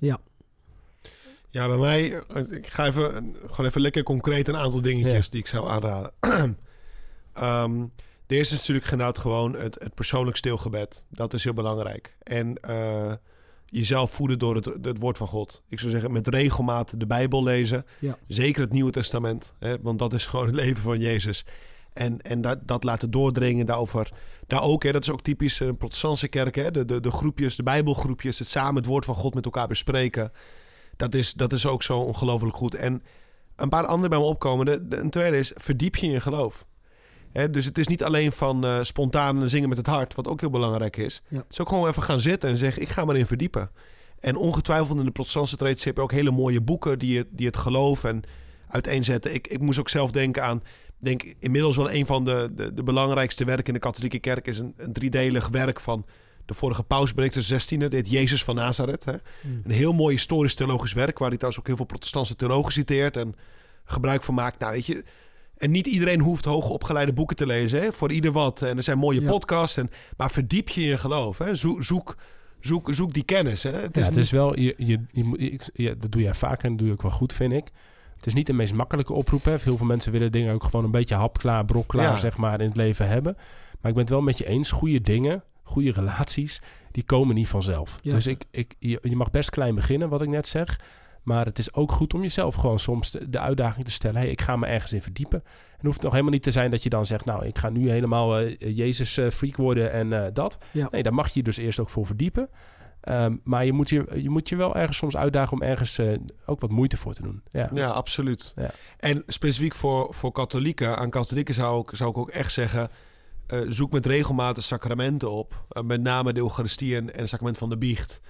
Ja, 1.49 1.67
bij 1.69 1.77
mij, 1.77 2.13
eh, 2.29 2.43
ik 2.51 2.67
ga 2.67 2.87
even, 2.87 3.15
eh, 3.15 3.23
gewoon 3.51 3.67
even 3.67 3.81
lekker 3.81 4.03
concreet 4.03 4.49
een 4.49 4.57
aantal 4.57 4.83
dingetjes 4.83 5.25
Ja. 5.25 5.31
die 5.31 5.41
ik 5.41 5.47
zou 5.47 5.69
aanraden. 5.69 6.11
Ehm, 7.33 7.87
de 8.27 8.35
eerste 8.37 8.55
is 8.55 8.61
natuurlijk 8.61 8.87
genauwd 8.87 9.19
gewoon 9.19 9.57
het, 9.57 9.79
het 9.83 9.95
persoonlijk 9.95 10.37
stilgebed. 10.37 11.05
Dat 11.09 11.35
is 11.35 11.45
heel 11.45 11.53
belangrijk. 11.53 12.17
En 12.23 12.57
eh, 12.61 13.13
jezelf 13.73 14.11
voeden 14.11 14.39
door 14.39 14.55
het, 14.55 14.65
het 14.65 14.99
woord 14.99 15.19
van 15.19 15.29
God. 15.29 15.63
Ik 15.69 15.79
zou 15.79 15.91
zeggen, 15.91 16.13
met 16.13 16.29
regelmaat 16.29 17.01
de 17.01 17.07
Bijbel 17.07 17.43
lezen. 17.43 17.87
Ja. 17.99 18.19
Zeker 18.27 18.63
het 18.63 18.73
Nieuwe 18.73 18.91
Testament, 18.91 19.55
hè, 19.59 19.81
want 19.81 19.99
dat 19.99 20.13
is 20.13 20.27
gewoon 20.31 20.47
het 20.47 20.55
leven 20.55 20.83
van 20.83 20.99
Jezus. 21.01 21.45
En, 21.93 22.21
en 22.21 22.41
dat, 22.41 22.59
dat 22.65 22.85
laten 22.85 23.11
doordringen 23.11 23.67
daarover. 23.67 24.13
Daar 24.47 24.63
ook, 24.63 24.83
hè, 24.83 24.93
dat 24.93 25.03
is 25.03 25.11
ook 25.11 25.23
typisch 25.23 25.61
een 25.61 25.77
protestantse 25.77 26.29
kerk. 26.29 26.55
Hè, 26.55 26.71
de, 26.71 26.85
de, 26.85 27.01
de 27.01 27.11
groepjes, 27.11 27.57
de 27.57 27.63
Bijbelgroepjes, 27.63 28.39
het 28.39 28.49
samen 28.49 28.75
het 28.77 28.87
woord 28.87 29.05
van 29.05 29.15
God 29.15 29.35
met 29.35 29.45
elkaar 29.45 29.69
bespreken. 29.69 30.33
Dat 30.97 31.15
is, 31.15 31.33
dat 31.33 31.53
is 31.53 31.67
ook 31.67 31.83
zo 31.83 31.99
ongelooflijk 31.99 32.57
goed. 32.57 32.75
En 32.75 33.03
een 33.57 33.69
paar 33.69 33.87
andere 33.87 34.09
bij 34.09 34.19
me 34.19 34.25
opkomen. 34.25 34.67
De, 34.67 34.89
de- 34.89 34.97
een 34.97 35.11
tweede 35.11 35.39
is, 35.39 35.53
verdiep 35.55 35.97
je 35.97 36.07
in 36.07 36.21
geloof. 36.21 36.67
Dus 37.51 37.65
het 37.65 37.79
is 37.79 37.87
niet 37.87 38.05
alleen 38.05 38.33
van 38.33 38.65
eh, 38.65 38.79
spontaan 38.83 39.49
zingen 39.49 39.69
met 39.69 39.79
het 39.79 39.87
hart, 39.87 40.15
wat 40.15 40.29
ook 40.29 40.41
heel 40.41 40.51
belangrijk 40.51 40.97
is. 40.97 41.23
Ja. 41.29 41.37
Het 41.37 41.47
is 41.51 41.61
ook 41.61 41.69
gewoon 41.69 41.89
even 41.89 42.03
gaan 42.03 42.21
zitten 42.21 42.51
en 42.51 42.57
zeggen, 42.57 42.83
ik 42.83 42.89
ga 42.89 43.05
maar 43.05 43.17
in 43.17 43.27
verdiepen. 43.27 43.71
En 44.21 44.37
ongetwijfeld 44.37 44.99
in 44.99 45.05
de 45.05 45.11
protestantse 45.11 45.57
traditie 45.57 45.87
heb 45.87 45.97
je 45.97 46.03
ook 46.03 46.13
hele 46.13 46.31
mooie 46.31 46.61
boeken 46.61 46.99
die 46.99 47.19
het, 47.19 47.27
die 47.31 47.47
het 47.47 47.57
geloof 47.57 48.05
en 48.05 48.23
uiteenzetten. 48.69 49.35
Ik, 49.35 49.47
ik 49.47 49.61
moest 49.61 49.79
ook 49.79 49.89
zelf 49.89 50.11
denken 50.11 50.45
aan, 50.45 50.63
denk 50.99 51.35
inmiddels 51.39 51.77
wel 51.77 51.93
een 51.93 52.07
van 52.07 52.25
de, 52.25 52.51
de, 52.53 52.75
de 52.75 52.83
belangrijkste 52.83 53.45
werken 53.45 53.67
in 53.67 53.73
de 53.73 53.79
katholieke 53.79 54.19
kerk 54.19 54.47
is 54.47 54.59
een, 54.59 54.75
een 54.77 54.93
driedelig 54.93 55.49
werk 55.49 55.81
van 55.81 56.07
de 56.45 56.55
vorige 56.55 56.83
paus, 56.83 57.15
Benedictus 57.15 57.49
XVI, 57.49 57.89
dit 57.89 58.11
Jezus 58.11 58.45
van 58.45 58.55
Nazareth. 58.55 59.05
Hè? 59.05 59.13
Mm. 59.13 59.61
Een 59.65 59.71
heel 59.71 59.93
mooi 59.93 60.15
historisch-theologisch 60.15 60.93
werk, 60.93 61.19
waar 61.19 61.29
hij 61.29 61.37
trouwens 61.37 61.63
ook 61.63 61.69
heel 61.69 61.77
veel 61.77 61.87
protestantse 61.87 62.37
theologen 62.37 62.73
citeert 62.73 63.17
en 63.17 63.35
gebruik 63.85 64.23
van 64.23 64.35
maakt. 64.35 64.59
Nou, 64.59 64.73
weet 64.73 64.87
je, 64.87 65.05
en 65.63 65.71
niet 65.71 65.87
iedereen 65.87 66.21
hoeft 66.21 66.45
hoogopgeleide 66.45 67.13
boeken 67.13 67.37
te 67.37 67.47
lezen, 67.47 67.81
hè? 67.81 67.93
voor 67.93 68.13
ieder 68.13 68.33
wat. 68.33 68.63
En 68.63 68.77
er 68.77 68.83
zijn 68.83 68.99
mooie 68.99 69.21
Ja. 69.21 69.27
podcasts, 69.27 69.77
en, 69.77 69.91
maar 70.17 70.31
verdiep 70.31 70.69
je 70.69 70.81
je 70.81 70.97
geloof. 70.97 71.39
Hè? 71.39 71.55
Zoek, 71.55 71.83
zoek, 71.83 72.17
zoek, 72.61 72.95
zoek 72.95 73.13
die 73.15 73.23
kennis. 73.25 73.63
Hè? 73.63 73.71
Het 73.71 73.95
Ja, 73.95 74.01
is 74.01 74.07
het 74.07 74.15
niet- 74.15 74.25
is 74.25 74.31
wel, 74.31 74.59
je, 74.59 74.75
je, 74.77 75.01
je, 75.13 75.59
ja, 75.75 75.95
dat 75.99 76.13
doe 76.13 76.23
jij 76.23 76.35
vaak 76.35 76.63
en 76.63 76.69
dat 76.69 76.79
doe 76.79 76.87
je 76.87 76.93
ook 76.93 77.03
wel 77.03 77.11
goed, 77.11 77.33
vind 77.33 77.53
ik. 77.53 77.69
Het 78.17 78.27
is 78.27 78.35
niet 78.35 78.47
de 78.47 78.53
meest 78.53 78.75
makkelijke 78.75 79.13
oproep. 79.13 79.45
Hè. 79.45 79.57
Heel 79.63 79.77
veel 79.77 79.87
mensen 79.87 80.13
willen 80.13 80.33
dingen 80.33 80.55
ook 80.55 80.65
gewoon 80.65 80.85
een 80.85 80.91
beetje 80.91 81.15
hapklaar, 81.15 81.65
brokklaar, 81.65 82.05
Ja. 82.13 82.17
zeg 82.17 82.37
maar, 82.37 82.61
in 82.61 82.69
het 82.69 82.77
leven 82.77 83.09
hebben. 83.09 83.35
Maar 83.81 83.91
ik 83.91 83.97
ben 83.97 83.99
het 84.05 84.09
wel 84.11 84.21
met 84.23 84.39
je 84.39 84.47
eens. 84.47 84.71
Goede 84.71 85.01
dingen, 85.01 85.43
goede 85.63 85.93
relaties, 85.93 86.61
die 86.91 87.03
komen 87.05 87.35
niet 87.35 87.49
vanzelf. 87.49 87.99
Ja. 88.03 88.13
Dus 88.13 88.27
ik, 88.27 88.45
ik, 88.51 88.75
je, 88.79 88.99
je 89.03 89.17
mag 89.17 89.31
best 89.31 89.51
klein 89.51 89.75
beginnen, 89.75 90.09
wat 90.09 90.23
ik 90.23 90.29
net 90.29 90.47
zeg. 90.47 90.81
Maar 91.23 91.45
het 91.45 91.59
is 91.59 91.75
ook 91.75 91.93
goed 91.93 92.15
om 92.15 92.21
jezelf 92.21 92.55
gewoon 92.55 92.79
soms 92.79 93.11
de, 93.11 93.39
uitdaging 93.39 93.85
te 93.85 93.93
stellen. 93.93 94.21
Hey, 94.21 94.31
ik 94.31 94.41
ga 94.41 94.57
me 94.57 94.67
ergens 94.67 94.93
in 94.93 95.03
verdiepen. 95.03 95.43
En 95.45 95.77
het 95.77 95.87
hoeft 95.87 96.03
nog 96.03 96.11
helemaal 96.11 96.33
niet 96.33 96.43
te 96.43 96.51
zijn 96.51 96.71
dat 96.71 96.83
je 96.83 96.89
dan 96.89 97.07
zegt... 97.07 97.25
nou, 97.25 97.47
ik 97.47 97.59
ga 97.59 97.69
nu 97.69 97.91
helemaal 97.91 98.39
eh, 98.39 98.77
Jezus-freak 98.77 99.57
worden 99.57 99.93
en 99.93 100.13
eh, 100.13 100.33
dat. 100.33 100.59
Ja. 100.71 100.89
Nee, 100.91 101.03
daar 101.03 101.15
mag 101.15 101.27
je 101.27 101.33
je 101.35 101.43
dus 101.43 101.57
eerst 101.57 101.79
ook 101.79 101.91
voor 101.91 102.07
verdiepen. 102.07 102.49
Ehm, 103.03 103.37
maar 103.45 103.65
je 103.65 103.73
moet 103.73 103.89
je, 103.89 104.07
je 104.15 104.31
moet 104.31 104.49
je 104.49 104.57
wel 104.57 104.77
ergens 104.77 104.97
soms 104.97 105.17
uitdagen 105.17 105.53
om 105.53 105.63
ergens 105.63 105.99
eh, 105.99 106.13
ook 106.47 106.61
wat 106.61 106.71
moeite 106.71 106.97
voor 106.97 107.15
te 107.15 107.23
doen. 107.23 107.43
Ja, 107.49 107.71
Ja, 107.75 107.89
absoluut. 107.89 108.53
Ja. 108.57 108.71
En 108.97 109.23
specifiek 109.27 109.75
voor, 109.75 110.15
voor 110.15 110.33
katholieken, 110.33 110.97
aan 110.97 111.11
katholieken 111.11 111.55
zou 111.55 111.81
ik, 111.81 111.97
zou 111.97 112.11
ik 112.11 112.17
ook 112.17 112.31
echt 112.31 112.53
zeggen... 112.53 112.91
eh, 113.47 113.61
zoek 113.69 113.93
met 113.93 114.07
regelmaat 114.07 114.55
de 114.55 114.61
sacramenten 114.61 115.31
op. 115.31 115.65
Eh, 115.69 115.83
met 115.83 116.01
name 116.01 116.33
de 116.33 116.41
Eucharistie 116.41 116.97
en, 116.97 117.15
en 117.15 117.21
het 117.21 117.29
sacrament 117.29 117.59
van 117.59 117.71
de 117.71 117.79
biecht. 117.79 118.21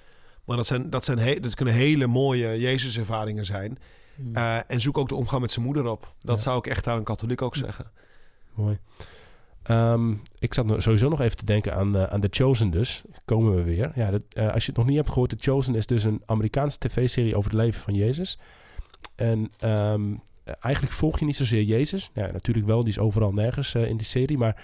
Maar 0.45 0.57
dat, 0.57 0.67
zijn, 0.67 0.91
dat, 0.91 1.05
zijn 1.05 1.19
he- 1.19 1.41
dat 1.41 1.55
kunnen 1.55 1.75
hele 1.75 2.07
mooie 2.07 2.59
Jezus-ervaringen 2.59 3.45
zijn. 3.45 3.79
Mm. 4.17 4.35
Eh, 4.35 4.57
en 4.67 4.81
zoek 4.81 4.99
ook 4.99 5.09
de 5.09 5.15
omgang 5.15 5.41
met 5.43 5.51
zijn 5.53 5.65
moeder 5.65 5.87
op. 5.87 6.15
Dat 6.19 6.37
Ja. 6.37 6.43
zou 6.43 6.59
ik 6.59 6.67
echt 6.67 6.87
aan 6.87 6.97
een 6.97 7.05
katholiek 7.05 7.43
ook 7.43 7.57
zeggen. 7.57 7.91
Mooi. 8.55 8.79
Ehm, 9.63 10.15
ik 10.39 10.55
zat 10.55 10.67
sowieso 10.83 11.09
nog 11.09 11.21
even 11.21 11.37
te 11.37 11.45
denken 11.45 11.75
aan, 11.75 11.97
eh, 11.97 12.03
aan 12.03 12.21
The 12.21 12.29
Chosen 12.31 12.71
dus. 12.71 13.03
Komen 13.25 13.55
we 13.55 13.63
weer. 13.63 13.93
Ja, 13.95 14.11
dat, 14.11 14.23
eh, 14.29 14.53
als 14.53 14.63
je 14.65 14.69
het 14.69 14.77
nog 14.79 14.87
niet 14.87 14.97
hebt 14.97 15.09
gehoord, 15.09 15.31
The 15.31 15.37
Chosen 15.41 15.75
is 15.75 15.87
dus 15.87 16.05
een 16.05 16.23
Amerikaanse 16.27 16.79
tv-serie 16.79 17.37
over 17.37 17.51
het 17.51 17.61
leven 17.61 17.81
van 17.81 17.95
Jezus. 17.95 18.39
En 19.17 19.51
ehm, 19.59 20.13
eh, 20.45 20.55
eigenlijk 20.61 20.95
volg 20.95 21.19
je 21.19 21.25
niet 21.25 21.37
zozeer 21.37 21.63
Jezus. 21.63 22.11
Ja, 22.15 22.31
natuurlijk 22.33 22.67
wel, 22.67 22.81
die 22.81 22.89
is 22.89 22.99
overal 22.99 23.33
nergens 23.33 23.75
in 23.75 23.97
die 23.97 24.07
serie. 24.07 24.39
Maar 24.39 24.63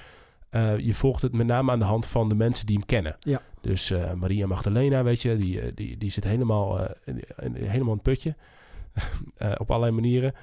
eh, 0.51 0.79
je 0.79 0.95
volgt 0.95 1.23
het 1.23 1.33
met 1.33 1.47
name 1.47 1.71
aan 1.71 1.79
de 1.79 1.85
hand 1.85 2.07
van 2.07 2.29
de 2.29 2.35
mensen 2.35 2.67
die 2.67 2.77
hem 2.77 2.87
kennen. 2.87 3.17
Ja. 3.21 3.41
Dus 3.61 3.91
eh, 3.91 4.13
Maria 4.13 4.47
Magdalena, 4.47 5.03
weet 5.03 5.23
je, 5.23 5.37
die, 5.37 5.61
eh, 5.61 5.73
die, 5.75 5.99
die 5.99 6.11
zit 6.11 6.25
helemaal, 6.25 6.87
helemaal 7.55 7.73
in 7.73 7.89
het 7.89 8.03
putje. 8.03 8.37
Op 9.59 9.71
allerlei 9.71 9.93
manieren. 9.93 10.35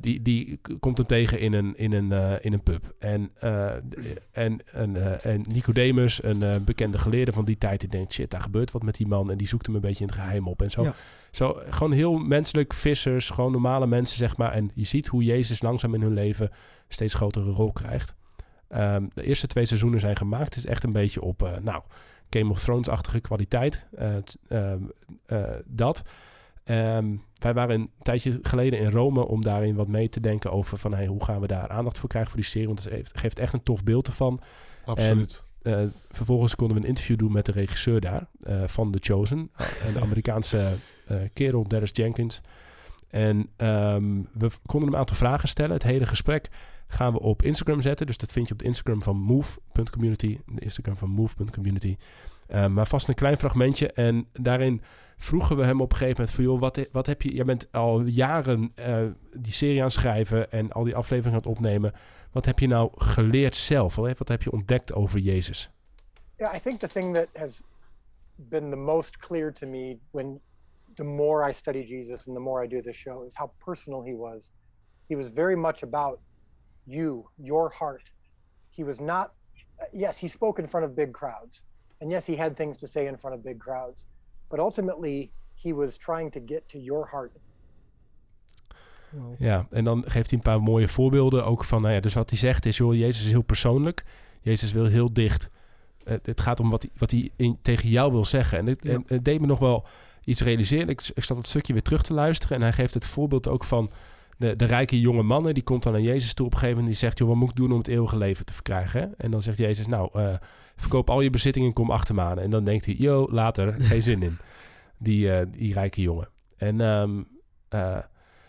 Die, 0.00 0.22
die 0.22 0.60
komt 0.80 0.98
hem 0.98 1.06
tegen 1.06 1.38
in 1.38 1.52
een, 1.52 1.76
in 1.76 1.92
een, 1.92 2.42
in 2.42 2.52
een 2.52 2.62
pub. 2.62 2.94
En, 2.98 3.30
en, 4.30 4.60
en, 4.72 5.22
en 5.22 5.44
Nicodemus, 5.48 6.22
een 6.22 6.64
bekende 6.64 6.98
geleerde 6.98 7.32
van 7.32 7.44
die 7.44 7.58
tijd, 7.58 7.80
die 7.80 7.88
denkt: 7.88 8.12
shit, 8.12 8.30
daar 8.30 8.40
gebeurt 8.40 8.70
wat 8.70 8.82
met 8.82 8.96
die 8.96 9.06
man. 9.06 9.30
En 9.30 9.36
die 9.36 9.48
zoekt 9.48 9.66
hem 9.66 9.74
een 9.74 9.80
beetje 9.80 10.04
in 10.04 10.10
het 10.10 10.18
geheim 10.18 10.48
op. 10.48 10.62
En 10.62 10.70
zo, 10.70 10.82
Ja. 10.82 10.94
zo 11.30 11.60
gewoon 11.68 11.92
heel 11.92 12.18
menselijk, 12.18 12.74
vissers, 12.74 13.30
gewoon 13.30 13.52
normale 13.52 13.86
mensen, 13.86 14.16
zeg 14.16 14.36
maar. 14.36 14.52
En 14.52 14.70
je 14.74 14.84
ziet 14.84 15.06
hoe 15.06 15.24
Jezus 15.24 15.62
langzaam 15.62 15.94
in 15.94 16.02
hun 16.02 16.14
leven 16.14 16.50
steeds 16.88 17.14
grotere 17.14 17.50
rol 17.50 17.72
krijgt. 17.72 18.14
Ehm, 18.74 19.06
de 19.14 19.22
eerste 19.22 19.46
twee 19.46 19.66
seizoenen 19.66 20.00
zijn 20.00 20.16
gemaakt. 20.16 20.54
Het 20.54 20.56
is 20.56 20.66
echt 20.66 20.84
een 20.84 20.92
beetje 20.92 21.22
op, 21.22 21.42
eh, 21.42 21.56
nou, 21.62 21.82
Game 22.30 22.50
of 22.50 22.60
Thrones-achtige 22.60 23.20
kwaliteit. 23.20 23.86
Eh, 23.96 24.16
ehm, 24.48 24.82
eh, 25.26 25.42
dat. 25.66 26.02
Ehm, 26.64 27.16
wij 27.34 27.54
waren 27.54 27.80
een 27.80 27.90
tijdje 28.02 28.38
geleden 28.42 28.78
in 28.78 28.90
Rome 28.90 29.26
om 29.26 29.42
daarin 29.42 29.74
wat 29.74 29.88
mee 29.88 30.08
te 30.08 30.20
denken 30.20 30.50
over 30.50 30.78
van 30.78 30.94
hey, 30.94 31.06
hoe 31.06 31.24
gaan 31.24 31.40
we 31.40 31.46
daar 31.46 31.68
aandacht 31.68 31.98
voor 31.98 32.08
krijgen 32.08 32.30
voor 32.30 32.40
die 32.40 32.50
serie. 32.50 32.66
Want 32.66 32.84
het 32.84 33.10
geeft, 33.18 33.38
echt 33.38 33.52
een 33.52 33.62
tof 33.62 33.84
beeld 33.84 34.06
ervan. 34.06 34.40
Absoluut. 34.84 35.44
Vervolgens 36.10 36.54
konden 36.54 36.76
we 36.76 36.82
een 36.82 36.88
interview 36.88 37.18
doen 37.18 37.32
met 37.32 37.46
de 37.46 37.52
regisseur 37.52 38.00
daar 38.00 38.26
van 38.66 38.90
The 38.90 38.98
Chosen. 39.00 39.50
Een 39.86 40.00
Amerikaanse 40.00 40.78
kerel, 41.32 41.68
Dennis 41.68 41.90
Jenkins. 41.92 42.40
En 43.08 43.48
we 43.56 44.50
konden 44.66 44.80
hem 44.80 44.88
een 44.88 44.96
aantal 44.96 45.16
vragen 45.16 45.48
stellen. 45.48 45.72
Het 45.72 45.82
hele 45.82 46.06
gesprek 46.06 46.48
gaan 46.86 47.12
we 47.12 47.20
op 47.20 47.42
Instagram 47.42 47.80
zetten. 47.80 48.06
Dus 48.06 48.18
dat 48.18 48.32
vind 48.32 48.46
je 48.46 48.52
op 48.52 48.58
de 48.58 48.64
Instagram 48.64 49.02
van 49.02 49.16
move.community. 49.16 50.38
De 50.46 50.60
Instagram 50.60 50.96
van 50.96 51.10
move.community. 51.10 51.96
Eh, 52.46 52.66
maar 52.66 52.86
vast 52.86 53.08
een 53.08 53.14
klein 53.14 53.36
fragmentje. 53.36 53.92
En 53.92 54.28
daarin 54.32 54.82
vroegen 55.16 55.56
we 55.56 55.64
hem 55.64 55.80
op 55.80 55.90
een 55.90 55.96
gegeven 55.96 56.16
moment 56.18 56.36
van... 56.36 56.44
joh, 56.44 56.60
wat, 56.60 56.88
wat 56.92 57.06
heb 57.06 57.22
je... 57.22 57.34
Jij 57.34 57.44
bent 57.44 57.72
al 57.72 58.02
jaren 58.02 58.72
eh, 58.74 59.06
die 59.40 59.52
serie 59.52 59.78
aan 59.78 59.84
het 59.84 59.92
schrijven... 59.92 60.50
en 60.50 60.72
al 60.72 60.84
die 60.84 60.96
afleveringen 60.96 61.42
aan 61.42 61.50
het 61.50 61.58
opnemen. 61.58 61.92
Wat 62.32 62.44
heb 62.44 62.58
je 62.58 62.66
nou 62.66 62.88
geleerd 62.92 63.54
zelf? 63.54 63.94
Wat 63.96 64.28
heb 64.28 64.42
je 64.42 64.52
ontdekt 64.52 64.94
over 64.94 65.18
Jezus? 65.18 65.70
Yeah, 66.36 66.54
I 66.54 66.60
think 66.60 66.80
the 66.80 66.88
thing 66.88 67.14
that 67.14 67.28
has 67.32 67.62
been 68.36 68.70
the 68.70 68.76
most 68.76 69.18
clear 69.18 69.52
to 69.52 69.66
me 69.66 69.98
when 70.10 70.40
the 70.94 71.04
more 71.04 71.48
I 71.50 71.52
study 71.52 71.84
Jesus 71.84 72.26
and 72.26 72.36
the 72.36 72.42
more 72.42 72.64
I 72.64 72.68
do 72.68 72.80
this 72.80 72.96
show 72.96 73.24
is 73.26 73.34
how 73.34 73.50
personal 73.58 74.02
he 74.02 74.14
was. 74.16 74.52
He 75.08 75.16
was 75.16 75.30
very 75.34 75.56
much 75.56 75.82
about 75.82 76.18
you, 76.86 77.24
your 77.36 77.70
heart. 77.78 78.12
He 78.70 78.84
was 78.84 78.98
not, 78.98 79.30
yes, 79.92 80.20
he 80.20 80.28
spoke 80.28 80.62
in 80.62 80.68
front 80.68 80.86
of 80.86 80.94
big 80.94 81.12
crowds. 81.12 81.64
And 82.00 82.10
yes, 82.10 82.26
he 82.26 82.36
had 82.36 82.56
things 82.56 82.76
to 82.78 82.86
say 82.86 83.06
in 83.06 83.18
front 83.18 83.36
of 83.36 83.42
big 83.42 83.58
crowds. 83.58 84.06
But 84.48 84.58
ultimately, 84.58 85.30
he 85.54 85.74
was 85.74 85.96
trying 85.96 86.32
to 86.32 86.40
get 86.46 86.68
to 86.68 86.78
your 86.78 87.08
heart. 87.10 87.32
Ja, 89.38 89.66
en 89.70 89.84
dan 89.84 90.02
geeft 90.06 90.30
hij 90.30 90.38
een 90.38 90.44
paar 90.44 90.62
mooie 90.62 90.88
voorbeelden 90.88 91.44
ook 91.44 91.64
van... 91.64 91.82
Nou 91.82 91.94
ja, 91.94 92.00
dus 92.00 92.14
wat 92.14 92.30
hij 92.30 92.38
zegt 92.38 92.66
is, 92.66 92.76
joh, 92.76 92.94
Jezus 92.94 93.24
is 93.24 93.30
heel 93.30 93.42
persoonlijk. 93.42 94.04
Jezus 94.40 94.72
wil 94.72 94.84
heel 94.84 95.12
dicht. 95.12 95.50
Het, 96.04 96.26
het 96.26 96.40
gaat 96.40 96.60
om 96.60 96.70
wat 96.70 96.82
hij, 96.82 96.90
wat 96.96 97.10
hij 97.10 97.30
in, 97.36 97.58
tegen 97.62 97.88
jou 97.88 98.12
wil 98.12 98.24
zeggen. 98.24 98.58
En 98.58 98.66
het, 98.66 98.78
Ja. 98.82 98.92
en 98.92 99.04
het 99.06 99.24
deed 99.24 99.40
me 99.40 99.46
nog 99.46 99.58
wel 99.58 99.86
iets 100.24 100.40
realiseren. 100.40 100.88
Ik, 100.88 101.10
ik 101.14 101.24
zat 101.24 101.36
het 101.36 101.46
stukje 101.46 101.72
weer 101.72 101.82
terug 101.82 102.02
te 102.02 102.14
luisteren... 102.14 102.56
en 102.56 102.62
hij 102.62 102.72
geeft 102.72 102.94
het 102.94 103.06
voorbeeld 103.06 103.48
ook 103.48 103.64
van... 103.64 103.90
De, 104.36 104.56
de 104.56 104.64
rijke 104.64 105.00
jonge 105.00 105.22
mannen, 105.22 105.54
die 105.54 105.62
komt 105.62 105.82
dan 105.82 105.92
naar 105.92 106.00
Jezus 106.02 106.34
toe 106.34 106.46
op 106.46 106.52
een 106.52 106.58
gegeven 106.58 106.80
moment... 106.80 106.98
die 106.98 107.08
zegt, 107.08 107.18
joh, 107.18 107.28
wat 107.28 107.36
moet 107.36 107.50
ik 107.50 107.56
doen 107.56 107.72
om 107.72 107.78
het 107.78 107.88
eeuwige 107.88 108.16
leven 108.16 108.44
te 108.44 108.52
verkrijgen? 108.52 109.00
hè? 109.00 109.06
En 109.16 109.30
dan 109.30 109.42
zegt 109.42 109.58
Jezus, 109.58 109.86
nou, 109.86 110.08
eh, 110.12 110.34
verkoop 110.76 111.10
al 111.10 111.20
je 111.20 111.30
bezittingen 111.30 111.68
en 111.68 111.74
kom 111.74 111.90
achter 111.90 112.14
me 112.14 112.20
aan. 112.20 112.38
En 112.38 112.50
dan 112.50 112.64
denkt 112.64 112.84
hij, 112.84 112.94
yo, 112.98 113.28
later, 113.30 113.74
geen 113.90 114.02
zin 114.02 114.22
in. 114.22 114.38
Die, 114.98 115.32
eh, 115.32 115.46
die 115.50 115.72
rijke 115.72 116.00
jongen. 116.00 116.28
En 116.56 116.80
ehm, 116.80 117.22
eh, 117.68 117.98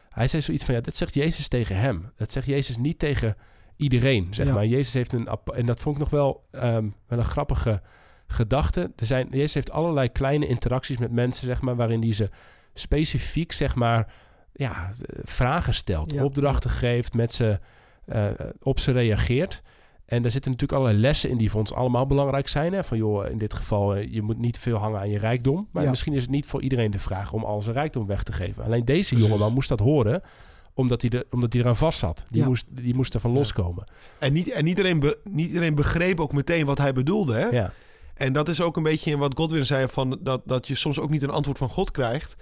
hij 0.09 0.27
zei 0.27 0.41
zoiets 0.41 0.63
van, 0.63 0.75
ja, 0.75 0.81
dat 0.81 0.95
zegt 0.95 1.13
Jezus 1.13 1.47
tegen 1.47 1.77
hem. 1.77 2.11
Dat 2.15 2.31
zegt 2.31 2.47
Jezus 2.47 2.77
niet 2.77 2.99
tegen 2.99 3.35
iedereen, 3.77 4.27
zeg 4.33 4.47
Ja. 4.47 4.53
maar. 4.53 4.65
Jezus 4.65 4.93
heeft 4.93 5.13
een... 5.13 5.27
En 5.55 5.65
dat 5.65 5.79
vond 5.79 5.95
ik 5.95 6.01
nog 6.01 6.11
wel, 6.11 6.47
ehm, 6.51 6.89
wel 7.07 7.19
een 7.19 7.25
grappige 7.25 7.81
gedachte. 8.27 8.91
Er 8.95 9.05
zijn, 9.05 9.27
Jezus 9.31 9.53
heeft 9.53 9.71
allerlei 9.71 10.09
kleine 10.09 10.47
interacties 10.47 10.97
met 10.97 11.11
mensen, 11.11 11.45
zeg 11.45 11.61
maar... 11.61 11.75
waarin 11.75 12.01
hij 12.01 12.13
ze 12.13 12.29
specifiek, 12.73 13.51
zeg 13.51 13.75
maar, 13.75 14.13
ja, 14.55 14.93
vragen 15.23 15.73
stelt. 15.73 16.11
Ja. 16.11 16.23
Opdrachten 16.23 16.69
geeft, 16.69 17.13
met 17.13 17.33
ze, 17.33 17.59
eh, 18.05 18.23
op 18.61 18.79
ze 18.79 18.91
reageert. 18.91 19.61
En 20.05 20.21
daar 20.21 20.31
zitten 20.31 20.51
natuurlijk 20.51 20.79
allerlei 20.79 21.01
lessen 21.03 21.29
in 21.29 21.37
die 21.37 21.49
voor 21.49 21.59
ons 21.59 21.73
allemaal 21.73 22.05
belangrijk 22.05 22.47
zijn. 22.47 22.73
Hè? 22.73 22.83
Van 22.83 22.97
joh, 22.97 23.29
in 23.29 23.37
dit 23.37 23.53
geval, 23.53 23.95
eh, 23.95 24.13
je 24.13 24.21
moet 24.21 24.37
niet 24.37 24.59
veel 24.59 24.77
hangen 24.77 24.99
aan 24.99 25.09
je 25.09 25.17
rijkdom. 25.17 25.67
Maar 25.71 25.83
Ja. 25.83 25.89
misschien 25.89 26.13
is 26.13 26.21
het 26.21 26.31
niet 26.31 26.45
voor 26.45 26.61
iedereen 26.61 26.91
de 26.91 26.99
vraag 26.99 27.33
om 27.33 27.43
al 27.43 27.61
zijn 27.61 27.75
rijkdom 27.75 28.05
weg 28.05 28.23
te 28.23 28.31
geven. 28.31 28.63
Alleen 28.63 28.85
deze 28.85 29.09
Precies. 29.09 29.27
jongeman 29.27 29.53
moest 29.53 29.69
dat 29.69 29.79
horen, 29.79 30.21
omdat 30.73 31.01
hij, 31.01 31.09
er, 31.09 31.25
omdat 31.29 31.53
hij 31.53 31.61
eraan 31.61 31.75
vast 31.75 31.99
zat. 31.99 32.25
Die, 32.29 32.41
Ja. 32.41 32.47
moest, 32.47 32.65
die 32.69 32.95
moest 32.95 33.13
ervan 33.13 33.31
Ja. 33.31 33.37
loskomen. 33.37 33.83
En, 34.19 34.33
niet, 34.33 34.49
en 34.51 34.67
iedereen, 34.67 34.99
be- 34.99 35.19
niet 35.23 35.47
iedereen 35.47 35.75
begreep 35.75 36.19
ook 36.19 36.33
meteen 36.33 36.65
wat 36.65 36.77
hij 36.77 36.93
bedoelde. 36.93 37.33
Hè? 37.33 37.47
Ja. 37.47 37.71
En 38.13 38.33
dat 38.33 38.47
is 38.49 38.61
ook 38.61 38.77
een 38.77 38.83
beetje 38.83 39.11
in 39.11 39.17
wat 39.17 39.37
Godwin 39.37 39.65
zei: 39.65 39.87
van 39.87 40.19
dat, 40.21 40.41
dat 40.45 40.67
je 40.67 40.75
soms 40.75 40.99
ook 40.99 41.09
niet 41.09 41.23
een 41.23 41.29
antwoord 41.29 41.57
van 41.57 41.69
God 41.69 41.91
krijgt. 41.91 42.35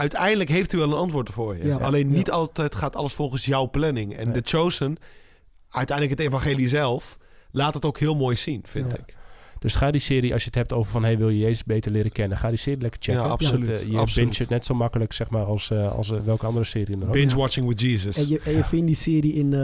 Uiteindelijk 0.00 0.50
heeft 0.50 0.70
hij 0.72 0.80
wel 0.80 0.90
een 0.90 0.96
antwoord 0.98 1.30
voor 1.30 1.56
je. 1.56 1.64
Ja. 1.64 1.76
Alleen 1.76 2.08
Ja. 2.10 2.14
niet 2.16 2.30
altijd 2.30 2.74
gaat 2.74 2.96
alles 2.96 3.12
volgens 3.12 3.44
jouw 3.44 3.70
planning. 3.70 4.16
En 4.16 4.28
Nee. 4.30 4.40
The 4.42 4.56
Chosen, 4.56 4.96
uiteindelijk 5.70 6.18
het 6.18 6.26
evangelie 6.28 6.68
zelf, 6.68 7.18
laat 7.50 7.74
het 7.74 7.84
ook 7.84 7.98
heel 7.98 8.14
mooi 8.14 8.36
zien, 8.36 8.62
vind 8.66 8.90
Ja. 8.92 8.98
ik. 8.98 9.16
Dus 9.58 9.74
ga 9.74 9.90
die 9.90 10.00
serie, 10.00 10.32
als 10.32 10.40
je 10.42 10.46
het 10.46 10.54
hebt 10.56 10.72
over 10.72 10.92
van... 10.92 11.02
Hey, 11.04 11.18
wil 11.18 11.28
je 11.28 11.38
Jezus 11.38 11.64
beter 11.64 11.92
leren 11.92 12.12
kennen? 12.12 12.38
Ga 12.38 12.48
die 12.48 12.58
serie 12.58 12.80
lekker 12.80 13.00
checken. 13.02 13.22
Ja, 13.22 13.28
absoluut, 13.28 13.66
Want, 13.66 13.80
eh, 13.80 13.90
je 13.92 13.98
absoluut. 13.98 14.28
binge 14.28 14.40
het 14.42 14.50
net 14.50 14.64
zo 14.64 14.74
makkelijk, 14.74 15.12
zeg 15.12 15.30
maar, 15.30 15.44
als, 15.44 15.70
eh, 15.70 15.92
als 15.92 16.10
eh, 16.10 16.20
welke 16.20 16.46
andere 16.46 16.64
serie 16.64 16.96
dan 16.98 17.06
ook. 17.08 17.12
Binge 17.14 17.36
watching 17.36 17.68
with 17.68 17.80
Jesus. 17.80 18.16
En 18.16 18.28
je, 18.28 18.40
en 18.44 18.52
je 18.56 18.64
vindt 18.64 18.86
die 18.86 18.96
serie 18.96 19.32
in 19.34 19.52
eh, 19.52 19.58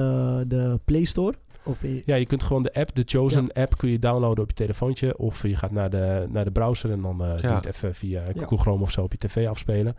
de 0.47 0.81
Play 0.85 1.05
Store? 1.05 1.35
Of 1.65 1.83
in- 1.83 2.03
Ja, 2.05 2.15
je 2.15 2.27
kunt 2.27 2.43
gewoon 2.43 2.63
de 2.63 2.73
app, 2.75 2.95
de 2.95 3.03
Chosen 3.07 3.53
app, 3.53 3.77
kun 3.79 3.91
je 3.91 3.99
downloaden 3.99 4.43
op 4.43 4.49
je 4.49 4.55
telefoontje. 4.55 5.19
Of 5.19 5.43
je 5.43 5.57
gaat 5.57 5.71
naar 5.71 5.91
de, 5.91 6.27
naar 6.31 6.45
de 6.45 6.51
browser 6.51 6.91
en 6.91 7.03
dan 7.03 7.23
eh 7.23 7.29
doe 7.31 7.37
je 7.41 7.47
Ja. 7.49 7.55
het 7.57 7.67
even 7.67 7.95
via 7.95 8.23
Google 8.37 8.57
Chrome 8.59 8.83
of 8.83 8.91
zo 8.91 9.03
op 9.03 9.13
je 9.13 9.19
tv 9.19 9.47
afspelen. 9.47 9.97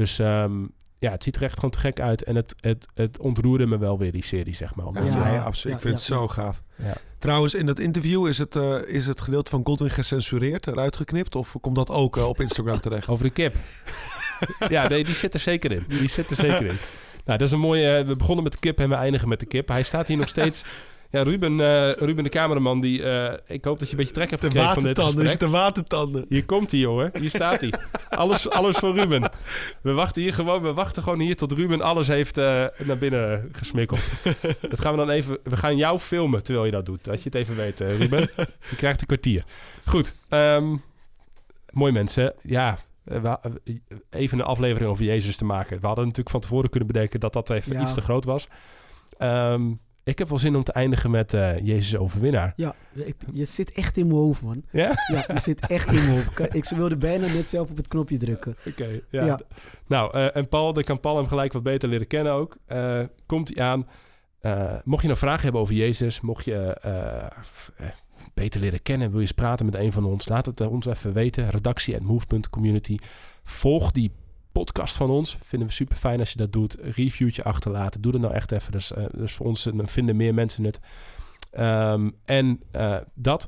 Dus 0.00 0.18
ehm, 0.18 0.64
ja, 0.98 1.10
het 1.10 1.22
ziet 1.22 1.36
er 1.36 1.42
echt 1.42 1.54
gewoon 1.54 1.70
te 1.70 1.78
gek 1.78 2.00
uit. 2.00 2.22
En 2.22 2.36
het, 2.36 2.54
het, 2.60 2.86
het 2.94 3.18
ontroerde 3.18 3.66
me 3.66 3.78
wel 3.78 3.98
weer, 3.98 4.12
die 4.12 4.24
serie, 4.24 4.54
zeg 4.54 4.74
maar. 4.74 5.04
Ja, 5.04 5.42
absoluut. 5.42 5.76
ik 5.76 5.82
vind 5.82 5.82
ja, 5.82 5.90
het 5.90 6.20
zo 6.20 6.28
gaaf. 6.28 6.62
Ja. 6.76 6.96
Trouwens, 7.18 7.54
in 7.54 7.66
dat 7.66 7.78
interview 7.78 8.26
is 8.26 8.38
het, 8.38 8.56
eh, 8.56 8.78
is 8.86 9.06
het 9.06 9.20
gedeelte 9.20 9.50
van 9.50 9.60
Godwin 9.64 9.90
gecensureerd, 9.90 10.66
eruit 10.66 10.96
geknipt? 10.96 11.34
Of 11.34 11.56
komt 11.60 11.76
dat 11.76 11.90
ook 11.90 12.16
eh, 12.16 12.28
op 12.28 12.40
Instagram 12.40 12.80
terecht? 12.80 13.08
Over 13.12 13.24
de 13.24 13.30
kip. 13.30 13.54
ja, 14.68 14.88
nee, 14.88 15.04
die 15.04 15.14
zit 15.14 15.34
er 15.34 15.40
zeker 15.40 15.72
in. 15.72 15.84
Die 15.88 16.08
zit 16.08 16.30
er 16.30 16.36
zeker 16.36 16.66
in. 16.66 16.78
Nou, 17.24 17.38
dat 17.38 17.40
is 17.40 17.52
een 17.52 17.60
mooie... 17.60 17.96
eh, 17.96 18.06
we 18.06 18.16
begonnen 18.16 18.44
met 18.44 18.52
de 18.52 18.58
kip 18.58 18.78
en 18.78 18.88
we 18.88 18.94
eindigen 18.94 19.28
met 19.28 19.40
de 19.40 19.46
kip. 19.46 19.68
Hij 19.68 19.82
staat 19.82 20.08
hier 20.08 20.16
nog 20.16 20.28
steeds... 20.28 20.64
Ja, 21.10 21.22
Ruben, 21.22 21.60
eh, 21.60 21.92
Ruben 21.92 22.24
de 22.24 22.30
cameraman, 22.30 22.80
die, 22.80 23.02
eh, 23.02 23.38
ik 23.46 23.64
hoop 23.64 23.78
dat 23.78 23.86
je 23.88 23.94
een 23.94 23.98
beetje 24.00 24.14
trek 24.14 24.30
hebt 24.30 24.42
De 24.42 24.48
gekregen 24.50 24.74
van 24.74 24.82
dit 24.82 24.98
gesprek. 25.00 25.38
de 25.38 25.48
watertanden. 25.48 26.24
Hier 26.28 26.44
komt 26.44 26.70
hij, 26.70 26.80
jongen. 26.80 27.10
Hier 27.20 27.28
staat 27.30 27.60
hij. 27.60 27.72
Alles, 28.08 28.50
alles 28.50 28.76
voor 28.76 28.94
Ruben. 28.94 29.30
We 29.82 29.92
wachten 29.92 30.22
hier 30.22 30.34
gewoon, 30.34 30.62
we 30.62 30.72
wachten 30.72 31.02
gewoon 31.02 31.20
hier 31.20 31.36
tot 31.36 31.52
Ruben 31.52 31.80
alles 31.80 32.08
heeft 32.08 32.36
eh, 32.38 32.64
naar 32.84 32.98
binnen 32.98 33.48
gesmikkeld. 33.52 34.00
Dat 34.60 34.80
gaan 34.80 34.92
we 34.92 34.98
dan 34.98 35.10
even. 35.10 35.38
We 35.42 35.56
gaan 35.56 35.76
jou 35.76 35.98
filmen 35.98 36.42
terwijl 36.42 36.64
je 36.66 36.70
dat 36.72 36.86
doet. 36.86 37.04
Dat 37.04 37.18
je 37.18 37.24
het 37.24 37.34
even 37.34 37.56
weet, 37.56 37.80
Ruben. 37.80 38.20
Je 38.70 38.76
krijgt 38.76 39.00
een 39.00 39.06
kwartier. 39.06 39.44
Goed. 39.84 40.14
ehm, 40.28 40.76
mooi 41.70 41.92
mensen. 41.92 42.34
Ja. 42.42 42.78
even 44.10 44.38
een 44.38 44.44
aflevering 44.44 44.90
over 44.90 45.04
Jezus 45.04 45.36
te 45.36 45.44
maken. 45.44 45.80
We 45.80 45.86
hadden 45.86 46.04
natuurlijk 46.04 46.30
van 46.30 46.40
tevoren 46.40 46.70
kunnen 46.70 46.88
bedenken 46.88 47.20
dat 47.20 47.32
dat 47.32 47.50
even 47.50 47.72
Ja. 47.72 47.80
iets 47.80 47.94
te 47.94 48.00
groot 48.00 48.24
was. 48.24 48.48
Ehm, 49.18 49.72
ik 50.04 50.18
heb 50.18 50.28
wel 50.28 50.38
zin 50.38 50.56
om 50.56 50.62
te 50.64 50.72
eindigen 50.72 51.10
met 51.10 51.34
eh, 51.34 51.58
Jezus 51.58 51.96
overwinnaar. 51.96 52.52
Ja, 52.56 52.74
ik- 52.94 53.16
je 53.32 53.44
zit 53.44 53.72
echt 53.72 53.96
in 53.96 54.06
mijn 54.06 54.18
hoofd, 54.18 54.42
man. 54.42 54.62
Ja? 54.72 54.94
Ja, 55.12 55.24
je 55.34 55.40
zit 55.40 55.66
echt 55.66 55.86
in 55.86 55.94
mijn 55.94 56.10
hoofd. 56.10 56.54
Ik- 56.54 56.68
wilde 56.76 56.96
bijna 56.96 57.26
net 57.26 57.48
zelf 57.48 57.70
op 57.70 57.76
het 57.76 57.88
knopje 57.88 58.16
drukken. 58.16 58.56
Oké, 58.66 59.00
ja. 59.10 59.24
Ja. 59.24 59.40
Nou, 59.86 60.12
eh, 60.14 60.36
en 60.36 60.48
Paul, 60.48 60.72
dan 60.72 60.82
kan 60.82 61.00
Paul 61.00 61.16
hem 61.16 61.26
gelijk 61.26 61.52
wat 61.52 61.62
beter 61.62 61.88
leren 61.88 62.06
kennen 62.06 62.32
ook. 62.32 62.56
Eh, 62.66 63.00
komt 63.26 63.54
hij 63.54 63.64
aan. 63.64 63.86
Mocht 64.84 65.00
je 65.02 65.06
nou 65.08 65.18
vragen 65.18 65.42
hebben 65.42 65.60
over 65.60 65.74
Jezus, 65.74 66.20
mocht 66.20 66.44
je 66.44 66.80
beter 68.34 68.60
leren 68.60 68.82
kennen, 68.82 69.06
wil 69.08 69.16
je 69.16 69.22
eens 69.22 69.32
praten 69.32 69.66
met 69.66 69.74
een 69.74 69.92
van 69.92 70.04
ons, 70.04 70.28
laat 70.28 70.46
het 70.46 70.60
ons 70.60 70.86
even 70.86 71.12
weten. 71.12 71.50
Redactie@move.community. 71.50 72.96
Volg 73.44 73.90
die 73.90 74.12
podcast 74.52 74.96
van 74.96 75.10
ons. 75.10 75.36
Vinden 75.40 75.68
we 75.68 75.74
super 75.74 75.96
fijn 75.96 76.18
als 76.18 76.30
je 76.30 76.36
dat 76.36 76.52
doet. 76.52 76.82
Een 76.82 76.92
reviewtje 76.92 77.44
achterlaten. 77.44 78.00
Doe 78.00 78.12
dat 78.12 78.20
nou 78.20 78.34
echt 78.34 78.52
even. 78.52 78.72
Dus, 78.72 78.92
eh, 78.92 79.04
dus 79.12 79.32
voor 79.34 79.46
ons 79.46 79.66
eh, 79.66 79.72
vinden 79.84 80.16
meer 80.16 80.34
mensen 80.34 80.64
het. 80.64 80.80
Ehm, 81.50 82.10
en 82.24 82.60
eh, 82.70 82.96
dat. 83.14 83.46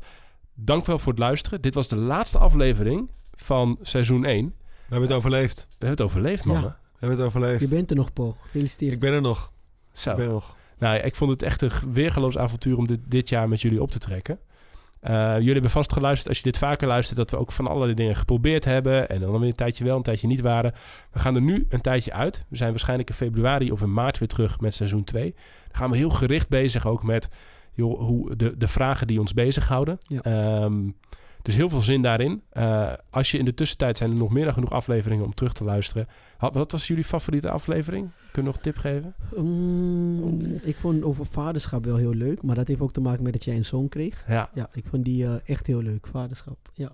Dank 0.55 0.87
wel 0.87 0.99
voor 0.99 1.13
het 1.13 1.21
luisteren. 1.21 1.61
Dit 1.61 1.75
was 1.75 1.89
de 1.89 1.97
laatste 1.97 2.39
aflevering 2.39 3.11
van 3.33 3.79
seizoen 3.83 4.25
1. 4.25 4.45
We 4.45 4.53
We 4.53 4.55
hebben 4.89 5.09
het 5.09 5.19
overleefd. 5.19 5.67
hebben 5.71 5.89
het 5.89 6.01
overleefd, 6.01 6.45
Ja. 6.45 6.53
mannen. 6.53 6.71
We 6.71 6.99
hebben 6.99 7.19
het 7.19 7.27
overleefd. 7.27 7.61
Je 7.61 7.69
bent 7.69 7.91
er 7.91 7.97
nog, 7.97 8.13
Paul. 8.13 8.37
Gefeliciteerd. 8.43 8.93
Ik 8.93 9.01
ben 9.01 9.13
er 9.13 9.21
nog. 9.21 9.53
Zo. 9.93 10.11
Ik 10.11 10.17
ben 10.17 10.27
er 10.27 10.33
nog. 10.33 10.57
Nou, 10.79 10.97
ik 10.99 11.15
vond 11.17 11.31
het 11.31 11.43
echt 11.43 11.63
een 11.63 11.71
weergeloos 11.93 12.39
avontuur 12.39 12.77
om 12.77 12.87
dit, 12.87 13.01
dit 13.05 13.29
jaar 13.29 13.49
met 13.49 13.61
jullie 13.61 13.83
op 13.83 13.91
te 13.91 13.99
trekken. 13.99 14.39
Eh, 15.03 15.35
jullie 15.37 15.53
hebben 15.53 15.71
vast 15.71 15.93
geluisterd, 15.93 16.29
als 16.29 16.37
je 16.37 16.43
dit 16.43 16.59
vaker 16.59 16.89
luistert, 16.89 17.17
dat 17.19 17.31
we 17.31 17.37
ook 17.37 17.53
van 17.53 17.67
allerlei 17.67 17.95
dingen 17.95 18.17
geprobeerd 18.17 18.65
hebben. 18.65 19.09
En 19.09 19.21
dan 19.21 19.39
weer 19.39 19.49
een 19.49 19.55
tijdje 19.55 19.85
wel, 19.85 19.97
een 19.97 20.03
tijdje 20.03 20.27
niet 20.27 20.41
waren. 20.41 20.73
We 21.11 21.19
gaan 21.19 21.35
er 21.35 21.43
nu 21.43 21.67
een 21.69 21.81
tijdje 21.81 22.13
uit. 22.13 22.45
We 22.49 22.57
zijn 22.57 22.71
waarschijnlijk 22.71 23.09
in 23.09 23.15
februari 23.15 23.73
of 23.73 23.83
in 23.83 23.93
maart 23.93 24.19
weer 24.19 24.29
terug 24.29 24.61
met 24.61 24.75
seizoen 24.75 25.05
2. 25.05 25.35
Dan 25.69 25.81
gaan 25.81 25.91
we 25.91 25.97
heel 25.97 26.11
gericht 26.11 26.49
bezig 26.49 26.87
ook 26.87 27.03
met 27.03 27.29
joh, 27.73 28.01
hoe 28.01 28.37
de, 28.37 28.57
de 28.57 28.69
vragen 28.69 29.07
die 29.07 29.21
ons 29.21 29.35
bezighouden. 29.35 29.99
Ja. 30.07 30.21
Ehm, 30.21 30.89
dus 31.43 31.55
heel 31.55 31.69
veel 31.69 31.81
zin 31.81 32.03
daarin. 32.03 32.43
Eh, 32.51 32.93
als 33.11 33.31
je 33.31 33.39
in 33.39 33.45
de 33.45 33.55
tussentijd 33.55 33.97
zijn 33.97 34.11
er 34.11 34.17
nog 34.17 34.31
meer 34.31 34.45
dan 34.45 34.53
genoeg 34.53 34.73
afleveringen 34.73 35.25
om 35.25 35.35
terug 35.35 35.53
te 35.53 35.65
luisteren. 35.65 36.07
Wat 36.39 36.73
was 36.73 36.87
jullie 36.87 37.05
favoriete 37.05 37.51
aflevering? 37.51 38.11
Kun 38.33 38.43
je 38.43 38.49
nog 38.49 38.57
een 38.57 38.63
tip 38.63 38.77
geven? 38.77 39.15
Mm, 39.37 40.61
ik 40.63 40.77
vond 40.77 41.03
over 41.03 41.27
vaderschap 41.27 41.85
wel 41.85 41.97
heel 41.97 42.15
leuk. 42.15 42.43
Maar 42.43 42.55
dat 42.55 42.69
heeft 42.69 42.81
ook 42.81 42.93
te 42.93 43.01
maken 43.01 43.23
met 43.23 43.33
dat 43.33 43.45
jij 43.45 43.57
een 43.57 43.65
zoon 43.65 43.89
kreeg. 43.89 44.25
Ja, 44.29 44.51
Ja, 44.55 44.69
ik 44.73 44.85
vond 44.87 45.05
die 45.05 45.27
eh, 45.27 45.35
echt 45.45 45.67
heel 45.67 45.83
leuk. 45.83 46.07
Vaderschap. 46.07 46.71
Ja. 46.75 46.93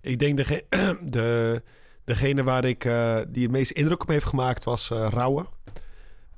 Ik 0.00 0.18
denk 0.18 0.36
dege 0.36 0.64
de, 1.10 1.62
degene 2.04 2.42
waar 2.42 2.64
ik, 2.64 2.84
eh, 2.84 3.18
die 3.28 3.42
het 3.42 3.52
meest 3.52 3.70
indruk 3.70 4.02
op 4.02 4.08
heeft 4.08 4.24
gemaakt 4.24 4.64
was 4.64 4.90
eh 4.90 5.08
Rauwe. 5.10 5.46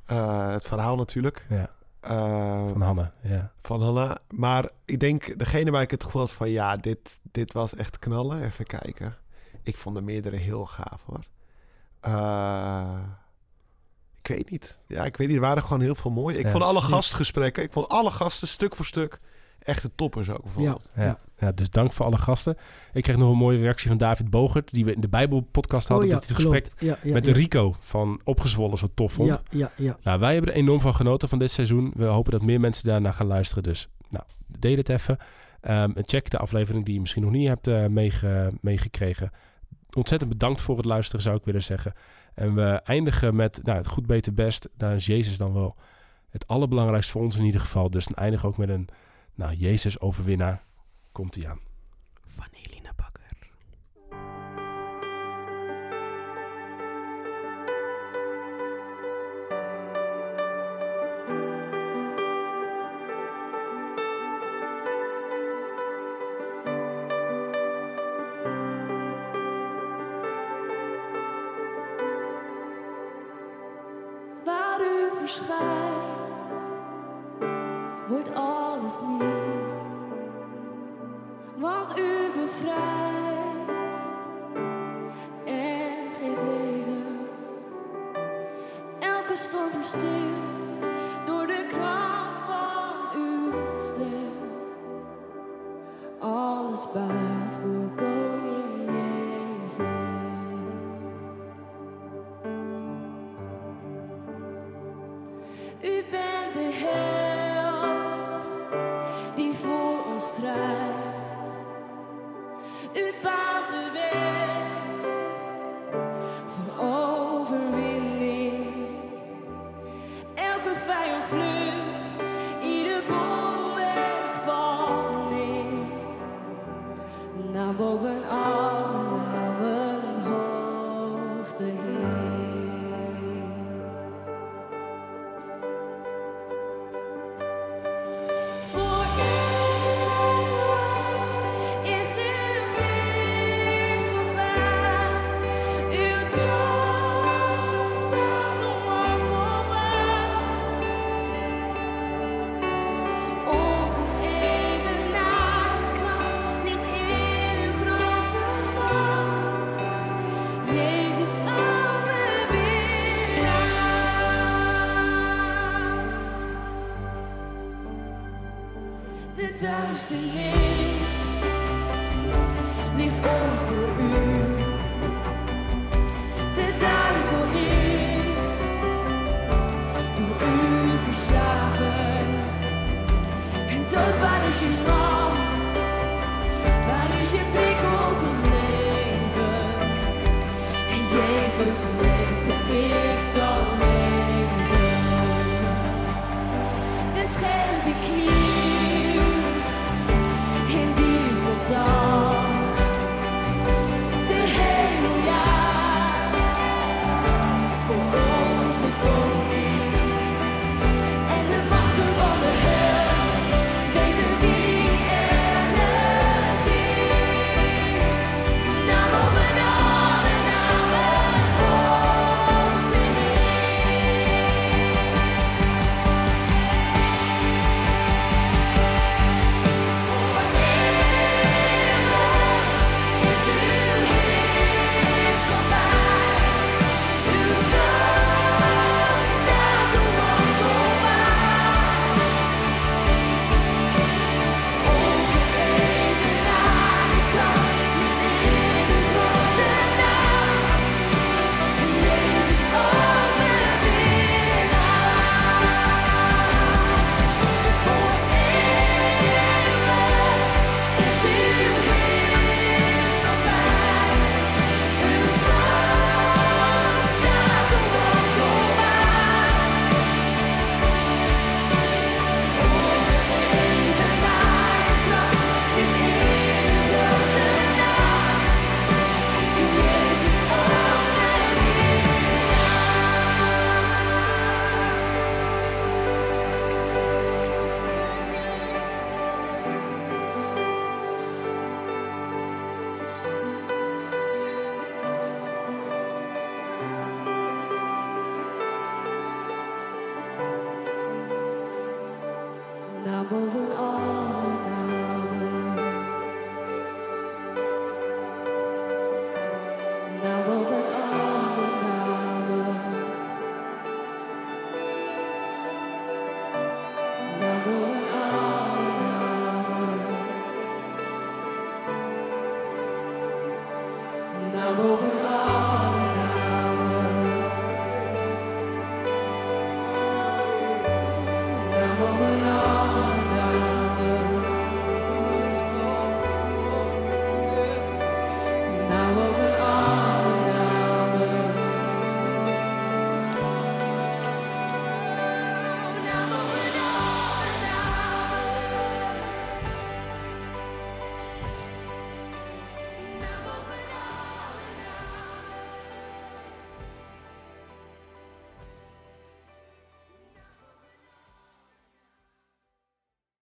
Eh, 0.07 0.53
het 0.53 0.67
verhaal 0.67 0.97
natuurlijk. 0.97 1.47
ja. 1.49 1.79
Eh, 2.01 2.69
van 2.69 2.81
Hanne. 2.81 3.11
Ja. 3.23 3.53
van 3.61 3.83
Hanna. 3.83 4.19
Maar 4.29 4.69
ik 4.85 5.01
denk 5.01 5.39
degene 5.39 5.71
waar 5.71 5.83
ik 5.83 5.91
het 5.91 6.05
gevoel 6.05 6.21
had 6.21 6.33
van 6.33 6.51
ja, 6.51 6.77
dit, 6.77 7.21
dit 7.23 7.53
was 7.53 7.75
echt 7.75 7.99
knallen. 7.99 8.45
Even 8.45 8.65
kijken. 8.67 9.17
Ik 9.63 9.77
vond 9.77 9.95
de 9.97 10.03
meerdere 10.03 10.37
heel 10.37 10.67
gaaf 10.67 11.03
hoor. 11.07 11.25
Eh, 12.01 12.99
ik 14.23 14.29
weet 14.29 14.51
niet. 14.51 14.79
Ja, 14.87 15.05
ik 15.05 15.17
weet 15.17 15.27
niet. 15.29 15.37
Er 15.37 15.43
waren 15.43 15.63
gewoon 15.63 15.81
heel 15.81 15.95
veel 15.95 16.11
mooie. 16.11 16.39
Ik 16.39 16.45
Ja. 16.45 16.51
vond 16.51 16.63
alle 16.63 16.81
gastgesprekken, 16.81 17.63
ik 17.63 17.73
vond 17.73 17.89
alle 17.89 18.11
gasten 18.11 18.49
stuk 18.49 18.77
voor 18.77 18.85
stuk 18.87 19.19
echt 19.63 19.83
de 19.83 19.91
toppers 19.95 20.31
ook 20.31 20.43
bijvoorbeeld. 20.43 20.91
Ja, 20.95 21.19
ja, 21.39 21.53
dus 21.53 21.71
dank 21.71 21.93
voor 21.93 22.07
alle 22.07 22.17
gasten. 22.17 22.57
Ik 22.93 23.03
kreeg 23.03 23.17
nog 23.17 23.31
een 23.31 23.39
mooie 23.39 23.59
reactie 23.59 23.89
van 23.89 23.97
David 23.99 24.31
Bogert, 24.31 24.73
die 24.73 24.85
we 24.85 24.95
in 24.95 25.01
de 25.01 25.09
Bijbelpodcast 25.09 25.89
hadden. 25.89 26.07
oh 26.07 26.13
ja, 26.13 26.19
dat 26.19 26.29
hij 26.29 26.37
het 26.37 26.45
gesprek 26.45 26.65
klopt. 26.65 26.83
Ja, 26.83 27.09
ja, 27.09 27.13
met 27.13 27.27
ja. 27.27 27.33
Rico 27.33 27.75
van 27.81 28.21
Opgezwollen 28.25 28.79
zo 28.79 28.87
tof 28.95 29.13
vond. 29.13 29.29
Ja, 29.29 29.41
ja, 29.51 29.71
ja. 29.77 29.99
Nou, 30.03 30.21
wij 30.21 30.33
hebben 30.33 30.51
er 30.53 30.57
enorm 30.59 30.81
van 30.81 30.95
genoten 30.95 31.29
van 31.29 31.39
dit 31.39 31.51
seizoen. 31.51 31.93
We 31.97 32.05
hopen 32.05 32.33
dat 32.33 32.43
meer 32.43 32.61
mensen 32.61 32.89
daarna 32.89 33.13
gaan 33.13 33.27
luisteren. 33.27 33.63
Dus 33.63 33.89
nou, 34.09 34.25
deel 34.47 34.77
het 34.77 34.89
even. 34.89 35.17
Ehm, 35.61 35.91
en 35.95 36.03
check 36.07 36.31
de 36.31 36.39
aflevering 36.39 36.85
die 36.85 36.95
je 36.95 37.01
misschien 37.01 37.23
nog 37.23 37.31
niet 37.33 37.49
hebt 37.49 37.67
eh, 37.67 37.87
meege- 37.87 38.53
meegekregen. 38.61 39.31
Ontzettend 39.97 40.31
bedankt 40.31 40.61
voor 40.61 40.77
het 40.77 40.85
luisteren, 40.85 41.23
zou 41.23 41.37
ik 41.37 41.45
willen 41.45 41.63
zeggen. 41.63 41.93
En 42.35 42.55
we 42.55 42.63
eindigen 42.85 43.37
met 43.37 43.61
nou, 43.63 43.79
het 43.79 43.87
goed, 43.87 44.07
beter, 44.07 44.35
best. 44.35 44.69
Daar 44.77 44.95
is 44.95 45.07
Jezus 45.07 45.37
dan 45.37 45.53
wel 45.53 45.77
het 46.31 46.47
allerbelangrijkste 46.47 47.13
voor 47.13 47.23
ons 47.23 47.37
in 47.39 47.45
ieder 47.45 47.61
geval. 47.61 47.91
Dus 47.91 48.05
dan 48.05 48.15
eindigen 48.15 48.47
we 48.47 48.53
ook 48.53 48.59
met 48.59 48.69
een 48.69 48.89
nou, 49.41 49.55
Jezus 49.55 50.01
overwinnaar. 50.01 50.65
Komt 51.13 51.35
hij 51.35 51.49
aan. 51.49 51.61
Van 52.25 52.47